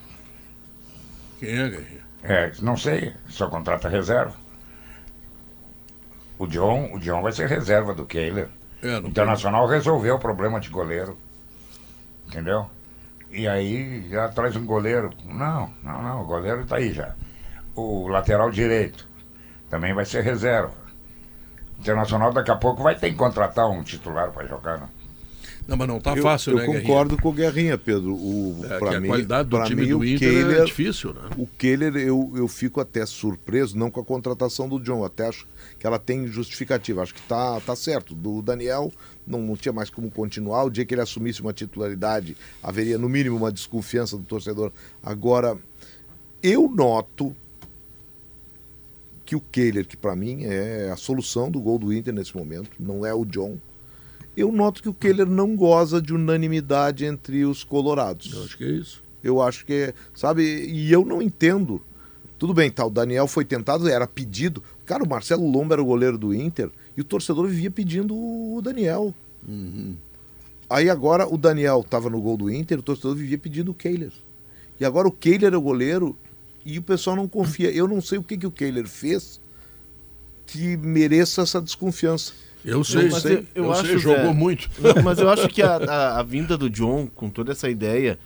Quem 1.39 1.49
é, 1.49 1.69
Guerrinha? 1.69 2.03
É, 2.23 2.51
não 2.61 2.77
sei, 2.77 3.11
só 3.27 3.47
contrata 3.49 3.89
reserva. 3.89 4.33
O 6.37 6.47
John, 6.47 6.89
o 6.93 6.99
John 6.99 7.21
vai 7.21 7.31
ser 7.31 7.47
reserva 7.47 7.93
do 7.93 8.05
Kehler. 8.05 8.47
É, 8.83 8.97
O 8.97 9.01
não 9.01 9.09
Internacional 9.09 9.65
resolveu 9.65 10.15
o 10.15 10.19
problema 10.19 10.59
de 10.59 10.69
goleiro. 10.69 11.17
Entendeu? 12.27 12.69
E 13.31 13.47
aí 13.47 14.07
já 14.09 14.27
traz 14.27 14.55
um 14.55 14.65
goleiro. 14.65 15.09
Não, 15.25 15.73
não, 15.81 16.03
não, 16.03 16.21
o 16.21 16.25
goleiro 16.25 16.65
tá 16.65 16.75
aí 16.75 16.91
já. 16.93 17.15
O 17.73 18.07
lateral 18.07 18.51
direito 18.51 19.07
também 19.69 19.93
vai 19.93 20.05
ser 20.05 20.21
reserva. 20.21 20.73
O 21.77 21.81
Internacional 21.81 22.31
daqui 22.33 22.51
a 22.51 22.55
pouco 22.55 22.83
vai 22.83 22.95
ter 22.95 23.09
que 23.09 23.15
contratar 23.15 23.69
um 23.69 23.81
titular 23.83 24.31
para 24.31 24.45
jogar. 24.47 24.77
Né? 24.79 24.87
Não, 25.65 25.77
mas 25.77 25.87
não 25.87 25.99
tá 25.99 26.13
eu, 26.15 26.21
fácil, 26.23 26.51
eu 26.51 26.57
né, 26.57 26.65
Guerrinha? 26.65 26.81
concordo 26.81 27.17
com 27.17 27.29
o 27.29 27.31
Guerrinha, 27.31 27.77
Pedro. 27.77 28.13
O, 28.13 28.59
É, 28.65 28.77
pra 28.79 28.89
que 28.89 28.95
a 28.95 28.99
mim, 28.99 29.07
qualidade 29.07 29.49
do 29.49 29.63
time 29.63 29.81
mim, 29.83 29.87
do 29.89 30.03
Inter 30.05 30.27
é 30.29 30.31
Kehler- 30.41 30.65
difícil, 30.65 31.13
né? 31.13 31.21
O 31.37 31.47
Keller, 31.47 31.95
eu, 31.95 32.31
eu 32.35 32.47
fico 32.49 32.81
até 32.81 33.05
surpreso, 33.05 33.77
não 33.77 33.89
com 33.89 34.01
a 34.01 34.03
contratação 34.03 34.67
do 34.67 34.77
John, 34.79 35.05
até 35.05 35.27
acho 35.29 35.47
que 35.79 35.87
ela 35.87 35.97
tem 35.97 36.27
justificativa. 36.27 37.01
Acho 37.01 37.13
que 37.15 37.21
tá, 37.21 37.61
tá 37.61 37.75
certo. 37.77 38.13
Do 38.13 38.41
Daniel 38.41 38.91
não, 39.25 39.41
não 39.41 39.55
tinha 39.55 39.71
mais 39.71 39.89
como 39.89 40.11
continuar. 40.11 40.63
O 40.65 40.69
dia 40.69 40.85
que 40.85 40.93
ele 40.93 41.01
assumisse 41.01 41.41
uma 41.41 41.53
titularidade, 41.53 42.35
haveria 42.61 42.97
no 42.97 43.07
mínimo 43.07 43.37
uma 43.37 43.51
desconfiança 43.51 44.17
do 44.17 44.23
torcedor. 44.23 44.69
Agora, 45.01 45.57
eu 46.41 46.69
noto 46.69 47.33
que 49.25 49.35
o 49.35 49.39
Kehler, 49.39 49.87
que 49.87 49.95
para 49.95 50.13
mim 50.15 50.43
é 50.43 50.89
a 50.91 50.97
solução 50.97 51.49
do 51.49 51.61
gol 51.61 51.79
do 51.79 51.93
Inter 51.93 52.13
nesse 52.13 52.35
momento, 52.35 52.69
não 52.77 53.05
é 53.05 53.13
o 53.13 53.23
John. 53.23 53.57
Eu 54.35 54.51
noto 54.51 54.81
que 54.81 54.89
o 54.89 54.93
Kehler 54.93 55.27
não 55.27 55.55
goza 55.55 56.01
de 56.01 56.13
unanimidade 56.13 57.05
entre 57.05 57.45
os 57.45 57.63
colorados. 57.63 58.33
Eu 58.33 58.43
acho 58.43 58.57
que 58.57 58.63
é 58.63 58.71
isso. 58.71 59.03
Eu 59.23 59.41
acho 59.41 59.65
que, 59.65 59.73
é, 59.73 59.93
sabe, 60.13 60.43
e 60.43 60.91
eu 60.91 61.05
não 61.05 61.21
entendo. 61.21 61.81
Tudo 62.37 62.53
bem, 62.53 62.69
tá, 62.69 62.85
o 62.85 62.89
Daniel 62.89 63.27
foi 63.27 63.45
tentado, 63.45 63.87
era 63.87 64.05
pedido. 64.05 64.61
Cara, 64.85 65.03
o 65.03 65.07
Marcelo 65.07 65.49
Lomba 65.49 65.75
era 65.75 65.81
o 65.81 65.85
goleiro 65.85 66.17
do 66.17 66.33
Inter 66.33 66.69
e 66.97 67.01
o 67.01 67.03
torcedor 67.05 67.47
vivia 67.47 67.71
pedindo 67.71 68.15
o 68.15 68.59
Daniel. 68.61 69.13
Aí 70.69 70.89
agora 70.89 71.27
o 71.27 71.37
Daniel 71.37 71.81
estava 71.81 72.09
no 72.09 72.19
gol 72.19 72.35
do 72.35 72.51
Inter, 72.51 72.79
o 72.79 72.83
torcedor 72.83 73.15
vivia 73.15 73.37
pedindo 73.37 73.71
o 73.71 73.73
Kehler. 73.73 74.11
E 74.79 74.83
agora 74.83 75.07
o 75.07 75.11
Kehler 75.11 75.53
é 75.53 75.57
o 75.57 75.61
goleiro 75.61 76.17
e 76.65 76.77
o 76.77 76.81
pessoal 76.81 77.15
não 77.15 77.27
confia. 77.27 77.71
Eu 77.71 77.87
não 77.87 78.01
sei 78.01 78.17
o 78.17 78.23
que, 78.23 78.37
que 78.37 78.47
o 78.47 78.51
Kehler 78.51 78.87
fez 78.87 79.39
que 80.47 80.75
mereça 80.77 81.41
essa 81.41 81.61
desconfiança. 81.61 82.33
Eu 82.65 82.83
sei, 82.83 83.09
mas 83.09 83.21
sei. 83.23 83.33
eu- 83.37 83.45
eu 83.55 83.63
Eu, 83.65 83.71
acho, 83.73 83.85
sei, 83.87 83.97
jogou 83.97 84.25
Zé, 84.27 84.33
muito. 84.33 84.69
Não, 84.79 85.03
mas 85.03 85.19
eu 85.19 85.29
acho 85.29 85.47
que 85.49 85.61
a, 85.61 85.75
a- 85.83 86.19
a 86.19 86.23
vinda 86.23 86.57
do 86.57 86.69
John, 86.69 87.07
com 87.07 87.29
toda 87.29 87.51
essa 87.51 87.69
ideia 87.69 88.17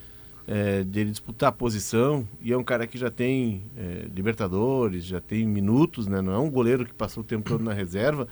é, 0.47 0.83
dele 0.83 1.11
disputar 1.11 1.49
a 1.49 1.51
posição, 1.51 2.25
e 2.41 2.53
é 2.53 2.57
um 2.57 2.63
cara 2.63 2.87
que 2.87 2.97
já 2.97 3.09
tem 3.09 3.63
é, 3.77 4.05
Libertadores, 4.15 5.03
já 5.03 5.19
tem 5.19 5.45
minutos, 5.45 6.07
né? 6.07 6.21
não 6.21 6.33
é 6.33 6.37
um 6.39 6.49
goleiro 6.49 6.85
que 6.85 6.93
passou 6.93 7.21
o 7.21 7.25
tempo 7.25 7.49
todo 7.49 7.61
na 7.63 7.73
reserva, 7.73 8.27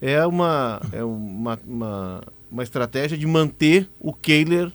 é 0.00 0.26
uma, 0.26 0.82
é 0.92 1.02
uma, 1.02 1.58
uma, 1.66 2.22
uma 2.50 2.62
estratégia 2.62 3.16
de 3.16 3.26
manter 3.26 3.88
o 3.98 4.12
Kehler 4.12 4.70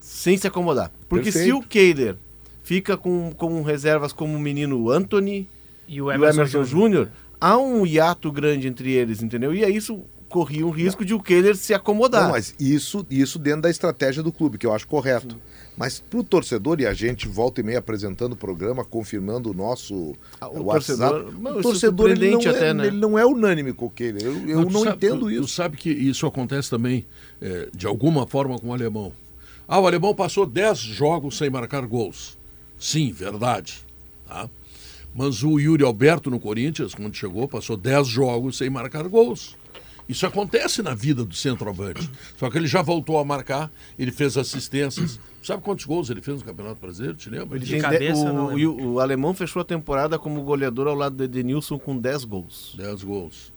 sem 0.00 0.36
se 0.36 0.46
acomodar. 0.48 0.90
Porque 1.08 1.30
se 1.30 1.38
Perfeito. 1.38 1.58
o 1.58 1.62
Kehler 1.68 2.16
fica 2.64 2.96
com, 2.96 3.30
com 3.36 3.62
reservas 3.62 4.12
como 4.12 4.34
o 4.36 4.40
menino 4.40 4.90
Anthony 4.90 5.48
E 5.86 6.00
o 6.02 6.06
e 6.06 6.08
o 6.08 6.12
Emerson, 6.12 6.40
Emerson 6.40 6.64
Júnior, 6.64 7.08
há 7.40 7.56
um 7.58 7.86
hiato 7.86 8.30
grande 8.30 8.68
entre 8.68 8.92
eles, 8.92 9.22
entendeu? 9.22 9.54
E 9.54 9.64
aí 9.64 9.74
isso 9.76 10.02
corria 10.28 10.64
um 10.64 10.70
risco 10.70 11.04
de 11.04 11.12
o 11.12 11.18
Kehler 11.20 11.56
se 11.56 11.74
acomodar. 11.74 12.22
Não, 12.24 12.30
mas 12.30 12.54
isso, 12.60 13.04
isso 13.10 13.36
dentro 13.38 13.62
da 13.62 13.70
estratégia 13.70 14.22
do 14.22 14.30
clube, 14.30 14.58
que 14.58 14.66
eu 14.66 14.72
acho 14.72 14.86
correto. 14.86 15.36
Mas 15.76 15.98
pro 15.98 16.22
torcedor, 16.22 16.80
e 16.80 16.86
a 16.86 16.92
gente 16.94 17.26
volta 17.26 17.60
e 17.60 17.64
meia 17.64 17.78
apresentando 17.80 18.34
o 18.34 18.36
programa, 18.36 18.84
confirmando 18.84 19.50
o 19.50 19.54
nosso 19.54 20.14
Ah, 20.40 20.48
o 20.48 20.64
WhatsApp, 20.64 20.98
torcedor- 21.10 21.32
não, 21.40 21.56
o 21.56 21.58
é 21.58 21.62
torcedor 21.62 22.10
ele 22.10 22.30
não, 22.30 22.40
é, 22.42 22.48
até, 22.48 22.72
né? 22.74 22.86
ele 22.86 22.96
não 22.98 23.18
é 23.18 23.24
unânime 23.26 23.72
com 23.72 23.86
o 23.86 23.90
Kehler. 23.90 24.22
Eu, 24.22 24.48
eu 24.48 24.64
tu 24.66 24.70
não 24.70 24.84
sabe- 24.84 24.96
entendo 24.96 25.20
tu- 25.20 25.30
isso. 25.30 25.42
Tu 25.42 25.48
sabe 25.48 25.76
que 25.76 25.90
isso 25.90 26.26
acontece 26.26 26.70
também, 26.70 27.04
é, 27.42 27.68
de 27.74 27.86
alguma 27.86 28.24
forma, 28.26 28.56
com 28.58 28.68
o 28.68 28.72
alemão. 28.72 29.12
Ah, 29.66 29.80
o 29.80 29.86
alemão 29.86 30.14
passou 30.14 30.44
10 30.46 30.78
jogos 30.78 31.38
sem 31.38 31.48
marcar 31.50 31.84
gols. 31.86 32.36
Sim, 32.78 33.10
verdade. 33.12 33.84
Tá? 34.28 34.48
Mas 35.14 35.42
o 35.42 35.58
Yuri 35.58 35.84
Alberto 35.84 36.30
no 36.30 36.38
Corinthians, 36.38 36.94
quando 36.94 37.14
chegou, 37.14 37.48
passou 37.48 37.76
10 37.76 38.06
jogos 38.06 38.56
sem 38.56 38.70
marcar 38.70 39.06
gols. 39.08 39.56
Isso 40.08 40.26
acontece 40.26 40.82
na 40.82 40.92
vida 40.94 41.24
do 41.24 41.34
centroavante. 41.34 42.10
Só 42.36 42.50
que 42.50 42.58
ele 42.58 42.66
já 42.66 42.82
voltou 42.82 43.18
a 43.18 43.24
marcar, 43.24 43.70
ele 43.98 44.10
fez 44.10 44.36
assistências. 44.36 45.20
Sabe 45.42 45.62
quantos 45.62 45.84
gols 45.84 46.10
ele 46.10 46.20
fez 46.20 46.38
no 46.38 46.44
Campeonato 46.44 46.80
Brasileiro? 46.80 47.16
Te 47.16 47.30
lembra? 47.30 47.56
Ele 47.56 47.64
De 47.64 47.78
cabeça, 47.78 48.32
não 48.32 48.46
o, 48.46 48.48
lembro. 48.48 48.84
o, 48.84 48.92
o 48.94 49.00
alemão 49.00 49.32
fechou 49.32 49.62
a 49.62 49.64
temporada 49.64 50.18
como 50.18 50.42
goleador 50.42 50.88
ao 50.88 50.94
lado 50.94 51.16
do 51.16 51.24
Edenilson 51.24 51.78
com 51.78 51.96
10 51.96 52.24
gols. 52.24 52.74
10 52.76 53.04
gols. 53.04 53.52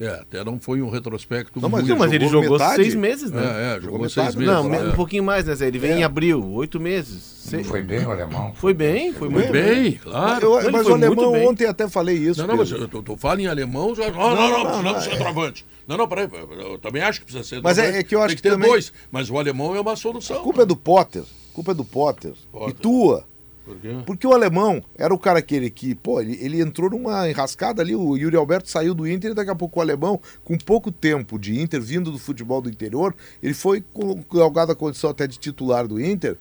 É, 0.00 0.08
até 0.20 0.44
não 0.44 0.60
foi 0.60 0.80
um 0.80 0.88
retrospecto 0.90 1.60
Não, 1.60 1.68
mas 1.68 1.80
muito... 1.80 1.90
Não, 1.92 1.98
mas 1.98 2.12
ele 2.12 2.26
jogou 2.26 2.42
jogou 2.44 2.58
metade? 2.58 2.76
seis 2.82 2.94
meses, 2.94 3.30
né? 3.30 3.42
É, 3.42 3.46
é, 3.76 3.80
jogou 3.80 3.92
Jogou 3.98 4.08
seis 4.08 4.34
metade? 4.36 4.38
meses. 4.68 4.80
Não, 4.82 4.88
é. 4.88 4.92
um 4.92 4.96
pouquinho 4.96 5.24
mais, 5.24 5.44
né, 5.44 5.54
Zé? 5.54 5.66
Ele 5.66 5.78
vem 5.78 5.92
em 5.98 6.04
abril, 6.04 6.44
oito 6.52 6.78
meses. 6.78 7.22
Sei- 7.48 7.64
Foi 7.64 7.82
bem 7.82 8.04
o 8.04 8.10
alemão. 8.10 8.52
Foi 8.54 8.74
bem, 8.74 9.12
foi 9.12 9.28
muito 9.28 9.50
Muito 9.50 9.52
bem. 9.52 9.82
bem, 9.82 9.92
claro. 9.94 10.44
Eu- 10.58 10.70
mas 10.70 10.82
foi 10.82 10.92
o 10.92 10.94
alemão, 10.94 11.46
ontem 11.48 11.66
até 11.66 11.88
falei 11.88 12.16
isso. 12.16 12.40
Não, 12.40 12.46
não, 12.48 12.56
mas 12.58 12.68
Pedro. 12.68 12.84
eu 12.84 12.88
tô, 12.88 13.02
tô 13.02 13.16
falando 13.16 13.40
em 13.40 13.46
alemão, 13.46 13.94
já... 13.94 14.10
não, 14.10 14.34
não, 14.36 14.50
não, 14.50 14.64
precisamos 14.66 15.04
de 15.04 15.10
centroavante. 15.10 15.66
Não, 15.86 15.96
não, 15.96 16.06
peraí, 16.06 16.28
eu 16.60 16.78
também 16.78 17.00
acho 17.02 17.20
que 17.20 17.24
precisa 17.24 17.42
ser 17.48 17.62
Mas 17.62 17.78
é- 17.78 17.98
é 17.98 18.02
que 18.02 18.14
eu 18.14 18.20
acho 18.20 18.28
Tem 18.28 18.36
que 18.36 18.42
que 18.42 18.48
ter 18.48 18.54
também- 18.54 18.68
dois, 18.70 18.92
mas 19.10 19.30
o 19.30 19.38
alemão 19.38 19.74
é 19.74 19.80
uma 19.80 19.96
solução. 19.96 20.36
A 20.36 20.40
culpa 20.42 20.62
é 20.62 20.66
do 20.66 20.76
Potter. 20.76 21.22
A 21.22 21.54
culpa 21.54 21.70
é 21.70 21.74
do 21.74 21.84
Potter. 21.84 22.34
Potter. 22.52 22.68
E 22.68 22.72
tua. 22.74 23.24
Por 23.68 23.76
quê? 23.76 23.98
Porque 24.06 24.26
o 24.26 24.32
alemão 24.32 24.82
era 24.96 25.12
o 25.12 25.18
cara 25.18 25.40
aquele 25.40 25.68
que, 25.68 25.94
pô, 25.94 26.22
ele, 26.22 26.38
ele 26.40 26.58
entrou 26.62 26.88
numa 26.88 27.28
enrascada 27.28 27.82
ali, 27.82 27.94
o 27.94 28.16
Yuri 28.16 28.34
Alberto 28.34 28.70
saiu 28.70 28.94
do 28.94 29.06
Inter 29.06 29.32
e 29.32 29.34
daqui 29.34 29.50
a 29.50 29.54
pouco 29.54 29.78
o 29.78 29.82
alemão, 29.82 30.18
com 30.42 30.56
pouco 30.56 30.90
tempo 30.90 31.38
de 31.38 31.60
Inter, 31.60 31.78
vindo 31.82 32.10
do 32.10 32.18
futebol 32.18 32.62
do 32.62 32.70
interior, 32.70 33.14
ele 33.42 33.52
foi 33.52 33.84
com 33.92 34.24
galgada 34.32 34.72
a 34.72 34.76
condição 34.76 35.10
até 35.10 35.26
de 35.26 35.38
titular 35.38 35.86
do 35.86 36.00
Inter. 36.00 36.38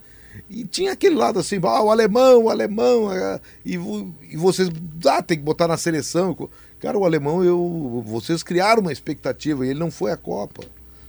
E 0.50 0.64
tinha 0.64 0.94
aquele 0.94 1.16
lado 1.16 1.38
assim, 1.40 1.60
ah, 1.64 1.84
o 1.84 1.92
alemão, 1.92 2.46
o 2.46 2.50
alemão, 2.50 3.10
ah, 3.10 3.42
e, 3.66 3.74
e 3.74 4.38
vocês, 4.38 4.70
ah, 5.06 5.22
tem 5.22 5.38
que 5.38 5.44
botar 5.44 5.68
na 5.68 5.76
seleção. 5.76 6.50
Cara, 6.80 6.98
o 6.98 7.04
alemão, 7.04 7.44
eu, 7.44 8.04
vocês 8.06 8.42
criaram 8.42 8.82
uma 8.82 8.94
expectativa 8.94 9.66
e 9.66 9.72
ele 9.72 9.80
não 9.80 9.92
foi 9.92 10.12
à 10.12 10.18
Copa. 10.18 10.64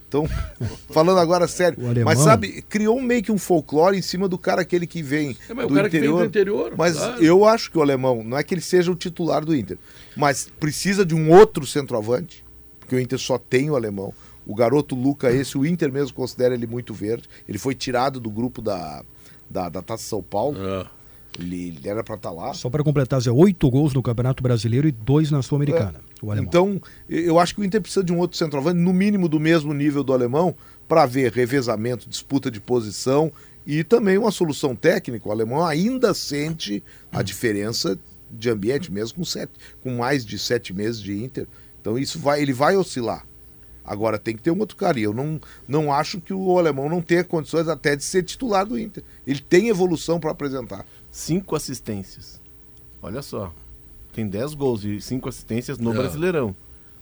Então, 0.08 0.26
falando 0.90 1.18
agora 1.18 1.46
sério, 1.46 1.78
mas 2.02 2.18
sabe, 2.18 2.62
criou 2.62 3.00
meio 3.00 3.22
que 3.22 3.30
um 3.30 3.36
folclore 3.36 3.96
em 3.96 4.02
cima 4.02 4.26
do 4.26 4.38
cara 4.38 4.62
aquele 4.62 4.86
que 4.86 5.02
vem 5.02 5.36
É, 5.48 5.52
mas 5.52 5.66
o 5.66 5.68
do 5.68 5.74
cara 5.74 5.90
que 5.90 6.00
vem 6.00 6.08
interior. 6.08 6.22
do 6.22 6.26
interior, 6.26 6.74
Mas 6.76 6.96
claro. 6.96 7.22
eu 7.22 7.44
acho 7.44 7.70
que 7.70 7.78
o 7.78 7.82
alemão, 7.82 8.24
não 8.24 8.38
é 8.38 8.42
que 8.42 8.54
ele 8.54 8.62
seja 8.62 8.90
o 8.90 8.94
titular 8.94 9.44
do 9.44 9.54
Inter, 9.54 9.76
mas 10.16 10.50
precisa 10.58 11.04
de 11.04 11.14
um 11.14 11.30
outro 11.30 11.66
centroavante, 11.66 12.42
porque 12.80 12.96
o 12.96 13.00
Inter 13.00 13.18
só 13.18 13.36
tem 13.38 13.70
o 13.70 13.76
alemão. 13.76 14.14
O 14.46 14.54
garoto 14.54 14.94
Luca, 14.94 15.30
esse, 15.30 15.58
o 15.58 15.66
Inter 15.66 15.92
mesmo 15.92 16.14
considera 16.14 16.54
ele 16.54 16.66
muito 16.66 16.94
verde. 16.94 17.28
Ele 17.46 17.58
foi 17.58 17.74
tirado 17.74 18.18
do 18.18 18.30
grupo 18.30 18.62
da, 18.62 19.04
da, 19.48 19.68
da 19.68 19.82
Taça 19.82 20.04
São 20.04 20.22
Paulo. 20.22 20.56
É. 20.58 20.86
Ele, 21.38 21.76
ele 21.76 21.86
era 21.86 22.02
para 22.02 22.14
estar 22.14 22.30
lá. 22.30 22.54
Só 22.54 22.70
para 22.70 22.82
completar, 22.82 23.20
Zé, 23.20 23.30
oito 23.30 23.70
gols 23.70 23.92
no 23.92 24.02
Campeonato 24.02 24.42
Brasileiro 24.42 24.88
e 24.88 24.90
dois 24.90 25.30
na 25.30 25.42
Sul-Americana. 25.42 25.88
Alemão. 25.88 26.07
Então, 26.42 26.80
eu 27.08 27.38
acho 27.38 27.54
que 27.54 27.60
o 27.60 27.64
Inter 27.64 27.80
precisa 27.80 28.04
de 28.04 28.12
um 28.12 28.18
outro 28.18 28.36
centroavante, 28.36 28.78
no 28.78 28.92
mínimo 28.92 29.28
do 29.28 29.38
mesmo 29.38 29.72
nível 29.72 30.02
do 30.02 30.12
alemão, 30.12 30.54
para 30.86 31.06
ver 31.06 31.32
revezamento, 31.32 32.08
disputa 32.08 32.50
de 32.50 32.60
posição 32.60 33.30
e 33.66 33.84
também 33.84 34.16
uma 34.16 34.30
solução 34.30 34.74
técnica. 34.74 35.28
O 35.28 35.32
alemão 35.32 35.64
ainda 35.64 36.14
sente 36.14 36.82
a 37.12 37.22
diferença 37.22 37.98
de 38.30 38.50
ambiente, 38.50 38.90
mesmo 38.90 39.18
com, 39.18 39.24
sete, 39.24 39.52
com 39.82 39.96
mais 39.96 40.24
de 40.24 40.38
sete 40.38 40.72
meses 40.72 41.00
de 41.00 41.22
Inter. 41.22 41.46
Então, 41.80 41.98
isso 41.98 42.18
vai, 42.18 42.42
ele 42.42 42.52
vai 42.52 42.76
oscilar. 42.76 43.26
Agora 43.84 44.18
tem 44.18 44.36
que 44.36 44.42
ter 44.42 44.50
um 44.50 44.58
outro 44.58 44.76
cara. 44.76 44.98
E 45.00 45.02
eu 45.02 45.14
não, 45.14 45.40
não 45.66 45.92
acho 45.92 46.20
que 46.20 46.32
o 46.32 46.58
alemão 46.58 46.88
não 46.88 47.00
tenha 47.00 47.24
condições 47.24 47.68
até 47.68 47.96
de 47.96 48.04
ser 48.04 48.22
titular 48.22 48.66
do 48.66 48.78
Inter. 48.78 49.02
Ele 49.26 49.40
tem 49.40 49.68
evolução 49.68 50.20
para 50.20 50.30
apresentar. 50.30 50.84
Cinco 51.10 51.56
assistências. 51.56 52.38
Olha 53.00 53.22
só. 53.22 53.52
Tem 54.18 54.26
10 54.26 54.54
gols 54.54 54.82
e 54.82 55.00
cinco 55.00 55.28
assistências 55.28 55.78
no 55.78 55.92
É. 55.92 55.96
Brasileirão. 55.96 56.52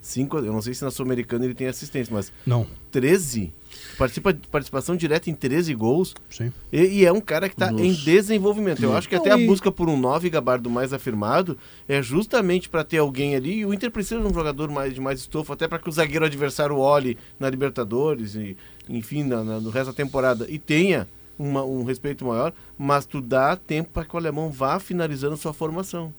Cinco, 0.02 0.36
eu 0.36 0.52
não 0.52 0.60
sei 0.60 0.74
se 0.74 0.84
na 0.84 0.90
Sul-Americana 0.90 1.46
ele 1.46 1.54
tem 1.54 1.66
assistência, 1.66 2.12
mas 2.14 2.30
Não, 2.46 2.66
13. 2.92 3.54
Participa, 3.96 4.36
participação 4.52 4.94
direta 4.94 5.30
em 5.30 5.34
13 5.34 5.72
gols. 5.74 6.14
sim. 6.28 6.52
E, 6.70 6.78
e 6.98 7.04
é 7.06 7.10
um 7.12 7.20
cara 7.22 7.48
que 7.48 7.54
está 7.54 7.72
em 7.72 7.94
desenvolvimento. 7.94 8.82
Eu 8.82 8.94
acho 8.94 9.08
que 9.08 9.14
Não, 9.14 9.22
até 9.22 9.32
a 9.32 9.38
e- 9.38 9.46
busca 9.46 9.72
por 9.72 9.88
um 9.88 9.96
9 9.98 10.28
gabardo 10.28 10.68
mais 10.68 10.92
afirmado 10.92 11.56
é 11.88 12.02
justamente 12.02 12.68
para 12.68 12.84
ter 12.84 12.98
alguém 12.98 13.34
ali. 13.34 13.60
E 13.60 13.64
o 13.66 13.72
Inter 13.72 13.90
precisa 13.90 14.20
de 14.20 14.26
um 14.26 14.34
jogador 14.34 14.70
mais, 14.70 14.92
de 14.92 15.00
mais 15.00 15.20
estofo, 15.20 15.54
até 15.54 15.66
para 15.66 15.78
que 15.78 15.88
o 15.88 15.92
zagueiro 15.92 16.26
adversário 16.26 16.76
olhe 16.76 17.16
na 17.40 17.48
Libertadores 17.48 18.34
e, 18.34 18.58
enfim, 18.90 19.24
na- 19.24 19.42
na- 19.42 19.58
no 19.58 19.70
resto 19.70 19.86
da 19.86 19.94
temporada 19.94 20.46
e 20.50 20.58
tenha 20.58 21.08
uma- 21.38 21.64
um 21.64 21.82
respeito 21.82 22.26
maior. 22.26 22.52
Mas 22.78 23.06
tu 23.06 23.22
dá 23.22 23.56
tempo 23.56 23.88
para 23.90 24.04
que 24.04 24.14
o 24.14 24.18
alemão 24.18 24.50
vá 24.50 24.78
finalizando 24.78 25.36
sua 25.38 25.54
formação. 25.54 26.12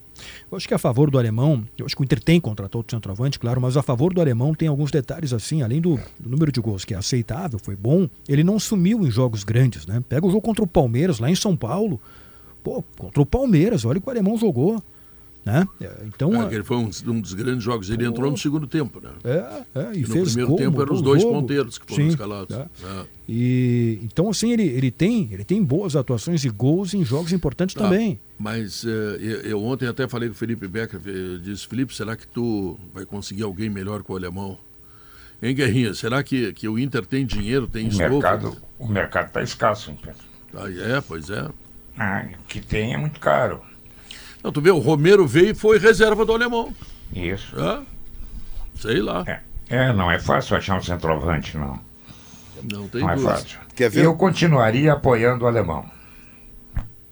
Eu 0.50 0.58
acho 0.58 0.68
que 0.68 0.74
a 0.74 0.78
favor 0.78 1.10
do 1.10 1.18
alemão, 1.18 1.64
eu 1.78 1.86
acho 1.86 1.96
que 1.96 2.02
o 2.02 2.06
Inter 2.06 2.22
tem 2.22 2.40
contratou 2.40 2.80
outro 2.80 2.96
centroavante, 2.96 3.40
claro, 3.40 3.62
mas 3.62 3.78
a 3.78 3.84
favor 3.84 4.14
do 4.14 4.22
alemão 4.22 4.54
tem 4.54 4.68
alguns 4.68 4.92
detalhes 4.92 5.34
assim, 5.34 5.62
além 5.62 5.82
do, 5.82 6.00
do 6.20 6.30
número 6.30 6.52
de 6.52 6.60
gols 6.60 6.86
que 6.86 6.94
é 6.94 6.98
aceitável, 6.98 7.60
foi 7.60 7.76
bom, 7.76 8.10
ele 8.28 8.44
não 8.44 8.60
sumiu 8.60 9.06
em 9.06 9.12
jogos 9.12 9.44
grandes, 9.44 9.86
né? 9.86 10.04
Pega 10.08 10.26
o 10.26 10.30
jogo 10.30 10.42
contra 10.42 10.64
o 10.64 10.68
Palmeiras 10.68 11.20
lá 11.20 11.30
em 11.30 11.36
São 11.36 11.56
Paulo, 11.56 12.00
pô, 12.64 12.84
contra 12.98 13.22
o 13.22 13.26
Palmeiras, 13.26 13.86
olha 13.86 14.00
o 14.00 14.02
que 14.02 14.08
o 14.08 14.12
alemão 14.12 14.38
jogou, 14.38 14.82
né? 15.48 15.68
É, 15.82 15.92
Então, 16.06 16.44
É, 16.50 16.54
ele 16.54 16.64
foi 16.64 16.78
um, 16.78 16.90
um 17.08 17.20
dos 17.22 17.34
grandes 17.34 17.64
jogos. 17.64 17.90
Ele 17.90 18.06
entrou 18.06 18.30
no 18.30 18.38
segundo 18.38 18.68
tempo, 18.68 19.00
né? 19.02 19.10
é, 19.24 19.80
é, 19.80 19.92
e 19.96 20.02
no 20.02 20.08
fez 20.08 20.28
primeiro 20.30 20.50
gol, 20.50 20.58
tempo 20.58 20.82
eram 20.82 20.94
os 20.94 21.02
dois 21.02 21.22
jogo. 21.22 21.34
ponteiros 21.34 21.78
que 21.78 21.86
foram 21.88 22.04
Sim, 22.04 22.10
escalados. 22.10 22.56
é. 22.56 22.62
É. 22.62 23.06
E 23.30 24.00
então 24.04 24.30
assim 24.30 24.52
ele, 24.54 24.64
ele 24.64 24.90
tem 24.92 25.28
ele 25.32 25.44
tem 25.44 25.62
boas 25.64 25.96
atuações 25.96 26.46
e 26.46 26.50
gols 26.50 26.94
em 26.94 27.04
jogos 27.04 27.32
importantes 27.34 27.76
Tá. 27.76 27.84
também. 27.84 28.20
Mas 28.40 28.86
eh, 28.86 29.18
eu, 29.20 29.42
eu 29.42 29.64
ontem 29.64 29.88
até 29.88 30.08
falei 30.08 30.30
com 30.30 30.36
o 30.36 30.38
Felipe 30.38 30.68
Becker, 30.68 31.00
eu 31.06 31.40
disse, 31.40 31.68
Felipe, 31.68 31.94
será 31.96 32.16
que 32.16 32.28
tu 32.28 32.78
vai 32.94 33.06
conseguir 33.06 33.44
alguém 33.44 33.70
melhor 33.70 34.04
que 34.04 34.12
o 34.12 34.16
alemão? 34.16 34.58
Hein, 35.42 35.54
Guerrinha, 35.56 35.94
será 35.94 36.24
que, 36.24 36.54
que 36.54 36.68
o 36.68 36.80
Inter 36.80 37.06
tem 37.06 37.26
dinheiro, 37.26 37.68
tem 37.68 37.88
O 37.90 37.96
mercado 37.96 38.58
o 38.80 38.88
mercado 38.88 39.28
está 39.28 39.42
escasso, 39.44 39.92
hein, 39.92 39.98
Pedro? 40.02 40.20
Ah, 40.56 40.70
é, 40.98 41.02
pois 41.02 41.30
é. 41.30 41.48
Ah, 41.98 42.26
o 42.40 42.44
que 42.48 42.62
tem 42.62 42.94
é 42.94 42.98
muito 42.98 43.20
caro. 43.20 43.62
Não, 44.48 44.52
tu 44.54 44.62
vê, 44.62 44.72
o 44.72 44.78
Romero 44.80 45.28
veio 45.28 45.50
e 45.50 45.54
foi 45.54 45.78
reserva 45.78 46.24
do 46.26 46.32
alemão. 46.32 46.74
Isso. 47.14 47.54
É? 47.60 47.82
Sei 48.80 49.02
lá. 49.02 49.26
É, 49.28 49.42
é 49.68 49.92
não 49.92 50.10
é 50.10 50.18
fácil 50.20 50.56
achar 50.56 50.78
um 50.78 50.82
centroavante, 50.82 51.58
não. 51.58 51.78
Não 52.72 52.88
tem 52.88 53.02
Não 53.02 53.10
é 53.10 53.18
fácil. 53.18 53.60
Quer 53.76 53.90
ver? 53.90 54.06
Eu 54.06 54.16
continuaria 54.16 54.94
apoiando 54.94 55.44
o 55.44 55.48
alemão. 55.50 55.84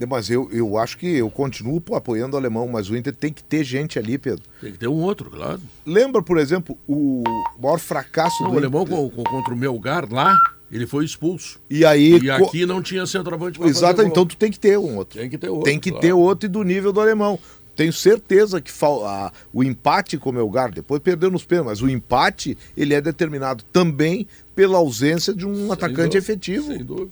Mas 0.07 0.29
eu, 0.29 0.49
eu 0.49 0.77
acho 0.77 0.97
que 0.97 1.07
eu 1.07 1.29
continuo 1.29 1.81
pô, 1.81 1.95
apoiando 1.95 2.37
o 2.37 2.39
alemão, 2.39 2.69
mas 2.69 2.89
o 2.89 2.95
Inter 2.95 3.13
tem 3.13 3.33
que 3.33 3.43
ter 3.43 3.65
gente 3.65 3.99
ali, 3.99 4.17
Pedro. 4.17 4.43
Tem 4.61 4.71
que 4.71 4.77
ter 4.77 4.87
um 4.87 5.01
outro, 5.01 5.29
claro. 5.29 5.59
Lembra, 5.85 6.21
por 6.21 6.37
exemplo, 6.37 6.77
o 6.87 7.21
maior 7.61 7.79
fracasso 7.79 8.43
Não, 8.43 8.49
do 8.51 8.55
o 8.55 8.57
alemão 8.59 8.83
Inter? 8.83 8.95
co- 8.95 9.09
co- 9.09 9.23
contra 9.29 9.53
o 9.53 9.57
Melgar 9.57 10.07
lá, 10.09 10.33
ele 10.71 10.85
foi 10.87 11.05
expulso. 11.05 11.59
E 11.69 11.85
aí. 11.85 12.13
E 12.15 12.19
co- 12.37 12.45
aqui 12.45 12.65
não 12.65 12.81
tinha 12.81 13.05
centroavante 13.05 13.57
pra 13.59 13.67
Exato, 13.67 14.01
então 14.01 14.25
tu 14.25 14.35
tem 14.35 14.51
que 14.51 14.59
ter 14.59 14.77
um 14.77 14.97
outro. 14.97 15.19
Tem 15.19 15.29
que 15.29 15.37
ter 15.37 15.49
outro. 15.49 15.63
Tem 15.65 15.79
que 15.79 15.89
claro. 15.91 16.01
ter 16.07 16.13
outro 16.13 16.45
e 16.47 16.49
do 16.49 16.63
nível 16.63 16.91
do 16.91 16.99
alemão. 17.01 17.39
Tenho 17.75 17.91
certeza 17.91 18.61
que 18.61 18.71
a- 18.83 19.31
o 19.53 19.61
empate 19.63 20.17
com 20.17 20.29
o 20.29 20.33
Melgar, 20.33 20.71
depois 20.71 21.01
perdeu 21.01 21.29
nos 21.29 21.43
pênaltis, 21.43 21.81
mas 21.81 21.81
o 21.81 21.89
empate 21.89 22.57
ele 22.75 22.93
é 22.93 23.01
determinado 23.01 23.63
também 23.73 24.25
pela 24.55 24.77
ausência 24.77 25.33
de 25.33 25.45
um 25.45 25.53
Sem 25.55 25.71
atacante 25.71 25.97
dúvida, 26.03 26.17
efetivo. 26.17 26.67
Sem 26.67 26.83
dúvida. 26.85 27.11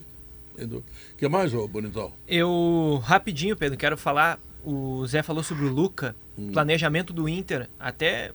Sem 0.56 0.66
dúvida. 0.66 0.86
O 1.14 1.16
que 1.18 1.28
mais, 1.28 1.52
ô 1.52 1.68
Bonitão? 1.68 2.12
Eu, 2.26 3.00
rapidinho, 3.04 3.56
Pedro, 3.56 3.76
quero 3.78 3.96
falar. 3.96 4.38
O 4.64 5.06
Zé 5.06 5.22
falou 5.22 5.42
sobre 5.42 5.66
o 5.66 5.68
Luca, 5.68 6.16
planejamento 6.52 7.12
do 7.12 7.28
Inter. 7.28 7.68
Até 7.78 8.32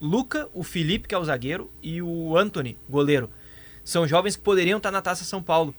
Luca, 0.00 0.48
o 0.54 0.62
Felipe, 0.62 1.08
que 1.08 1.14
é 1.14 1.18
o 1.18 1.24
zagueiro, 1.24 1.68
e 1.82 2.00
o 2.00 2.36
Anthony, 2.36 2.78
goleiro. 2.88 3.28
São 3.84 4.06
jovens 4.06 4.36
que 4.36 4.42
poderiam 4.42 4.76
estar 4.76 4.90
na 4.90 5.02
Taça 5.02 5.24
São 5.24 5.42
Paulo. 5.42 5.74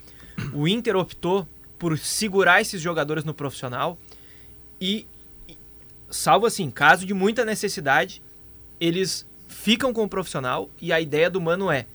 O 0.53 0.67
Inter 0.67 0.95
optou 0.95 1.47
por 1.77 1.97
segurar 1.97 2.61
esses 2.61 2.81
jogadores 2.81 3.23
no 3.23 3.33
profissional 3.33 3.97
e, 4.79 5.07
salvo 6.09 6.45
assim, 6.45 6.69
caso 6.71 7.05
de 7.05 7.13
muita 7.13 7.45
necessidade, 7.45 8.21
eles 8.79 9.25
ficam 9.47 9.93
com 9.93 10.03
o 10.03 10.09
profissional 10.09 10.69
e 10.81 10.91
a 10.91 10.99
ideia 10.99 11.29
do 11.29 11.41
Mano 11.41 11.71
é 11.71 11.85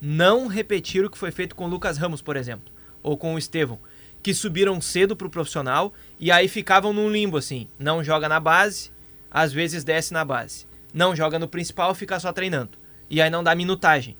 não 0.00 0.46
repetir 0.46 1.04
o 1.04 1.10
que 1.10 1.18
foi 1.18 1.30
feito 1.30 1.54
com 1.54 1.64
o 1.64 1.68
Lucas 1.68 1.98
Ramos, 1.98 2.22
por 2.22 2.36
exemplo, 2.36 2.72
ou 3.02 3.16
com 3.16 3.34
o 3.34 3.38
Estevão, 3.38 3.78
que 4.22 4.34
subiram 4.34 4.80
cedo 4.80 5.16
pro 5.16 5.30
profissional 5.30 5.92
e 6.20 6.30
aí 6.30 6.48
ficavam 6.48 6.92
num 6.92 7.10
limbo 7.10 7.36
assim, 7.36 7.68
não 7.78 8.04
joga 8.04 8.28
na 8.28 8.38
base, 8.38 8.90
às 9.30 9.52
vezes 9.52 9.84
desce 9.84 10.12
na 10.12 10.24
base. 10.24 10.66
Não 10.92 11.14
joga 11.14 11.38
no 11.38 11.48
principal, 11.48 11.94
fica 11.94 12.18
só 12.18 12.32
treinando. 12.32 12.70
E 13.10 13.20
aí 13.20 13.30
não 13.30 13.44
dá 13.44 13.54
minutagem. 13.54 14.16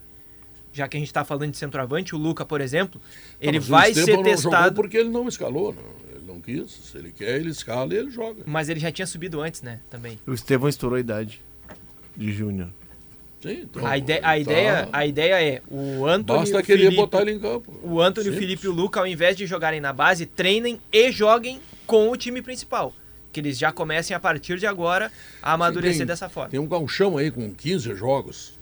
Já 0.78 0.86
que 0.88 0.96
a 0.96 1.00
gente 1.00 1.12
tá 1.12 1.24
falando 1.24 1.50
de 1.50 1.56
centroavante, 1.56 2.14
o 2.14 2.18
Luca, 2.18 2.44
por 2.44 2.60
exemplo, 2.60 3.00
ele 3.40 3.58
Não, 3.58 3.66
vai 3.66 3.92
ser 3.92 4.00
não 4.00 4.06
jogou 4.06 4.24
testado, 4.24 4.74
porque 4.76 4.96
ele 4.96 5.08
não 5.08 5.26
escalou, 5.28 5.74
não. 5.74 5.82
Ele 6.16 6.24
não 6.26 6.40
quis. 6.40 6.70
Se 6.70 6.96
ele 6.98 7.10
quer, 7.10 7.36
ele 7.40 7.50
escala 7.50 7.92
e 7.92 7.96
ele 7.96 8.10
joga. 8.10 8.42
mas 8.46 8.68
ele 8.68 8.78
já 8.78 8.92
tinha 8.92 9.06
subido 9.06 9.40
antes, 9.40 9.60
né, 9.60 9.80
também. 9.90 10.18
O 10.24 10.32
Estevão 10.32 10.68
estourou 10.68 10.96
a 10.96 11.00
idade 11.00 11.40
de 12.16 12.32
Júnior. 12.32 12.68
Sim, 13.42 13.62
então, 13.64 13.84
A, 13.86 13.96
ide 13.98 14.12
a, 14.14 14.20
tá- 14.20 14.38
ideia, 14.38 14.88
a 14.92 15.06
ideia 15.06 15.42
é 15.42 15.62
o 15.70 16.06
Antônio, 16.06 16.42
Basta 16.42 16.58
o 16.58 16.62
querer 16.62 16.78
Felipe, 16.84 16.96
botar 16.96 17.22
ele 17.22 17.32
em 17.32 17.38
campo. 17.40 17.72
o 17.82 18.00
Antônio, 18.00 18.30
o 18.30 18.34
Simples. 18.34 18.38
Felipe 18.38 18.66
e 18.66 18.68
o 18.68 18.72
Luca, 18.72 19.00
ao 19.00 19.06
invés 19.06 19.36
de 19.36 19.46
jogarem 19.46 19.80
na 19.80 19.92
base, 19.92 20.26
treinem 20.26 20.80
e 20.92 21.10
joguem 21.12 21.60
com 21.86 22.08
o 22.10 22.16
time 22.16 22.40
principal. 22.42 22.92
Que 23.32 23.38
eles 23.40 23.56
já 23.58 23.70
comecem 23.72 24.16
a 24.16 24.18
partir 24.20 24.58
de 24.58 24.66
agora 24.66 25.12
a 25.42 25.52
amadurecer 25.52 25.98
Tem- 25.98 26.06
dessa 26.06 26.28
forma. 26.28 26.50
Tem 26.50 26.58
um 26.58 26.66
galchão 26.66 27.16
aí 27.16 27.30
com 27.30 27.52
15 27.54 27.94
jogos, 27.94 28.57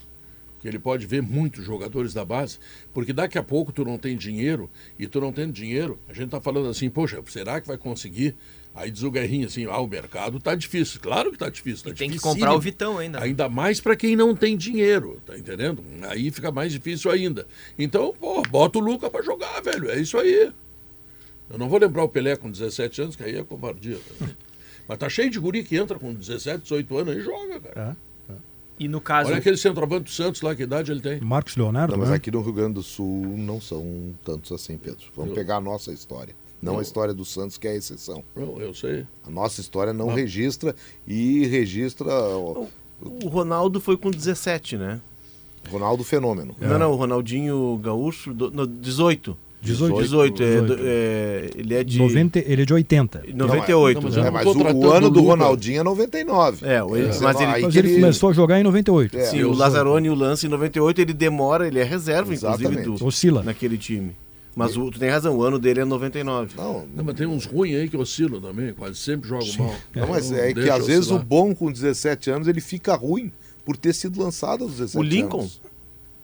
que 0.59 0.67
ele 0.67 0.79
pode 0.79 1.05
ver 1.05 1.21
muitos 1.21 1.63
jogadores 1.63 2.13
da 2.13 2.25
base, 2.25 2.57
porque 2.93 3.13
daqui 3.13 3.37
a 3.37 3.43
pouco 3.43 3.71
tu 3.71 3.85
não 3.85 3.97
tem 3.97 4.15
dinheiro, 4.17 4.69
e 4.97 5.07
tu 5.07 5.21
não 5.21 5.31
tendo 5.31 5.53
dinheiro, 5.53 5.99
a 6.07 6.13
gente 6.13 6.29
tá 6.29 6.41
falando 6.41 6.69
assim, 6.69 6.89
poxa, 6.89 7.21
será 7.27 7.61
que 7.61 7.67
vai 7.67 7.77
conseguir 7.77 8.35
Aí 8.77 8.91
diz 8.91 9.01
o 9.01 9.09
Guerrinho 9.09 9.47
assim, 9.47 9.65
ah, 9.65 9.79
o 9.79 9.87
mercado 9.87 10.39
tá 10.39 10.53
difícil. 10.53 11.01
Claro 11.01 11.31
que 11.31 11.37
tá 11.39 11.49
difícil. 11.49 11.85
Tá 11.85 11.89
E 11.89 11.93
tem 11.95 12.11
que 12.11 12.19
comprar 12.19 12.53
o 12.53 12.59
Vitão 12.59 12.99
ainda. 12.99 13.19
Ainda 13.23 13.49
mais 13.49 13.81
para 13.81 13.95
quem 13.95 14.15
não 14.15 14.35
tem 14.35 14.55
dinheiro, 14.55 15.19
tá 15.25 15.35
entendendo? 15.35 15.83
Aí 16.03 16.29
fica 16.29 16.51
mais 16.51 16.71
difícil 16.71 17.09
ainda. 17.09 17.47
Então, 17.77 18.13
pô, 18.19 18.43
bota 18.43 18.77
o 18.77 18.81
Luca 18.81 19.09
para 19.09 19.23
jogar, 19.23 19.61
velho. 19.61 19.89
É 19.89 19.99
isso 19.99 20.15
aí. 20.15 20.53
Eu 21.49 21.57
não 21.57 21.67
vou 21.67 21.79
lembrar 21.79 22.03
o 22.03 22.09
Pelé 22.09 22.35
com 22.35 22.51
17 22.51 23.01
anos, 23.01 23.15
que 23.15 23.23
aí 23.23 23.35
é 23.35 23.43
covardia. 23.43 23.97
tá? 23.97 24.27
Mas 24.87 24.97
tá 24.99 25.09
cheio 25.09 25.31
de 25.31 25.39
guri 25.39 25.63
que 25.63 25.75
entra 25.75 25.97
com 25.97 26.13
17, 26.13 26.61
18 26.61 26.97
anos 26.97 27.17
e 27.17 27.21
joga, 27.21 27.59
cara. 27.59 27.97
E 28.79 28.87
no 28.87 29.01
caso, 29.01 29.29
Olha 29.29 29.39
aquele 29.39 29.57
centroavante 29.57 30.03
do 30.03 30.09
Santos 30.11 30.41
lá, 30.41 30.55
que 30.55 30.63
idade 30.63 30.91
ele 30.91 31.01
tem? 31.01 31.19
Marcos 31.19 31.55
Leonardo, 31.55 31.93
Não, 31.93 31.99
mas 31.99 32.09
né? 32.09 32.15
aqui 32.15 32.29
no 32.29 32.41
Rio 32.41 32.53
Grande 32.53 32.73
do 32.75 32.83
Sul 32.83 33.25
não 33.37 33.59
são 33.59 34.13
tantos 34.23 34.51
assim, 34.51 34.77
Pedro. 34.77 35.05
Vamos 35.15 35.31
Eu- 35.31 35.35
pegar 35.35 35.55
a 35.57 35.61
nossa 35.61 35.91
história. 35.91 36.35
Não 36.61 36.73
Eu- 36.73 36.79
a 36.79 36.81
história 36.83 37.13
do 37.13 37.25
Santos, 37.25 37.57
que 37.57 37.67
é 37.67 37.71
a 37.71 37.75
exceção. 37.75 38.23
Não, 38.35 38.59
eu 38.59 38.73
sei. 38.73 39.05
A 39.25 39.29
nossa 39.29 39.61
história 39.61 39.93
não 39.93 40.07
Não. 40.07 40.13
registra 40.15 40.75
e 41.07 41.45
registra 41.47 42.05
o 42.37 42.67
O 43.01 43.27
Ronaldo 43.27 43.79
foi 43.79 43.95
com 43.97 44.09
17, 44.09 44.75
né? 44.77 44.99
Ronaldo 45.69 46.03
Fenômeno. 46.03 46.55
Não, 46.59 46.79
não, 46.79 46.91
o 46.91 46.95
Ronaldinho 46.95 47.77
Gaúcho, 47.83 48.33
do, 48.33 48.49
no, 48.49 48.65
18. 48.65 49.37
18. 49.61 50.01
18, 50.01 50.43
é, 50.43 50.45
18. 50.47 50.67
do- 50.67 50.77
é, 50.85 51.49
ele 51.55 51.73
é 51.73 51.83
de 51.83 51.97
90, 51.97 52.39
ele 52.39 52.61
é 52.61 52.65
de 52.65 52.73
80. 52.73 53.23
98. 53.33 53.95
Não, 53.97 54.03
mas 54.07 54.15
né? 54.15 54.27
É, 54.27 54.31
mas 54.31 54.45
o, 54.45 54.49
o 54.49 54.91
ano 54.91 55.09
do 55.09 55.13
do 55.15 55.19
Luca. 55.21 55.31
Ronaldinho 55.31 55.79
é 55.79 55.83
99. 55.83 56.65
É, 56.65 56.83
o- 56.83 56.95
É. 56.95 57.01
mas 57.21 57.41
ele, 57.41 57.51
Mas 57.63 57.75
ele 57.75 57.89
ele- 57.89 57.99
começou 58.01 58.29
a 58.29 58.33
jogar 58.33 58.59
em 58.59 58.63
98. 58.63 59.17
É. 59.17 59.25
sim, 59.25 59.43
o 59.43 59.51
Lazzaroni 59.53 60.07
e 60.07 60.09
o 60.11 60.15
Lance 60.15 60.45
em 60.45 60.49
98, 60.49 61.01
ele 61.01 61.13
demora, 61.13 61.67
ele 61.67 61.79
é 61.79 61.83
reserva, 61.83 62.33
inclusive, 62.33 62.63
Exatamente. 62.65 62.99
do, 62.99 63.05
Oscila. 63.05 63.43
naquele 63.43 63.77
time. 63.77 64.15
Mas 64.55 64.75
o, 64.75 64.89
tu 64.89 64.97
tem 64.99 65.09
razão, 65.09 65.35
o 65.37 65.43
ano 65.43 65.59
dele 65.59 65.81
é 65.81 65.85
99. 65.85 66.53
Não, 66.57 66.85
Não, 66.95 67.03
mas 67.03 67.15
tem 67.15 67.27
uns 67.27 67.45
ruins 67.45 67.75
aí 67.75 67.87
que 67.89 67.95
oscilam 67.97 68.41
também, 68.41 68.73
quase 68.73 68.95
sempre 68.95 69.29
jogam 69.29 69.47
mal. 69.59 69.75
não, 69.95 70.07
mas 70.07 70.31
é 70.31 70.51
que 70.53 70.67
às 70.69 70.87
vezes 70.87 71.09
o 71.11 71.15
oscilar. 71.15 71.25
bom 71.25 71.53
com 71.53 71.71
17 71.71 72.31
anos 72.31 72.47
ele 72.47 72.59
fica 72.61 72.95
ruim 72.95 73.31
por 73.63 73.77
ter 73.77 73.93
sido 73.93 74.19
lançado 74.19 74.63
aos 74.63 74.71
17 74.77 74.97
O 74.97 75.03
Lincoln, 75.03 75.41
anos. 75.41 75.61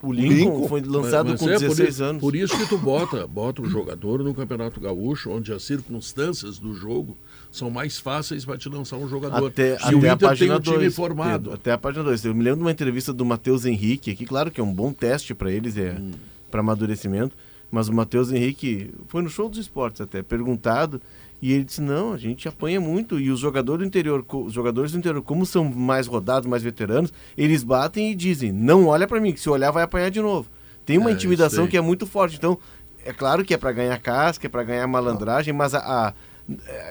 O 0.04 0.12
Lincoln, 0.12 0.34
Lincoln. 0.36 0.68
foi 0.68 0.82
Mas- 0.82 0.89
lançado 0.89 1.30
mas 1.32 1.39
com 1.39 1.49
é 1.49 1.54
por 1.54 1.60
16 1.62 1.89
isso- 1.95 2.04
anos. 2.04 2.20
Por 2.22 2.36
isso 2.36 2.58
que 2.58 2.68
tu 2.68 2.78
bota, 2.78 3.26
bota 3.26 3.62
o 3.62 3.70
jogador 3.70 4.24
no 4.24 4.34
Campeonato 4.34 4.80
Gaúcho, 4.80 5.32
onde 5.32 5.54
as 5.54 5.64
circunstâncias 5.64 6.60
do 6.60 6.74
jogo 6.76 7.18
são 7.51 7.70
mais 7.72 7.97
fáceis 7.99 8.43
para 8.45 8.58
te 8.58 8.68
lançar 8.70 8.97
um 8.97 9.08
jogador. 9.08 9.47
Até, 9.47 9.76
até 9.76 9.86
o 9.95 9.97
a 9.97 9.99
Inter 9.99 10.18
tem 10.18 10.28
página 10.28 10.58
um 10.58 10.60
time 10.60 10.76
2. 10.78 10.95
formado. 10.95 11.51
até 11.54 11.72
a 11.72 11.78
página 11.78 12.04
2. 12.04 12.26
Eu 12.26 12.36
me 12.36 12.43
lembro 12.43 12.58
de 12.58 12.64
uma 12.66 12.72
entrevista 12.72 13.14
do 13.14 13.24
Matheus 13.26 13.66
Henrique 13.66 14.12
aqui, 14.12 14.26
claro 14.26 14.51
que 14.51 14.60
é 14.60 14.64
um 14.64 14.74
bom 14.74 14.91
teste 14.91 15.34
para 15.34 15.51
eles, 15.51 15.78
é 15.78 15.93
Hum. 15.99 16.12
para 16.51 16.60
amadurecimento, 16.60 17.36
mas 17.72 17.88
o 17.88 17.93
Matheus 17.93 18.32
Henrique 18.32 18.91
foi 19.08 19.22
no 19.24 19.30
show 19.30 19.47
dos 19.49 19.58
esportes 19.60 20.01
até, 20.01 20.22
perguntado, 20.22 21.01
e 21.45 21.51
ele 21.51 21.65
disse: 21.65 21.81
"Não, 21.81 22.13
a 22.13 22.17
gente 22.17 22.47
apanha 22.47 22.79
muito 22.79 23.19
e 23.19 23.29
os 23.29 23.39
jogadores 23.39 23.79
do 23.83 23.87
interior, 23.87 24.25
os 24.31 24.53
jogadores 24.53 24.93
do 24.93 24.97
interior, 24.97 25.21
como 25.21 25.45
são 25.45 25.65
mais 25.65 26.07
rodados, 26.07 26.47
mais 26.49 26.63
veteranos, 26.63 27.11
eles 27.37 27.63
batem 27.63 28.11
e 28.11 28.15
dizem: 28.15 28.51
"Não 28.53 28.87
olha 28.87 29.05
para 29.05 29.19
mim, 29.19 29.33
que 29.33 29.39
se 29.41 29.49
olhar 29.49 29.71
vai 29.71 29.83
apanhar 29.83 30.09
de 30.09 30.21
novo". 30.21 30.47
Tem 30.85 30.97
uma 30.97 31.09
É, 31.09 31.13
intimidação 31.13 31.67
que 31.67 31.75
é 31.75 31.81
muito 31.81 32.05
forte. 32.07 32.37
Então, 32.37 32.57
é 33.05 33.11
claro 33.11 33.43
que 33.43 33.53
é 33.53 33.57
para 33.57 33.73
ganhar 33.73 33.97
casca, 33.99 34.47
é 34.47 34.49
para 34.49 34.63
ganhar 34.63 34.87
malandragem, 34.87 35.53
mas 35.53 35.73
a, 35.75 35.79
a- 35.79 36.13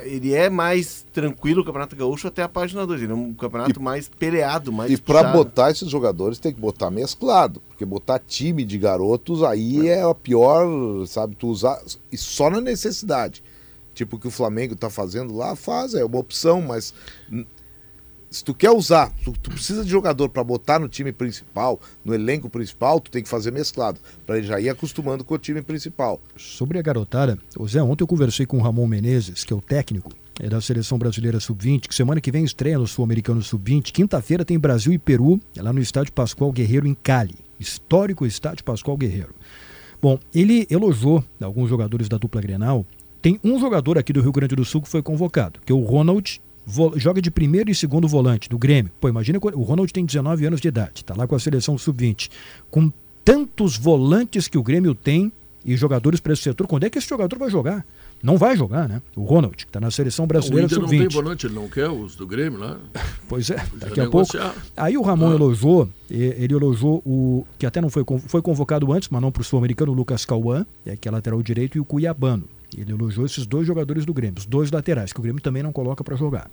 ele 0.05 0.35
é 0.35 0.49
mais 0.49 1.05
tranquilo 1.13 1.61
o 1.61 1.65
Campeonato 1.65 1.95
Gaúcho 1.97 2.27
até 2.27 2.43
a 2.43 2.49
página 2.49 2.87
2. 2.87 3.03
Ele 3.03 3.13
é 3.13 3.15
um 3.15 3.35
campeonato 3.35 3.83
mais 3.83 4.09
peleado, 4.09 4.73
mais 4.73 4.91
E 4.91 4.97
para 4.97 5.25
botar 5.33 5.71
esses 5.71 5.89
jogadores 5.91 6.39
tem 6.39 6.53
que 6.55 6.61
botar 6.61 6.91
mesclado, 6.91 7.61
porque 7.69 7.85
botar 7.85 8.19
time 8.19 8.65
de 8.65 8.79
garotos 8.79 9.43
aí 9.43 9.89
é 9.89 10.03
a 10.03 10.15
pior, 10.15 11.07
sabe, 11.07 11.37
tu 11.37 11.49
usar 11.49 11.79
e 12.11 12.17
só 12.17 12.49
na 12.51 12.61
necessidade. 12.61 13.43
Tipo 13.95 14.17
o 14.17 14.19
que 14.19 14.29
o 14.29 14.31
Flamengo 14.31 14.75
tá 14.75 14.89
fazendo 14.89 15.35
lá, 15.35 15.55
faz, 15.55 15.95
é 15.95 16.05
uma 16.05 16.19
opção, 16.19 16.63
mas 16.63 16.95
se 18.31 18.43
tu 18.43 18.55
quer 18.55 18.71
usar, 18.71 19.13
tu, 19.23 19.33
tu 19.33 19.51
precisa 19.51 19.85
de 19.85 19.91
jogador 19.91 20.29
para 20.31 20.43
botar 20.43 20.79
no 20.79 20.89
time 20.89 21.13
principal, 21.13 21.79
no 22.05 22.15
elenco 22.15 22.49
principal, 22.49 22.99
tu 22.99 23.11
tem 23.11 23.23
que 23.23 23.29
fazer 23.29 23.53
mesclado, 23.53 24.01
para 24.27 24.39
ele 24.39 24.47
já 24.47 24.59
ir 24.59 24.71
acostumando 24.71 25.23
com 25.23 25.35
o 25.35 25.39
time 25.39 25.61
principal. 25.61 26.21
Sobre 26.37 26.79
a 26.79 26.83
garotada, 26.83 27.39
ô 27.59 27.69
Zé, 27.69 27.83
ontem 27.83 28.03
eu 28.03 28.09
conversei 28.09 28.47
com 28.47 28.57
o 28.57 28.63
Ramon 28.63 28.87
Menezes, 28.87 29.45
que 29.45 29.53
é 29.53 29.57
o 29.57 29.61
técnico 29.61 30.13
é 30.41 30.49
da 30.49 30.61
Seleção 30.61 30.99
Brasileira 30.99 31.39
Sub-20, 31.39 31.89
que 31.89 31.95
semana 31.95 32.21
que 32.21 32.33
vem 32.33 32.45
estreia 32.45 32.79
no 32.79 32.87
Sul-Americano 32.87 33.43
Sub-20. 33.43 33.93
Quinta-feira 33.93 34.45
tem 34.45 34.59
Brasil 34.59 34.93
e 34.93 34.99
Peru, 34.99 35.39
é 35.57 35.63
lá 35.63 35.73
no 35.73 35.81
estádio 35.81 36.13
Pascoal 36.13 36.51
Guerreiro, 36.51 36.87
em 36.87 36.95
Cali. 36.95 37.35
Histórico 37.61 38.27
estádio 38.27 38.65
Pascoal 38.65 38.97
Guerreiro. 38.97 39.35
Bom, 40.01 40.19
ele 40.35 40.67
elogiou 40.69 41.23
alguns 41.41 41.69
jogadores 41.69 42.09
da 42.09 42.17
dupla 42.17 42.41
Grenal. 42.41 42.85
Tem 43.23 43.39
um 43.45 43.59
jogador 43.59 43.97
aqui 43.97 44.13
do 44.13 44.21
Rio 44.21 44.33
Grande 44.33 44.57
do 44.57 44.65
Sul 44.65 44.83
que 44.83 44.89
foi 44.89 45.01
convocado, 45.01 45.61
que 45.65 45.71
é 45.73 45.75
o 45.75 45.81
Ronald, 45.81 46.41
joga 46.97 47.23
de 47.23 47.31
primeiro 47.31 47.71
e 47.71 47.75
segundo 47.75 48.09
volante 48.09 48.49
do 48.49 48.59
Grêmio. 48.59 48.91
Pô, 49.01 49.09
imagina, 49.09 49.39
o 49.41 49.63
Ronald 49.63 49.93
tem 49.93 50.05
19 50.05 50.45
anos 50.47 50.61
de 50.61 50.69
idade, 50.69 51.05
tá 51.05 51.15
lá 51.17 51.27
com 51.27 51.35
a 51.37 51.41
seleção 51.41 51.79
Sub-20. 51.79 52.29
Com 52.71 52.91
tantos 53.25 53.77
volantes 53.79 54.49
que 54.49 54.59
o 54.59 54.63
Grêmio 54.63 54.95
tem 54.95 55.31
e 55.65 55.77
jogadores 55.77 56.19
para 56.19 56.33
esse 56.33 56.43
setor, 56.43 56.67
quando 56.67 56.83
é 56.85 56.91
que 56.91 56.99
esse 56.99 57.09
jogador 57.09 57.39
vai 57.39 57.49
jogar? 57.49 57.87
Não 58.21 58.37
vai 58.37 58.57
jogar, 58.57 58.89
né? 58.89 59.01
O 59.17 59.23
Ronald, 59.23 59.57
que 59.57 59.65
está 59.65 59.79
na 59.81 59.91
seleção 59.93 60.25
O 60.25 60.29
brasileira 60.29 60.67
Inter 60.67 60.81
não 60.81 60.89
tem 60.89 60.99
Sub-20. 61.03 61.13
volante, 61.13 61.47
ele 61.47 61.55
não 61.55 61.69
quer 61.69 61.89
os 61.89 62.17
do 62.17 62.27
Grêmio 62.27 62.59
lá. 62.59 62.79
Pois 63.29 63.49
é, 63.51 63.65
daqui 63.77 63.99
a 64.01 64.11
pouco. 64.11 64.29
Aí 64.77 64.99
o 64.99 65.03
Ramon 65.03 65.31
Ah. 65.31 65.35
elogiou, 65.37 65.89
ele 66.11 66.53
elogiou 66.53 67.01
o 67.07 67.47
que 67.59 67.65
até 67.65 67.81
não 67.81 67.89
foi, 67.89 68.05
foi 68.27 68.43
convocado 68.43 68.93
antes, 68.93 69.09
mas 69.09 69.23
não 69.23 69.33
para 69.33 69.41
o 69.41 69.45
sul-americano, 69.45 69.91
o 69.93 69.95
Lucas 69.95 70.25
Cauã, 70.27 70.67
é, 70.85 70.97
que 70.97 71.09
é 71.09 71.11
lateral 71.11 71.41
direito, 71.43 71.79
e 71.79 71.81
o 71.81 71.85
Cuiabano. 71.85 72.45
Ele 72.79 72.93
elogiou 72.93 73.27
esses 73.27 73.47
dois 73.47 73.67
jogadores 73.67 74.05
do 74.05 74.13
Grêmio, 74.15 74.39
os 74.39 74.47
dois 74.47 74.71
laterais, 74.71 75.13
que 75.13 75.21
o 75.21 75.23
Grêmio 75.23 75.41
também 75.43 75.63
não 75.63 75.73
coloca 75.73 76.03
para 76.03 76.17
jogar. 76.17 76.51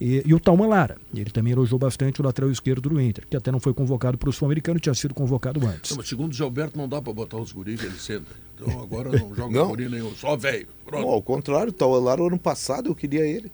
E, 0.00 0.22
e 0.26 0.34
o 0.34 0.40
Talman 0.40 0.66
Lara, 0.68 0.96
ele 1.14 1.30
também 1.30 1.52
elogiou 1.52 1.78
bastante 1.78 2.20
o 2.20 2.24
lateral 2.24 2.50
esquerdo 2.50 2.88
do 2.88 3.00
Inter, 3.00 3.24
que 3.28 3.36
até 3.36 3.52
não 3.52 3.60
foi 3.60 3.72
convocado 3.72 4.18
para 4.18 4.28
o 4.28 4.32
sul-americano, 4.32 4.80
tinha 4.80 4.94
sido 4.94 5.14
convocado 5.14 5.64
antes. 5.66 5.90
Não, 5.92 5.98
mas 5.98 6.08
segundo 6.08 6.32
o 6.32 6.34
Zé 6.34 6.42
Alberto, 6.42 6.76
não 6.76 6.88
dá 6.88 7.00
para 7.00 7.12
botar 7.12 7.36
os 7.36 7.52
guris 7.52 7.80
que 7.80 7.86
ele 7.86 7.98
senta. 7.98 8.30
Então 8.56 8.80
agora 8.82 9.10
não 9.10 9.34
joga 9.34 9.58
Não. 9.58 9.68
guri 9.68 9.88
nenhum, 9.88 10.12
só 10.14 10.36
velho. 10.36 10.66
Não, 10.90 11.08
ao 11.08 11.22
contrário, 11.22 11.70
o 11.70 11.72
Tauelar, 11.72 12.20
ano 12.20 12.38
passado 12.38 12.88
eu 12.88 12.94
queria 12.94 13.24
ele. 13.24 13.52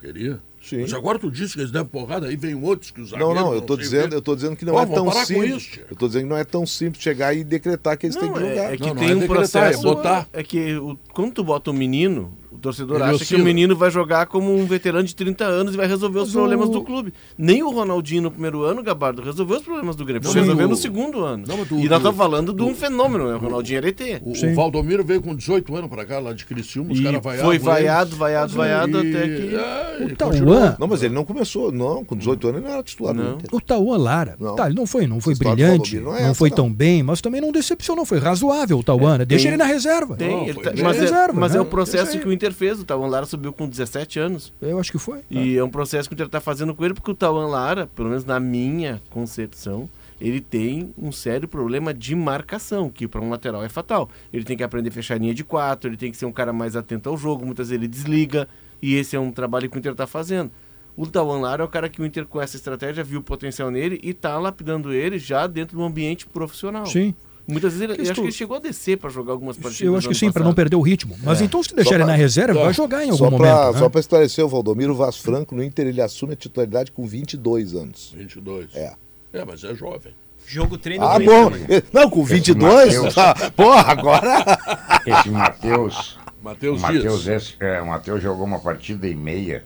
queria. 0.00 0.40
Sim. 0.60 0.82
Mas 0.82 0.92
agora 0.92 1.18
tu 1.18 1.30
disse 1.30 1.54
que 1.54 1.60
eles 1.60 1.70
devem 1.70 1.88
porrada, 1.88 2.26
aí 2.26 2.36
vem 2.36 2.54
outros 2.54 2.90
que 2.90 3.00
os 3.00 3.12
Não, 3.12 3.34
não, 3.34 3.54
eu 3.54 3.62
o 3.62 3.76
dizendo, 3.76 4.14
eu 4.14 4.20
tô 4.20 4.34
dizendo 4.36 4.54
que 4.56 4.64
não 4.64 4.78
é 4.78 4.84
tão 4.84 5.10
simples. 5.10 5.62
isso, 5.62 5.80
eu 5.90 5.96
tô 5.96 6.06
dizendo 6.06 6.24
que 6.24 6.28
não 6.28 6.36
é 6.36 6.44
tão 6.44 6.66
simples 6.66 7.02
chegar 7.02 7.32
e 7.34 7.42
decretar 7.42 7.96
que 7.96 8.06
eles 8.06 8.16
têm 8.16 8.28
Não, 8.28 8.34
que 8.34 8.40
jogar. 8.40 8.54
é, 8.70 8.74
é 8.74 8.76
que 8.76 8.80
Não, 8.82 8.88
não 8.88 8.96
tem 8.96 9.10
é 9.10 9.14
um 9.14 9.18
decretar, 9.20 9.32
é 9.32 9.70
processo. 9.70 9.82
botar. 9.82 10.28
É 10.32 10.42
que 10.42 10.74
o, 10.76 10.98
quando 11.14 11.32
tu 11.32 11.42
bota 11.44 11.70
um 11.70 11.74
menino, 11.74 12.36
torcedor 12.60 12.96
Ele 12.96 13.04
acha 13.04 13.24
que 13.24 13.34
o 13.34 13.44
menino 13.44 13.74
vai 13.74 13.90
jogar 13.90 14.26
como 14.26 14.54
um 14.56 14.64
veterano 14.66 15.04
de 15.04 15.14
30 15.14 15.44
anos 15.44 15.74
e 15.74 15.76
vai 15.76 15.86
resolver 15.86 16.18
os 16.20 16.26
Mas 16.26 16.32
problemas 16.34 16.68
o- 16.68 16.72
do 16.72 16.82
clube. 16.82 17.12
Nem 17.36 17.62
o 17.62 17.70
Ronaldinho 17.70 18.22
no 18.22 18.30
primeiro 18.30 18.62
ano, 18.62 18.82
Gabardo, 18.82 19.22
resolveu 19.22 19.56
os 19.58 19.62
problemas 19.62 19.96
do 19.96 20.04
Grêmio. 20.04 20.26
Não, 20.28 20.32
resolver 20.34 20.64
o- 20.64 20.68
no 20.68 20.76
segundo 20.76 21.24
ano. 21.24 21.44
Não, 21.46 21.64
tu- 21.66 21.78
e 21.80 21.88
nós 21.88 21.98
estamos 21.98 22.16
falando 22.16 22.52
de 22.52 22.62
um 22.62 22.74
fenômeno, 22.74 23.28
né? 23.28 23.34
O 23.34 23.38
Ronaldinho 23.38 23.78
é 23.78 23.80
LT. 23.80 24.20
O, 24.24 24.30
o 24.32 24.54
Valdomiro 24.54 25.04
veio 25.04 25.20
com 25.22 25.34
18 25.34 25.74
anos 25.74 25.88
pra 25.90 26.04
cá, 26.04 26.18
lá 26.18 26.32
de 26.32 26.44
Criciúma, 26.44 26.92
os 26.92 27.00
E 27.00 27.02
caras 27.02 27.22
vaiavam 27.22 27.46
foi 27.46 27.54
ele. 27.56 27.64
vaiado, 27.64 28.16
vaiado, 28.16 28.52
vaiado, 28.54 29.04
e- 29.04 29.10
até 29.16 29.28
que- 29.28 29.54
é, 29.56 30.04
O 30.04 30.16
Tauan-. 30.16 30.76
Não, 30.78 30.86
mas 30.88 31.02
ele 31.02 31.14
não 31.14 31.24
começou, 31.24 31.72
não, 31.72 32.04
com 32.04 32.16
18 32.16 32.48
anos 32.48 32.58
ele 32.60 32.66
não 32.68 32.74
era 32.74 32.82
titular 32.82 33.14
do 33.14 33.22
Não. 33.22 33.38
O 33.52 33.60
Tauan 33.60 33.96
Lara, 33.98 34.36
Não. 34.38 34.54
tá, 34.54 34.66
ele 34.66 34.74
não 34.74 34.86
foi, 34.86 35.06
não 35.06 35.20
foi 35.20 35.34
do 35.34 35.38
brilhante, 35.38 35.96
não, 35.96 36.04
não 36.12 36.16
é 36.16 36.22
essa, 36.24 36.34
foi 36.34 36.48
não. 36.50 36.56
tão 36.56 36.72
bem, 36.72 37.02
mas 37.02 37.20
também 37.20 37.40
não 37.40 37.52
decepcionou, 37.52 38.04
foi 38.04 38.18
razoável 38.18 38.78
o 38.78 38.82
Tauan, 38.82 39.18
né? 39.18 39.24
Deixa 39.24 39.44
tem- 39.44 39.52
ele 39.52 39.56
na 39.56 39.64
reserva. 39.66 40.16
Tem, 40.16 40.48
Não, 40.52 40.54
tá- 40.62 40.72
mas, 40.82 40.96
é, 40.96 41.00
Reserva, 41.00 41.32
mas 41.40 41.52
né? 41.52 41.58
é 41.58 41.60
o 41.60 41.64
processo 41.64 42.18
que 42.18 42.26
o 42.28 42.32
Inter 42.32 42.49
fez. 42.54 42.80
O 42.80 42.84
Tawan 42.84 43.06
Lara 43.06 43.26
subiu 43.26 43.52
com 43.52 43.68
17 43.68 44.18
anos. 44.18 44.52
Eu 44.60 44.78
acho 44.78 44.92
que 44.92 44.98
foi. 44.98 45.20
E 45.30 45.56
é 45.56 45.64
um 45.64 45.70
processo 45.70 46.08
que 46.08 46.14
o 46.14 46.16
Inter 46.16 46.26
está 46.26 46.40
fazendo 46.40 46.74
com 46.74 46.84
ele, 46.84 46.94
porque 46.94 47.10
o 47.10 47.14
Tawan 47.14 47.46
Lara, 47.46 47.86
pelo 47.86 48.08
menos 48.08 48.24
na 48.24 48.38
minha 48.38 49.00
concepção, 49.10 49.88
ele 50.20 50.40
tem 50.40 50.94
um 50.98 51.10
sério 51.10 51.48
problema 51.48 51.94
de 51.94 52.14
marcação, 52.14 52.90
que 52.90 53.08
para 53.08 53.20
um 53.20 53.30
lateral 53.30 53.64
é 53.64 53.68
fatal. 53.68 54.10
Ele 54.32 54.44
tem 54.44 54.56
que 54.56 54.62
aprender 54.62 54.90
a 54.90 54.92
fechar 54.92 55.14
a 55.14 55.18
linha 55.18 55.34
de 55.34 55.42
quatro, 55.42 55.88
ele 55.88 55.96
tem 55.96 56.10
que 56.10 56.16
ser 56.16 56.26
um 56.26 56.32
cara 56.32 56.52
mais 56.52 56.76
atento 56.76 57.08
ao 57.08 57.16
jogo, 57.16 57.46
muitas 57.46 57.70
vezes 57.70 57.80
ele 57.80 57.88
desliga, 57.88 58.46
e 58.82 58.94
esse 58.94 59.16
é 59.16 59.20
um 59.20 59.32
trabalho 59.32 59.70
que 59.70 59.76
o 59.76 59.78
Inter 59.78 59.92
está 59.92 60.06
fazendo. 60.06 60.50
O 60.96 61.06
Tawan 61.06 61.40
Lara 61.40 61.62
é 61.62 61.64
o 61.64 61.68
cara 61.68 61.88
que 61.88 62.02
o 62.02 62.04
Inter, 62.04 62.26
com 62.26 62.40
essa 62.40 62.56
estratégia, 62.56 63.02
viu 63.02 63.20
o 63.20 63.22
potencial 63.22 63.70
nele 63.70 63.98
e 64.02 64.10
está 64.10 64.38
lapidando 64.38 64.92
ele 64.92 65.18
já 65.18 65.46
dentro 65.46 65.78
do 65.78 65.82
ambiente 65.82 66.26
profissional. 66.26 66.84
Sim. 66.84 67.14
Muitas 67.52 67.72
vezes 67.74 67.82
ele, 67.90 68.02
acho 68.02 68.12
tu- 68.14 68.20
que 68.22 68.26
ele 68.28 68.32
chegou 68.32 68.56
a 68.56 68.60
descer 68.60 68.96
para 68.98 69.10
jogar 69.10 69.32
algumas 69.32 69.56
partidas. 69.56 69.80
Eu 69.86 69.96
acho 69.96 70.08
que 70.08 70.14
sim, 70.14 70.30
para 70.30 70.44
não 70.44 70.54
perder 70.54 70.76
o 70.76 70.80
ritmo. 70.80 71.16
Mas 71.22 71.40
É. 71.40 71.44
então, 71.44 71.62
se 71.62 71.74
deixar 71.74 71.88
Só 71.90 71.94
ele 71.96 72.04
pra- 72.04 72.12
na 72.12 72.16
reserva, 72.18 72.50
ele 72.52 72.58
Só- 72.58 72.64
vai 72.64 72.74
jogar 72.74 72.98
em 73.04 73.10
algum 73.10 73.16
Só 73.16 73.24
momento. 73.30 73.40
pra, 73.40 73.72
né? 73.72 73.78
só 73.78 73.88
pra 73.88 74.00
esclarecer, 74.00 74.44
o 74.44 74.48
Valdomiro 74.48 74.94
Vaz 74.94 75.16
Franco 75.16 75.54
no 75.54 75.62
Inter 75.62 75.86
ele 75.86 76.00
assume 76.00 76.32
a 76.32 76.36
titularidade 76.36 76.90
com 76.92 77.06
22 77.06 77.74
anos. 77.74 78.12
22. 78.16 78.74
É. 78.74 78.94
É, 79.32 79.44
mas 79.44 79.62
é 79.64 79.74
jovem. 79.74 80.12
Jogo 80.46 80.76
treino 80.76 81.04
Ah, 81.04 81.18
bom. 81.18 81.50
Né? 81.50 81.82
Não, 81.92 82.10
com 82.10 82.24
22? 82.24 82.96
Mateus. 82.96 83.18
Ah, 83.18 83.34
Porra, 83.54 83.82
agora. 83.92 84.58
Esse 85.06 85.30
Matheus. 85.30 86.18
o 86.40 86.44
Matheus 86.44 86.80
Matheus, 86.82 87.22
Dias. 87.22 87.42
esse, 87.42 87.54
é, 87.60 87.80
o 87.80 87.86
Matheus 87.86 88.20
jogou 88.22 88.46
uma 88.46 88.58
partida 88.58 89.06
e 89.06 89.14
meia 89.14 89.62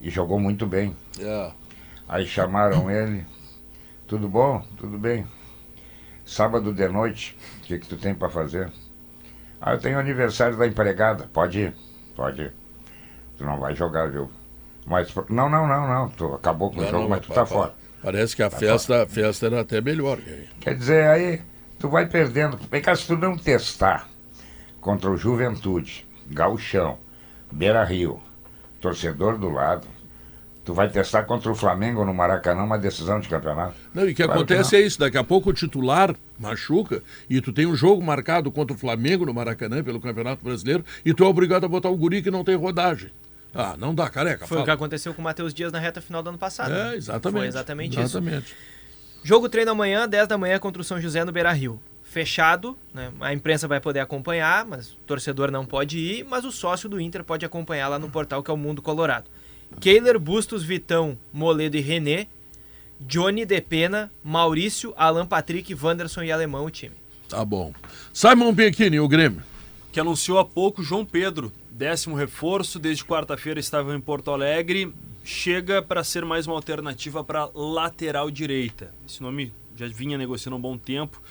e 0.00 0.10
jogou 0.10 0.40
muito 0.40 0.66
bem. 0.66 0.96
É. 1.20 1.50
Aí 2.08 2.26
chamaram 2.26 2.90
ele. 2.90 3.24
Tudo 4.08 4.28
bom? 4.28 4.64
Tudo 4.76 4.98
bem. 4.98 5.24
Sábado 6.28 6.74
de 6.74 6.86
noite, 6.88 7.34
o 7.58 7.62
que, 7.62 7.78
que 7.78 7.86
tu 7.88 7.96
tem 7.96 8.14
para 8.14 8.28
fazer? 8.28 8.70
Ah, 9.58 9.72
eu 9.72 9.78
tenho 9.80 9.98
aniversário 9.98 10.58
da 10.58 10.66
empregada. 10.66 11.26
Pode 11.32 11.58
ir, 11.58 11.74
pode 12.14 12.42
ir. 12.42 12.52
Tu 13.38 13.44
não 13.46 13.58
vai 13.58 13.74
jogar, 13.74 14.10
viu? 14.10 14.30
Mas, 14.86 15.12
não, 15.30 15.48
não, 15.48 15.66
não, 15.66 15.88
não. 15.88 16.08
Tu 16.10 16.26
acabou 16.34 16.70
com 16.70 16.80
o 16.80 16.82
Não, 16.82 16.90
jogo, 16.90 17.02
não, 17.04 17.08
mas 17.08 17.20
tu 17.22 17.28
tá 17.28 17.40
pa- 17.40 17.46
fora. 17.46 17.74
Parece 18.02 18.36
que 18.36 18.42
a 18.42 18.50
festa, 18.50 19.02
a 19.04 19.06
festa 19.06 19.46
era 19.46 19.60
até 19.62 19.80
melhor. 19.80 20.18
Quer 20.60 20.74
dizer, 20.76 21.08
aí 21.08 21.40
tu 21.78 21.88
vai 21.88 22.06
perdendo. 22.06 22.58
Vem 22.70 22.82
cá, 22.82 22.94
se 22.94 23.06
tu 23.06 23.16
não 23.16 23.34
testar 23.36 24.06
contra 24.82 25.10
o 25.10 25.16
Juventude, 25.16 26.06
Gauchão, 26.28 26.98
Beira 27.50 27.82
Rio, 27.84 28.20
torcedor 28.82 29.38
do 29.38 29.48
lado, 29.48 29.86
tu 30.68 30.74
vai 30.74 30.86
testar 30.86 31.22
contra 31.22 31.50
o 31.50 31.54
Flamengo 31.54 32.04
no 32.04 32.12
Maracanã 32.12 32.62
uma 32.62 32.76
decisão 32.76 33.18
de 33.18 33.26
campeonato. 33.26 33.72
Não, 33.94 34.06
e 34.06 34.12
o 34.12 34.14
que 34.14 34.22
Claro 34.22 34.32
que 34.32 34.52
acontece 34.52 34.76
é 34.76 34.80
isso, 34.82 34.98
daqui 34.98 35.16
a 35.16 35.24
pouco 35.24 35.48
o 35.48 35.52
titular 35.54 36.14
machuca 36.38 37.02
e 37.30 37.40
tu 37.40 37.54
tem 37.54 37.64
um 37.64 37.74
jogo 37.74 38.02
marcado 38.02 38.52
contra 38.52 38.76
o 38.76 38.78
Flamengo 38.78 39.24
no 39.24 39.32
Maracanã 39.32 39.82
pelo 39.82 39.98
Campeonato 39.98 40.44
Brasileiro 40.44 40.84
e 41.06 41.14
tu 41.14 41.24
é 41.24 41.26
obrigado 41.26 41.64
a 41.64 41.68
botar 41.68 41.88
um 41.88 41.96
guri 41.96 42.20
que 42.20 42.30
não 42.30 42.44
tem 42.44 42.54
rodagem. 42.54 43.10
Ah, 43.54 43.76
não 43.78 43.94
dá, 43.94 44.10
careca. 44.10 44.46
Foi 44.46 44.58
o 44.58 44.60
fala. 44.60 44.64
que 44.66 44.70
aconteceu 44.72 45.14
com 45.14 45.22
o 45.22 45.24
Matheus 45.24 45.54
Dias 45.54 45.72
na 45.72 45.78
reta 45.78 46.02
final 46.02 46.22
do 46.22 46.28
ano 46.28 46.38
passado. 46.38 46.74
É, 46.74 46.96
exatamente. 46.96 47.38
Foi 47.38 47.48
exatamente, 47.48 47.92
isso. 47.92 48.00
exatamente. 48.18 48.54
Jogo 49.24 49.48
treino 49.48 49.70
amanhã, 49.70 50.06
10 50.06 50.28
da 50.28 50.36
manhã 50.36 50.58
contra 50.58 50.82
o 50.82 50.84
São 50.84 51.00
José 51.00 51.24
no 51.24 51.32
Beira 51.32 51.50
Rio. 51.50 51.80
Fechado, 52.02 52.76
né? 52.92 53.10
a 53.20 53.32
imprensa 53.32 53.66
vai 53.66 53.80
poder 53.80 54.00
acompanhar, 54.00 54.66
mas 54.66 54.92
o 54.92 54.96
torcedor 55.06 55.50
não 55.50 55.64
pode 55.64 55.98
ir, 55.98 56.26
mas 56.26 56.44
o 56.44 56.52
sócio 56.52 56.90
do 56.90 57.00
Inter 57.00 57.24
pode 57.24 57.46
acompanhar 57.46 57.88
lá 57.88 57.98
no 57.98 58.10
portal 58.10 58.42
que 58.42 58.50
é 58.50 58.54
o 58.54 58.56
Mundo 58.58 58.82
Colorado. 58.82 59.30
Keiler, 59.80 60.18
Bustos, 60.18 60.62
Vitão, 60.64 61.16
Moledo 61.32 61.76
e 61.76 61.80
René, 61.80 62.26
Johnny 63.00 63.46
Depena, 63.46 64.10
Maurício, 64.24 64.92
Alan 64.96 65.26
Patrick, 65.26 65.74
Wanderson 65.74 66.22
e 66.22 66.32
Alemão 66.32 66.64
o 66.64 66.70
time. 66.70 66.94
Tá 67.28 67.44
bom. 67.44 67.72
Simon 68.12 68.52
Bianchini, 68.52 68.98
o 68.98 69.08
Grêmio. 69.08 69.42
que 69.92 70.00
anunciou 70.00 70.38
há 70.38 70.44
pouco 70.44 70.82
João 70.82 71.04
Pedro, 71.04 71.52
décimo 71.70 72.16
reforço, 72.16 72.78
desde 72.78 73.04
quarta-feira 73.04 73.60
estava 73.60 73.94
em 73.94 74.00
Porto 74.00 74.30
Alegre, 74.30 74.92
chega 75.24 75.80
para 75.80 76.02
ser 76.02 76.24
mais 76.24 76.46
uma 76.46 76.56
alternativa 76.56 77.22
para 77.22 77.48
lateral 77.54 78.30
direita. 78.30 78.92
Esse 79.06 79.22
nome 79.22 79.52
já 79.76 79.86
vinha 79.86 80.18
negociando 80.18 80.56
há 80.56 80.58
um 80.58 80.62
bom 80.62 80.76
tempo 80.76 81.22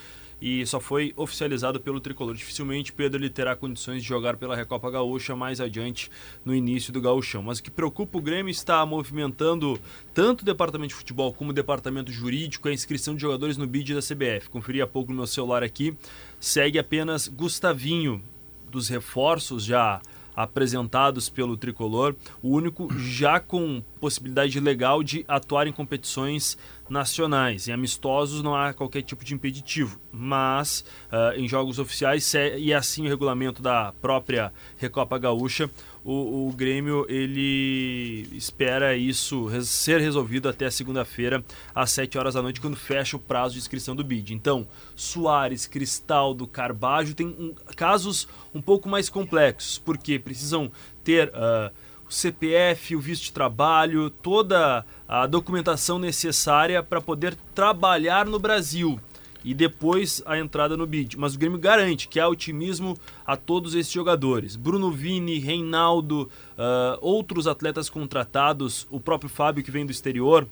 e 0.42 0.66
só 0.66 0.80
foi 0.80 1.14
oficializado 1.16 1.80
pelo 1.80 2.00
tricolor. 2.00 2.36
Dificilmente 2.36 2.94
Pedro 2.94 3.20
ele 3.20 3.30
terá 3.30 3.56
condições 3.56 4.02
de 4.02 4.08
jogar 4.08 4.38
pela 4.38 4.56
Recopa 4.56 4.90
Gaúcha 4.92 5.36
mais 5.36 5.60
adiante 5.60 6.12
no 6.46 6.54
início 6.54 6.94
do 6.94 7.02
Gaúchão. 7.02 7.42
Mas 7.42 7.60
o 7.60 7.64
que 7.64 7.72
preocupa 7.72 8.18
o 8.18 8.22
Grêmio 8.22 8.52
está 8.52 8.86
movimentando 8.86 9.80
tanto 10.14 10.42
o 10.42 10.46
departamento 10.46 10.90
de 10.90 10.96
futebol 10.96 11.34
como 11.34 11.52
o 11.52 11.54
departamento 11.54 12.12
jurídico 12.12 12.68
a 12.68 12.74
inscrição 12.74 13.16
de 13.16 13.22
jogadores 13.22 13.58
no 13.58 13.66
bid 13.66 13.94
da 13.94 14.02
CBF. 14.02 14.50
Conferi 14.50 14.82
há 14.82 14.88
pouco 14.88 15.12
no 15.12 15.18
meu 15.18 15.28
celular 15.28 15.64
aqui. 15.64 15.96
Segue 16.40 16.78
apenas 16.78 17.28
Gustavinho 17.28 18.22
dos 18.70 18.88
reforços 18.90 19.64
já 19.64 20.02
apresentados 20.38 21.30
pelo 21.30 21.58
tricolor, 21.58 22.16
o 22.44 22.50
único 22.50 22.88
já 23.00 23.40
com 23.40 23.82
possibilidade 24.00 24.60
legal 24.60 25.02
de 25.02 25.26
atuar 25.28 25.66
em 25.66 25.74
competições 25.74 26.56
nacionais. 26.90 27.68
Em 27.68 27.72
amistosos 27.72 28.42
não 28.42 28.56
há 28.56 28.74
qualquer 28.74 29.02
tipo 29.02 29.24
de 29.24 29.34
impeditivo, 29.34 30.00
mas 30.12 30.84
ah, 31.12 31.34
em 31.36 31.48
jogos 31.48 31.80
oficiais, 31.80 32.34
e 32.58 32.74
assim 32.74 33.06
o 33.06 33.10
regulamento 33.10 33.62
da 33.62 33.94
própria 34.02 34.52
Recopa 34.78 35.18
Gaúcha, 35.18 35.70
o, 36.04 36.48
o 36.48 36.54
Grêmio 36.54 37.06
ele 37.10 38.28
espera 38.32 38.96
isso 38.96 39.50
ser 39.66 40.00
resolvido 40.00 40.48
até 40.48 40.70
segunda-feira, 40.70 41.44
às 41.76 41.92
7 41.92 42.18
horas 42.18 42.36
da 42.36 42.42
noite, 42.42 42.62
quando 42.62 42.78
fecha 42.78 43.18
o 43.18 43.20
prazo 43.20 43.56
de 43.56 43.60
inscrição 43.60 43.94
do 43.96 44.04
BID. 44.04 44.34
Então, 44.34 44.66
Soares, 44.96 45.68
Cristaldo, 45.68 46.48
Carbajo 46.48 47.14
tem 47.14 47.28
um- 47.28 47.54
casos 47.76 48.28
um 48.56 48.62
pouco 48.62 48.88
mais 48.88 49.10
complexos, 49.10 49.78
porque 49.80 50.18
precisam 50.18 50.72
ter 51.04 51.30
ah, 51.34 51.72
o 52.10 52.14
CPF, 52.14 52.96
o 52.96 53.00
visto 53.00 53.24
de 53.26 53.34
trabalho, 53.34 54.10
toda 54.10 54.86
a 55.08 55.28
documentação 55.28 56.00
necessária 56.00 56.82
para 56.82 57.02
poder 57.02 57.36
trabalhar 57.54 58.26
no 58.26 58.40
Brasil 58.40 59.00
e 59.44 59.54
depois 59.54 60.22
a 60.26 60.38
entrada 60.38 60.76
no 60.76 60.86
bid. 60.86 61.18
Mas 61.18 61.36
o 61.36 61.40
Grêmio 61.40 61.58
garante 61.58 62.08
que 62.08 62.20
há 62.20 62.28
otimismo 62.28 62.98
a 63.26 63.38
todos 63.38 63.76
esses 63.76 63.92
jogadores. 63.92 64.56
Bruno 64.56 64.92
Vini, 64.92 65.40
Reinaldo, 65.40 66.30
ah, 66.58 66.98
outros 67.02 67.48
atletas 67.48 67.90
contratados, 67.90 68.86
o 68.90 69.00
próprio 69.00 69.30
Fábio 69.30 69.64
que 69.64 69.72
vem 69.72 69.86
do 69.86 69.92
exterior, 69.92 70.46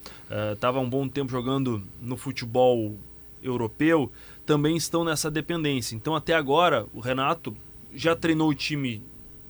estava 0.53 0.77
há 0.77 0.82
um 0.82 0.90
bom 0.90 1.07
tempo 1.07 1.32
jogando 1.32 1.84
no 2.02 2.15
futebol 2.15 2.95
europeu, 3.44 4.11
também 4.45 4.77
estão 4.77 5.03
nessa 5.03 5.30
dependência. 5.30 5.95
Então 5.95 6.15
até 6.15 6.34
agora 6.34 6.86
o 6.94 6.99
Renato 6.99 7.56
já 7.94 8.15
treinou 8.15 8.49
o 8.49 8.56
time 8.56 9.02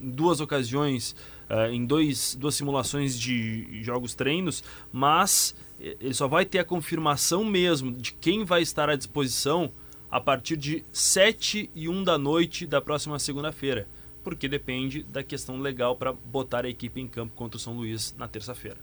em 0.02 0.10
duas 0.10 0.40
ocasiões, 0.40 1.16
ah, 1.50 1.70
em 1.70 1.86
dois, 1.86 2.36
duas 2.36 2.56
simulações 2.56 3.20
de 3.20 3.84
jogos 3.84 4.16
treinos, 4.16 4.64
mas 4.92 5.56
eh, 5.80 5.96
ele 6.00 6.14
só 6.14 6.28
vai 6.28 6.46
ter 6.46 6.60
a 6.60 6.64
confirmação 6.64 7.44
mesmo 7.44 7.92
de 7.92 8.14
quem 8.14 8.44
vai 8.44 8.62
estar 8.62 8.90
à 8.90 8.96
disposição 8.96 9.72
a 10.10 10.20
partir 10.20 10.58
de 10.58 10.84
7 10.94 11.70
e 11.76 11.90
1 11.90 12.04
da 12.04 12.18
noite 12.18 12.66
da 12.66 12.82
próxima 12.82 13.20
segunda-feira, 13.20 13.88
porque 14.24 14.48
depende 14.48 15.04
da 15.04 15.22
questão 15.24 15.60
legal 15.60 15.96
para 15.96 16.14
botar 16.14 16.66
a 16.66 16.70
equipe 16.70 17.02
em 17.02 17.08
campo 17.08 17.34
contra 17.36 17.58
o 17.58 17.60
São 17.60 17.74
Luís 17.74 18.16
na 18.18 18.28
terça-feira. 18.28 18.78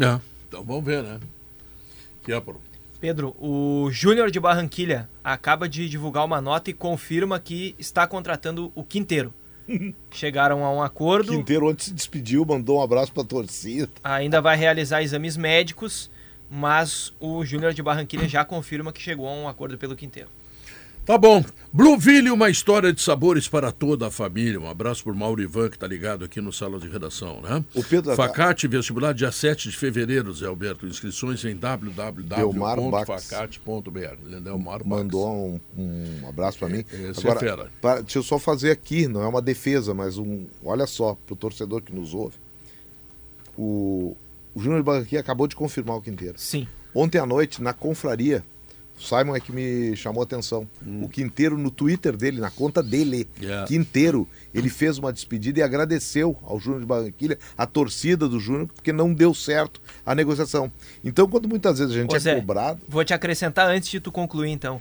É, 0.00 0.18
então 0.48 0.64
vamos 0.64 0.84
ver, 0.84 1.02
né? 1.02 1.20
Que 2.24 2.32
é, 2.32 2.40
Bruno? 2.40 2.60
Pedro, 3.00 3.36
o 3.38 3.90
Júnior 3.90 4.30
de 4.30 4.40
Barranquilha 4.40 5.08
acaba 5.22 5.68
de 5.68 5.88
divulgar 5.88 6.24
uma 6.24 6.40
nota 6.40 6.70
e 6.70 6.72
confirma 6.72 7.38
que 7.38 7.74
está 7.78 8.06
contratando 8.06 8.72
o 8.74 8.82
Quinteiro. 8.82 9.32
Chegaram 10.10 10.64
a 10.64 10.72
um 10.72 10.82
acordo, 10.82 11.32
Quinteiro 11.32 11.68
ontem 11.68 11.84
se 11.84 11.94
despediu, 11.94 12.44
mandou 12.44 12.78
um 12.78 12.82
abraço 12.82 13.12
pra 13.12 13.24
torcida. 13.24 13.88
ainda 14.02 14.40
vai 14.40 14.56
realizar 14.56 15.02
exames 15.02 15.36
médicos, 15.36 16.10
mas 16.50 17.12
o 17.18 17.44
Júnior 17.44 17.72
de 17.72 17.82
Barranquilha 17.82 18.28
já 18.28 18.44
confirma 18.44 18.92
que 18.92 19.00
chegou 19.00 19.28
a 19.28 19.32
um 19.32 19.48
acordo 19.48 19.78
pelo 19.78 19.96
Quinteiro. 19.96 20.28
Tá 21.04 21.18
bom. 21.18 21.44
Blueville, 21.72 22.30
uma 22.30 22.48
história 22.48 22.92
de 22.92 23.02
sabores 23.02 23.48
para 23.48 23.70
toda 23.72 24.06
a 24.06 24.10
família. 24.10 24.58
Um 24.60 24.68
abraço 24.70 25.02
pro 25.04 25.14
Mauro 25.14 25.42
Ivan, 25.42 25.68
que 25.68 25.78
tá 25.78 25.86
ligado 25.86 26.24
aqui 26.24 26.40
no 26.40 26.52
Sala 26.52 26.78
de 26.78 26.88
Redação, 26.88 27.40
né? 27.42 27.62
O 27.74 27.82
Pedro- 27.82 28.14
Facate, 28.14 28.68
vestibular, 28.68 29.12
dia 29.12 29.32
7 29.32 29.68
de 29.70 29.76
fevereiro, 29.76 30.32
Zé 30.32 30.46
Alberto. 30.46 30.86
Inscrições 30.86 31.44
em 31.44 31.56
www.facate.br. 31.56 34.40
Delmar. 34.40 34.86
Mandou 34.86 35.60
um, 35.76 35.80
um 36.22 36.28
abraço 36.28 36.58
pra 36.58 36.68
mim. 36.68 36.84
Esse 36.92 37.26
é 37.28 37.34
fera. 37.36 37.70
pra- 37.80 38.00
deixa 38.00 38.18
eu 38.18 38.22
só 38.22 38.38
fazer 38.38 38.70
aqui, 38.70 39.06
não 39.08 39.22
é 39.22 39.26
uma 39.28 39.42
defesa, 39.42 39.92
mas 39.92 40.16
um. 40.16 40.46
Olha 40.64 40.86
só, 40.86 41.18
pro 41.26 41.36
torcedor 41.36 41.82
que 41.82 41.92
nos 41.94 42.14
ouve. 42.14 42.36
O, 43.58 44.16
o 44.54 44.60
Júnior 44.60 44.80
de 44.80 44.84
Barranquilla 44.86 45.20
acabou 45.20 45.46
de 45.46 45.54
confirmar 45.56 45.96
o 45.96 46.02
Quinteiro. 46.02 46.38
Sim. 46.38 46.66
Ontem 46.94 47.18
à 47.18 47.26
noite, 47.26 47.60
na 47.62 47.72
confraria, 47.72 48.44
Simon 48.98 49.34
é 49.34 49.40
que 49.40 49.52
me 49.52 49.96
chamou 49.96 50.22
a 50.22 50.24
atenção. 50.24 50.68
O 51.02 51.08
Quinteiro, 51.08 51.58
no 51.58 51.70
Twitter 51.70 52.16
dele, 52.16 52.40
na 52.40 52.50
conta 52.50 52.82
dele, 52.82 53.28
Yeah. 53.40 53.66
Quinteiro, 53.66 54.28
ele 54.54 54.70
fez 54.70 54.98
uma 54.98 55.12
despedida 55.12 55.58
e 55.58 55.62
agradeceu 55.62 56.36
ao 56.42 56.58
Júnior 56.58 56.80
de 56.80 56.86
Barranquilha, 56.86 57.38
a 57.58 57.66
torcida 57.66 58.28
do 58.28 58.38
Júnior, 58.38 58.68
porque 58.68 58.92
não 58.92 59.12
deu 59.12 59.34
certo 59.34 59.80
a 60.06 60.14
negociação. 60.14 60.70
Então, 61.04 61.28
quando 61.28 61.48
muitas 61.48 61.78
vezes 61.78 61.94
a 61.94 61.98
gente 61.98 62.12
Ô, 62.12 62.16
é 62.16 62.18
Zé, 62.18 62.36
cobrado. 62.36 62.80
Vou 62.88 63.04
te 63.04 63.12
acrescentar 63.12 63.68
antes 63.68 63.88
de 63.90 64.00
tu 64.00 64.10
concluir, 64.12 64.50
então. 64.50 64.80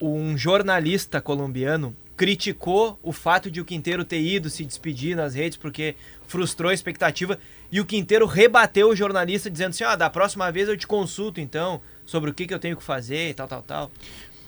Um 0.00 0.36
jornalista 0.36 1.20
colombiano 1.20 1.94
criticou 2.16 2.98
o 3.02 3.12
fato 3.12 3.50
de 3.50 3.60
o 3.60 3.64
Quinteiro 3.64 4.04
ter 4.04 4.20
ido 4.20 4.48
se 4.48 4.64
despedir 4.64 5.16
nas 5.16 5.34
redes 5.34 5.58
porque 5.58 5.94
frustrou 6.26 6.70
a 6.70 6.74
expectativa 6.74 7.38
e 7.70 7.80
o 7.80 7.84
Quinteiro 7.84 8.26
rebateu 8.26 8.88
o 8.88 8.96
jornalista 8.96 9.50
dizendo 9.50 9.70
assim: 9.70 9.84
ah, 9.84 9.96
da 9.96 10.08
próxima 10.08 10.50
vez 10.50 10.68
eu 10.68 10.76
te 10.76 10.86
consulto 10.86 11.40
então 11.40 11.80
sobre 12.06 12.30
o 12.30 12.34
que, 12.34 12.46
que 12.46 12.54
eu 12.54 12.58
tenho 12.58 12.76
que 12.76 12.82
fazer 12.82 13.30
e 13.30 13.34
tal, 13.34 13.46
tal, 13.48 13.62
tal. 13.62 13.90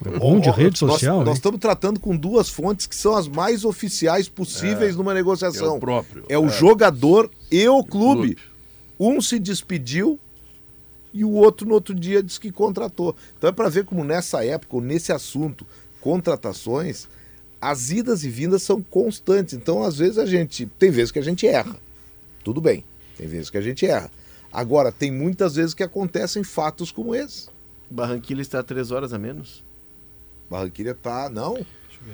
É 0.07 0.17
bom 0.17 0.39
de 0.39 0.49
rede 0.49 0.81
nós- 0.83 0.93
social, 0.93 1.25
Nós 1.25 1.35
estamos 1.39 1.59
tratando 1.59 1.99
com 1.99 2.17
duas 2.17 2.49
fontes 2.49 2.87
que 2.87 2.95
são 2.95 3.17
as 3.17 3.27
mais 3.27 3.65
oficiais 3.65 4.29
possíveis 4.29 4.95
numa 4.95 5.13
negociação. 5.13 5.75
É 5.75 5.77
o 5.77 5.81
próprio. 5.81 6.25
É 6.29 6.39
o 6.39 6.47
É. 6.47 6.51
jogador 6.51 7.29
e 7.51 7.67
o 7.69 7.83
clube. 7.83 8.37
clube. 8.37 8.39
Um 9.01 9.21
se 9.21 9.39
despediu 9.41 10.19
e 11.13 11.25
o 11.25 11.31
outro 11.33 11.67
no 11.67 11.75
outro 11.75 11.95
dia 11.95 12.23
disse 12.23 12.39
que 12.39 12.53
contratou. 12.53 13.17
Então 13.37 13.51
é 13.51 13.53
para 13.53 13.69
ver 13.69 13.85
como 13.85 14.05
nessa 14.05 14.45
época, 14.45 14.77
ou 14.77 14.81
nesse 14.83 15.13
assunto, 15.13 15.67
contratações, 16.01 17.09
as 17.61 17.91
idas 17.91 18.23
e 18.25 18.29
vindas 18.29 18.63
são 18.63 18.81
constantes. 18.81 19.55
Então, 19.55 19.83
às 19.83 19.99
vezes, 19.99 20.17
a 20.19 20.27
gente. 20.27 20.67
Tem 20.79 20.91
vezes 20.91 21.11
que 21.11 21.19
a 21.19 21.23
gente 21.23 21.47
erra. 21.47 21.77
Tudo 22.45 22.61
bem. 22.61 22.85
Tem 23.17 23.27
vezes 23.27 23.51
que 23.51 23.59
a 23.59 23.61
gente 23.61 23.85
erra. 23.85 24.11
Agora, 24.59 24.91
tem 24.91 25.11
muitas 25.13 25.55
vezes 25.55 25.73
que 25.73 25.83
acontecem 25.85 26.43
fatos 26.43 26.91
como 26.91 27.15
esse. 27.15 27.49
Barranquilla 27.91 28.43
está 28.43 28.59
a 28.59 28.63
três 28.63 28.91
horas 28.91 29.13
a 29.13 29.19
menos. 29.19 29.63
Barranquilha 30.51 30.95
tá. 30.95 31.29
Não. 31.31 31.65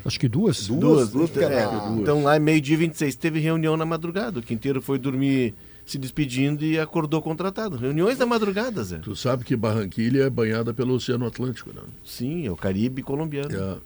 Acho 0.05 0.19
que 0.21 0.29
duas. 0.29 0.67
Duas, 0.67 1.09
duas, 1.11 1.31
porque 1.31 1.45
É, 1.45 1.53
era- 1.61 1.89
Então 1.99 2.23
lá, 2.23 2.39
meio-dia 2.39 2.77
26, 2.77 3.15
teve 3.17 3.39
reunião 3.41 3.77
na 3.77 3.87
madrugada. 3.87 4.41
O 4.41 4.43
Quinteiro 4.43 4.83
foi 4.83 4.99
dormir 4.99 5.55
se 5.87 5.97
despedindo 5.99 6.65
e 6.65 6.79
acordou 6.79 7.23
contratado. 7.23 7.77
Reuniões 7.77 8.19
da 8.19 8.27
madrugada, 8.27 8.83
Zé. 8.85 8.99
Tu 8.99 9.15
sabe 9.17 9.45
que 9.45 9.55
Barranquilha 9.57 10.25
é 10.25 10.31
banhada 10.31 10.75
pelo 10.75 10.95
Oceano 10.95 11.27
Atlântico, 11.27 11.71
né? 11.75 11.81
Sim, 12.05 12.47
é 12.47 12.51
o 12.51 12.57
Caribe 12.57 13.03
colombiano. 13.03 13.55
É. 13.55 13.77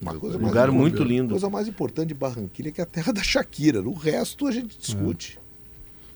Uma 0.00 0.14
coisa 0.14 0.38
Um 0.38 0.42
lugar 0.46 0.70
muito 0.70 1.02
A 1.02 1.06
lindo. 1.06 1.30
coisa 1.30 1.50
mais 1.50 1.66
importante 1.66 2.08
de 2.08 2.14
Barranquilha 2.14 2.68
é 2.68 2.72
que 2.72 2.80
é 2.80 2.84
a 2.84 2.86
terra 2.86 3.12
da 3.12 3.22
Shakira. 3.22 3.82
O 3.82 3.92
resto 3.92 4.46
a 4.46 4.52
gente 4.52 4.78
discute. 4.78 5.38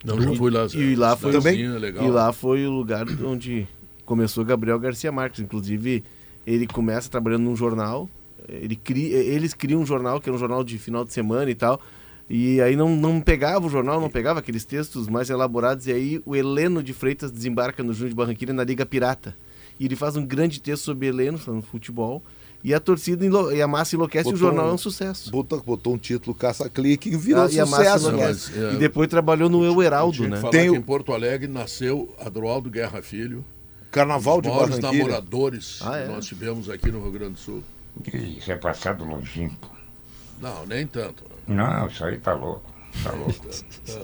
Não, 0.05 0.21
já 0.21 0.35
fui 0.35 0.51
lá. 0.51 0.67
E 0.75 0.97
lá 0.97 1.17
foi 1.17 1.33
legal. 1.33 2.05
E 2.05 2.11
lá 2.11 2.33
foi 2.33 2.67
o 2.67 2.71
lugar 2.71 3.07
onde 3.25 3.67
começou 4.05 4.45
Gabriel 4.45 4.79
Garcia 4.79 5.13
Marques. 5.13 5.41
Inclusive, 5.41 6.03
ele 6.47 6.67
começa 6.67 7.09
trabalhando 7.09 7.45
num 7.45 7.57
jornal. 7.57 8.09
Ele 8.49 8.75
cria, 8.75 9.17
eles 9.17 9.55
criam 9.55 9.81
um 9.81 9.87
jornal 9.87 10.21
que 10.21 10.29
é 10.29 10.33
um 10.33 10.39
jornal 10.39 10.65
de 10.65 10.79
final 10.79 11.05
de 11.05 11.13
semana 11.13 11.51
e 11.51 11.55
tal. 11.55 11.81
E 12.29 12.61
aí 12.61 12.75
não, 12.75 12.97
não 12.97 13.21
pegava 13.21 13.67
o 13.67 13.71
jornal, 13.71 14.01
não 14.01 14.11
pegava 14.11 14.41
aqueles 14.41 14.65
textos 14.65 15.09
mais 15.09 15.31
elaborados. 15.31 15.87
E 15.87 15.93
aí 15.93 16.23
o 16.25 16.35
Heleno 16.35 16.83
de 16.83 16.93
Freitas 16.93 17.31
desembarca 17.31 17.83
no 17.83 17.93
Júnior 17.93 18.11
de 18.11 18.17
Barranquilla 18.17 18.53
na 18.53 18.65
Liga 18.65 18.87
Pirata. 18.87 19.37
E 19.79 19.85
ele 19.85 19.97
faz 19.97 20.17
um 20.17 20.25
grande 20.25 20.61
texto 20.61 20.85
sobre 20.85 21.07
Heleno, 21.07 21.39
falando 21.39 21.63
futebol. 21.63 22.23
E 22.65 22.73
a 22.73 22.79
torcida 22.79 23.27
enlo- 23.27 23.53
e 23.53 23.61
a 23.61 23.67
massa 23.67 23.97
enlouquece 23.97 24.29
e 24.29 24.31
o 24.31 24.33
Botou 24.35 24.49
jornal 24.49 24.67
um- 24.67 24.71
é 24.71 24.73
um 24.75 24.79
sucesso. 24.79 25.31
Botou, 25.33 25.61
botou 25.63 25.95
um 25.95 25.99
título 25.99 26.33
caça-clique 26.35 27.09
e 27.09 27.17
virou 27.17 27.43
Ah, 27.45 27.49
e 27.51 27.59
a 27.59 27.67
massa 27.67 27.85
sucesso. 27.99 28.09
enlouquece. 28.09 28.51
mas, 28.55 28.65
é, 28.71 28.75
E 28.75 28.77
depois 28.77 29.09
trabalhou 29.09 29.49
no 29.51 29.65
Eu 29.65 29.83
Heraldo, 29.83 30.29
né? 30.29 30.41
Tem 30.51 30.65
que 30.67 30.71
o- 30.71 30.77
em 30.77 30.83
Porto 30.83 31.13
Alegre 31.13 31.49
nasceu 31.49 32.15
Adroaldo 32.21 32.71
Guerra 32.71 33.03
Filho, 33.03 33.45
Carnaval 33.91 34.37
os 34.37 34.43
de 34.43 34.49
Barranquilla. 34.49 34.93
namoradores 34.93 35.81
Ah, 35.83 35.99
é? 35.99 36.07
que 36.07 36.13
nós 36.13 36.25
tivemos 36.25 36.71
aqui 36.71 36.91
no 36.93 37.03
Rio 37.03 37.11
Grande 37.13 37.33
do 37.35 37.39
Sul. 37.41 37.63
Isso 38.15 38.53
é 38.53 38.57
passado 38.57 39.05
longínquo. 39.05 39.69
Não, 40.41 40.65
nem 40.67 40.87
tanto. 40.87 41.25
Não, 41.47 41.87
isso 41.89 42.05
aí 42.05 42.17
tá 42.19 42.33
louco. 42.33 42.63
Tá 43.03 43.11
louco. 43.13 43.35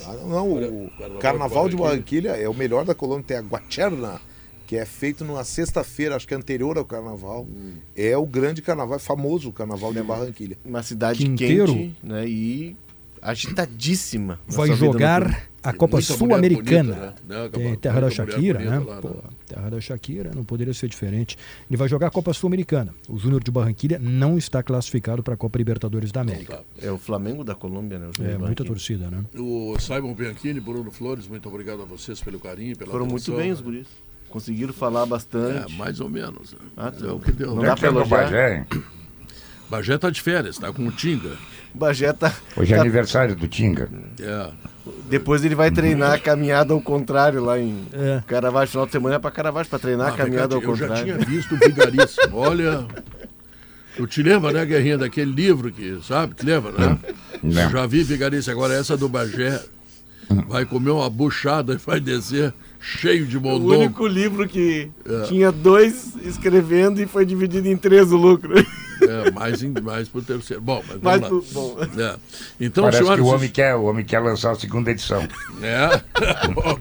Ah, 0.06 0.12
não, 0.26 0.52
o 0.52 1.18
Carnaval 1.20 1.68
de. 1.68 1.76
Barranquilla 1.76 2.30
é 2.30 2.48
o 2.48 2.54
melhor 2.54 2.84
da 2.84 2.94
Colômbia. 2.94 3.24
Tem 3.28 3.36
a 3.36 3.40
Guacherna, 3.40 4.20
que 4.68 4.76
é 4.76 4.84
feito 4.84 5.24
numa 5.24 5.44
sexta-feira, 5.44 6.14
acho 6.14 6.28
que 6.28 6.34
anterior 6.34 6.76
ao 6.76 6.84
Carnaval. 6.84 7.48
É 7.96 8.14
o 8.18 8.26
grande 8.26 8.60
Carnaval, 8.60 8.96
é 8.96 8.98
famoso 9.00 9.48
o 9.48 9.52
Carnaval 9.52 9.94
de 9.94 10.02
Barranquilla. 10.02 10.56
Uma 10.62 10.82
cidade 10.82 11.24
Quinteiro. 11.24 11.72
quente, 11.72 11.96
né? 12.02 12.28
E 12.28 12.76
agitadíssima. 13.22 14.38
Vai 14.46 14.70
jogar 14.74 15.48
a 15.62 15.72
Copa 15.72 16.02
Sul-Americana. 16.02 16.94
né? 16.94 17.14
Né, 17.26 17.48
Tem 17.50 17.74
terra 17.76 18.02
da 18.02 18.10
Shakira, 18.10 18.58
né? 18.58 18.78
lá, 18.78 19.00
Pô, 19.00 19.10
terra 19.46 19.70
da 19.70 19.80
Shakira, 19.80 20.32
não 20.34 20.44
poderia 20.44 20.74
ser 20.74 20.86
diferente. 20.86 21.38
Ele 21.68 21.78
vai 21.78 21.88
jogar 21.88 22.08
a 22.08 22.10
Copa 22.10 22.34
Sul-Americana. 22.34 22.94
O 23.08 23.16
Júnior 23.18 23.42
de 23.42 23.50
Barranquilha 23.50 23.98
não 23.98 24.36
está 24.36 24.62
classificado 24.62 25.22
para 25.22 25.32
a 25.32 25.36
Copa 25.36 25.56
Libertadores 25.56 26.12
da 26.12 26.20
América. 26.20 26.58
Tá. 26.58 26.64
É 26.86 26.92
o 26.92 26.98
Flamengo 26.98 27.42
da 27.42 27.54
Colômbia, 27.54 27.98
né? 27.98 28.10
É 28.20 28.36
muita 28.36 28.64
torcida, 28.66 29.10
né? 29.10 29.24
O 29.34 29.78
Simon 29.80 30.12
Bianchini, 30.12 30.60
Bruno 30.60 30.90
Flores, 30.90 31.26
muito 31.26 31.48
obrigado 31.48 31.80
a 31.80 31.86
vocês 31.86 32.20
pelo 32.20 32.38
carinho, 32.38 32.76
pela 32.76 32.90
Foram 32.90 33.06
muito 33.06 33.22
atenção. 33.22 33.36
bem 33.38 33.50
os 33.50 33.60
guris. 33.62 33.86
Conseguiram 34.28 34.72
falar 34.72 35.02
É, 35.02 35.06
bastante. 35.06 35.72
mais 35.76 36.00
ou 36.00 36.08
menos. 36.08 36.54
Ah, 36.76 36.92
é 37.02 37.06
o 37.10 37.18
que 37.18 37.32
deu. 37.32 37.54
Não 37.54 37.62
dá 37.62 37.74
pra 37.76 37.88
é 37.88 37.90
elogiar. 37.90 38.24
Bagé, 38.24 38.56
hein? 38.58 38.82
Bagé 39.70 39.98
tá 39.98 40.10
de 40.10 40.20
férias, 40.22 40.58
tá 40.58 40.72
com 40.72 40.86
o 40.86 40.90
Tinga. 40.92 41.32
Bagé 41.74 42.12
tá, 42.12 42.32
Hoje 42.56 42.72
é 42.72 42.76
tá- 42.76 42.82
aniversário 42.82 43.36
do 43.36 43.46
Tinga. 43.46 43.88
É. 44.20 44.50
Depois 45.10 45.44
ele 45.44 45.54
vai 45.54 45.70
treinar 45.70 46.12
a 46.12 46.18
caminhada 46.18 46.72
ao 46.72 46.80
contrário 46.80 47.44
lá 47.44 47.58
em 47.58 47.84
É. 47.92 48.22
Caravaggio. 48.26 48.70
Final 48.72 48.86
de 48.86 48.92
semana 48.92 49.16
é 49.16 49.18
pra 49.18 49.30
Caravaggio, 49.30 49.68
pra 49.68 49.78
treinar 49.78 50.08
Ah, 50.08 50.14
a 50.14 50.16
caminhada 50.16 50.54
ao 50.54 50.60
Becati, 50.60 50.80
eu 50.80 50.88
já 50.88 50.94
contrário. 50.96 51.18
tinha 51.18 51.26
visto 51.26 51.54
o 51.54 51.58
Vigaríssimo. 51.58 52.36
Olha. 52.36 52.86
Tu 53.96 54.06
te 54.06 54.22
lembra, 54.22 54.52
né, 54.52 54.64
Guerrinha, 54.64 54.96
daquele 54.96 55.32
livro 55.32 55.70
que, 55.72 55.98
sabe? 56.02 56.34
Te 56.34 56.46
lembra, 56.46 56.72
né? 56.72 56.98
Não. 57.42 57.70
Já 57.70 57.86
vi 57.86 58.02
Vigaríssimo. 58.02 58.52
Agora 58.54 58.74
essa 58.74 58.96
do 58.96 59.08
Bagé. 59.08 59.60
Vai 60.46 60.64
comer 60.64 60.90
uma 60.90 61.08
buchada 61.10 61.74
e 61.74 61.76
vai 61.78 61.98
descer 62.00 62.52
cheio 62.80 63.26
de 63.26 63.36
O 63.38 63.40
mondongo. 63.40 63.74
único 63.74 64.06
livro 64.06 64.48
que 64.48 64.90
É. 65.04 65.22
tinha 65.22 65.50
dois 65.52 66.14
escrevendo 66.24 67.00
e 67.02 67.06
foi 67.06 67.24
dividido 67.26 67.68
em 67.68 67.76
três 67.76 68.12
o 68.12 68.16
lucro. 68.16 68.54
É, 69.00 69.30
mais, 69.30 69.62
em, 69.62 69.70
mais 69.80 70.08
pro 70.08 70.20
terceiro. 70.22 70.60
Bom, 70.62 70.82
mas 71.00 71.20
vamos 71.20 71.46
tu- 71.48 71.54
bom, 71.54 71.76
lá. 71.78 71.86
É. 72.04 72.16
Então, 72.60 72.82
Parece 72.84 72.98
que 72.98 73.04
senhoras 73.04 73.24
o 73.24 73.28
e 73.28 73.32
homem, 73.34 73.48
quer, 73.48 73.74
o 73.76 73.84
homem 73.84 74.04
quer 74.04 74.18
lançar 74.18 74.50
a 74.50 74.54
segunda 74.56 74.90
edição. 74.90 75.22
É. 75.62 76.02
Bom, 76.52 76.78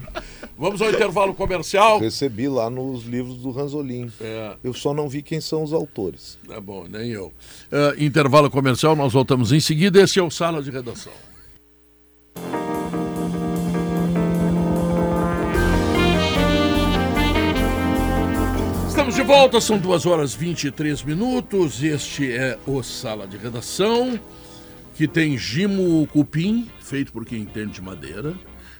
Vamos 0.60 0.82
ao 0.82 0.90
intervalo 0.90 1.32
comercial. 1.34 2.00
Recebi 2.00 2.48
lá 2.48 2.68
nos 2.68 3.04
livros 3.04 3.36
do 3.36 3.52
Ranzolin. 3.52 4.10
É, 4.20 4.56
Eu 4.64 4.74
só 4.74 4.92
não 4.92 5.08
vi 5.08 5.22
quem 5.22 5.40
são 5.40 5.62
os 5.62 5.72
autores. 5.72 6.36
tá 6.48 6.60
bom, 6.60 6.84
nem 6.90 7.10
eu. 7.12 7.32
É, 7.70 7.94
intervalo 8.04 8.50
comercial, 8.50 8.96
nós 8.96 9.12
voltamos 9.12 9.52
em 9.52 9.60
seguida. 9.60 10.02
Esse 10.02 10.18
é 10.18 10.22
o 10.22 10.28
Sala 10.32 10.60
de 10.60 10.72
Redação. 10.72 11.12
Estamos 19.08 19.26
de 19.26 19.34
volta, 19.34 19.58
são 19.58 19.78
2 19.78 20.04
horas 20.04 20.34
23 20.34 21.02
minutos. 21.02 21.82
Este 21.82 22.30
é 22.30 22.58
o 22.66 22.82
Sala 22.82 23.26
de 23.26 23.38
Redação, 23.38 24.20
que 24.94 25.08
tem 25.08 25.38
Gimo 25.38 26.06
Cupim, 26.08 26.68
feito 26.78 27.10
por 27.10 27.24
quem 27.24 27.40
entende 27.40 27.72
de 27.72 27.80
madeira. 27.80 28.34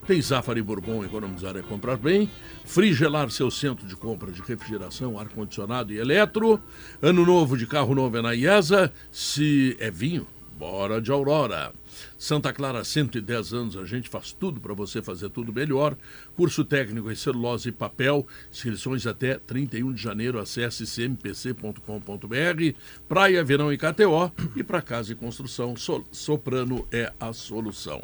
Tem 0.07 0.21
Zafari 0.21 0.61
Bourbon, 0.61 1.03
economizar 1.03 1.57
é 1.57 1.63
comprar 1.63 1.97
bem. 1.97 2.31
Frigelar, 2.67 3.31
seu 3.31 3.51
centro 3.51 3.87
de 3.87 3.97
compra 3.97 4.31
de 4.31 4.43
refrigeração, 4.43 5.19
ar-condicionado 5.19 5.95
e 5.95 5.99
eletro. 5.99 6.63
Ano 7.01 7.25
novo 7.25 7.57
de 7.57 7.67
carro 7.67 7.95
novo 7.95 8.19
é 8.19 8.21
na 8.21 8.35
IESA. 8.35 8.93
Se 9.11 9.79
é 9.81 9.91
vinho, 9.91 10.27
bora 10.59 11.01
de 11.01 11.11
Aurora. 11.11 11.73
Santa 12.19 12.53
Clara, 12.53 12.83
110 12.83 13.53
anos, 13.55 13.77
a 13.77 13.87
gente 13.87 14.09
faz 14.09 14.33
tudo 14.33 14.61
para 14.61 14.75
você 14.75 15.01
fazer 15.01 15.31
tudo 15.31 15.53
melhor. 15.53 15.97
Curso 16.37 16.65
técnico 16.65 17.11
em 17.11 17.15
celulose 17.15 17.69
e 17.69 17.73
papel, 17.73 18.27
inscrições 18.53 19.07
até 19.07 19.39
31 19.39 19.93
de 19.93 20.03
janeiro, 20.03 20.41
acesse 20.41 20.85
cmpc.com.br. 20.85 22.75
Praia, 23.09 23.45
Verão 23.45 23.73
e 23.73 23.79
KTO. 23.79 24.33
E 24.57 24.63
para 24.63 24.83
casa 24.83 25.13
e 25.13 25.15
construção, 25.15 25.77
So- 25.77 26.05
Soprano 26.11 26.87
é 26.91 27.13
a 27.21 27.33
solução. 27.33 28.03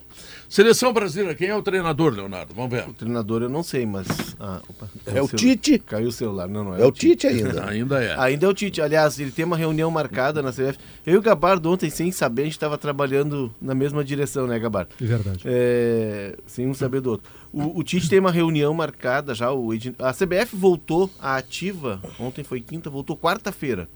Seleção 0.49 0.93
brasileira, 0.93 1.35
quem 1.35 1.49
é 1.49 1.57
o 1.57 1.63
treinador, 1.63 2.13
Leonardo? 2.15 2.55
Vamos 2.55 2.71
ver. 2.71 2.89
o 2.89 2.93
treinador 2.93 3.43
eu 3.43 3.49
não 3.49 3.63
sei, 3.63 3.85
mas. 3.87 4.07
ah, 4.39 4.61
opa, 4.69 4.89
É 5.07 5.21
o 5.23 5.29
Tite? 5.29 5.79
Caiu 5.79 6.09
o 6.09 6.13
celular. 6.13 6.49
Não, 6.49 6.65
não 6.65 6.77
É 6.77 6.85
o 6.85 6.93
Tite 6.93 7.27
ainda. 7.27 7.65
Ainda 7.75 8.03
é. 8.03 8.19
Ainda 8.19 8.47
é 8.47 8.49
o 8.49 8.55
Tite. 8.55 8.81
Aliás, 8.81 9.19
ele 9.19 9.31
tem 9.33 9.45
uma 9.45 9.57
reunião 9.57 9.91
marcada 9.91 10.43
na 10.43 10.53
CBF. 10.53 10.79
Eu 11.07 11.15
e 11.15 11.17
o 11.17 11.23
Gabardo 11.23 11.71
ontem, 11.71 11.91
sem 11.91 12.13
saber, 12.13 12.43
a 12.43 12.45
gente 12.45 12.53
estava 12.55 12.77
trabalhando 12.79 13.53
na 13.61 13.75
mesma 13.75 14.04
direção, 14.05 14.47
né, 14.47 14.59
Gabardo? 14.59 14.91
É 15.01 15.05
verdade. 15.05 15.43
É, 15.45 16.37
sem 16.47 16.67
um 16.67 16.75
saber 16.75 17.01
do 17.01 17.11
outro. 17.11 17.31
O, 17.53 17.81
o 17.81 17.85
Tite 17.85 18.09
tem 18.09 18.19
uma 18.19 18.31
reunião 18.31 18.73
marcada 18.75 19.35
já. 19.35 19.53
O, 19.53 19.71
a 19.73 20.13
CBF 20.13 20.55
voltou 20.55 21.11
à 21.19 21.37
ativa. 21.37 22.01
Ontem 22.19 22.45
foi 22.45 22.61
quinta, 22.61 22.91
voltou 22.91 23.17
quarta-feira. 23.17 23.89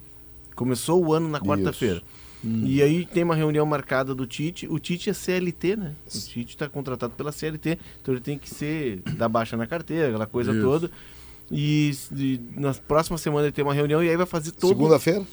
Começou 0.54 1.04
o 1.04 1.12
ano 1.12 1.28
na 1.28 1.40
quarta-feira. 1.40 2.02
E 2.44 2.80
aí 2.82 3.04
tem 3.04 3.24
uma 3.24 3.34
reunião 3.34 3.66
marcada 3.66 4.14
do 4.14 4.26
Tite. 4.26 4.66
O 4.68 4.78
Tite 4.78 5.10
é 5.10 5.12
CLT, 5.12 5.76
né? 5.76 5.94
O 6.06 6.18
Tite 6.18 6.54
está 6.54 6.68
contratado 6.68 7.12
pela 7.14 7.32
CLT, 7.32 7.78
então 8.00 8.14
ele 8.14 8.20
tem 8.20 8.38
que 8.38 8.48
ser 8.48 9.02
dar 9.16 9.28
baixa 9.28 9.56
na 9.56 9.66
carteira, 9.66 10.08
aquela 10.08 10.26
coisa 10.26 10.52
Isso. 10.52 10.62
toda. 10.62 10.90
E, 11.50 11.92
e 12.14 12.40
na 12.56 12.74
próxima 12.74 13.16
semana 13.18 13.46
ele 13.46 13.52
tem 13.52 13.64
uma 13.64 13.74
reunião 13.74 14.02
e 14.04 14.08
aí 14.08 14.16
vai 14.16 14.26
fazer 14.26 14.52
todo, 14.52 14.70
Segunda-feira? 14.70 15.24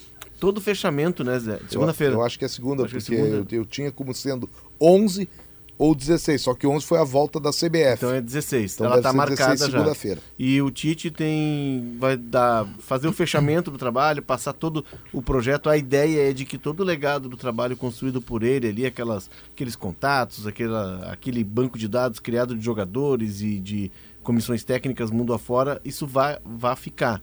Todo 0.46 0.60
o 0.60 0.62
fechamento, 0.62 1.24
né, 1.24 1.40
Zé? 1.40 1.60
Segunda-feira. 1.68 2.14
Eu, 2.14 2.20
eu 2.20 2.24
acho 2.24 2.38
que 2.38 2.46
é 2.46 2.48
segunda, 2.48 2.84
é 2.84 2.86
porque 2.86 3.02
segunda. 3.02 3.38
Eu, 3.38 3.62
eu 3.62 3.66
tinha 3.66 3.92
como 3.92 4.14
sendo 4.14 4.48
11 4.80 5.28
ou 5.76 5.96
16, 5.96 6.40
só 6.40 6.54
que 6.54 6.68
11 6.68 6.86
foi 6.86 7.00
a 7.00 7.04
volta 7.04 7.40
da 7.40 7.50
CBF. 7.50 7.96
Então 7.98 8.14
é 8.14 8.22
16. 8.22 8.76
Então 8.76 8.86
Ela 8.86 8.98
está 8.98 9.12
ser 9.12 9.18
16 9.18 9.40
marcada 9.40 9.58
já. 9.58 9.66
segunda-feira. 9.66 10.22
E 10.38 10.62
o 10.62 10.70
Tite 10.70 11.10
tem 11.10 11.98
vai 12.00 12.16
dar 12.16 12.68
fazer 12.78 13.08
o 13.08 13.12
fechamento 13.12 13.72
do 13.72 13.78
trabalho, 13.80 14.22
passar 14.22 14.54
todo 14.54 14.86
o 15.12 15.20
projeto. 15.20 15.68
A 15.68 15.76
ideia 15.76 16.30
é 16.30 16.32
de 16.32 16.46
que 16.46 16.60
todo 16.60 16.82
o 16.82 16.84
legado 16.84 17.28
do 17.28 17.36
trabalho 17.36 17.76
construído 17.76 18.22
por 18.22 18.44
ele 18.44 18.68
ali, 18.68 18.86
aquelas 18.86 19.28
aqueles 19.52 19.76
contatos, 19.76 20.46
aquela, 20.46 21.12
aquele 21.12 21.44
banco 21.44 21.76
de 21.76 21.88
dados 21.88 22.20
criado 22.20 22.56
de 22.56 22.64
jogadores 22.64 23.42
e 23.42 23.58
de 23.60 23.92
comissões 24.22 24.64
técnicas 24.64 25.10
mundo 25.10 25.34
afora, 25.34 25.82
isso 25.84 26.06
vai 26.06 26.38
vai 26.46 26.76
ficar. 26.76 27.20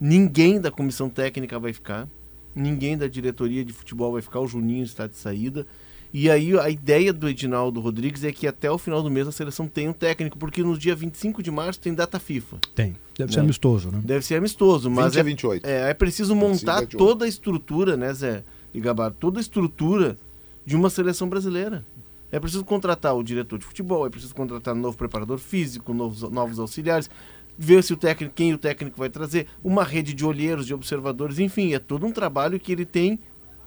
Ninguém 0.00 0.60
da 0.60 0.70
comissão 0.70 1.10
técnica 1.10 1.58
vai 1.58 1.72
ficar, 1.72 2.08
ninguém 2.54 2.96
da 2.96 3.06
diretoria 3.06 3.64
de 3.64 3.72
futebol 3.72 4.12
vai 4.12 4.22
ficar, 4.22 4.40
o 4.40 4.46
Juninho 4.46 4.84
está 4.84 5.06
de 5.06 5.16
saída. 5.16 5.66
E 6.14 6.28
aí 6.30 6.58
a 6.58 6.68
ideia 6.68 7.10
do 7.10 7.26
Edinaldo 7.26 7.80
Rodrigues 7.80 8.22
é 8.22 8.30
que 8.30 8.46
até 8.46 8.70
o 8.70 8.76
final 8.76 9.02
do 9.02 9.10
mês 9.10 9.26
a 9.26 9.32
seleção 9.32 9.66
tenha 9.66 9.88
um 9.88 9.94
técnico, 9.94 10.38
porque 10.38 10.62
no 10.62 10.76
dia 10.76 10.94
25 10.94 11.42
de 11.42 11.50
março 11.50 11.80
tem 11.80 11.94
data 11.94 12.18
FIFA. 12.18 12.58
Tem. 12.74 12.94
Deve 13.16 13.32
ser 13.32 13.38
Não. 13.38 13.44
amistoso, 13.44 13.90
né? 13.90 14.00
Deve 14.04 14.24
ser 14.24 14.34
amistoso, 14.34 14.90
mas 14.90 15.14
20 15.14 15.16
a 15.16 15.20
é, 15.20 15.22
28. 15.22 15.66
é, 15.66 15.90
é 15.90 15.94
preciso 15.94 16.34
25 16.34 16.50
montar 16.50 16.76
a 16.76 16.80
28. 16.80 16.98
toda 16.98 17.24
a 17.24 17.28
estrutura, 17.28 17.96
né, 17.96 18.12
Zé 18.12 18.44
e 18.74 18.80
Gabar? 18.80 19.10
Toda 19.12 19.40
a 19.40 19.40
estrutura 19.40 20.18
de 20.66 20.76
uma 20.76 20.90
seleção 20.90 21.28
brasileira. 21.28 21.82
É 22.30 22.40
preciso 22.40 22.64
contratar 22.64 23.14
o 23.14 23.22
diretor 23.22 23.58
de 23.58 23.64
futebol, 23.64 24.06
é 24.06 24.10
preciso 24.10 24.34
contratar 24.34 24.74
um 24.74 24.78
novo 24.78 24.96
preparador 24.96 25.38
físico, 25.38 25.92
novos, 25.92 26.22
novos 26.22 26.58
auxiliares, 26.58 27.10
ver 27.56 27.82
se 27.82 27.92
o 27.92 27.96
técnico, 27.96 28.34
quem 28.34 28.52
o 28.52 28.58
técnico 28.58 28.98
vai 28.98 29.08
trazer, 29.08 29.46
uma 29.62 29.84
rede 29.84 30.14
de 30.14 30.24
olheiros, 30.24 30.66
de 30.66 30.74
observadores, 30.74 31.38
enfim, 31.38 31.74
é 31.74 31.78
todo 31.78 32.06
um 32.06 32.12
trabalho 32.12 32.58
que 32.58 32.72
ele 32.72 32.84
tem 32.84 33.18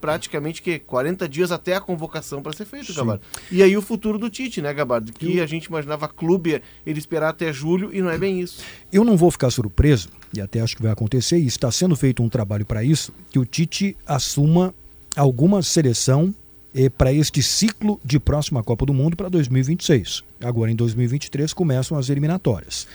praticamente 0.06 0.62
que 0.62 0.78
40 0.78 1.28
dias 1.28 1.52
até 1.52 1.74
a 1.74 1.82
convocação 1.82 2.41
para 2.41 2.53
ser 2.53 2.66
feito, 2.66 2.88
Sim. 2.88 2.94
Gabardo. 2.94 3.24
E 3.52 3.64
aí 3.64 3.76
o 3.76 3.82
futuro 3.82 4.20
do 4.20 4.30
Tite, 4.30 4.62
né, 4.62 4.72
Gabardo? 4.72 5.12
Que 5.12 5.41
a 5.41 5.48
gente 5.48 5.66
imaginava 5.66 6.07
clube 6.07 6.62
ele 6.86 6.99
esperar 6.99 7.30
até 7.30 7.52
julho 7.52 7.90
e 7.91 8.02
não 8.03 8.12
é 8.12 8.18
bem 8.18 8.40
isso. 8.40 8.64
Eu 8.94 9.03
não 9.03 9.18
vou 9.18 9.32
ficar 9.32 9.49
surpreso, 9.49 10.10
e 10.32 10.40
até 10.40 10.62
acho 10.62 10.76
que 10.76 10.84
vai 10.84 10.91
acontecer, 10.91 11.40
e 11.40 11.48
está 11.48 11.72
sendo 11.72 11.95
feito 11.95 12.22
um 12.22 12.30
trabalho 12.30 12.66
para 12.66 12.84
isso, 12.84 13.12
que 13.32 13.40
o 13.40 13.45
Tite 13.45 13.98
assuma 14.06 14.76
alguma 15.16 15.64
seleção 15.64 16.36
eh, 16.76 16.90
para 16.90 17.12
este 17.12 17.41
ciclo 17.41 17.99
de 18.03 18.20
próxima 18.20 18.62
Copa 18.64 18.86
do 18.86 18.94
Mundo 18.94 19.16
para 19.16 19.30
2026. 19.30 20.24
Agora 20.41 20.70
em 20.70 20.76
2023 20.76 21.52
começam 21.53 21.98
as 21.98 22.10
eliminatórias. 22.10 22.86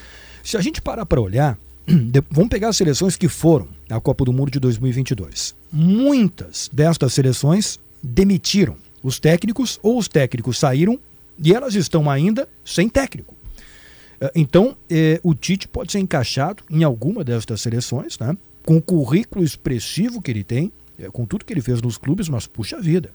Se 0.42 0.56
a 0.56 0.60
gente 0.60 0.80
parar 0.80 1.06
para 1.06 1.20
olhar, 1.20 1.58
vamos 2.30 2.50
pegar 2.50 2.68
as 2.68 2.76
seleções 2.76 3.16
que 3.16 3.28
foram 3.28 3.68
à 3.88 4.00
Copa 4.00 4.24
do 4.24 4.32
Mundo 4.32 4.50
de 4.50 4.60
2022. 4.60 5.54
Muitas 5.72 6.68
destas 6.72 7.12
seleções 7.12 7.78
demitiram 8.02 8.76
os 9.02 9.18
técnicos 9.18 9.78
ou 9.82 9.98
os 9.98 10.08
técnicos 10.08 10.58
saíram 10.58 10.98
e 11.42 11.54
elas 11.54 11.74
estão 11.74 12.10
ainda 12.10 12.48
sem 12.64 12.88
técnico. 12.88 13.34
Eh, 14.20 14.32
Então, 14.34 14.76
eh, 14.90 15.20
o 15.22 15.34
Tite 15.34 15.66
pode 15.68 15.92
ser 15.92 15.98
encaixado 15.98 16.62
em 16.70 16.84
alguma 16.84 17.24
destas 17.24 17.60
seleções, 17.60 18.18
né? 18.18 18.36
com 18.64 18.76
o 18.76 18.82
currículo 18.82 19.44
expressivo 19.44 20.20
que 20.20 20.30
ele 20.30 20.44
tem, 20.44 20.70
eh, 20.98 21.08
com 21.10 21.24
tudo 21.24 21.44
que 21.44 21.52
ele 21.52 21.62
fez 21.62 21.80
nos 21.80 21.96
clubes, 21.96 22.28
mas 22.28 22.46
puxa 22.46 22.78
vida. 22.80 23.10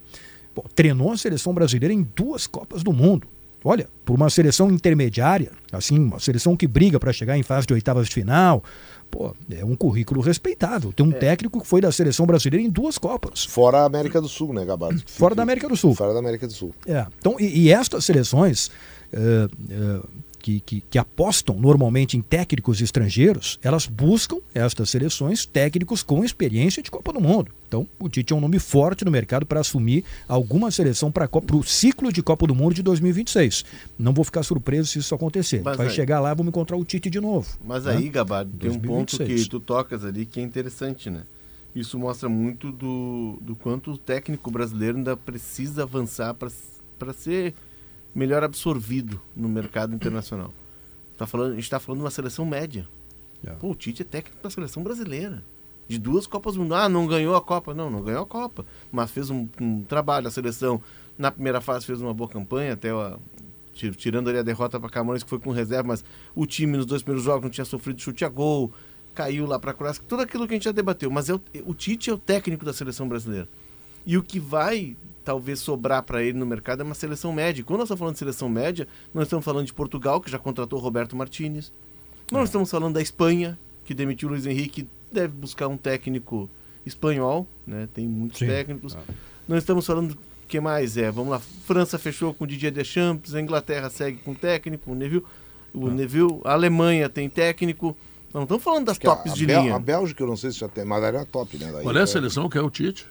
Pô, 0.54 0.66
treinou 0.74 1.12
a 1.12 1.18
seleção 1.18 1.54
brasileira 1.54 1.94
em 1.94 2.08
duas 2.16 2.48
Copas 2.48 2.82
do 2.82 2.92
Mundo. 2.94 3.28
Olha, 3.68 3.90
por 4.06 4.16
uma 4.16 4.30
seleção 4.30 4.70
intermediária, 4.70 5.52
assim, 5.72 5.98
uma 5.98 6.20
seleção 6.20 6.56
que 6.56 6.68
briga 6.68 7.00
para 7.00 7.12
chegar 7.12 7.36
em 7.36 7.42
fase 7.42 7.66
de 7.66 7.74
oitavas 7.74 8.08
de 8.08 8.14
final, 8.14 8.64
pô, 9.10 9.36
é 9.50 9.66
um 9.66 9.76
currículo 9.76 10.22
respeitável. 10.22 10.94
Tem 10.94 11.04
um 11.04 11.12
técnico 11.12 11.60
que 11.60 11.68
foi 11.68 11.82
da 11.82 11.92
seleção 11.92 12.28
brasileira 12.28 12.64
em 12.64 12.70
duas 12.70 13.00
Copas. 13.00 13.44
Fora 13.44 13.80
a 13.80 13.86
América 13.86 14.22
do 14.22 14.28
Sul, 14.28 14.54
né, 14.54 14.64
Gabardo? 14.64 15.02
Fora 15.08 15.34
da 15.34 15.42
América 15.42 15.68
do 15.68 15.76
Sul. 15.76 15.96
Fora 15.96 16.14
da 16.14 16.20
América 16.20 16.46
do 16.46 16.54
Sul. 16.54 16.76
É, 16.86 17.08
então, 17.18 17.38
e, 17.40 17.62
e 17.62 17.72
estas 17.72 18.06
seleções 18.06 18.70
eh, 19.12 19.48
eh, 19.70 20.02
que, 20.46 20.60
que, 20.60 20.82
que 20.92 21.00
apostam 21.00 21.60
normalmente 21.60 22.16
em 22.16 22.22
técnicos 22.22 22.80
estrangeiros, 22.80 23.58
elas 23.64 23.88
buscam 23.88 24.38
estas 24.54 24.92
seleções 24.92 25.44
técnicos 25.44 26.04
com 26.04 26.24
experiência 26.24 26.84
de 26.84 26.92
Copa 26.92 27.12
do 27.12 27.20
Mundo. 27.20 27.52
Então, 27.68 27.88
o 28.00 28.08
Tite 28.08 28.32
é 28.32 28.36
um 28.36 28.40
nome 28.40 28.60
forte 28.60 29.04
no 29.04 29.10
mercado 29.10 29.44
para 29.44 29.60
assumir 29.62 30.06
alguma 30.28 30.70
seleção 30.70 31.12
para 31.12 31.28
o 31.52 31.64
ciclo 31.64 32.14
de 32.14 32.22
Copa 32.22 32.46
do 32.46 32.54
Mundo 32.54 32.76
de 32.76 32.84
2026. 32.84 33.66
Não 33.98 34.14
vou 34.14 34.24
ficar 34.24 34.44
surpreso 34.44 34.88
se 34.92 35.00
isso 35.00 35.16
acontecer. 35.16 35.64
Mas 35.66 35.78
Vai 35.78 35.88
aí- 35.88 35.94
chegar 35.94 36.20
lá, 36.20 36.32
vamos 36.32 36.52
encontrar 36.52 36.78
o 36.78 36.86
Tite 36.86 37.10
de 37.10 37.20
novo. 37.20 37.58
Mas 37.66 37.86
né? 37.86 37.94
aí, 37.94 38.08
Gabardo, 38.08 38.56
tem 38.56 38.70
um 38.70 38.74
ponto 38.80 39.18
2026. 39.18 39.44
que 39.46 39.50
tu 39.50 39.60
tocas 39.60 40.06
ali 40.06 40.28
que 40.28 40.40
é 40.40 40.44
interessante, 40.44 41.10
né? 41.10 41.24
Isso 41.76 41.98
mostra 41.98 42.30
muito 42.30 42.72
do, 42.72 43.40
do 43.42 43.56
quanto 43.56 43.94
o 43.94 43.98
técnico 43.98 44.52
brasileiro 44.52 45.00
ainda 45.00 45.18
precisa 45.18 45.82
avançar 45.82 46.36
para 46.36 47.14
ser 47.14 47.56
melhor 48.16 48.44
absorvido 48.44 49.20
no 49.36 49.48
mercado 49.50 49.94
internacional. 49.94 50.54
Tá 51.18 51.28
falando, 51.28 51.52
a 51.52 51.56
gente 51.56 51.64
está 51.66 51.80
falando 51.80 52.00
de 52.00 52.06
uma 52.06 52.12
seleção 52.12 52.46
média. 52.46 52.88
É. 53.46 53.52
Pô, 53.52 53.72
o 53.72 53.76
Tite 53.76 54.02
é 54.02 54.06
técnico 54.06 54.42
da 54.42 54.50
seleção 54.50 54.82
brasileira. 54.82 55.44
De 55.88 56.00
duas 56.00 56.26
Copas 56.26 56.58
Mundo. 56.58 56.74
Ah, 56.74 56.90
não 56.90 57.06
ganhou 57.06 57.36
a 57.36 57.42
Copa. 57.42 57.74
Não, 57.74 57.90
não 57.92 58.02
ganhou 58.02 58.24
a 58.24 58.26
Copa. 58.26 58.66
Mas 58.92 59.12
fez 59.12 59.30
um, 59.30 59.48
um 59.62 59.84
trabalho. 59.84 60.28
A 60.28 60.32
seleção, 60.32 60.82
na 61.18 61.30
primeira 61.32 61.62
fase, 61.62 61.86
fez 61.86 62.02
uma 62.02 62.14
boa 62.14 62.28
campanha, 62.30 62.74
até 62.74 62.90
a- 62.90 63.18
ti- 63.74 63.92
tirando 63.92 64.30
ali 64.30 64.40
a 64.40 64.44
derrota 64.44 64.80
para 64.80 64.90
Camarões, 64.90 65.22
que 65.24 65.30
foi 65.30 65.38
com 65.40 65.52
reserva, 65.52 65.90
mas 65.90 66.04
o 66.34 66.46
time 66.46 66.76
nos 66.78 66.86
dois 66.88 67.04
primeiros 67.04 67.24
jogos 67.24 67.44
não 67.44 67.50
tinha 67.52 67.66
sofrido 67.66 68.02
chute 68.02 68.26
a 68.26 68.30
gol, 68.30 68.74
caiu 69.14 69.46
lá 69.46 69.60
para 69.60 69.72
a 69.72 69.74
Croácia, 69.74 70.02
tudo 70.08 70.24
aquilo 70.24 70.48
que 70.48 70.54
a 70.54 70.58
gente 70.58 70.64
já 70.66 70.72
debateu. 70.72 71.12
Mas 71.12 71.30
é 71.30 71.36
o, 71.36 71.42
o 71.66 71.74
Tite 71.74 72.10
é 72.10 72.14
o 72.14 72.18
técnico 72.18 72.66
da 72.66 72.74
seleção 72.74 73.08
brasileira. 73.08 73.48
E 74.06 74.18
o 74.18 74.24
que 74.24 74.40
vai 74.40 74.98
talvez 75.26 75.60
sobrar 75.60 76.04
para 76.04 76.24
ele 76.24 76.38
no 76.38 76.46
mercado 76.46 76.82
é 76.82 76.84
uma 76.86 76.96
seleção 76.96 77.34
média. 77.34 77.60
E 77.62 77.64
Quando 77.64 77.80
nós 77.80 77.88
estamos 77.88 78.00
falando 78.00 78.14
de 78.14 78.20
seleção 78.20 78.48
média, 78.48 78.88
nós 79.14 79.24
estamos 79.26 79.44
falando 79.44 79.66
de 79.66 79.74
Portugal, 79.74 80.22
que 80.22 80.30
já 80.32 80.38
contratou 80.40 80.80
Roberto 80.80 81.16
Martinez. 81.16 81.74
Nós 82.32 82.50
estamos 82.50 82.70
falando 82.72 82.94
da 82.94 83.02
Espanha, 83.02 83.58
que 83.84 83.94
demitiu 83.94 84.30
o 84.30 84.32
Luiz 84.32 84.46
Henrique, 84.46 84.88
deve 85.12 85.34
buscar 85.34 85.68
um 85.68 85.78
técnico 85.78 86.50
espanhol, 86.86 87.48
né? 87.66 87.90
Tem 87.94 88.08
muitos 88.08 88.40
Sim. 88.40 88.48
técnicos. 88.48 88.96
Nós 89.48 89.60
estamos 89.60 89.86
falando 89.86 90.12
o 90.12 90.18
que 90.48 90.60
mais 90.60 90.96
é? 90.98 91.10
Vamos 91.12 91.32
lá, 91.32 91.40
França 91.40 91.98
fechou 91.98 92.34
com 92.34 92.44
o 92.44 92.48
Didier 92.48 92.72
Deschamps, 92.72 93.34
a 93.36 93.42
Inglaterra 93.42 93.90
segue 93.90 94.18
com 94.20 94.34
técnico, 94.34 94.92
o 94.92 94.96
Neville, 94.96 95.24
o 95.74 95.90
Neville, 95.90 96.40
a 96.46 96.54
Alemanha 96.54 97.10
tem 97.10 97.30
técnico. 97.30 97.88
Nós 98.28 98.42
não 98.42 98.44
estamos 98.44 98.64
falando 98.64 98.86
das 98.86 98.98
Que 98.98 99.08
a- 99.08 99.16
tops 99.16 99.32
a, 99.32 99.36
de 99.36 99.46
Bel- 99.46 99.62
linha. 99.64 99.76
A 99.76 99.80
Bélgica, 99.80 100.22
eu 100.24 100.28
não 100.28 100.38
sei 100.38 100.52
se 100.52 100.60
já 100.60 100.68
tem, 100.68 100.84
mas 100.86 101.04
era 101.04 101.26
top, 101.26 101.58
né? 101.58 101.72
Daí, 101.72 101.84
Qual 101.84 101.96
é 101.96 102.00
a 102.00 102.04
é- 102.04 102.06
seleção 102.06 102.50
que 102.50 102.58
é 102.58 102.62
o 102.62 102.70
Tite? 102.70 103.06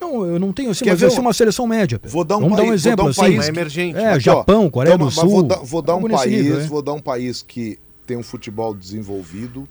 Não, 0.00 0.26
eu 0.26 0.38
não 0.38 0.52
tenho 0.52 0.70
assim, 0.70 0.84
Quer 0.84 0.90
mas 0.90 1.00
ver 1.00 1.06
vai 1.06 1.14
ser 1.14 1.20
um- 1.20 1.24
uma 1.24 1.32
seleção 1.32 1.66
média. 1.66 1.98
Pedro. 1.98 2.12
Vou 2.12 2.24
dar 2.24 2.36
um 2.36 2.40
Vamos 2.42 2.56
dar 2.58 2.64
um 2.64 2.72
exemplo 2.74 2.96
dar 2.96 3.04
um 3.04 3.08
assim. 3.08 3.20
país 3.20 3.48
emergente. 3.48 3.98
É, 3.98 4.20
Japão, 4.20 4.68
Coreia 4.70 4.94
então, 4.94 5.06
do 5.06 5.12
Sul. 5.12 5.28
Vou 5.28 5.42
dar, 5.42 5.56
vou 5.56 5.82
dar 5.82 5.96
um 5.96 6.08
país, 6.08 6.44
nível, 6.44 6.66
vou 6.66 6.82
dar 6.82 6.92
um 6.92 7.00
país 7.00 7.42
que 7.42 7.78
tem 8.06 8.16
um 8.16 8.22
futebol 8.22 8.74
desenvolvido, 8.74 9.66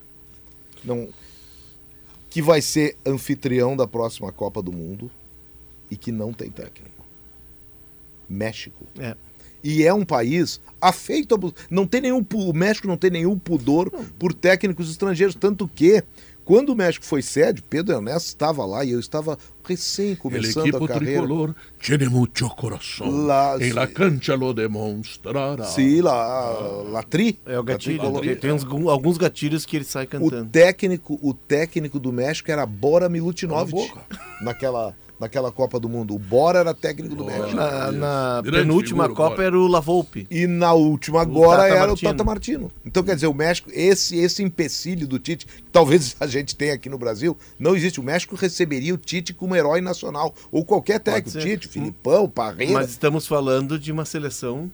não, 0.83 1.07
que 2.29 2.41
vai 2.41 2.61
ser 2.61 2.97
anfitrião 3.05 3.77
da 3.77 3.87
próxima 3.87 4.31
Copa 4.31 4.61
do 4.61 4.71
Mundo 4.71 5.09
e 5.89 5.95
que 5.95 6.11
não 6.11 6.33
tem 6.33 6.49
técnico. 6.49 7.05
México. 8.27 8.83
É. 8.99 9.15
E 9.63 9.83
é 9.83 9.93
um 9.93 10.05
país 10.05 10.59
afeito 10.81 11.33
a, 11.35 11.39
não 11.71 11.87
tem 11.87 12.01
nenhum 12.01 12.23
o 12.33 12.53
México 12.53 12.87
não 12.87 12.97
tem 12.97 13.09
nenhum 13.09 13.37
pudor 13.37 13.89
por 14.19 14.33
técnicos 14.33 14.89
estrangeiros, 14.91 15.35
tanto 15.35 15.67
que 15.67 16.03
quando 16.45 16.69
o 16.69 16.75
México 16.75 17.03
foi 17.05 17.21
sede, 17.21 17.61
Pedro 17.61 17.95
Ernesto 17.95 18.27
estava 18.29 18.65
lá 18.65 18.85
e 18.85 18.91
eu 18.91 18.99
estava 18.99 19.37
recém 19.67 20.15
começando 20.15 20.77
a 20.77 20.87
carreira. 20.87 21.21
tricolor 21.21 21.55
tiene 21.79 22.07
mucho 22.07 22.47
corazón. 22.55 23.25
La- 23.25 23.57
en 23.59 23.73
la 23.73 23.87
cancha 23.87 24.35
lo 24.35 24.53
demostrará. 24.53 25.63
Sim, 25.65 26.01
lá, 26.01 26.51
Latri. 26.91 27.39
É 27.45 27.57
o 27.59 27.63
gatilho. 27.63 28.11
Latri 28.11 28.35
Tem, 28.35 28.51
uns- 28.51 28.63
alguns 28.87 29.17
gatilhos 29.17 29.65
que 29.65 29.75
ele 29.77 29.85
sai 29.85 30.05
O 30.05 30.07
cantando. 30.07 30.49
técnico, 30.51 31.17
o 31.21 31.33
técnico 31.33 31.99
do 31.99 32.13
México 32.13 32.51
era 32.51 32.65
Bora 32.65 33.09
boca. 33.65 34.01
naquela, 34.41 34.95
naquela 35.19 35.51
Copa 35.51 35.79
do 35.79 35.87
Mundo. 35.87 36.15
O 36.15 36.19
Bora 36.19 36.59
era 36.59 36.73
técnico 36.73 37.15
do. 37.15 37.25
México. 37.25 37.55
Na, 37.55 37.91
na 37.91 38.43
penúltima 38.43 39.03
figura, 39.03 39.15
Copa 39.15 39.35
bora. 39.37 39.47
era 39.47 39.59
o 39.59 39.67
Lavolpe. 39.67 40.27
E 40.29 40.47
na 40.47 40.73
última 40.73 41.21
agora 41.21 41.63
Tata 41.63 41.73
era 41.73 41.87
Martino. 41.87 42.09
o 42.09 42.13
Tata 42.13 42.23
Martino. 42.23 42.71
Então, 42.85 43.03
quer 43.03 43.15
dizer, 43.15 43.27
o 43.27 43.33
México, 43.33 43.69
esse, 43.73 44.17
esse 44.17 44.43
empecilho 44.43 45.07
do 45.07 45.19
Tite, 45.19 45.45
que 45.45 45.63
talvez 45.71 46.15
a 46.19 46.27
gente 46.27 46.55
tenha 46.55 46.73
aqui 46.73 46.89
no 46.89 46.97
Brasil, 46.97 47.37
não 47.57 47.75
existe. 47.75 47.99
O 47.99 48.03
México 48.03 48.35
receberia 48.35 48.93
o 48.93 48.97
Tite 48.97 49.33
como 49.33 49.55
herói 49.55 49.81
nacional. 49.81 50.33
Ou 50.51 50.65
qualquer 50.65 50.99
técnico. 50.99 51.39
Tite, 51.39 51.67
Filipão, 51.67 52.29
Parreira. 52.29 52.73
Mas 52.73 52.91
estamos 52.91 53.27
falando 53.27 53.79
de 53.79 53.91
uma 53.91 54.05
seleção 54.05 54.71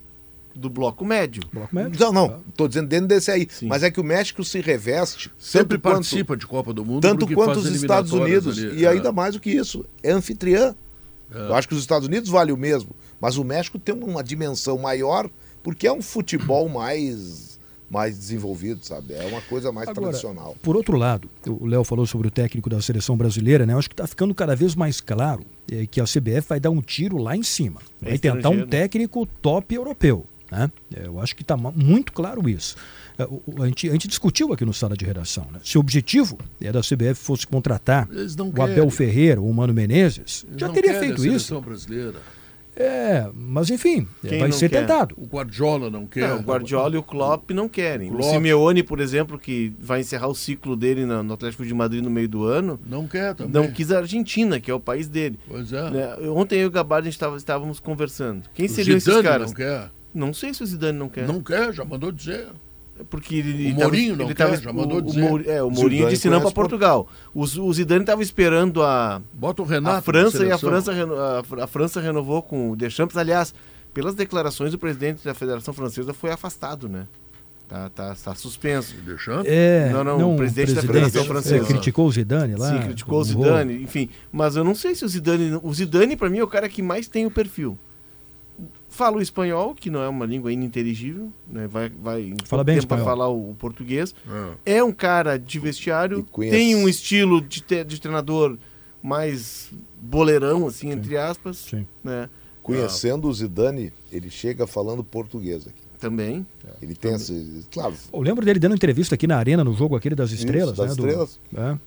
do 0.55 0.69
bloco 0.69 1.03
médio. 1.05 1.43
Bloco 1.51 1.73
médio. 1.75 1.99
Não, 1.99 2.11
não. 2.11 2.41
Estou 2.49 2.67
dizendo 2.67 2.87
dentro 2.87 3.07
desse 3.07 3.31
aí. 3.31 3.47
Sim. 3.49 3.67
Mas 3.67 3.83
é 3.83 3.91
que 3.91 3.99
o 3.99 4.03
México 4.03 4.43
se 4.43 4.59
reveste. 4.61 5.31
Sempre 5.39 5.77
quanto- 5.77 5.93
participa 5.95 6.35
de 6.37 6.45
Copa 6.47 6.73
do 6.73 6.83
Mundo. 6.85 7.01
tanto 7.01 7.27
quanto 7.33 7.59
os 7.59 7.65
Estados 7.67 8.11
Unidos. 8.11 8.57
ali. 8.57 8.79
E 8.81 8.85
É. 8.85 8.89
ainda 8.89 9.11
mais 9.11 9.33
do 9.33 9.39
que 9.39 9.49
isso, 9.49 9.85
é 10.03 10.11
anfitriã. 10.11 10.75
Eu 11.33 11.55
acho 11.55 11.67
que 11.67 11.73
os 11.73 11.79
Estados 11.79 12.07
Unidos 12.07 12.29
vale 12.29 12.51
o 12.51 12.57
mesmo, 12.57 12.89
mas 13.19 13.37
o 13.37 13.43
México 13.43 13.79
tem 13.79 13.95
uma 13.95 14.21
dimensão 14.21 14.77
maior 14.77 15.29
porque 15.63 15.87
é 15.87 15.91
um 15.93 16.01
futebol 16.01 16.67
mais 16.67 17.51
mais 17.89 18.17
desenvolvido, 18.17 18.85
sabe? 18.85 19.13
É 19.13 19.25
uma 19.25 19.41
coisa 19.41 19.69
mais 19.69 19.89
Agora, 19.89 20.07
tradicional. 20.07 20.55
Por 20.61 20.77
outro 20.77 20.95
lado, 20.95 21.29
o 21.45 21.65
Léo 21.65 21.83
falou 21.83 22.05
sobre 22.05 22.29
o 22.29 22.31
técnico 22.31 22.69
da 22.69 22.81
seleção 22.81 23.17
brasileira, 23.17 23.65
né? 23.65 23.73
Eu 23.73 23.79
acho 23.79 23.89
que 23.89 23.93
está 23.93 24.07
ficando 24.07 24.33
cada 24.33 24.55
vez 24.55 24.75
mais 24.75 25.01
claro 25.01 25.43
eh, 25.69 25.85
que 25.91 25.99
a 25.99 26.05
CBF 26.05 26.47
vai 26.47 26.57
dar 26.57 26.69
um 26.69 26.81
tiro 26.81 27.17
lá 27.17 27.35
em 27.35 27.43
cima. 27.43 27.81
É 28.01 28.11
Vai 28.11 28.17
tentar 28.17 28.47
um 28.47 28.53
estrangeiro. 28.53 28.67
técnico 28.69 29.25
top 29.41 29.75
europeu. 29.75 30.25
Né? 30.51 30.69
Eh, 30.93 31.03
Eu 31.05 31.19
acho 31.19 31.35
que 31.35 31.41
está 31.43 31.55
muito 31.55 32.11
claro 32.11 32.47
isso. 32.49 32.75
O- 33.19 33.41
o- 33.55 33.63
A 33.63 33.67
gente, 33.67 33.87
a 33.89 33.91
gente 33.93 34.07
discutiu 34.07 34.51
aqui 34.51 34.65
no 34.65 34.73
sala 34.73 34.97
de 34.97 35.05
redação. 35.05 35.47
Né? 35.51 35.59
Se 35.63 35.77
o 35.77 35.81
objetivo 35.81 36.37
é 36.59 36.71
da 36.71 36.81
CBF 36.81 37.15
fosse 37.15 37.47
contratar 37.47 38.07
o 38.09 38.51
querem. 38.51 38.73
Abel 38.73 38.89
Ferreira 38.89 39.39
ou 39.39 39.49
o 39.49 39.53
Mano 39.53 39.73
Menezes, 39.73 40.43
Eles 40.47 40.59
já 40.59 40.67
não 40.67 40.73
teria 40.73 40.99
feito 40.99 41.21
a 41.21 41.27
isso. 41.27 41.61
brasileira. 41.61 42.15
É, 42.73 43.29
mas 43.35 43.69
enfim, 43.69 44.07
Quem 44.25 44.39
vai 44.39 44.51
ser 44.51 44.69
quer? 44.69 44.79
tentado. 44.81 45.13
O 45.17 45.25
Guardiola 45.27 45.89
não 45.89 46.07
quer. 46.07 46.29
Não, 46.29 46.37
o 46.39 46.41
Guardiola 46.41 46.95
e 46.95 46.97
o 46.97 47.03
Klopp 47.03 47.51
não 47.51 47.67
querem. 47.67 48.09
O, 48.09 48.15
Klopp. 48.15 48.31
Simeone, 48.31 48.81
por 48.81 49.01
exemplo, 49.01 49.37
que 49.37 49.73
vai 49.77 49.99
encerrar 49.99 50.27
o 50.29 50.33
ciclo 50.33 50.75
dele 50.75 51.05
no 51.05 51.33
Atlético 51.33 51.65
de 51.65 51.73
Madrid 51.73 52.01
no 52.01 52.09
meio 52.09 52.29
do 52.29 52.45
ano, 52.45 52.79
Não 52.87 53.05
quer 53.07 53.35
também. 53.35 53.51
não 53.51 53.69
quis 53.71 53.91
a 53.91 53.97
Argentina, 53.99 54.57
que 54.59 54.71
é 54.71 54.73
o 54.73 54.79
país 54.79 55.09
dele. 55.09 55.37
Pois 55.47 55.71
é. 55.73 55.89
Né, 55.91 56.15
Ontem 56.29 56.55
eu 56.59 56.61
e 56.63 56.65
o 56.65 56.71
Gabardo 56.71 57.09
estávamos 57.09 57.79
conversando. 57.81 58.43
Quem 58.53 58.67
O 58.67 58.69
seriam 58.69 58.97
esses 58.97 59.21
caras? 59.21 59.47
não 59.49 59.53
quer. 59.55 59.91
Não 60.13 60.33
sei 60.33 60.53
se 60.53 60.61
o 60.63 60.65
Zidane 60.65 60.97
não 60.97 61.09
quer. 61.09 61.27
Não 61.27 61.41
quer, 61.41 61.73
já 61.73 61.85
mandou 61.85 62.11
dizer. 62.11 62.47
Porque 63.09 63.35
ele 63.35 63.67
O 63.69 63.71
tava- 63.71 63.83
Mourinho 63.85 64.15
não 64.15 64.25
ele 64.25 64.35
quer, 64.35 64.43
tava- 64.45 64.57
já 64.57 64.71
mandou 64.73 64.97
o, 64.99 65.01
dizer. 65.01 65.23
O, 65.23 65.49
é, 65.49 65.63
o 65.63 65.71
Mourinho 65.71 65.89
Zidane 66.03 66.09
disse 66.15 66.29
não 66.29 66.41
para 66.41 66.51
Portugal. 66.51 67.07
O, 67.33 67.41
o 67.43 67.73
Zidane 67.73 68.01
estava 68.01 68.21
esperando 68.21 68.83
a, 68.83 69.21
Bota 69.33 69.61
o 69.61 69.65
Renato. 69.65 69.97
a 69.97 70.01
França 70.01 70.45
e 70.45 70.51
a. 70.51 70.57
França, 70.57 70.93
reno- 70.93 71.15
a, 71.17 71.43
a 71.63 71.67
França 71.67 71.99
renovou 71.99 72.43
com 72.43 72.69
o 72.71 72.75
Deschamps. 72.75 73.17
Aliás, 73.17 73.55
pelas 73.93 74.13
declarações, 74.13 74.73
o 74.73 74.77
presidente 74.77 75.23
da 75.25 75.33
Federação 75.33 75.73
Francesa 75.73 76.13
foi 76.13 76.29
afastado, 76.31 76.87
né? 76.87 77.07
Tá, 77.67 77.89
tá, 77.89 78.13
tá 78.21 78.35
suspenso. 78.35 78.93
Deixando. 79.03 79.45
É, 79.47 79.89
Não, 79.91 80.03
não, 80.03 80.33
o 80.33 80.37
presidente 80.37 80.73
da 80.73 80.81
Federação 80.81 81.21
é, 81.21 81.25
Francesa. 81.25 81.65
criticou 81.65 82.05
o 82.05 82.11
Zidane 82.11 82.55
lá. 82.55 82.69
Sim, 82.69 82.81
criticou 82.81 83.15
o 83.15 83.17
não 83.19 83.23
Zidane, 83.23 83.81
enfim. 83.81 84.09
Mas 84.31 84.57
eu 84.57 84.63
não 84.63 84.75
sei 84.75 84.93
se 84.93 85.05
o 85.05 85.07
Zidane. 85.07 85.57
O 85.63 85.73
Zidane, 85.73 86.15
para 86.17 86.29
mim, 86.29 86.39
é 86.39 86.43
o 86.43 86.47
cara 86.47 86.67
que 86.67 86.81
mais 86.83 87.07
tem 87.07 87.25
o 87.25 87.31
perfil. 87.31 87.79
Fala 88.93 89.17
o 89.17 89.21
espanhol, 89.21 89.73
que 89.73 89.89
não 89.89 90.01
é 90.03 90.09
uma 90.09 90.25
língua 90.25 90.51
ininteligível, 90.51 91.31
né? 91.47 91.65
Vai, 91.65 91.89
vai 91.89 92.35
Fala 92.45 92.61
bem 92.63 92.75
tempo 92.75 92.83
espanhol. 92.83 93.05
falar 93.05 93.29
o, 93.29 93.51
o 93.51 93.55
português. 93.55 94.13
É. 94.65 94.75
É 94.77 94.83
um 94.83 94.91
cara 94.91 95.37
de 95.39 95.57
vestiário, 95.59 96.23
tem 96.23 96.75
um 96.75 96.87
estilo 96.89 97.41
de, 97.41 97.61
te- 97.61 97.85
de 97.85 98.01
treinador 98.01 98.57
mais 99.01 99.71
boleirão, 99.99 100.67
assim, 100.67 100.91
entre 100.91 101.17
aspas. 101.17 101.57
Sim. 101.57 101.87
Né? 102.03 102.29
Conhecendo 102.61 103.27
o 103.27 103.33
Zidane, 103.33 103.91
ele 104.11 104.29
chega 104.29 104.67
falando 104.67 105.03
português 105.03 105.65
aqui. 105.65 105.81
Também. 105.97 106.45
Ele 106.81 106.93
tem 106.95 107.13
esse. 107.13 107.63
Claro, 107.71 107.93
Eu 108.11 108.21
lembro 108.21 108.43
dele 108.45 108.59
dando 108.59 108.75
entrevista 108.75 109.15
aqui 109.15 109.25
na 109.27 109.37
arena, 109.37 109.63
no 109.63 109.73
jogo 109.73 109.95
aquele 109.95 110.15
das 110.15 110.31
estrelas. 110.31 110.75
das 110.75 110.89
né, 110.89 110.95
do- 110.95 111.07
estrelas. 111.07 111.39
é, 111.55 111.75
pô, 111.75 111.79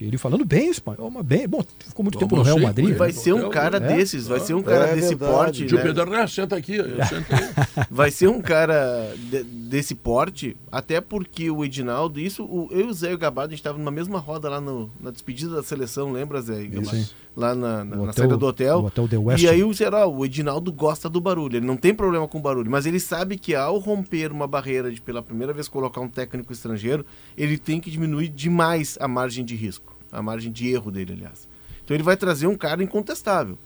ele 0.00 0.18
falando 0.18 0.44
bem 0.44 0.70
espanhol, 0.70 1.10
mas 1.10 1.24
bem. 1.24 1.46
Bom, 1.48 1.64
ficou 1.78 2.02
muito 2.04 2.16
Eu 2.16 2.20
tempo 2.20 2.36
no 2.36 2.42
Real 2.42 2.58
Madrid. 2.58 2.90
né? 2.90 2.94
Vai 2.94 3.10
É, 3.10 3.12
ser 3.12 3.32
um 3.32 3.46
é, 3.46 3.50
cara 3.50 3.76
é. 3.78 3.80
desses, 3.80 4.26
vai 4.26 4.40
ser 4.40 4.54
um 4.54 4.62
cara 4.62 4.86
É 4.88 4.94
desse 4.94 5.08
verdade. 5.14 5.32
porte. 5.32 5.66
Tio 5.66 5.76
né? 5.78 5.82
Pedro 5.84 6.02
Ernesto, 6.02 6.34
senta 6.36 6.56
aqui. 6.56 6.76
Eu 6.76 6.84
sento 7.06 7.26
aí. 7.34 7.86
Vai 7.90 8.10
ser 8.10 8.28
um 8.28 8.40
cara 8.42 9.14
de- 9.16 9.44
desse 9.44 9.94
porte, 9.94 10.56
até 10.70 11.00
porque 11.00 11.50
o 11.50 11.64
Edinaldo, 11.64 12.20
isso, 12.20 12.44
o, 12.44 12.68
eu 12.70 12.80
e 12.80 12.84
o 12.84 12.92
Zé 12.92 13.10
e 13.12 13.14
o 13.14 13.18
Gabado, 13.18 13.48
a 13.48 13.50
gente 13.50 13.60
estava 13.60 13.78
numa 13.78 13.90
mesma 13.90 14.18
roda 14.18 14.48
lá 14.48 14.60
no- 14.60 14.90
na 15.00 15.10
despedida 15.10 15.54
da 15.56 15.62
seleção, 15.62 16.12
lembra, 16.12 16.40
Zé? 16.40 16.62
e 16.62 16.68
Gabado? 16.68 16.96
Sim. 16.96 17.06
Lá 17.36 17.54
na, 17.54 17.84
na, 17.84 17.84
No 17.84 17.96
na 17.96 18.02
hotel- 18.04 18.14
saída 18.14 18.36
do 18.38 18.46
hotel. 18.46 18.78
hotel 18.84 19.08
The 19.08 19.18
West. 19.18 19.42
E 19.44 19.48
aí 19.48 19.62
o 19.62 19.70
geral, 19.70 20.14
o 20.14 20.24
Edinaldo 20.24 20.72
gosta 20.72 21.06
do 21.06 21.20
barulho, 21.20 21.58
ele 21.58 21.66
não 21.66 21.76
tem 21.76 21.94
problema 21.94 22.26
com 22.26 22.40
barulho, 22.40 22.70
mas 22.70 22.86
ele 22.86 22.98
sabe 22.98 23.36
que 23.36 23.54
ao 23.54 23.76
romper 23.78 24.32
uma 24.32 24.46
barreira 24.46 24.90
de 24.90 25.02
pela 25.02 25.22
primeira 25.22 25.52
vez 25.52 25.68
colocar 25.68 26.00
um 26.00 26.08
técnico 26.08 26.50
estrangeiro, 26.50 27.04
ele 27.36 27.58
tem 27.58 27.78
que 27.78 27.90
diminuir 27.90 28.28
demais 28.30 28.96
a 28.98 29.06
margem 29.06 29.44
de 29.46 29.56
risco, 29.56 29.96
a 30.12 30.20
margem 30.20 30.52
de 30.52 30.68
erro 30.68 30.90
dele, 30.90 31.14
aliás. 31.14 31.48
Então 31.84 31.96
ele 31.96 32.02
vai 32.04 32.16
trazer 32.16 32.46
um 32.46 32.56
cara 32.56 32.82
incontestável. 32.82 33.56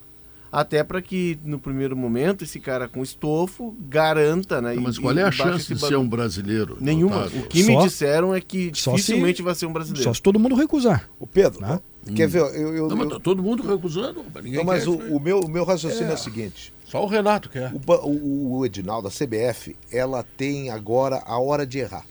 Até 0.53 0.83
para 0.83 1.01
que 1.01 1.39
no 1.45 1.61
primeiro 1.61 1.97
momento 1.97 2.43
esse 2.43 2.59
cara 2.59 2.89
com 2.89 3.05
estofo 3.05 3.73
garanta, 3.89 4.61
né? 4.61 4.75
Mas 4.75 4.97
e- 4.97 5.01
qual 5.01 5.17
é 5.17 5.23
a 5.23 5.31
chance 5.31 5.73
de 5.73 5.81
ser 5.81 5.97
um 5.97 6.09
brasileiro? 6.09 6.77
Nenhuma. 6.81 7.19
Otávio? 7.19 7.43
O 7.43 7.47
que 7.47 7.63
me 7.63 7.75
Só- 7.75 7.83
disseram 7.87 8.35
é 8.35 8.41
que 8.41 8.73
só 8.75 8.91
se- 8.91 8.97
dificilmente 8.97 9.43
vai 9.43 9.55
ser 9.55 9.67
um 9.67 9.73
brasileiro. 9.73 10.03
Só 10.03 10.13
se 10.13 10.21
todo 10.21 10.41
mundo 10.41 10.57
recusar. 10.57 11.09
O 11.21 11.27
Pedro, 11.27 11.61
Né? 11.61 11.79
quer 12.17 12.27
ver? 12.27 12.41
Eu, 12.41 12.75
eu, 12.75 12.89
Não, 12.89 12.97
mas 12.97 13.09
tá 13.11 13.21
todo 13.21 13.41
mundo 13.41 13.63
recusando. 13.63 14.25
mas 14.35 14.43
Ninguém 14.43 14.59
não, 14.59 14.65
mas 14.65 14.83
quer 14.83 14.91
o, 14.91 15.17
o 15.17 15.21
meu, 15.21 15.39
o 15.39 15.49
meu 15.49 15.63
raciocínio 15.65 16.11
é. 16.11 16.15
o 16.15 16.19
seguinte: 16.19 16.73
Só 16.85 17.05
o 17.05 17.07
Renato 17.07 17.49
quer. 17.49 17.73
o, 17.73 17.93
o, 18.09 18.59
o 18.59 18.67
Edinaldo, 18.67 19.07
a 19.07 19.11
CBF, 19.13 19.77
ela 19.93 20.25
tem 20.37 20.69
agora 20.71 21.23
a 21.27 21.39
hora 21.39 21.65
de 21.65 21.79
errar. 21.79 22.05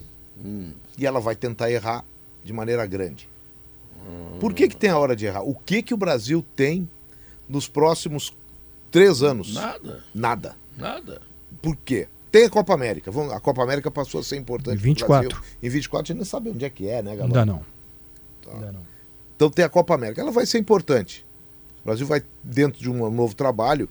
E 0.97 1.05
ela 1.05 1.19
vai 1.19 1.35
tentar 1.35 1.69
errar 1.69 2.05
de 2.41 2.53
maneira 2.53 2.85
grande. 2.85 3.27
Por 4.39 4.53
que, 4.53 4.67
que 4.67 4.75
tem 4.75 4.89
a 4.89 4.97
hora 4.97 5.15
de 5.15 5.25
errar? 5.25 5.41
O 5.43 5.53
que, 5.55 5.81
que 5.81 5.93
o 5.93 5.97
Brasil 5.97 6.45
tem 6.55 6.89
nos 7.47 7.67
próximos 7.67 8.33
três 8.91 9.21
anos? 9.21 9.53
Nada, 9.53 10.03
Nada. 10.13 10.55
nada. 10.77 11.21
Por 11.61 11.75
quê? 11.75 12.07
Tem 12.31 12.45
a 12.45 12.49
Copa 12.49 12.73
América. 12.73 13.11
Vamos- 13.11 13.33
A 13.33 13.39
Copa 13.39 13.61
América 13.63 13.89
passou 13.91 14.21
a 14.21 14.23
ser 14.23 14.37
importante. 14.37 14.75
Em 14.77 14.81
pro 14.81 14.85
24. 14.85 15.29
Brasil. 15.29 15.45
Em 15.61 15.69
24 15.69 16.03
a 16.03 16.07
gente 16.13 16.19
não 16.19 16.25
sabe 16.25 16.49
onde 16.51 16.63
é 16.63 16.69
que 16.69 16.87
é, 16.87 17.01
né, 17.01 17.15
galera? 17.15 17.25
Ainda 17.41 17.45
não. 17.45 17.65
Ainda 18.53 18.71
não. 18.71 18.81
Então 19.35 19.49
tem 19.49 19.65
a 19.65 19.69
Copa 19.69 19.93
América. 19.95 20.21
Ela 20.21 20.31
vai 20.31 20.45
ser 20.45 20.57
importante. 20.59 21.25
O 21.81 21.85
Brasil 21.85 22.05
vai, 22.05 22.21
dentro 22.43 22.79
de 22.79 22.89
um 22.89 23.09
novo 23.09 23.33
trabalho, 23.35 23.89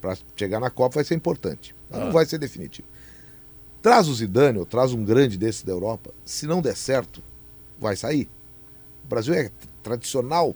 para 0.00 0.16
chegar 0.36 0.60
na 0.60 0.70
Copa, 0.70 0.96
vai 0.96 1.04
ser 1.04 1.14
importante. 1.14 1.74
Ela 1.90 2.06
não 2.06 2.12
vai 2.12 2.24
ser 2.26 2.38
definitivo. 2.38 2.86
Traz 3.82 4.08
o 4.08 4.14
Zidane, 4.14 4.58
ou 4.58 4.64
traz 4.66 4.92
um 4.92 5.04
grande 5.04 5.36
desse 5.36 5.64
da 5.66 5.72
Europa. 5.72 6.10
Se 6.24 6.46
não 6.46 6.62
der 6.62 6.76
certo, 6.76 7.22
vai 7.80 7.96
sair. 7.96 8.28
O 9.04 9.08
Brasil 9.08 9.34
é 9.34 9.50
tradicional. 9.82 10.54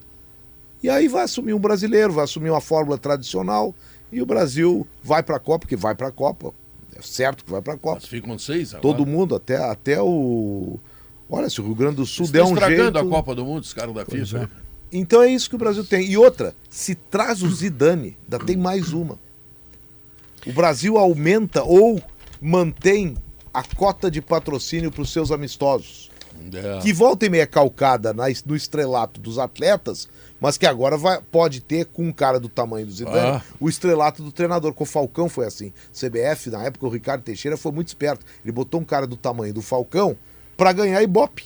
E 0.81 0.89
aí 0.89 1.07
vai 1.07 1.23
assumir 1.23 1.53
um 1.53 1.59
brasileiro, 1.59 2.13
vai 2.13 2.23
assumir 2.23 2.49
uma 2.49 2.61
fórmula 2.61 2.97
tradicional. 2.97 3.75
E 4.11 4.21
o 4.21 4.25
Brasil 4.25 4.87
vai 5.03 5.21
para 5.21 5.35
a 5.35 5.39
Copa, 5.39 5.67
que 5.67 5.75
vai 5.75 5.93
para 5.93 6.07
a 6.07 6.11
Copa. 6.11 6.53
É 6.95 7.01
certo 7.01 7.43
que 7.45 7.51
vai 7.51 7.61
para 7.61 7.73
a 7.73 7.77
Copa. 7.77 7.99
Mas 8.01 8.09
ficam 8.09 8.37
seis 8.39 8.73
agora. 8.73 8.81
Todo 8.81 9.05
mundo, 9.05 9.35
até, 9.35 9.57
até 9.57 10.01
o. 10.01 10.79
Olha, 11.29 11.49
se 11.49 11.61
o 11.61 11.63
Rio 11.65 11.75
Grande 11.75 11.97
do 11.97 12.05
Sul 12.05 12.25
Estão 12.25 12.41
der 12.45 12.49
um 12.49 12.53
estragando 12.53 12.97
jeito. 12.99 13.07
a 13.07 13.09
Copa 13.09 13.35
do 13.35 13.45
Mundo, 13.45 13.61
os 13.63 13.73
caras 13.73 13.93
da 13.93 14.03
Pois 14.03 14.29
FIFA. 14.29 14.49
é. 14.55 14.69
Então 14.91 15.21
é 15.21 15.27
isso 15.27 15.47
que 15.47 15.55
o 15.55 15.59
Brasil 15.59 15.85
tem. 15.85 16.09
E 16.09 16.17
outra, 16.17 16.55
se 16.69 16.95
traz 16.95 17.43
o 17.43 17.49
Zidane, 17.49 18.17
ainda 18.23 18.43
tem 18.43 18.57
mais 18.57 18.91
uma. 18.91 19.19
O 20.47 20.51
Brasil 20.51 20.97
aumenta 20.97 21.63
ou 21.63 22.01
mantém 22.41 23.15
a 23.53 23.63
cota 23.63 24.09
de 24.09 24.21
patrocínio 24.21 24.91
para 24.91 25.01
os 25.03 25.11
seus 25.11 25.31
amistosos. 25.31 26.08
É. 26.53 26.79
Que 26.81 26.91
volta 26.93 27.25
e 27.25 27.29
meia 27.29 27.43
é 27.43 27.45
calcada 27.45 28.13
na- 28.13 28.25
no 28.45 28.55
estrelato 28.55 29.19
dos 29.19 29.37
atletas, 29.37 30.07
mas 30.39 30.57
que 30.57 30.65
agora 30.65 30.97
vai- 30.97 31.21
pode 31.31 31.59
ter 31.61 31.85
com 31.85 32.07
um 32.07 32.11
cara 32.13 32.39
do 32.39 32.47
tamanho 32.49 32.85
do 32.85 32.91
Zidane, 32.91 33.37
Ah. 33.37 33.41
o 33.59 33.67
estrelato 33.69 34.23
do 34.23 34.31
treinador. 34.31 34.73
Com 34.73 34.83
o 34.83 34.87
Falcão 34.87 35.27
foi 35.29 35.45
assim. 35.45 35.73
CBF, 35.91 36.49
na 36.49 36.63
época, 36.63 36.85
o 36.85 36.89
Ricardo 36.89 37.21
Teixeira 37.23 37.57
foi 37.57 37.71
muito 37.71 37.87
esperto. 37.89 38.25
Ele 38.43 38.51
botou 38.51 38.79
um 38.79 38.85
cara 38.85 39.05
do 39.05 39.15
tamanho 39.17 39.53
do 39.53 39.61
Falcão 39.61 40.15
para 40.55 40.71
ganhar 40.73 41.01
Ibope. 41.03 41.45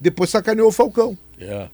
Depois 0.00 0.28
sacaneou 0.30 0.68
o 0.68 0.72
Falcão. 0.72 1.16
É. 1.38 1.68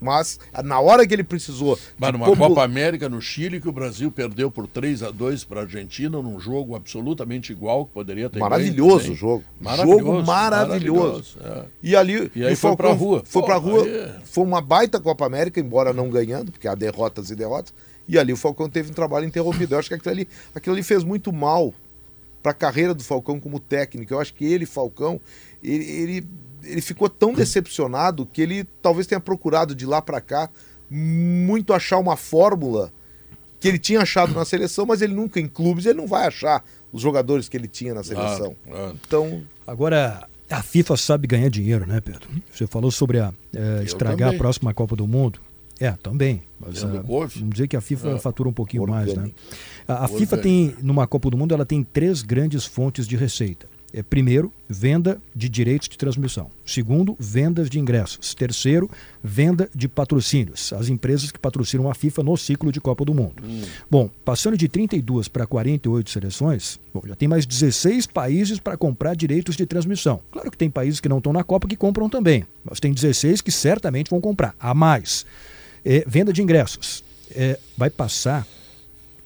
Mas 0.00 0.38
na 0.64 0.78
hora 0.80 1.06
que 1.06 1.12
ele 1.12 1.24
precisou. 1.24 1.78
Mas 1.98 2.12
numa 2.12 2.26
Copa 2.36 2.62
América 2.62 3.08
no 3.08 3.20
Chile, 3.20 3.60
que 3.60 3.68
o 3.68 3.72
Brasil 3.72 4.10
perdeu 4.12 4.50
por 4.50 4.66
3 4.68 5.02
a 5.02 5.10
2 5.10 5.42
para 5.44 5.60
a 5.60 5.62
Argentina, 5.64 6.22
num 6.22 6.38
jogo 6.38 6.76
absolutamente 6.76 7.50
igual, 7.52 7.86
que 7.86 7.92
poderia 7.92 8.30
ter 8.30 8.38
Maravilhoso 8.38 9.12
o 9.12 9.14
jogo. 9.16 9.44
Maravilhoso, 9.60 9.98
Jogo 10.04 10.22
maravilhoso. 10.24 11.38
é. 11.42 11.64
E 11.82 11.96
ali 11.96 12.30
E 12.34 12.44
aí 12.44 12.54
foi 12.56 12.76
pra 12.76 12.92
rua. 12.92 13.22
Foi 13.24 13.42
Pô, 13.42 13.46
pra 13.46 13.56
rua. 13.56 13.84
aí- 13.84 14.14
Foi 14.24 14.44
uma 14.44 14.60
baita 14.60 15.00
Copa 15.00 15.26
América, 15.26 15.58
embora 15.60 15.92
não 15.92 16.08
ganhando, 16.10 16.52
porque 16.52 16.68
há 16.68 16.74
derrotas 16.74 17.30
e 17.30 17.34
derrotas. 17.36 17.72
E 18.06 18.18
ali 18.18 18.32
o 18.32 18.36
Falcão 18.36 18.68
teve 18.70 18.90
um 18.90 18.94
trabalho 18.94 19.26
interrompido. 19.26 19.74
Eu 19.74 19.78
acho 19.78 19.88
que 19.88 19.94
aquilo 19.94 20.12
ali, 20.12 20.28
aquilo 20.54 20.74
ali 20.74 20.82
fez 20.82 21.04
muito 21.04 21.32
mal 21.32 21.74
para 22.42 22.52
a 22.52 22.54
carreira 22.54 22.94
do 22.94 23.02
Falcão 23.04 23.38
como 23.40 23.58
técnico. 23.60 24.14
Eu 24.14 24.20
acho 24.20 24.32
que 24.32 24.44
ele, 24.44 24.64
Falcão, 24.64 25.20
ele, 25.62 25.84
ele, 25.84 26.26
ele 26.62 26.80
ficou 26.80 27.08
tão 27.08 27.32
decepcionado 27.34 28.26
que 28.26 28.40
ele 28.42 28.64
talvez 28.82 29.06
tenha 29.06 29.20
procurado 29.20 29.74
de 29.74 29.86
lá 29.86 30.00
para 30.02 30.20
cá 30.20 30.48
muito 30.90 31.72
achar 31.72 31.98
uma 31.98 32.16
fórmula 32.16 32.92
que 33.60 33.68
ele 33.68 33.78
tinha 33.78 34.00
achado 34.00 34.32
na 34.34 34.44
seleção, 34.44 34.86
mas 34.86 35.02
ele 35.02 35.14
nunca 35.14 35.40
em 35.40 35.48
clubes 35.48 35.84
ele 35.86 35.98
não 35.98 36.06
vai 36.06 36.26
achar 36.26 36.64
os 36.92 37.02
jogadores 37.02 37.48
que 37.48 37.56
ele 37.56 37.68
tinha 37.68 37.92
na 37.92 38.02
seleção. 38.02 38.54
claro. 38.66 38.96
Então, 39.06 39.42
Agora, 39.66 40.26
a 40.48 40.62
FIFA 40.62 40.96
sabe 40.96 41.26
ganhar 41.26 41.50
dinheiro, 41.50 41.86
né, 41.86 42.00
Pedro? 42.00 42.28
Você 42.50 42.66
falou 42.66 42.90
sobre 42.90 43.18
a, 43.20 43.32
eh, 43.54 43.82
estragar 43.84 44.18
também. 44.18 44.34
a 44.36 44.38
próxima 44.38 44.72
Copa 44.72 44.96
do 44.96 45.06
Mundo. 45.06 45.40
É, 45.80 45.92
também. 45.92 46.42
Mas, 46.58 46.82
ah, 46.82 47.02
vamos 47.06 47.34
dizer 47.52 47.68
que 47.68 47.76
a 47.76 47.80
FIFA 47.80 48.10
É. 48.12 48.18
fatura 48.18 48.48
um 48.48 48.52
pouquinho 48.52 48.86
mais, 48.86 49.14
né? 49.14 49.30
A, 49.86 50.06
a 50.06 50.08
FIFA 50.08 50.38
tem, 50.38 50.74
numa 50.82 51.06
Copa 51.06 51.30
do 51.30 51.36
Mundo, 51.36 51.54
ela 51.54 51.64
tem 51.66 51.84
três 51.84 52.22
grandes 52.22 52.64
fontes 52.64 53.06
de 53.06 53.16
receita. 53.16 53.68
É, 53.92 54.02
primeiro, 54.02 54.52
venda 54.68 55.20
de 55.34 55.48
direitos 55.48 55.88
de 55.88 55.96
transmissão. 55.96 56.50
Segundo, 56.64 57.16
vendas 57.18 57.70
de 57.70 57.78
ingressos. 57.78 58.34
Terceiro, 58.34 58.90
venda 59.24 59.68
de 59.74 59.88
patrocínios. 59.88 60.72
As 60.74 60.90
empresas 60.90 61.30
que 61.30 61.38
patrocinam 61.38 61.90
a 61.90 61.94
FIFA 61.94 62.22
no 62.22 62.36
ciclo 62.36 62.70
de 62.70 62.80
Copa 62.80 63.04
do 63.04 63.14
Mundo. 63.14 63.42
Bom, 63.90 64.10
passando 64.24 64.58
de 64.58 64.68
32 64.68 65.28
para 65.28 65.46
48 65.46 66.10
seleções, 66.10 66.78
bom, 66.92 67.02
já 67.06 67.16
tem 67.16 67.26
mais 67.26 67.46
16 67.46 68.06
países 68.06 68.58
para 68.58 68.76
comprar 68.76 69.16
direitos 69.16 69.56
de 69.56 69.64
transmissão. 69.64 70.20
Claro 70.30 70.50
que 70.50 70.58
tem 70.58 70.70
países 70.70 71.00
que 71.00 71.08
não 71.08 71.18
estão 71.18 71.32
na 71.32 71.42
Copa 71.42 71.66
que 71.66 71.76
compram 71.76 72.10
também, 72.10 72.44
mas 72.62 72.80
tem 72.80 72.92
16 72.92 73.40
que 73.40 73.50
certamente 73.50 74.10
vão 74.10 74.20
comprar. 74.20 74.54
A 74.60 74.74
mais. 74.74 75.24
É, 75.84 76.04
venda 76.06 76.32
de 76.32 76.42
ingressos. 76.42 77.02
É, 77.34 77.58
vai 77.76 77.88
passar 77.88 78.46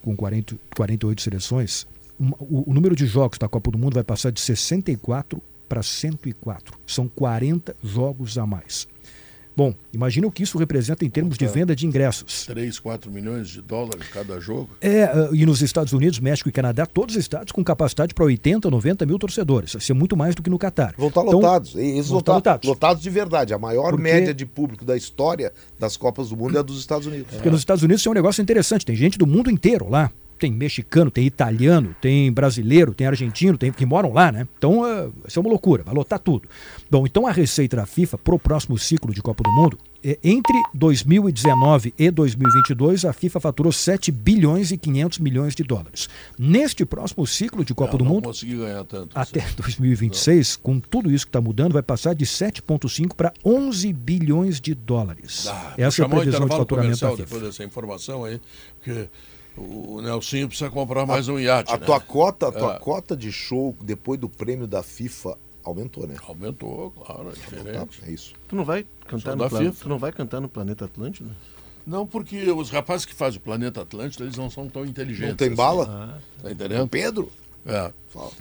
com 0.02 0.14
40, 0.14 0.56
48 0.76 1.22
seleções, 1.22 1.86
um- 2.22 2.32
o, 2.38 2.70
o 2.70 2.74
número 2.74 2.94
de 2.94 3.06
jogos 3.06 3.38
da 3.38 3.48
Copa 3.48 3.70
do 3.70 3.78
Mundo 3.78 3.94
vai 3.94 4.04
passar 4.04 4.30
de 4.30 4.40
64 4.40 5.42
para 5.68 5.82
104. 5.82 6.78
São 6.86 7.08
40 7.08 7.74
jogos 7.82 8.36
a 8.38 8.46
mais. 8.46 8.86
Bom, 9.54 9.74
imagina 9.92 10.26
o 10.26 10.30
que 10.32 10.42
isso 10.42 10.56
representa 10.56 11.04
em 11.04 11.10
termos 11.10 11.36
de 11.36 11.46
venda 11.46 11.76
de 11.76 11.86
ingressos. 11.86 12.46
3, 12.46 12.78
4 12.78 13.10
milhões 13.10 13.50
de 13.50 13.60
dólares 13.60 14.08
cada 14.08 14.40
jogo. 14.40 14.70
É, 14.80 15.02
ah, 15.04 15.28
e 15.30 15.44
nos 15.44 15.60
Estados 15.60 15.92
Unidos, 15.92 16.18
México 16.20 16.48
e 16.48 16.52
Canadá, 16.52 16.86
todos 16.86 17.16
os 17.16 17.20
estados 17.20 17.52
com 17.52 17.62
capacidade 17.62 18.14
para 18.14 18.24
80, 18.24 18.70
90 18.70 19.04
mil 19.04 19.18
torcedores. 19.18 19.74
Vai 19.74 19.82
ser 19.82 19.92
muito 19.92 20.16
mais 20.16 20.34
do 20.34 20.42
que 20.42 20.48
no 20.48 20.58
Catar. 20.58 20.94
vão 20.96 21.08
estar 21.08 21.20
Então, 21.20 21.34
lotados. 21.34 21.74
Eles 21.74 22.08
vão 22.08 22.20
estar 22.20 22.32
lotados. 22.32 22.66
lotados 22.66 23.02
de 23.02 23.10
verdade. 23.10 23.52
A 23.52 23.58
maior 23.58 23.90
Porque- 23.90 24.02
média 24.02 24.32
de 24.32 24.46
público 24.46 24.86
da 24.86 24.96
história 24.96 25.52
das 25.78 25.98
Copas 25.98 26.30
do 26.30 26.36
Mundo 26.36 26.56
é 26.56 26.60
a 26.60 26.62
dos 26.62 26.78
Estados 26.78 27.06
Unidos. 27.06 27.34
Porque 27.34 27.50
nos 27.50 27.60
Estados 27.60 27.82
Unidos 27.82 28.00
isso 28.00 28.08
é 28.08 28.12
um 28.12 28.14
negócio 28.14 28.40
interessante. 28.40 28.86
Tem 28.86 28.96
gente 28.96 29.18
do 29.18 29.26
mundo 29.26 29.50
inteiro 29.50 29.86
lá. 29.90 30.10
Tem 30.42 30.50
mexicano, 30.50 31.08
tem 31.08 31.24
italiano, 31.24 31.94
tem 32.00 32.32
brasileiro, 32.32 32.92
tem 32.92 33.06
argentino, 33.06 33.56
tem 33.56 33.70
que 33.70 33.86
moram 33.86 34.12
lá, 34.12 34.32
né? 34.32 34.48
Então, 34.58 34.82
ah, 34.82 35.08
isso 35.24 35.38
é 35.38 35.40
uma 35.40 35.48
loucura, 35.48 35.84
vai 35.84 35.94
lotar 35.94 36.18
tudo. 36.18 36.48
Bom, 36.90 37.06
então 37.06 37.28
a 37.28 37.30
receita 37.30 37.76
da 37.76 37.86
FIFA 37.86 38.18
para 38.18 38.34
o 38.34 38.40
próximo 38.40 38.76
ciclo 38.76 39.14
de 39.14 39.22
Copa 39.22 39.44
do 39.44 39.50
Mundo, 39.52 39.78
é, 40.02 40.18
entre 40.24 40.60
2019 40.74 41.94
e 41.96 42.10
2022, 42.10 43.04
a 43.04 43.12
FIFA 43.12 43.38
faturou 43.38 43.70
7 43.70 44.10
bilhões 44.10 44.72
e 44.72 44.76
500 44.76 45.20
milhões 45.20 45.54
de 45.54 45.62
dólares. 45.62 46.08
Neste 46.36 46.84
próximo 46.84 47.24
ciclo 47.24 47.64
de 47.64 47.72
Copa 47.72 47.94
Eu 47.94 47.98
do 47.98 48.04
não 48.04 48.14
Mundo, 48.14 48.32
tanto. 48.88 49.16
até 49.16 49.46
2026, 49.56 50.56
com 50.56 50.80
tudo 50.80 51.08
isso 51.08 51.24
que 51.24 51.28
está 51.28 51.40
mudando, 51.40 51.74
vai 51.74 51.82
passar 51.84 52.16
de 52.16 52.26
7,5 52.26 53.14
para 53.14 53.32
11 53.44 53.92
bilhões 53.92 54.60
de 54.60 54.74
dólares. 54.74 55.46
Ah, 55.46 55.74
Essa 55.78 56.02
é 56.02 56.04
a 56.04 56.08
previsão 56.08 56.48
de 56.48 56.56
faturamento 56.56 56.98
da 56.98 57.10
FIFA. 57.10 57.22
depois 57.22 57.42
dessa 57.42 57.62
informação 57.62 58.24
aí, 58.24 58.40
porque 58.82 59.08
o 59.56 60.00
Nelsinho 60.02 60.48
precisa 60.48 60.70
comprar 60.70 61.04
mais 61.06 61.28
um 61.28 61.38
iate. 61.38 61.72
A 61.72 61.78
né? 61.78 61.84
tua 61.86 62.00
cota, 62.00 62.48
a 62.48 62.52
tua 62.52 62.74
É. 62.76 62.78
cota 62.78 63.16
de 63.16 63.30
show 63.30 63.76
depois 63.80 64.18
do 64.18 64.28
prêmio 64.28 64.66
da 64.66 64.82
FIFA 64.82 65.36
aumentou, 65.62 66.06
né? 66.06 66.16
Aumentou, 66.26 66.90
claro, 66.92 67.30
é 67.30 67.32
diferente. 67.32 68.02
É 68.06 68.10
isso. 68.10 68.32
Tu 68.48 68.56
não 68.56 68.64
vai 68.64 68.86
cantar 69.06 69.32
no 69.36 69.42
da 69.44 69.48
Pla- 69.48 69.58
FIFA. 69.60 69.82
Tu 69.82 69.88
não 69.88 69.98
vai 69.98 70.12
cantar 70.12 70.40
no 70.40 70.48
Planeta 70.48 70.84
Atlântida? 70.86 71.30
Não, 71.86 72.06
porque 72.06 72.50
os 72.50 72.70
rapazes 72.70 73.04
que 73.04 73.14
fazem 73.14 73.38
o 73.38 73.42
Planeta 73.42 73.82
Atlântico, 73.82 74.22
eles 74.22 74.36
não 74.36 74.48
são 74.48 74.68
tão 74.68 74.84
inteligentes. 74.86 75.30
Não 75.30 75.36
tem 75.36 75.48
assim. 75.48 75.56
bala? 75.56 76.20
Tá 76.40 76.50
entendendo? 76.50 76.88
Pedro? 76.88 77.30
É. 77.66 77.92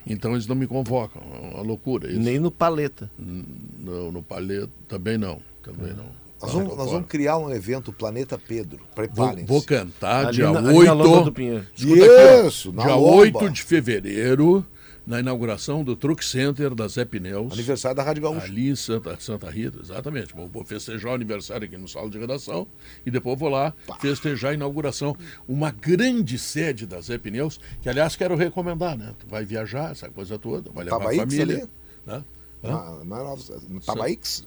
Então 0.08 0.32
eles 0.34 0.48
não 0.48 0.56
me 0.56 0.66
convocam. 0.68 1.22
É 1.22 1.56
uma 1.56 1.62
loucura 1.64 2.08
isso. 2.10 2.20
Nem 2.20 2.40
no 2.40 2.50
paleta. 2.52 3.10
No, 3.18 4.12
no 4.12 4.24
paleta 4.24 4.70
também 4.88 5.18
não. 5.18 5.40
Também 5.62 5.94
não. 5.94 6.06
Nós 6.42 6.52
vamos, 6.54 6.78
nós 6.78 6.92
vamos 6.92 7.08
criar 7.08 7.38
um 7.38 7.52
evento 7.52 7.94
Planeta 7.94 8.38
Pedro. 8.38 8.80
Vou, 8.80 8.88
Preparem-se. 8.96 9.46
vou 9.48 9.62
cantar 9.62 10.28
Ali 10.28 10.38
dia 10.38 10.52
na- 10.52 10.60
ali 10.60 10.84
na 10.86 10.94
Lomba 10.94 11.04
do 11.04 11.12
8. 11.26 11.32
Pinheiro. 11.32 11.68
Escuta 11.76 12.04
aqui, 12.06 12.12
ó. 12.44 12.48
Isso, 12.48 12.72
na 12.74 12.84
dia 12.84 12.96
Lomba. 12.96 13.16
8 13.18 13.50
de 13.50 13.64
fevereiro, 13.64 14.66
na 15.06 15.20
inauguração 15.20 15.84
do 15.84 15.96
Truck 15.96 16.24
Center 16.24 16.74
da 16.76 16.88
Zé 16.88 17.04
Pneus. 17.06 17.54
Aniversário 17.54 17.96
da 17.98 18.04
Rádio 18.04 18.24
Gaúcha. 18.24 18.46
Ali 18.46 18.70
em 18.70 18.76
Santa, 18.76 19.16
Santa 19.20 19.50
Rita, 19.50 19.80
exatamente. 19.82 20.34
Vou, 20.34 20.48
vou 20.48 20.64
festejar 20.64 21.12
o 21.12 21.16
aniversário 21.16 21.66
aqui 21.66 21.78
no 21.78 21.88
sala 21.88 22.10
de 22.10 22.18
redação 22.20 22.68
e 23.06 23.10
depois 23.12 23.38
vou 23.38 23.50
lá 23.50 23.74
festejar 24.00 24.52
a 24.52 24.54
inauguração. 24.54 25.16
Uma 25.48 25.72
grande 25.72 26.38
sede 26.38 26.86
da 26.86 27.02
Zé 27.02 27.18
Pneus, 27.18 27.60
que 27.82 27.90
aliás 27.90 28.16
quero 28.16 28.36
recomendar, 28.36 28.96
né? 28.98 29.14
Tu 29.20 29.26
vai 29.28 29.44
viajar, 29.44 29.92
essa 29.92 30.08
coisa 30.10 30.38
toda, 30.40 30.70
vai 30.72 30.86
levar 30.86 30.98
a 30.98 31.16
família. 31.16 31.44
ali? 31.58 31.70
Né? 32.06 32.24
Hã? 32.64 33.04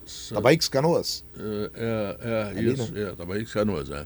Sa- 0.05 0.35
Tabaíx 0.35 0.67
Canoas. 0.69 1.23
É, 1.37 1.71
é, 1.75 2.17
é, 2.29 2.43
Ali, 2.59 2.73
isso, 2.73 2.91
né? 2.93 3.01
é, 3.01 3.15
Tabaíx 3.15 3.51
Canoas, 3.53 3.89
é. 3.91 4.05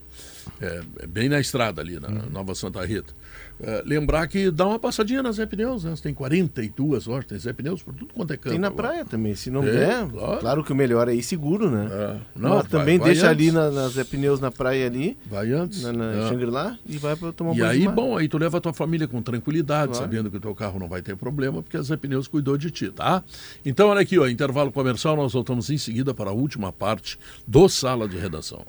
É, 0.61 0.81
é 0.99 1.07
bem 1.07 1.29
na 1.29 1.39
estrada 1.39 1.81
ali, 1.81 1.99
na 1.99 2.09
Nova 2.09 2.55
Santa 2.55 2.83
Rita. 2.85 3.13
É, 3.61 3.83
lembrar 3.85 4.25
que 4.27 4.49
dá 4.49 4.65
uma 4.65 4.79
passadinha 4.79 5.21
na 5.21 5.31
Zé 5.33 5.45
Pneus, 5.45 5.83
né? 5.83 5.91
Você 5.91 6.03
tem 6.03 6.13
42 6.13 7.05
lojas, 7.07 7.25
tem 7.25 7.37
Zé 7.37 7.51
Pneus 7.51 7.83
por 7.83 7.93
tudo 7.93 8.13
quanto 8.13 8.31
é 8.31 8.37
canto. 8.37 8.51
Tem 8.51 8.59
na 8.59 8.67
agora. 8.67 8.87
praia 8.87 9.05
também. 9.05 9.35
Se 9.35 9.49
não 9.51 9.63
É, 9.63 9.71
der, 9.71 10.07
claro. 10.07 10.39
claro. 10.39 10.63
que 10.63 10.71
o 10.71 10.75
melhor 10.75 11.09
é 11.09 11.13
ir 11.13 11.21
seguro, 11.23 11.69
né? 11.69 11.87
É. 11.91 12.07
Não, 12.39 12.49
Não, 12.49 12.55
vai- 12.57 12.67
também 12.67 12.97
vai 12.97 13.09
deixa 13.09 13.29
antes. 13.29 13.31
ali 13.47 13.51
na, 13.51 13.69
na 13.69 13.87
Zé 13.89 14.03
Pneus 14.05 14.39
na 14.39 14.49
praia 14.49 14.85
ali, 14.85 15.17
Vai 15.29 15.51
antes. 15.51 15.81
na, 15.83 15.91
na 15.91 16.05
É. 16.25 16.29
Shangri-La, 16.29 16.77
e 16.85 16.97
vai 16.97 17.15
pra 17.17 17.31
tomar 17.33 17.51
um 17.51 17.55
E 17.55 17.61
aí, 17.61 17.85
bom, 17.87 18.17
aí 18.17 18.27
tu 18.29 18.37
leva 18.37 18.57
a 18.59 18.61
tua 18.61 18.73
família 18.73 19.07
com 19.09 19.21
tranquilidade, 19.21 19.91
Claro. 19.91 20.05
sabendo 20.05 20.31
que 20.31 20.37
o 20.37 20.39
teu 20.39 20.55
carro 20.55 20.79
não 20.79 20.87
vai 20.87 21.01
ter 21.01 21.17
problema, 21.17 21.61
porque 21.61 21.75
a 21.75 21.81
Zé 21.81 21.97
Pneus 21.97 22.27
cuidou 22.27 22.57
de 22.57 22.71
ti, 22.71 22.89
tá? 22.89 23.21
Então, 23.65 23.89
olha 23.89 24.01
aqui, 24.01 24.17
ó, 24.17 24.27
intervalo 24.27 24.71
comercial, 24.71 25.15
nós 25.17 25.33
voltamos 25.33 25.69
em 25.69 25.77
seguida 25.77 26.13
para 26.13 26.29
a 26.29 26.33
última 26.33 26.71
parte 26.71 27.19
do 27.45 27.67
Sala 27.67 28.07
de 28.07 28.17
Redação. 28.17 28.65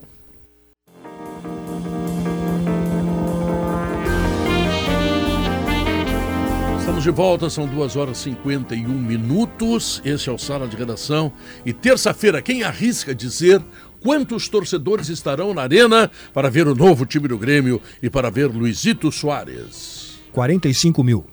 Estamos 7.01 7.17
de 7.17 7.23
volta, 7.23 7.49
são 7.49 7.67
2 7.67 7.97
horas 7.97 8.19
e 8.19 8.23
51 8.25 8.87
minutos. 8.87 10.03
Esse 10.05 10.29
é 10.29 10.33
o 10.33 10.37
Sala 10.37 10.69
de 10.69 10.77
Redação. 10.77 11.33
E 11.65 11.73
terça-feira, 11.73 12.43
quem 12.43 12.63
arrisca 12.63 13.15
dizer 13.15 13.63
quantos 14.03 14.51
torcedores 14.51 15.09
estarão 15.09 15.55
na 15.55 15.63
arena 15.63 16.11
para 16.35 16.51
ver 16.51 16.69
o 16.69 16.75
novo 16.75 17.07
time 17.07 17.27
do 17.27 17.39
Grêmio 17.39 17.81
e 18.03 18.11
para 18.11 18.31
ver 18.31 18.49
Luizito 18.49 19.11
Soares? 19.11 20.21
45 20.33 21.03
mil. 21.03 21.25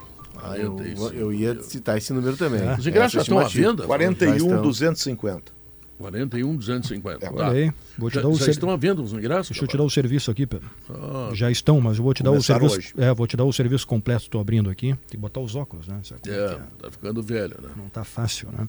Ah, 0.41 0.57
eu, 0.57 0.80
eu 1.14 1.34
ia 1.34 1.61
citar 1.61 1.98
esse 1.98 2.14
número 2.14 2.38
também. 2.38 2.61
É. 2.61 2.76
Os 2.80 2.88
ingressos 2.88 3.11
já 3.11 3.22
estão 3.23 3.38
à 3.38 3.48
venda? 3.49 3.84
41, 3.84 4.61
250. 4.61 5.56
41, 5.98 6.56
250. 6.56 7.26
É, 7.26 7.30
tá. 7.30 7.36
Olha 7.36 7.48
aí, 7.52 7.72
vou 7.98 8.10
te 8.10 8.15
Já, 8.15 8.22
dar 8.22 8.28
o 8.30 8.36
já 8.36 8.45
ser- 8.45 8.52
estão 8.52 8.69
à 8.69 8.78
venda 8.78 9.02
os 9.02 9.14
ingressos? 9.14 9.49
Deixa 9.49 9.64
eu 9.64 9.68
te 9.68 9.76
dar 9.78 9.84
o 9.84 9.90
serviço 9.90 10.30
aqui, 10.30 10.45
Pedro. 10.45 10.69
Ah, 10.90 11.32
Já 11.34 11.49
estão, 11.49 11.82
mas 11.82 11.98
eu 11.98 12.03
vou 12.03 12.14
te 12.14 12.22
dar 12.24 12.32
o 12.32 12.41
serviço. 12.41 12.78
hoje. 12.78 12.94
É, 12.98 13.14
vou 13.14 13.26
te 13.28 13.36
dar 13.36 13.44
o 13.45 13.52
serviço 13.52 13.88
completo, 13.88 14.24
estou 14.24 14.40
abrindo 14.40 14.69
aqui. 14.69 14.88
Tem 14.88 14.98
que 15.11 15.18
botar 15.18 15.40
os 15.40 15.56
óculos, 15.56 15.88
né? 15.88 15.99
É 16.26 16.30
é, 16.30 16.34
é? 16.53 16.60
tá 16.82 16.91
ficando 16.91 17.22
velho, 17.24 17.56
né? 17.61 17.69
Não 17.76 17.90
tá 17.90 18.03
fácil, 18.03 18.49
né? 18.52 18.68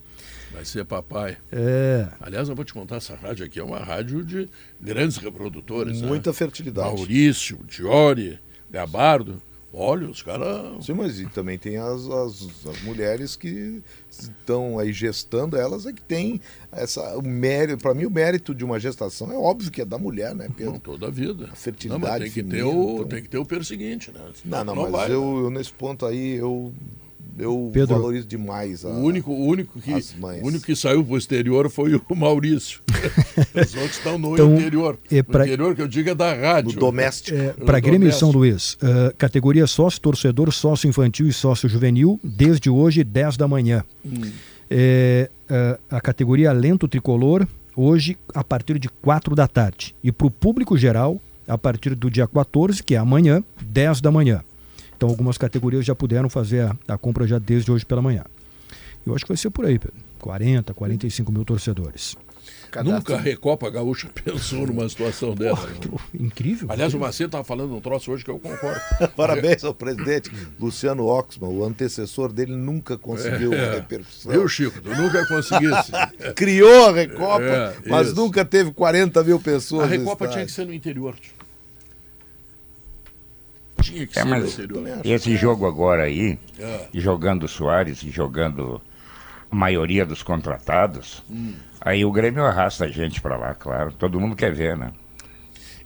Vai 0.52 0.64
ser 0.64 0.84
papai. 0.84 1.36
É. 1.52 2.08
Aliás, 2.20 2.48
eu 2.48 2.56
vou 2.56 2.64
te 2.64 2.72
contar, 2.72 2.96
essa 2.96 3.14
rádio 3.14 3.44
aqui 3.44 3.60
é 3.60 3.62
uma 3.64 3.78
rádio 3.78 4.24
de 4.24 4.48
grandes 4.80 5.18
reprodutores. 5.18 6.00
né? 6.00 6.08
Muita 6.08 6.32
fertilidade. 6.32 6.88
Maurício, 6.88 7.58
Diori, 7.68 8.38
Gabardo. 8.70 9.42
Olha, 9.72 10.08
os 10.08 10.22
caras. 10.22 10.84
Sim, 10.84 10.94
mas 10.94 11.20
e 11.20 11.26
também 11.26 11.58
tem 11.58 11.76
as, 11.76 12.08
as, 12.08 12.66
as 12.66 12.82
mulheres 12.82 13.36
que 13.36 13.82
estão 14.10 14.78
aí 14.78 14.92
gestando, 14.92 15.56
elas 15.56 15.84
é 15.84 15.92
que 15.92 16.00
tem 16.00 16.40
essa, 16.72 17.18
o 17.18 17.22
mérito. 17.22 17.82
Para 17.82 17.92
mim, 17.92 18.06
o 18.06 18.10
mérito 18.10 18.54
de 18.54 18.64
uma 18.64 18.80
gestação 18.80 19.30
é 19.30 19.36
óbvio 19.36 19.70
que 19.70 19.82
é 19.82 19.84
da 19.84 19.98
mulher, 19.98 20.34
né, 20.34 20.46
Não, 20.48 20.54
Pedro? 20.54 20.80
toda 20.80 21.08
a 21.08 21.10
vida. 21.10 21.50
A 21.52 21.54
fertilidade 21.54 22.02
não, 22.02 22.18
tem 22.18 22.28
que, 22.30 22.42
ter 22.42 22.56
feminina, 22.56 22.66
o, 22.66 22.94
então. 22.94 23.08
tem 23.08 23.22
que 23.22 23.28
ter 23.28 23.38
o 23.38 23.44
perseguinte, 23.44 24.10
né? 24.10 24.20
Não, 24.44 24.64
não, 24.64 24.72
Senão 24.72 24.82
mas 24.84 24.90
vai, 24.90 25.08
né? 25.08 25.14
eu, 25.14 25.38
eu 25.44 25.50
nesse 25.50 25.72
ponto 25.72 26.06
aí 26.06 26.36
eu, 26.36 26.72
eu 27.38 27.70
Pedro- 27.72 27.96
valorizo 27.96 28.26
demais. 28.26 28.84
A, 28.84 28.88
O 28.88 29.02
único, 29.02 29.30
o, 29.32 29.46
único 29.46 29.80
que, 29.80 29.92
o 29.92 30.46
único 30.46 30.64
que 30.64 30.76
saiu 30.76 31.04
pro 31.04 31.16
exterior 31.16 31.68
foi 31.70 31.94
o 31.94 32.02
Maurício. 32.14 32.80
Os 33.54 33.74
outros 33.74 33.96
estão 33.98 34.18
no 34.18 34.34
Então, 34.34 34.54
interior. 34.54 34.98
é 35.10 35.22
pra- 35.22 35.42
O 35.42 35.46
interior 35.46 35.74
que 35.74 35.82
eu 35.82 35.88
digo 35.88 36.10
é 36.10 36.14
da 36.14 36.32
rádio. 36.34 36.72
do 36.72 36.80
doméstico. 36.80 37.36
É, 37.36 37.52
para 37.52 37.80
Grêmio 37.80 38.08
e. 38.08 38.12
São 38.12 38.30
Luís, 38.30 38.76
eh, 38.82 39.12
categoria 39.18 39.66
sócio 39.66 40.00
torcedor, 40.00 40.52
sócio 40.52 40.88
infantil 40.88 41.26
e 41.28 41.32
sócio 41.32 41.68
juvenil, 41.68 42.18
desde 42.22 42.68
hoje, 42.70 43.02
10 43.04 43.36
da 43.36 43.46
manhã. 43.48 43.84
É, 44.70 45.30
eh, 45.48 45.78
a 45.90 46.00
categoria 46.00 46.52
Lento 46.52 46.86
Tricolor, 46.88 47.46
hoje, 47.74 48.16
a 48.34 48.44
partir 48.44 48.78
de 48.78 48.88
4 48.88 49.34
da 49.34 49.46
tarde. 49.48 49.94
E 50.02 50.12
para 50.12 50.26
o 50.26 50.30
público 50.30 50.76
geral, 50.76 51.20
a 51.46 51.56
partir 51.56 51.94
do 51.94 52.10
dia 52.10 52.26
14, 52.26 52.82
que 52.82 52.94
é 52.94 52.98
amanhã, 52.98 53.42
10 53.62 54.00
da 54.00 54.10
manhã. 54.10 54.42
Então, 54.98 55.08
algumas 55.08 55.38
categorias 55.38 55.84
já 55.86 55.94
puderam 55.94 56.28
fazer 56.28 56.62
a, 56.62 56.76
a 56.88 56.98
compra 56.98 57.24
já 57.24 57.38
desde 57.38 57.70
hoje 57.70 57.86
pela 57.86 58.02
manhã. 58.02 58.24
Eu 59.06 59.14
acho 59.14 59.24
que 59.24 59.28
vai 59.30 59.36
ser 59.36 59.48
por 59.48 59.64
aí, 59.64 59.78
Pedro. 59.78 59.94
40, 60.18 60.74
45 60.74 61.30
mil 61.30 61.44
torcedores. 61.44 62.16
Nunca 62.84 63.14
a 63.14 63.20
Recopa 63.20 63.70
Gaúcha 63.70 64.08
pensou 64.24 64.66
numa 64.66 64.88
situação 64.88 65.34
dessa. 65.36 65.66
né? 65.68 65.74
Incrível. 66.18 66.66
Aliás, 66.70 66.92
o 66.92 66.98
Macedo 66.98 67.28
estava 67.28 67.44
falando 67.44 67.74
um 67.76 67.80
troço 67.80 68.10
hoje 68.10 68.24
que 68.24 68.30
eu 68.30 68.40
concordo. 68.40 68.80
Parabéns 69.16 69.62
ao 69.64 69.72
presidente 69.72 70.30
Luciano 70.58 71.06
Oxman, 71.06 71.48
o 71.48 71.64
antecessor 71.64 72.32
dele 72.32 72.54
nunca 72.56 72.98
conseguiu 72.98 73.52
uma 73.52 73.74
repercussão. 73.74 74.32
Viu, 74.32 74.48
Chico? 74.48 74.80
Tu 74.82 74.88
nunca 74.96 75.24
conseguisse. 75.28 75.92
Criou 76.34 76.88
a 76.88 76.92
Recopa, 76.92 77.40
É, 77.42 77.74
mas 77.86 78.08
isso. 78.08 78.16
nunca 78.16 78.44
teve 78.44 78.72
40 78.72 79.22
mil 79.22 79.38
pessoas. 79.38 79.84
A 79.84 79.86
Recopa 79.86 80.26
tinha 80.26 80.44
que 80.44 80.52
ser 80.52 80.66
no 80.66 80.74
interior. 80.74 81.14
tio. 81.14 81.37
Tinha 83.92 84.06
que 84.06 84.18
É, 84.18 84.22
ser 84.22 84.28
mas 84.28 84.58
esse 85.04 85.36
jogo 85.36 85.66
agora 85.66 86.04
aí, 86.04 86.38
É. 86.58 86.86
jogando 86.94 87.44
o 87.44 87.48
Soares 87.48 88.02
e 88.02 88.10
jogando 88.10 88.80
a 89.50 89.54
maioria 89.54 90.04
dos 90.04 90.22
contratados, 90.22 91.22
Hum. 91.30 91.54
aí 91.80 92.04
o 92.04 92.12
Grêmio 92.12 92.44
arrasta 92.44 92.84
a 92.84 92.88
gente 92.88 93.20
pra 93.20 93.36
lá, 93.36 93.54
claro. 93.54 93.92
Todo 93.92 94.20
mundo 94.20 94.36
quer 94.36 94.52
ver, 94.52 94.76
né? 94.76 94.92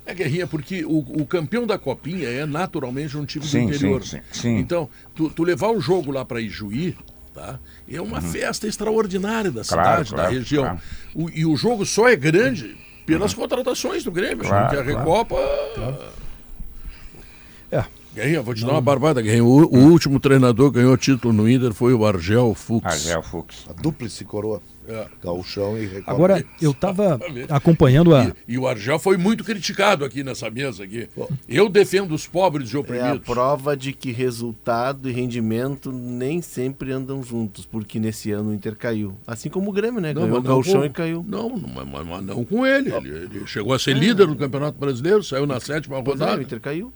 É 0.05 0.13
guerrinha, 0.15 0.49
porque 0.49 0.85
o, 0.85 0.99
o 0.99 1.25
campeão 1.27 1.65
da 1.65 1.79
Copinha 1.79 2.29
é 2.29 2.45
naturalmente 2.45 3.17
um 3.17 3.25
time 3.25 3.47
Sim, 3.47 3.67
do 3.69 3.75
interior. 3.75 4.03
sim, 4.03 4.19
sim, 4.33 4.41
sim. 4.41 4.57
Então, 4.59 4.89
tu, 5.15 5.31
tu 5.31 5.45
levar 5.45 5.69
o 5.71 5.81
jogo 5.81 6.11
lá 6.11 6.25
para 6.25 6.41
Ijuí, 6.41 6.97
tá? 7.33 7.61
É 7.89 8.01
uma 8.01 8.21
festa 8.21 8.67
extraordinária 8.67 9.53
da 9.53 9.61
Uhum. 9.61 9.67
Claro, 9.69 10.05
cidade, 10.05 10.11
claro, 10.11 10.23
da 10.33 10.39
região. 10.39 10.65
claro. 10.65 10.81
O- 11.15 11.31
e 11.31 11.47
o 11.47 11.57
jogo 11.57 11.87
só 11.87 12.09
é 12.09 12.17
grande 12.17 12.77
pelas 13.07 13.33
contratações 13.33 14.03
do 14.03 14.11
Grêmio, 14.11 14.45
Claro, 14.45 14.67
porque 14.77 14.81
a. 14.81 14.83
Recopa. 14.99 15.37
É. 17.73 17.85
Guerrinha, 18.15 18.43
vou 18.43 18.55
te 18.55 18.63
dar 18.63 18.73
uma 18.73 18.81
barbada, 18.83 19.23
Guerrinha. 19.23 19.43
O, 19.43 19.49
o 19.75 19.91
último 19.91 20.21
treinador 20.21 20.71
que 20.71 20.79
ganhou 20.79 20.95
título 20.99 21.33
no 21.33 21.49
Inter 21.49 21.73
foi 21.73 21.95
o 21.95 22.05
Argel 22.05 22.55
Fux. 22.55 22.85
Argel 22.87 23.23
Fux. 23.23 23.65
A 23.71 23.73
dúplice 23.73 24.23
coroa. 24.25 24.61
É. 24.87 25.07
Gauchão 25.23 25.79
e 25.79 25.87
Recopa. 25.87 26.11
Agora, 26.11 26.45
eu 26.61 26.73
estava 26.73 27.19
acompanhando 27.49 28.15
a. 28.17 28.25
E, 28.49 28.55
e 28.55 28.59
o 28.59 28.67
Argel 28.67 28.99
foi 28.99 29.17
muito 29.17 29.45
criticado 29.45 30.05
aqui 30.05 30.25
nessa 30.25 30.51
mesa 30.51 30.83
aqui. 30.85 31.09
Eu 31.49 31.69
defendo 31.69 32.13
os 32.15 32.27
pobres 32.27 32.71
e 32.71 32.75
É 32.75 32.77
a 32.77 32.81
oprimidos. 32.81 33.21
prova 33.25 33.77
de 33.77 33.93
que 33.93 34.11
resultado 34.11 35.09
e 35.09 35.13
rendimento 35.13 35.93
nem 35.93 36.43
sempre 36.43 36.91
andam 36.93 37.23
juntos, 37.23 37.65
porque 37.65 38.01
nesse 38.01 38.33
ano 38.33 38.51
o 38.51 38.55
Inter 38.55 38.77
caiu. 38.77 39.15
Assim 39.27 39.49
como 39.49 39.71
o 39.71 39.73
Grêmio, 39.73 40.01
né? 40.01 40.13
Ganhou 40.13 40.39
o 40.41 40.65
com- 40.65 40.85
e 40.85 40.91
caiu. 40.91 41.25
Não, 41.27 41.49
não, 41.49 41.69
mas, 41.69 41.89
mas- 41.89 42.07
mas 42.07 42.23
não 42.25 42.45
com 42.45 42.67
ele. 42.67 42.93
ele. 42.93 43.09
ele 43.37 43.47
chegou 43.47 43.73
a 43.73 43.79
ser 43.79 43.97
líder 43.97 44.27
do 44.27 44.35
Campeonato 44.37 44.77
Brasileiro, 44.79 45.23
saiu 45.23 45.47
na 45.47 45.61
sétima 45.61 45.97
é, 45.99 46.03
rodada. 46.03 46.39
o 46.39 46.43
Inter 46.43 46.61
caiu. 46.61 46.93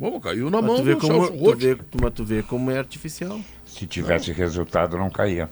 Vamos, 0.00 0.22
caiu 0.22 0.48
na 0.50 0.62
Mas 0.62 0.66
mão 0.70 0.76
tu 0.76 0.82
vê, 0.84 0.94
do 0.94 1.00
como, 1.00 1.12
Celso 1.14 1.32
tu, 1.32 1.44
Roth. 1.44 1.58
vê, 1.58 1.74
tu- 1.76 1.98
mas 2.00 2.14
tu 2.14 2.24
vê 2.24 2.42
como 2.42 2.70
é 2.70 2.78
artificial. 2.78 3.38
Se 3.66 3.86
tivesse 3.86 4.32
resultado, 4.32 4.96
não 4.96 5.10
caía. 5.10 5.50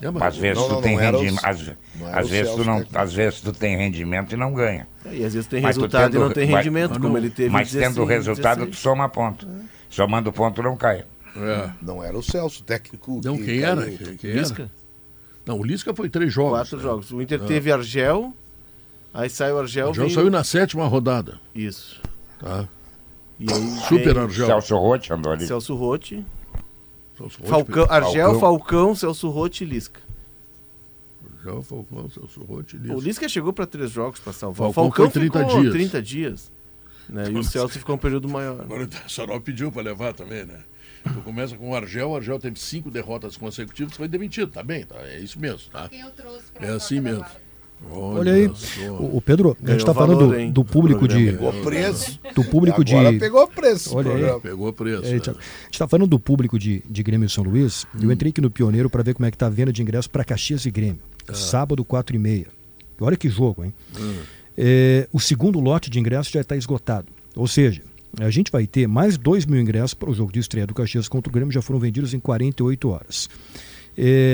É, 0.00 0.10
mas- 0.10 0.22
Às 0.22 0.36
vezes 0.38 0.58
Não, 0.58 0.68
tu 0.68 0.74
não, 0.74 0.82
tem 0.82 0.96
não 0.96 1.02
rendimento. 1.20 1.44
Às, 1.44 1.66
não 1.66 1.74
às 2.14 2.28
vezes 2.28 2.54
tu 2.54 2.64
não, 2.64 2.84
às 2.94 3.12
vezes 3.12 3.40
tu 3.42 3.52
tem 3.52 3.76
rendimento 3.76 4.32
e 4.32 4.36
não 4.36 4.52
ganha. 4.54 4.88
E 5.12 5.24
às 5.24 5.34
vezes 5.34 5.46
tem 5.46 5.60
Mas 5.60 5.76
tu 5.76 5.80
resultado 5.80 6.10
tendo- 6.10 6.16
e 6.16 6.24
não 6.24 6.30
tem 6.32 6.46
rendimento, 6.46 6.88
mas 6.90 6.98
como 6.98 7.08
não- 7.10 7.16
ele 7.18 7.30
teve 7.30 7.50
Mas 7.50 7.68
16, 7.70 7.94
tendo 7.94 8.04
resultado, 8.06 8.58
tu 8.60 8.70
16. 8.70 8.78
soma 8.82 9.08
ponto. 9.08 9.46
Somando 9.90 10.32
ponto, 10.32 10.62
não 10.62 10.76
cai. 10.76 11.04
É. 11.36 11.70
Não 11.82 12.02
era 12.02 12.16
o 12.18 12.22
Celso, 12.22 12.62
o 12.62 12.64
técnico. 12.64 13.20
Não, 13.22 13.36
que 13.36 13.44
quem 13.44 13.60
caiu. 13.60 13.70
era? 13.80 13.90
Quem, 13.90 14.16
quem 14.16 14.30
era? 14.30 14.40
Lisca? 14.40 14.70
Não, 15.46 15.58
o 15.60 15.64
Lisca 15.64 15.94
foi 15.94 16.08
três 16.08 16.32
jogos. 16.32 16.52
Quatro 16.58 16.76
né? 16.78 16.82
jogos. 16.82 17.10
O 17.12 17.20
Inter 17.22 17.40
teve 17.40 17.70
Argel, 17.70 18.32
aí 19.14 19.28
sai 19.30 19.52
o 19.52 19.58
Argel. 19.58 19.86
O 19.86 19.88
Argel 19.90 20.06
vem- 20.06 20.14
saiu 20.14 20.30
na 20.30 20.42
sétima 20.42 20.86
rodada. 20.86 21.38
Isso. 21.54 22.00
Tá? 22.40 22.66
E 23.38 23.52
aí 23.52 23.68
Super 23.88 24.18
Argel. 24.18 24.46
Celso 24.46 24.76
Roth 24.76 25.10
andou 25.10 25.32
ali. 25.32 25.46
Celso 25.46 25.74
Rotti, 25.74 26.24
Falcão, 27.44 27.86
Argel, 27.88 28.38
Falcão. 28.38 28.40
Falcão, 28.40 28.94
Celso 28.94 29.28
Rotti 29.28 29.64
e 29.64 29.66
Lisca. 29.66 30.00
Já 31.44 31.52
o 31.54 31.62
Falcão, 31.62 32.08
Celso 32.08 32.44
Rotti, 32.44 32.76
O 32.76 33.00
Lisca 33.00 33.28
chegou 33.28 33.52
para 33.52 33.66
três 33.66 33.90
jogos 33.90 34.20
para 34.20 34.32
salvar. 34.32 34.72
Falcão 34.72 34.84
Falcão 34.84 35.10
foi 35.10 35.20
30 35.22 35.38
ficou 35.46 35.60
dias. 35.60 35.72
30 35.72 36.02
dias. 36.02 36.52
Né? 37.08 37.30
E 37.30 37.36
o 37.36 37.42
Celso 37.42 37.78
ficou 37.78 37.96
um 37.96 37.98
período 37.98 38.28
maior. 38.28 38.60
Agora 38.60 38.84
o 38.84 39.10
Sarol 39.10 39.40
pediu 39.40 39.72
para 39.72 39.82
levar 39.82 40.14
também, 40.14 40.44
né? 40.44 40.60
Tu 41.02 41.20
começa 41.22 41.56
com 41.56 41.70
o 41.70 41.74
Argel, 41.74 42.10
o 42.10 42.16
Argel 42.16 42.38
teve 42.38 42.60
cinco 42.60 42.88
derrotas 42.88 43.36
consecutivas, 43.36 43.96
foi 43.96 44.06
demitido, 44.06 44.52
tá 44.52 44.62
bem, 44.62 44.84
tá? 44.84 44.96
É 45.00 45.18
isso 45.18 45.38
mesmo, 45.38 45.68
tá? 45.70 45.88
Quem 45.88 46.00
eu 46.00 46.10
trouxe 46.12 46.52
pra 46.52 46.64
É 46.64 46.70
assim 46.70 47.00
mesmo. 47.00 47.26
Olha 47.90 48.32
aí, 48.32 48.50
só. 48.54 48.80
o, 48.92 49.16
o 49.16 49.20
Pedro, 49.20 49.56
a 49.62 49.70
gente 49.70 49.80
está 49.80 49.92
falando 49.92 50.28
valor, 50.28 50.46
do, 50.46 50.52
do 50.52 50.64
público 50.64 51.06
de. 51.06 51.32
Pegou 51.32 51.52
preço. 51.52 52.20
Do 52.34 52.44
público 52.44 52.84
de. 52.84 52.94
Agora 52.94 53.18
pegou 53.18 53.48
preço. 53.48 53.94
o 53.94 53.98
Olha 53.98 54.34
aí. 54.34 54.40
Pegou 54.40 54.72
preço. 54.72 55.04
É, 55.04 55.08
a 55.08 55.12
gente 55.12 55.30
está 55.72 55.86
falando 55.86 56.08
do 56.08 56.18
público 56.18 56.58
de, 56.58 56.82
de 56.88 57.02
Grêmio 57.02 57.28
São 57.28 57.44
Luís. 57.44 57.86
Eu 58.00 58.10
entrei 58.10 58.30
aqui 58.30 58.40
no 58.40 58.50
Pioneiro 58.50 58.88
para 58.88 59.02
ver 59.02 59.14
como 59.14 59.26
é 59.26 59.30
que 59.30 59.36
tá 59.36 59.46
a 59.46 59.50
venda 59.50 59.72
de 59.72 59.82
ingresso 59.82 60.08
para 60.08 60.24
Caxias 60.24 60.64
e 60.64 60.70
Grêmio. 60.70 61.00
Sábado, 61.32 61.84
4 61.84 62.16
e 62.16 62.18
meia. 62.18 62.46
Olha 63.00 63.16
que 63.16 63.28
jogo, 63.28 63.64
hein? 63.64 63.74
É, 64.56 65.08
o 65.12 65.18
segundo 65.18 65.60
lote 65.60 65.90
de 65.90 65.98
ingressos 65.98 66.32
já 66.32 66.40
está 66.40 66.56
esgotado. 66.56 67.08
Ou 67.34 67.46
seja, 67.46 67.82
a 68.20 68.30
gente 68.30 68.52
vai 68.52 68.66
ter 68.66 68.86
mais 68.86 69.16
2 69.16 69.46
mil 69.46 69.60
ingressos 69.60 69.94
para 69.94 70.10
o 70.10 70.14
jogo 70.14 70.32
de 70.32 70.38
estreia 70.38 70.66
do 70.66 70.74
Caxias 70.74 71.08
contra 71.08 71.30
o 71.30 71.32
Grêmio, 71.32 71.52
já 71.52 71.62
foram 71.62 71.80
vendidos 71.80 72.12
em 72.14 72.20
48 72.20 72.88
horas. 72.88 73.28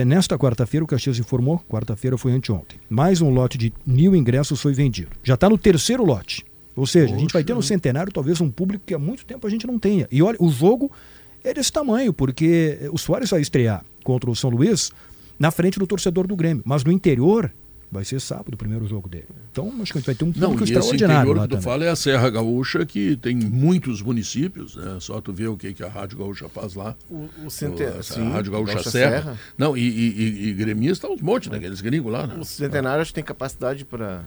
Nesta 0.06 0.38
quarta-feira, 0.38 0.84
o 0.84 0.86
Caxias 0.86 1.18
informou, 1.18 1.58
quarta-feira 1.68 2.16
foi 2.16 2.32
anteontem, 2.32 2.78
mais 2.88 3.20
um 3.20 3.30
lote 3.30 3.58
de 3.58 3.72
mil 3.84 4.14
ingressos 4.14 4.60
foi 4.60 4.72
vendido. 4.72 5.10
Já 5.22 5.34
está 5.34 5.48
no 5.48 5.58
terceiro 5.58 6.04
lote. 6.04 6.44
Ou 6.76 6.86
seja, 6.86 7.12
a 7.14 7.18
gente 7.18 7.32
vai 7.32 7.42
ter 7.42 7.54
no 7.54 7.62
centenário 7.62 8.12
talvez 8.12 8.40
um 8.40 8.50
público 8.50 8.84
que 8.86 8.94
há 8.94 8.98
muito 9.00 9.26
tempo 9.26 9.44
a 9.46 9.50
gente 9.50 9.66
não 9.66 9.80
tenha. 9.80 10.06
E 10.12 10.22
olha, 10.22 10.36
o 10.38 10.48
jogo 10.48 10.92
é 11.42 11.52
desse 11.52 11.72
tamanho, 11.72 12.12
porque 12.12 12.88
o 12.92 12.98
Soares 12.98 13.30
vai 13.30 13.40
estrear 13.40 13.84
contra 14.04 14.30
o 14.30 14.36
São 14.36 14.48
Luís 14.48 14.92
na 15.36 15.50
frente 15.50 15.76
do 15.78 15.88
torcedor 15.88 16.28
do 16.28 16.36
Grêmio. 16.36 16.62
Mas 16.64 16.84
no 16.84 16.92
interior 16.92 17.52
vai 17.90 18.04
ser 18.04 18.20
sábado 18.20 18.54
o 18.54 18.56
primeiro 18.56 18.86
jogo 18.86 19.08
dele. 19.08 19.26
Então 19.50 19.72
acho 19.80 19.92
que 19.92 19.98
a 19.98 20.00
gente 20.00 20.06
vai 20.06 20.14
ter 20.14 20.24
um 20.24 20.28
Não, 20.28 20.50
público 20.50 20.60
e 20.60 20.64
esse 20.64 20.72
extraordinário 20.74 21.16
interior 21.30 21.36
lá 21.36 21.42
que 21.42 21.48
tu 21.48 21.50
também. 21.52 21.64
fala 21.64 21.84
é 21.84 21.88
a 21.88 21.96
Serra 21.96 22.30
Gaúcha, 22.30 22.84
que 22.86 23.16
tem 23.16 23.34
muitos 23.36 24.02
municípios, 24.02 24.76
né? 24.76 24.98
Só 25.00 25.20
tu 25.20 25.32
vê 25.32 25.46
o 25.46 25.56
que, 25.56 25.72
que 25.72 25.82
a 25.82 25.88
Rádio 25.88 26.18
Gaúcha 26.18 26.48
faz 26.48 26.74
lá. 26.74 26.94
O, 27.10 27.28
o 27.46 27.50
centenário. 27.50 28.00
a 28.00 28.28
Rádio 28.30 28.52
Gaúcha, 28.52 28.90
Serra. 28.90 29.38
Não, 29.56 29.76
e, 29.76 29.80
e, 29.80 30.54
e, 30.58 30.62
e 30.62 30.92
uns 30.92 31.20
montes, 31.20 31.50
né? 31.50 31.56
Aqueles 31.58 31.80
gringos 31.80 32.12
lá, 32.12 32.26
né? 32.26 32.34
O 32.38 32.44
centenário 32.44 33.00
acho 33.00 33.10
que 33.10 33.14
tem 33.16 33.24
capacidade 33.24 33.84
para 33.84 34.22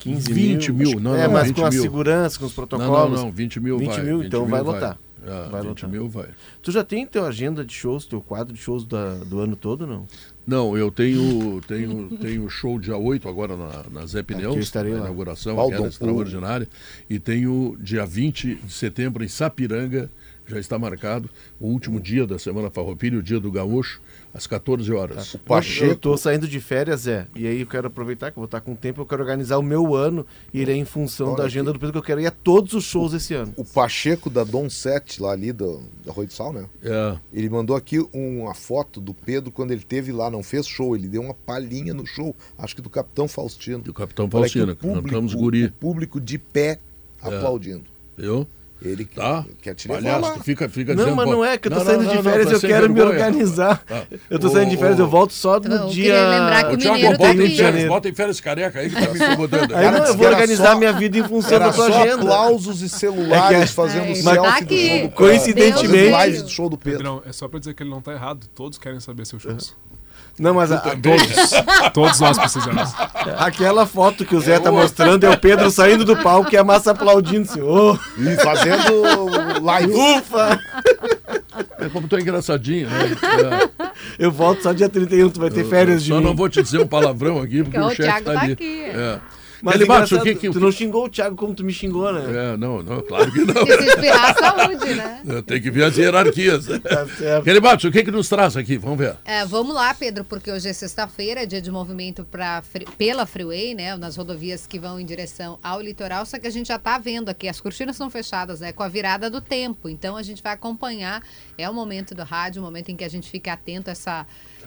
15 0.00 0.32
20 0.32 0.72
mil, 0.72 0.88
Acho- 0.90 1.00
não, 1.00 1.14
É, 1.16 1.24
não, 1.26 1.32
mas 1.32 1.46
20 1.48 1.56
com 1.56 1.64
a 1.66 1.70
mil. 1.70 1.82
segurança, 1.82 2.38
com 2.38 2.44
os 2.46 2.50
Não, 2.50 2.66
protocolos. 2.66 3.18
não, 3.18 3.26
não, 3.26 3.32
20 3.32 3.60
mil 3.60 3.78
20 3.78 3.88
vai. 3.88 4.02
mil, 4.02 4.18
20 4.18 4.26
então 4.26 4.40
mil 4.42 4.50
vai 4.50 4.60
lotar. 4.62 4.98
É, 5.24 5.48
Vai 5.50 5.60
20 5.62 5.68
lotar. 5.68 5.90
mil 5.90 6.08
vai. 6.08 6.28
Tu 6.62 6.70
já 6.70 6.84
tem 6.84 7.04
teu 7.06 7.24
agenda 7.24 7.64
de 7.64 7.72
shows, 7.72 8.04
teu 8.04 8.20
quadro 8.20 8.52
de 8.54 8.60
shows 8.60 8.84
da- 8.84 9.14
do 9.24 9.40
ano 9.40 9.56
todo, 9.56 9.86
não? 9.86 10.06
Não, 10.46 10.76
eu 10.78 10.90
tenho 10.92 11.60
tenho 11.66 12.08
tenho 12.20 12.48
show 12.48 12.78
dia 12.78 12.96
8 12.96 13.28
agora 13.28 13.56
na, 13.56 13.82
na 13.90 14.06
Zé 14.06 14.22
Pneus, 14.22 14.56
estarei 14.58 14.92
na 14.92 14.98
lá. 14.98 15.04
inauguração, 15.06 15.56
Baldon, 15.56 15.72
aquela 15.72 15.86
o- 15.86 15.90
extraordinária. 15.90 16.68
E 17.10 17.18
tenho 17.18 17.76
dia 17.80 18.06
20 18.06 18.54
de 18.54 18.72
setembro 18.72 19.24
em 19.24 19.28
Sapiranga, 19.28 20.08
já 20.46 20.60
está 20.60 20.78
marcado, 20.78 21.28
o 21.58 21.66
último 21.66 21.98
dia 22.00 22.24
da 22.26 22.38
Semana 22.38 22.70
Farroupilha, 22.70 23.18
o 23.18 23.22
dia 23.22 23.40
do 23.40 23.50
Gaúcho, 23.50 24.00
às 24.36 24.46
14 24.46 24.92
horas. 24.92 25.34
O 25.34 25.38
Pacheco. 25.38 25.92
Eu 25.92 25.96
tô 25.96 26.16
saindo 26.16 26.46
de 26.46 26.60
férias, 26.60 27.02
Zé. 27.02 27.26
E 27.34 27.46
aí 27.46 27.60
eu 27.60 27.66
quero 27.66 27.86
aproveitar 27.86 28.30
que 28.30 28.38
eu 28.38 28.42
vou 28.42 28.44
estar 28.44 28.60
com 28.60 28.74
tempo, 28.74 29.00
eu 29.00 29.06
quero 29.06 29.22
organizar 29.22 29.56
o 29.56 29.62
meu 29.62 29.94
ano 29.94 30.26
e 30.52 30.60
irei 30.60 30.76
em 30.76 30.84
função 30.84 31.28
Olha 31.28 31.38
da 31.38 31.44
agenda 31.44 31.72
do 31.72 31.78
Pedro, 31.78 31.92
que 31.92 31.98
eu 31.98 32.02
quero 32.02 32.20
ir 32.20 32.26
a 32.26 32.30
todos 32.30 32.74
os 32.74 32.84
shows 32.84 33.14
esse 33.14 33.32
ano. 33.32 33.54
O 33.56 33.64
Pacheco 33.64 34.28
da 34.28 34.44
Dom 34.44 34.68
7, 34.68 35.22
lá 35.22 35.32
ali 35.32 35.52
do, 35.52 35.80
da 36.04 36.12
Rui 36.12 36.26
do 36.26 36.32
Sal, 36.34 36.52
né? 36.52 36.66
É, 36.82 37.16
Ele 37.32 37.48
mandou 37.48 37.74
aqui 37.74 37.98
uma 38.12 38.54
foto 38.54 39.00
do 39.00 39.14
Pedro 39.14 39.50
quando 39.50 39.70
ele 39.70 39.82
teve 39.82 40.12
lá, 40.12 40.30
não 40.30 40.42
fez 40.42 40.66
show, 40.66 40.94
ele 40.94 41.08
deu 41.08 41.22
uma 41.22 41.34
palhinha 41.34 41.94
no 41.94 42.06
show, 42.06 42.36
acho 42.58 42.76
que 42.76 42.82
do 42.82 42.90
Capitão 42.90 43.26
Faustino. 43.26 43.78
do 43.78 43.94
Capitão 43.94 44.28
Olha 44.32 44.46
aqui, 44.46 44.58
Faustino, 44.58 44.72
o 44.72 44.76
público, 44.76 45.08
cantamos 45.08 45.34
guri. 45.34 45.64
o 45.64 45.72
público 45.72 46.20
de 46.20 46.38
pé 46.38 46.78
aplaudindo. 47.22 47.84
Viu? 48.16 48.46
Ele 48.82 49.06
Tá? 49.06 49.44
quer 49.62 49.74
te 49.74 49.88
levar 49.88 50.02
Palhaço, 50.02 50.20
lá. 50.20 50.30
tu 50.34 50.44
fica, 50.44 50.68
fica 50.68 50.94
Não, 50.94 50.98
dizendo... 51.04 51.16
mas 51.16 51.26
não 51.30 51.42
é 51.44 51.56
que 51.56 51.66
eu 51.66 51.72
tô 51.72 51.78
não, 51.78 51.84
saindo 51.86 52.02
não, 52.02 52.10
de 52.10 52.16
não, 52.16 52.22
férias, 52.22 52.46
tá 52.48 52.52
eu 52.54 52.60
quero 52.60 52.90
me 52.92 53.00
organizar. 53.00 53.82
Tá. 53.84 54.02
Eu 54.28 54.38
tô 54.38 54.48
saindo 54.50 54.68
de 54.70 54.76
férias, 54.76 54.98
ô, 55.00 55.02
eu 55.02 55.08
volto 55.08 55.32
só 55.32 55.58
no 55.58 55.74
Eu 55.74 55.86
dia. 55.88 56.04
queria 56.12 56.28
lembrar 56.28 56.68
que 56.68 56.74
o 56.74 56.78
Thiago, 56.78 56.94
Mineiro 56.96 57.18
tá 57.18 57.24
bota 57.26 57.34
em 57.42 57.46
aqui. 57.46 57.56
férias, 57.56 57.88
bota 57.88 58.08
em 58.10 58.14
férias 58.14 58.40
careca 58.40 58.78
aí 58.78 58.90
que 58.90 58.94
tá 59.06 59.12
me 59.12 59.18
incomodando. 59.18 59.74
Aí 59.74 59.90
não, 59.90 59.98
eu 59.98 60.06
vou 60.14 60.16
que 60.18 60.26
organizar 60.26 60.72
só- 60.72 60.78
minha 60.78 60.92
vida 60.92 61.18
em 61.18 61.24
função 61.24 61.58
da 61.58 61.72
tua 61.72 61.86
só 61.90 62.00
agenda. 62.02 62.22
aplausos 62.22 62.82
e 62.82 62.88
celulares 62.90 63.56
É 63.58 63.66
que- 63.66 63.72
fazendo 63.72 64.04
É, 64.10 64.14
selfie 64.14 64.36
do 64.36 64.42
tá 64.42 64.56
show 64.60 65.08
do 65.08 65.10
Coincidentemente- 65.14 66.50
show 66.50 66.68
do 66.68 66.76
Pedro. 66.78 66.98
Pedrão, 66.98 67.22
é 67.26 67.32
só 67.32 67.48
pra 67.48 67.58
dizer 67.58 67.74
que 67.74 67.82
ele 67.82 67.90
não 67.90 68.02
tá 68.02 68.12
errado. 68.12 68.46
Todos 68.54 68.78
querem 68.78 69.00
saber 69.00 69.24
seus 69.26 69.42
shows. 69.42 69.74
Não, 70.38 70.52
mas 70.54 70.70
a- 70.70 70.76
a- 70.76 71.90
Todos 71.90 72.20
nós 72.20 72.38
precisamos. 72.38 72.92
aquela 73.38 73.86
foto 73.86 74.24
que 74.24 74.36
o 74.36 74.40
Zé 74.40 74.58
tá 74.58 74.70
mostrando 74.70 75.24
é 75.24 75.30
o 75.30 75.38
Pedro 75.38 75.70
saindo 75.70 76.04
do 76.04 76.16
palco 76.16 76.50
e 76.52 76.56
a 76.58 76.64
massa 76.64 76.90
aplaudindo. 76.90 77.48
Assim, 77.50 77.62
"Ô, 77.62 77.94
E 78.18 78.36
fazendo 78.36 79.60
live. 79.62 79.92
ufa! 79.94 80.58
É 81.78 81.88
como 81.88 82.06
tu 82.06 82.16
é 82.16 82.20
engraçadinho, 82.20 82.88
né? 82.88 83.16
É. 83.80 83.86
Eu 84.18 84.30
volto 84.30 84.62
só 84.62 84.72
dia 84.72 84.88
31, 84.88 85.30
tu 85.30 85.40
vai 85.40 85.50
ter 85.50 85.64
férias 85.64 86.02
de 86.04 86.10
Só 86.10 86.18
mim. 86.18 86.24
não 86.24 86.36
vou 86.36 86.48
te 86.48 86.62
dizer 86.62 86.78
um 86.80 86.86
palavrão 86.86 87.38
aqui, 87.40 87.62
porque 87.62 87.78
Porque 87.78 87.80
o 87.80 87.86
o 87.86 87.94
chefe 87.94 88.22
tá 88.22 88.32
tá 88.34 88.40
ali. 88.42 88.52
aqui. 88.52 88.82
É. 88.84 89.18
Mas 89.62 89.76
Ele 89.76 89.86
bate, 89.86 90.14
engraçado, 90.14 90.20
o 90.20 90.24
que 90.24 90.34
que... 90.34 90.50
tu 90.50 90.60
não 90.60 90.70
xingou 90.70 91.04
o 91.04 91.08
Thiago 91.08 91.36
como 91.36 91.54
tu 91.54 91.64
me 91.64 91.72
xingou, 91.72 92.12
né? 92.12 92.52
É, 92.52 92.56
não, 92.56 92.82
não, 92.82 93.00
claro 93.02 93.32
que 93.32 93.40
não. 93.40 93.66
Se 93.66 93.76
se 93.76 93.88
espirrar, 93.88 94.38
saúde, 94.38 94.94
né? 94.94 95.22
Tem 95.46 95.60
que 95.60 95.70
ver 95.70 95.84
as 95.84 95.96
hierarquias. 95.96 96.66
Tá 96.86 97.06
certo. 97.06 97.48
Ele 97.48 97.58
bate, 97.58 97.86
o 97.86 97.92
que 97.92 98.04
que 98.04 98.10
nos 98.10 98.28
traz 98.28 98.56
aqui? 98.56 98.76
Vamos 98.76 98.98
ver. 98.98 99.16
É, 99.24 99.44
vamos 99.44 99.74
lá, 99.74 99.92
Pedro, 99.92 100.24
porque 100.24 100.50
hoje 100.50 100.68
é 100.68 100.72
sexta-feira, 100.72 101.46
dia 101.46 101.60
de 101.60 101.70
movimento 101.70 102.24
pra, 102.24 102.62
pela 102.96 103.26
Freeway, 103.26 103.74
né? 103.74 103.96
Nas 103.96 104.16
rodovias 104.16 104.66
que 104.66 104.78
vão 104.78 105.00
em 105.00 105.04
direção 105.04 105.58
ao 105.62 105.80
litoral, 105.80 106.24
só 106.24 106.38
que 106.38 106.46
a 106.46 106.50
gente 106.50 106.68
já 106.68 106.78
tá 106.78 106.96
vendo 106.98 107.28
aqui, 107.28 107.48
as 107.48 107.60
cortinas 107.60 107.96
são 107.96 108.08
fechadas, 108.08 108.60
né? 108.60 108.72
Com 108.72 108.82
a 108.82 108.88
virada 108.88 109.28
do 109.28 109.40
tempo. 109.40 109.88
Então 109.88 110.16
a 110.16 110.22
gente 110.22 110.42
vai 110.42 110.52
acompanhar. 110.52 111.22
É 111.58 111.68
o 111.68 111.74
momento 111.74 112.14
do 112.14 112.22
rádio, 112.22 112.62
o 112.62 112.64
momento 112.64 112.90
em 112.90 112.96
que 112.96 113.04
a 113.04 113.10
gente 113.10 113.28
fica 113.28 113.52
atento 113.52 113.90
a 113.90 113.92
essa. 113.92 114.26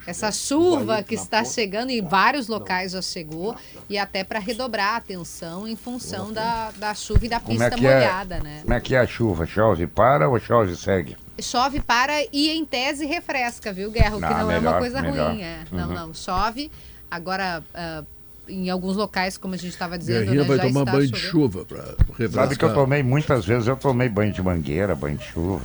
Essa 0.10 0.32
chuva 0.32 1.04
que 1.04 1.16
está 1.16 1.44
chegando 1.46 1.90
em 1.92 2.02
vários 2.02 2.48
locais 2.48 2.92
já 2.94 3.02
chegou 3.02 3.56
e 3.88 3.98
até 3.98 4.24
para 4.24 4.40
redobrar 4.40 4.94
a 4.94 4.98
atenção 4.98 5.68
em 5.68 5.76
função 5.76 6.34
da, 6.34 6.72
da 6.72 6.94
chuva 6.96 7.26
e 7.26 7.30
da 7.30 7.40
Como 7.40 7.52
pista 7.58 7.76
é 7.76 7.78
que 7.78 7.86
é? 7.88 7.94
molhada, 8.00 8.40
né? 8.40 8.60
Como 8.64 8.74
é 8.74 8.80
que 8.82 8.96
é 8.96 9.00
a 9.00 9.08
chuva? 9.08 9.46
Chove 9.46 9.86
para 9.88 10.28
ou 10.28 10.40
chove 10.40 10.76
segue? 10.76 11.16
Chove 11.42 11.80
para 11.80 12.14
e 12.34 12.50
em 12.50 12.66
tese 12.66 13.06
refresca, 13.06 13.72
viu, 13.72 13.92
Guerra? 13.92 14.18
O 14.18 14.20
que 14.20 14.26
Ah, 14.26 14.30
não 14.30 14.40
é 14.40 14.44
uma 14.44 14.60
melhor, 14.60 14.80
coisa 14.80 15.02
melhor. 15.02 15.32
ruim, 15.32 15.42
é. 15.44 15.60
Não, 15.72 15.88
Uhum. 15.88 15.94
não. 15.94 16.14
Chove. 16.14 16.70
Agora, 17.10 17.64
ah, 17.74 18.04
em 18.48 18.70
alguns 18.70 18.96
locais, 18.98 19.38
como 19.38 19.54
a 19.54 19.58
gente 19.58 19.72
estava 19.72 19.98
dizendo, 19.98 20.26
Guerrinha 20.26 20.42
né, 20.42 20.48
vai 20.48 20.58
já 20.58 20.64
tomar 20.64 20.86
banho 20.86 21.08
de 21.12 21.18
chovendo. 21.20 21.32
chuva 21.32 21.66
para 21.66 21.84
refrescar. 22.10 22.44
Sabe 22.44 22.56
que 22.58 22.66
eu 22.66 22.74
tomei 22.74 23.04
muitas 23.04 23.46
vezes, 23.46 23.68
eu 23.68 23.76
tomei 23.78 24.10
banho 24.10 24.34
de 24.34 24.42
mangueira, 24.42 24.96
banho 24.96 25.18
de 25.18 25.24
chuva. 25.26 25.64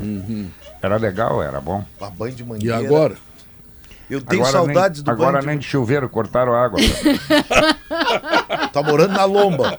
Era 0.82 0.96
legal, 0.96 1.42
era 1.42 1.60
bom. 1.60 1.82
A 2.00 2.10
banho 2.10 2.34
de 2.34 2.42
E 2.42 2.46
mangueira. 2.46 2.76
agora? 2.78 3.16
Eu 4.14 4.20
tenho 4.22 4.42
Agora 4.42 4.52
saudades 4.52 5.00
nem, 5.00 5.04
do 5.04 5.10
Agora 5.10 5.32
banho 5.38 5.46
nem 5.46 5.58
de... 5.58 5.64
chuveiro, 5.66 6.08
cortaram 6.08 6.54
a 6.54 6.64
água. 6.64 6.78
Tá 8.72 8.82
morando 8.82 9.12
na 9.12 9.24
lomba. 9.24 9.78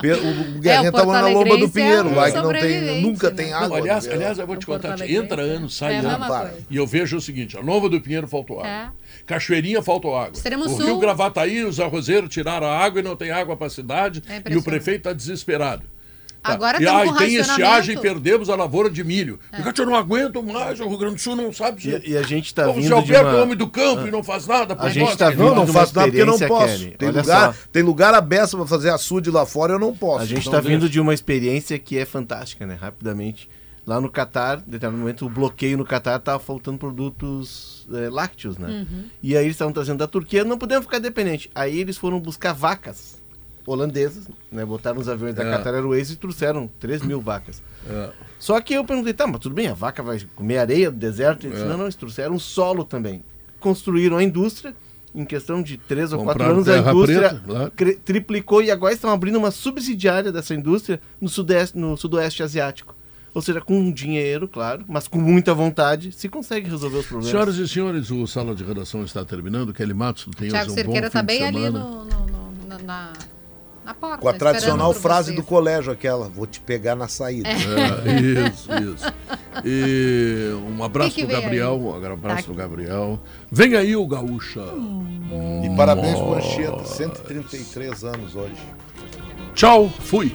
Pe- 0.00 0.12
O 0.12 0.58
Guerrinha 0.60 0.90
tá 0.90 0.98
Porto 0.98 1.06
morando 1.06 1.22
na 1.22 1.28
lomba 1.28 1.56
do 1.56 1.64
é 1.64 1.68
Pinheiro, 1.68 2.08
um 2.08 2.14
lá 2.14 2.30
que 2.30 2.36
não 2.36 2.52
tem, 2.52 3.02
nunca 3.02 3.30
né? 3.30 3.36
tem 3.36 3.50
Não, 3.50 3.56
água. 3.58 3.68
Não, 3.68 3.76
aliás, 3.76 4.08
aliás, 4.08 4.38
eu 4.38 4.46
vou 4.46 4.56
te 4.56 4.66
Porto 4.66 4.82
contar, 4.88 5.08
entra 5.10 5.42
ano, 5.42 5.70
sai 5.70 5.94
É 5.94 5.98
ano. 5.98 6.50
E 6.70 6.76
eu 6.76 6.86
vejo 6.86 7.16
o 7.16 7.20
seguinte, 7.20 7.56
a 7.56 7.62
Nova 7.62 7.88
do 7.88 8.00
Pinheiro 8.00 8.26
faltou 8.26 8.58
água. 8.60 8.70
É. 8.70 8.88
Cachoeirinha 9.26 9.82
faltou 9.82 10.16
água. 10.16 10.32
Extremo 10.34 10.64
o 10.64 10.68
Sul. 10.68 10.84
Rio 10.84 10.98
Gravataí, 10.98 11.62
os 11.64 11.78
arrozeiros 11.80 12.28
tiraram 12.30 12.66
a 12.66 12.76
água 12.76 13.00
e 13.00 13.02
não 13.02 13.16
tem 13.16 13.30
água 13.30 13.56
para 13.56 13.68
a 13.68 13.70
cidade. 13.70 14.22
É 14.28 14.42
e 14.52 14.56
o 14.56 14.62
prefeito 14.62 14.98
está 14.98 15.12
desesperado. 15.12 15.93
Tá. 16.44 16.52
Agora 16.52 16.80
e 16.80 16.86
aí 16.86 17.08
com 17.08 17.16
tem 17.16 17.36
estiagem, 17.36 17.98
perdemos 17.98 18.50
a 18.50 18.54
lavoura 18.54 18.90
de 18.90 19.02
milho. 19.02 19.40
Porque 19.62 19.80
eu 19.80 19.86
não 19.86 19.96
aguento 19.96 20.42
mais, 20.42 20.78
o 20.78 20.86
Rio 20.86 20.98
Grande 20.98 21.14
do 21.14 21.20
Sul 21.22 21.34
não 21.34 21.50
sabe 21.50 21.80
se... 21.80 21.88
E, 21.88 22.10
e 22.10 22.16
a 22.18 22.22
gente 22.22 22.54
tá 22.54 22.66
se 22.66 22.72
vindo 22.74 22.86
de 22.86 22.92
Alberto 22.92 23.28
é 23.28 23.30
uma... 23.30 23.42
homem 23.42 23.56
do 23.56 23.66
campo 23.66 24.06
e 24.06 24.10
não 24.10 24.22
faz 24.22 24.46
nada. 24.46 24.76
A 24.78 24.90
gente 24.90 25.06
nós, 25.06 25.16
tá 25.16 25.30
quer 25.30 25.38
vindo. 25.38 25.54
Não, 25.54 25.66
faço 25.66 25.96
nada 25.96 26.08
porque 26.08 26.20
eu 26.20 26.26
não 26.26 26.38
posso. 26.38 26.78
Kelly. 26.78 26.96
Tem 26.98 27.08
Olha 27.08 27.22
lugar, 27.22 27.54
só. 27.54 27.60
tem 27.72 27.82
lugar 27.82 28.12
aberto 28.12 28.58
pra 28.58 28.66
fazer 28.66 28.90
açude 28.90 29.30
lá 29.30 29.46
fora, 29.46 29.72
eu 29.72 29.78
não 29.78 29.96
posso. 29.96 30.24
A 30.24 30.26
gente 30.26 30.46
Então 30.46 30.58
está 30.58 30.68
vindo 30.68 30.86
de 30.86 31.00
uma 31.00 31.14
experiência 31.14 31.78
que 31.78 31.96
é 31.96 32.04
fantástica, 32.04 32.66
né? 32.66 32.76
Rapidamente. 32.78 33.48
Lá 33.86 33.98
no 33.98 34.10
Catar, 34.10 34.58
em 34.58 34.70
determinado 34.70 34.98
momento, 34.98 35.24
o 35.24 35.30
bloqueio 35.30 35.78
no 35.78 35.84
Catar 35.84 36.16
estava 36.16 36.38
faltando 36.38 36.76
produtos 36.76 37.86
eh, 37.90 38.10
lácteos, 38.10 38.58
né? 38.58 38.86
E 39.22 39.34
aí 39.34 39.44
eles 39.44 39.54
estavam 39.54 39.72
trazendo 39.72 39.98
da 39.98 40.06
Turquia, 40.06 40.44
não 40.44 40.58
podemos 40.58 40.84
ficar 40.84 40.98
dependentes. 40.98 41.50
Aí 41.54 41.80
eles 41.80 41.96
foram 41.96 42.20
buscar 42.20 42.52
vacas 42.52 43.23
holandesas, 43.66 44.28
né? 44.50 44.64
Botaram 44.64 44.98
os 45.00 45.08
aviões 45.08 45.34
da 45.34 45.42
É. 45.42 45.50
Qatar 45.56 45.74
Airways 45.74 46.10
e 46.10 46.16
trouxeram 46.16 46.68
3 46.80 47.02
mil 47.02 47.20
vacas. 47.20 47.62
É. 47.88 48.10
Só 48.38 48.60
que 48.60 48.74
eu 48.74 48.84
perguntei, 48.84 49.12
tá, 49.14 49.26
mas 49.26 49.40
tudo 49.40 49.54
bem, 49.54 49.68
a 49.68 49.74
vaca 49.74 50.02
vai 50.02 50.20
comer 50.34 50.58
areia 50.58 50.90
do 50.90 50.96
deserto? 50.98 51.44
Ele 51.46 51.52
disse, 51.54 51.64
É. 51.64 51.68
não, 51.68 51.78
não, 51.78 51.84
eles 51.84 51.94
trouxeram 51.94 52.38
solo 52.38 52.84
também. 52.84 53.22
Construíram 53.60 54.16
a 54.18 54.22
indústria, 54.22 54.74
em 55.14 55.24
questão 55.24 55.62
de 55.62 55.76
3 55.78 56.12
ou 56.12 56.24
4 56.24 56.32
Compraram 56.44 56.54
anos, 56.60 56.68
a 56.68 56.90
indústria 56.90 57.40
preta, 57.46 57.72
cre- 57.76 57.94
triplicou 57.96 58.62
e 58.62 58.70
agora 58.70 58.92
estão 58.92 59.10
abrindo 59.10 59.36
uma 59.38 59.50
subsidiária 59.50 60.30
dessa 60.32 60.54
indústria 60.54 61.00
no 61.20 61.28
sudeste, 61.28 61.78
no 61.78 61.96
sudoeste 61.96 62.42
asiático. 62.42 62.94
Ou 63.32 63.42
seja, 63.42 63.60
com 63.60 63.90
dinheiro, 63.90 64.46
claro, 64.46 64.84
mas 64.86 65.08
com 65.08 65.18
muita 65.18 65.52
vontade, 65.54 66.12
se 66.12 66.28
consegue 66.28 66.68
resolver 66.70 66.98
os 66.98 67.06
problemas. 67.06 67.30
Senhoras 67.32 67.56
e 67.56 67.66
senhores, 67.66 68.10
o 68.10 68.26
Sala 68.28 68.54
de 68.54 68.62
Redação 68.62 69.02
está 69.04 69.24
terminando. 69.24 69.72
Kelly 69.72 69.92
Matos, 69.94 70.28
tenha 70.36 70.50
Tiago 70.50 70.66
um 70.70 70.74
bom 70.74 70.80
Cerqueira 70.82 71.06
fim 71.08 71.12
tá 71.14 71.20
de 71.20 71.26
bem 71.26 71.42
ali 71.44 71.58
semana. 71.62 71.78
no, 71.80 72.04
no- 72.04 72.26
no- 72.78 72.84
na, 72.84 73.12
na, 73.84 73.94
porta. 73.94 74.18
Com 74.18 74.28
a 74.28 74.32
tradicional 74.32 74.92
frase 74.92 75.32
do 75.32 75.42
colégio, 75.42 75.92
aquela, 75.92 76.28
vou 76.28 76.46
te 76.46 76.60
pegar 76.60 76.94
na 76.94 77.08
saída. 77.08 77.48
É, 77.48 78.48
isso, 78.48 78.68
isso. 78.72 79.12
E 79.64 80.52
um 80.68 80.82
abraço 80.82 81.10
Que 81.10 81.22
que 81.22 81.26
vem 81.26 81.40
Gabriel, 81.40 81.78
um 81.78 82.12
abraço 82.12 82.48
do 82.48 82.54
Gabriel. 82.54 83.20
Vem 83.50 83.74
aí 83.76 83.94
o 83.94 84.06
Gaúcha. 84.06 84.64
E 85.64 85.76
parabéns 85.76 86.18
pro 86.18 86.34
Anchieta, 86.34 86.84
133 86.84 88.04
anos 88.04 88.34
hoje. 88.34 88.62
Tchau, 89.54 89.88
fui. 89.88 90.34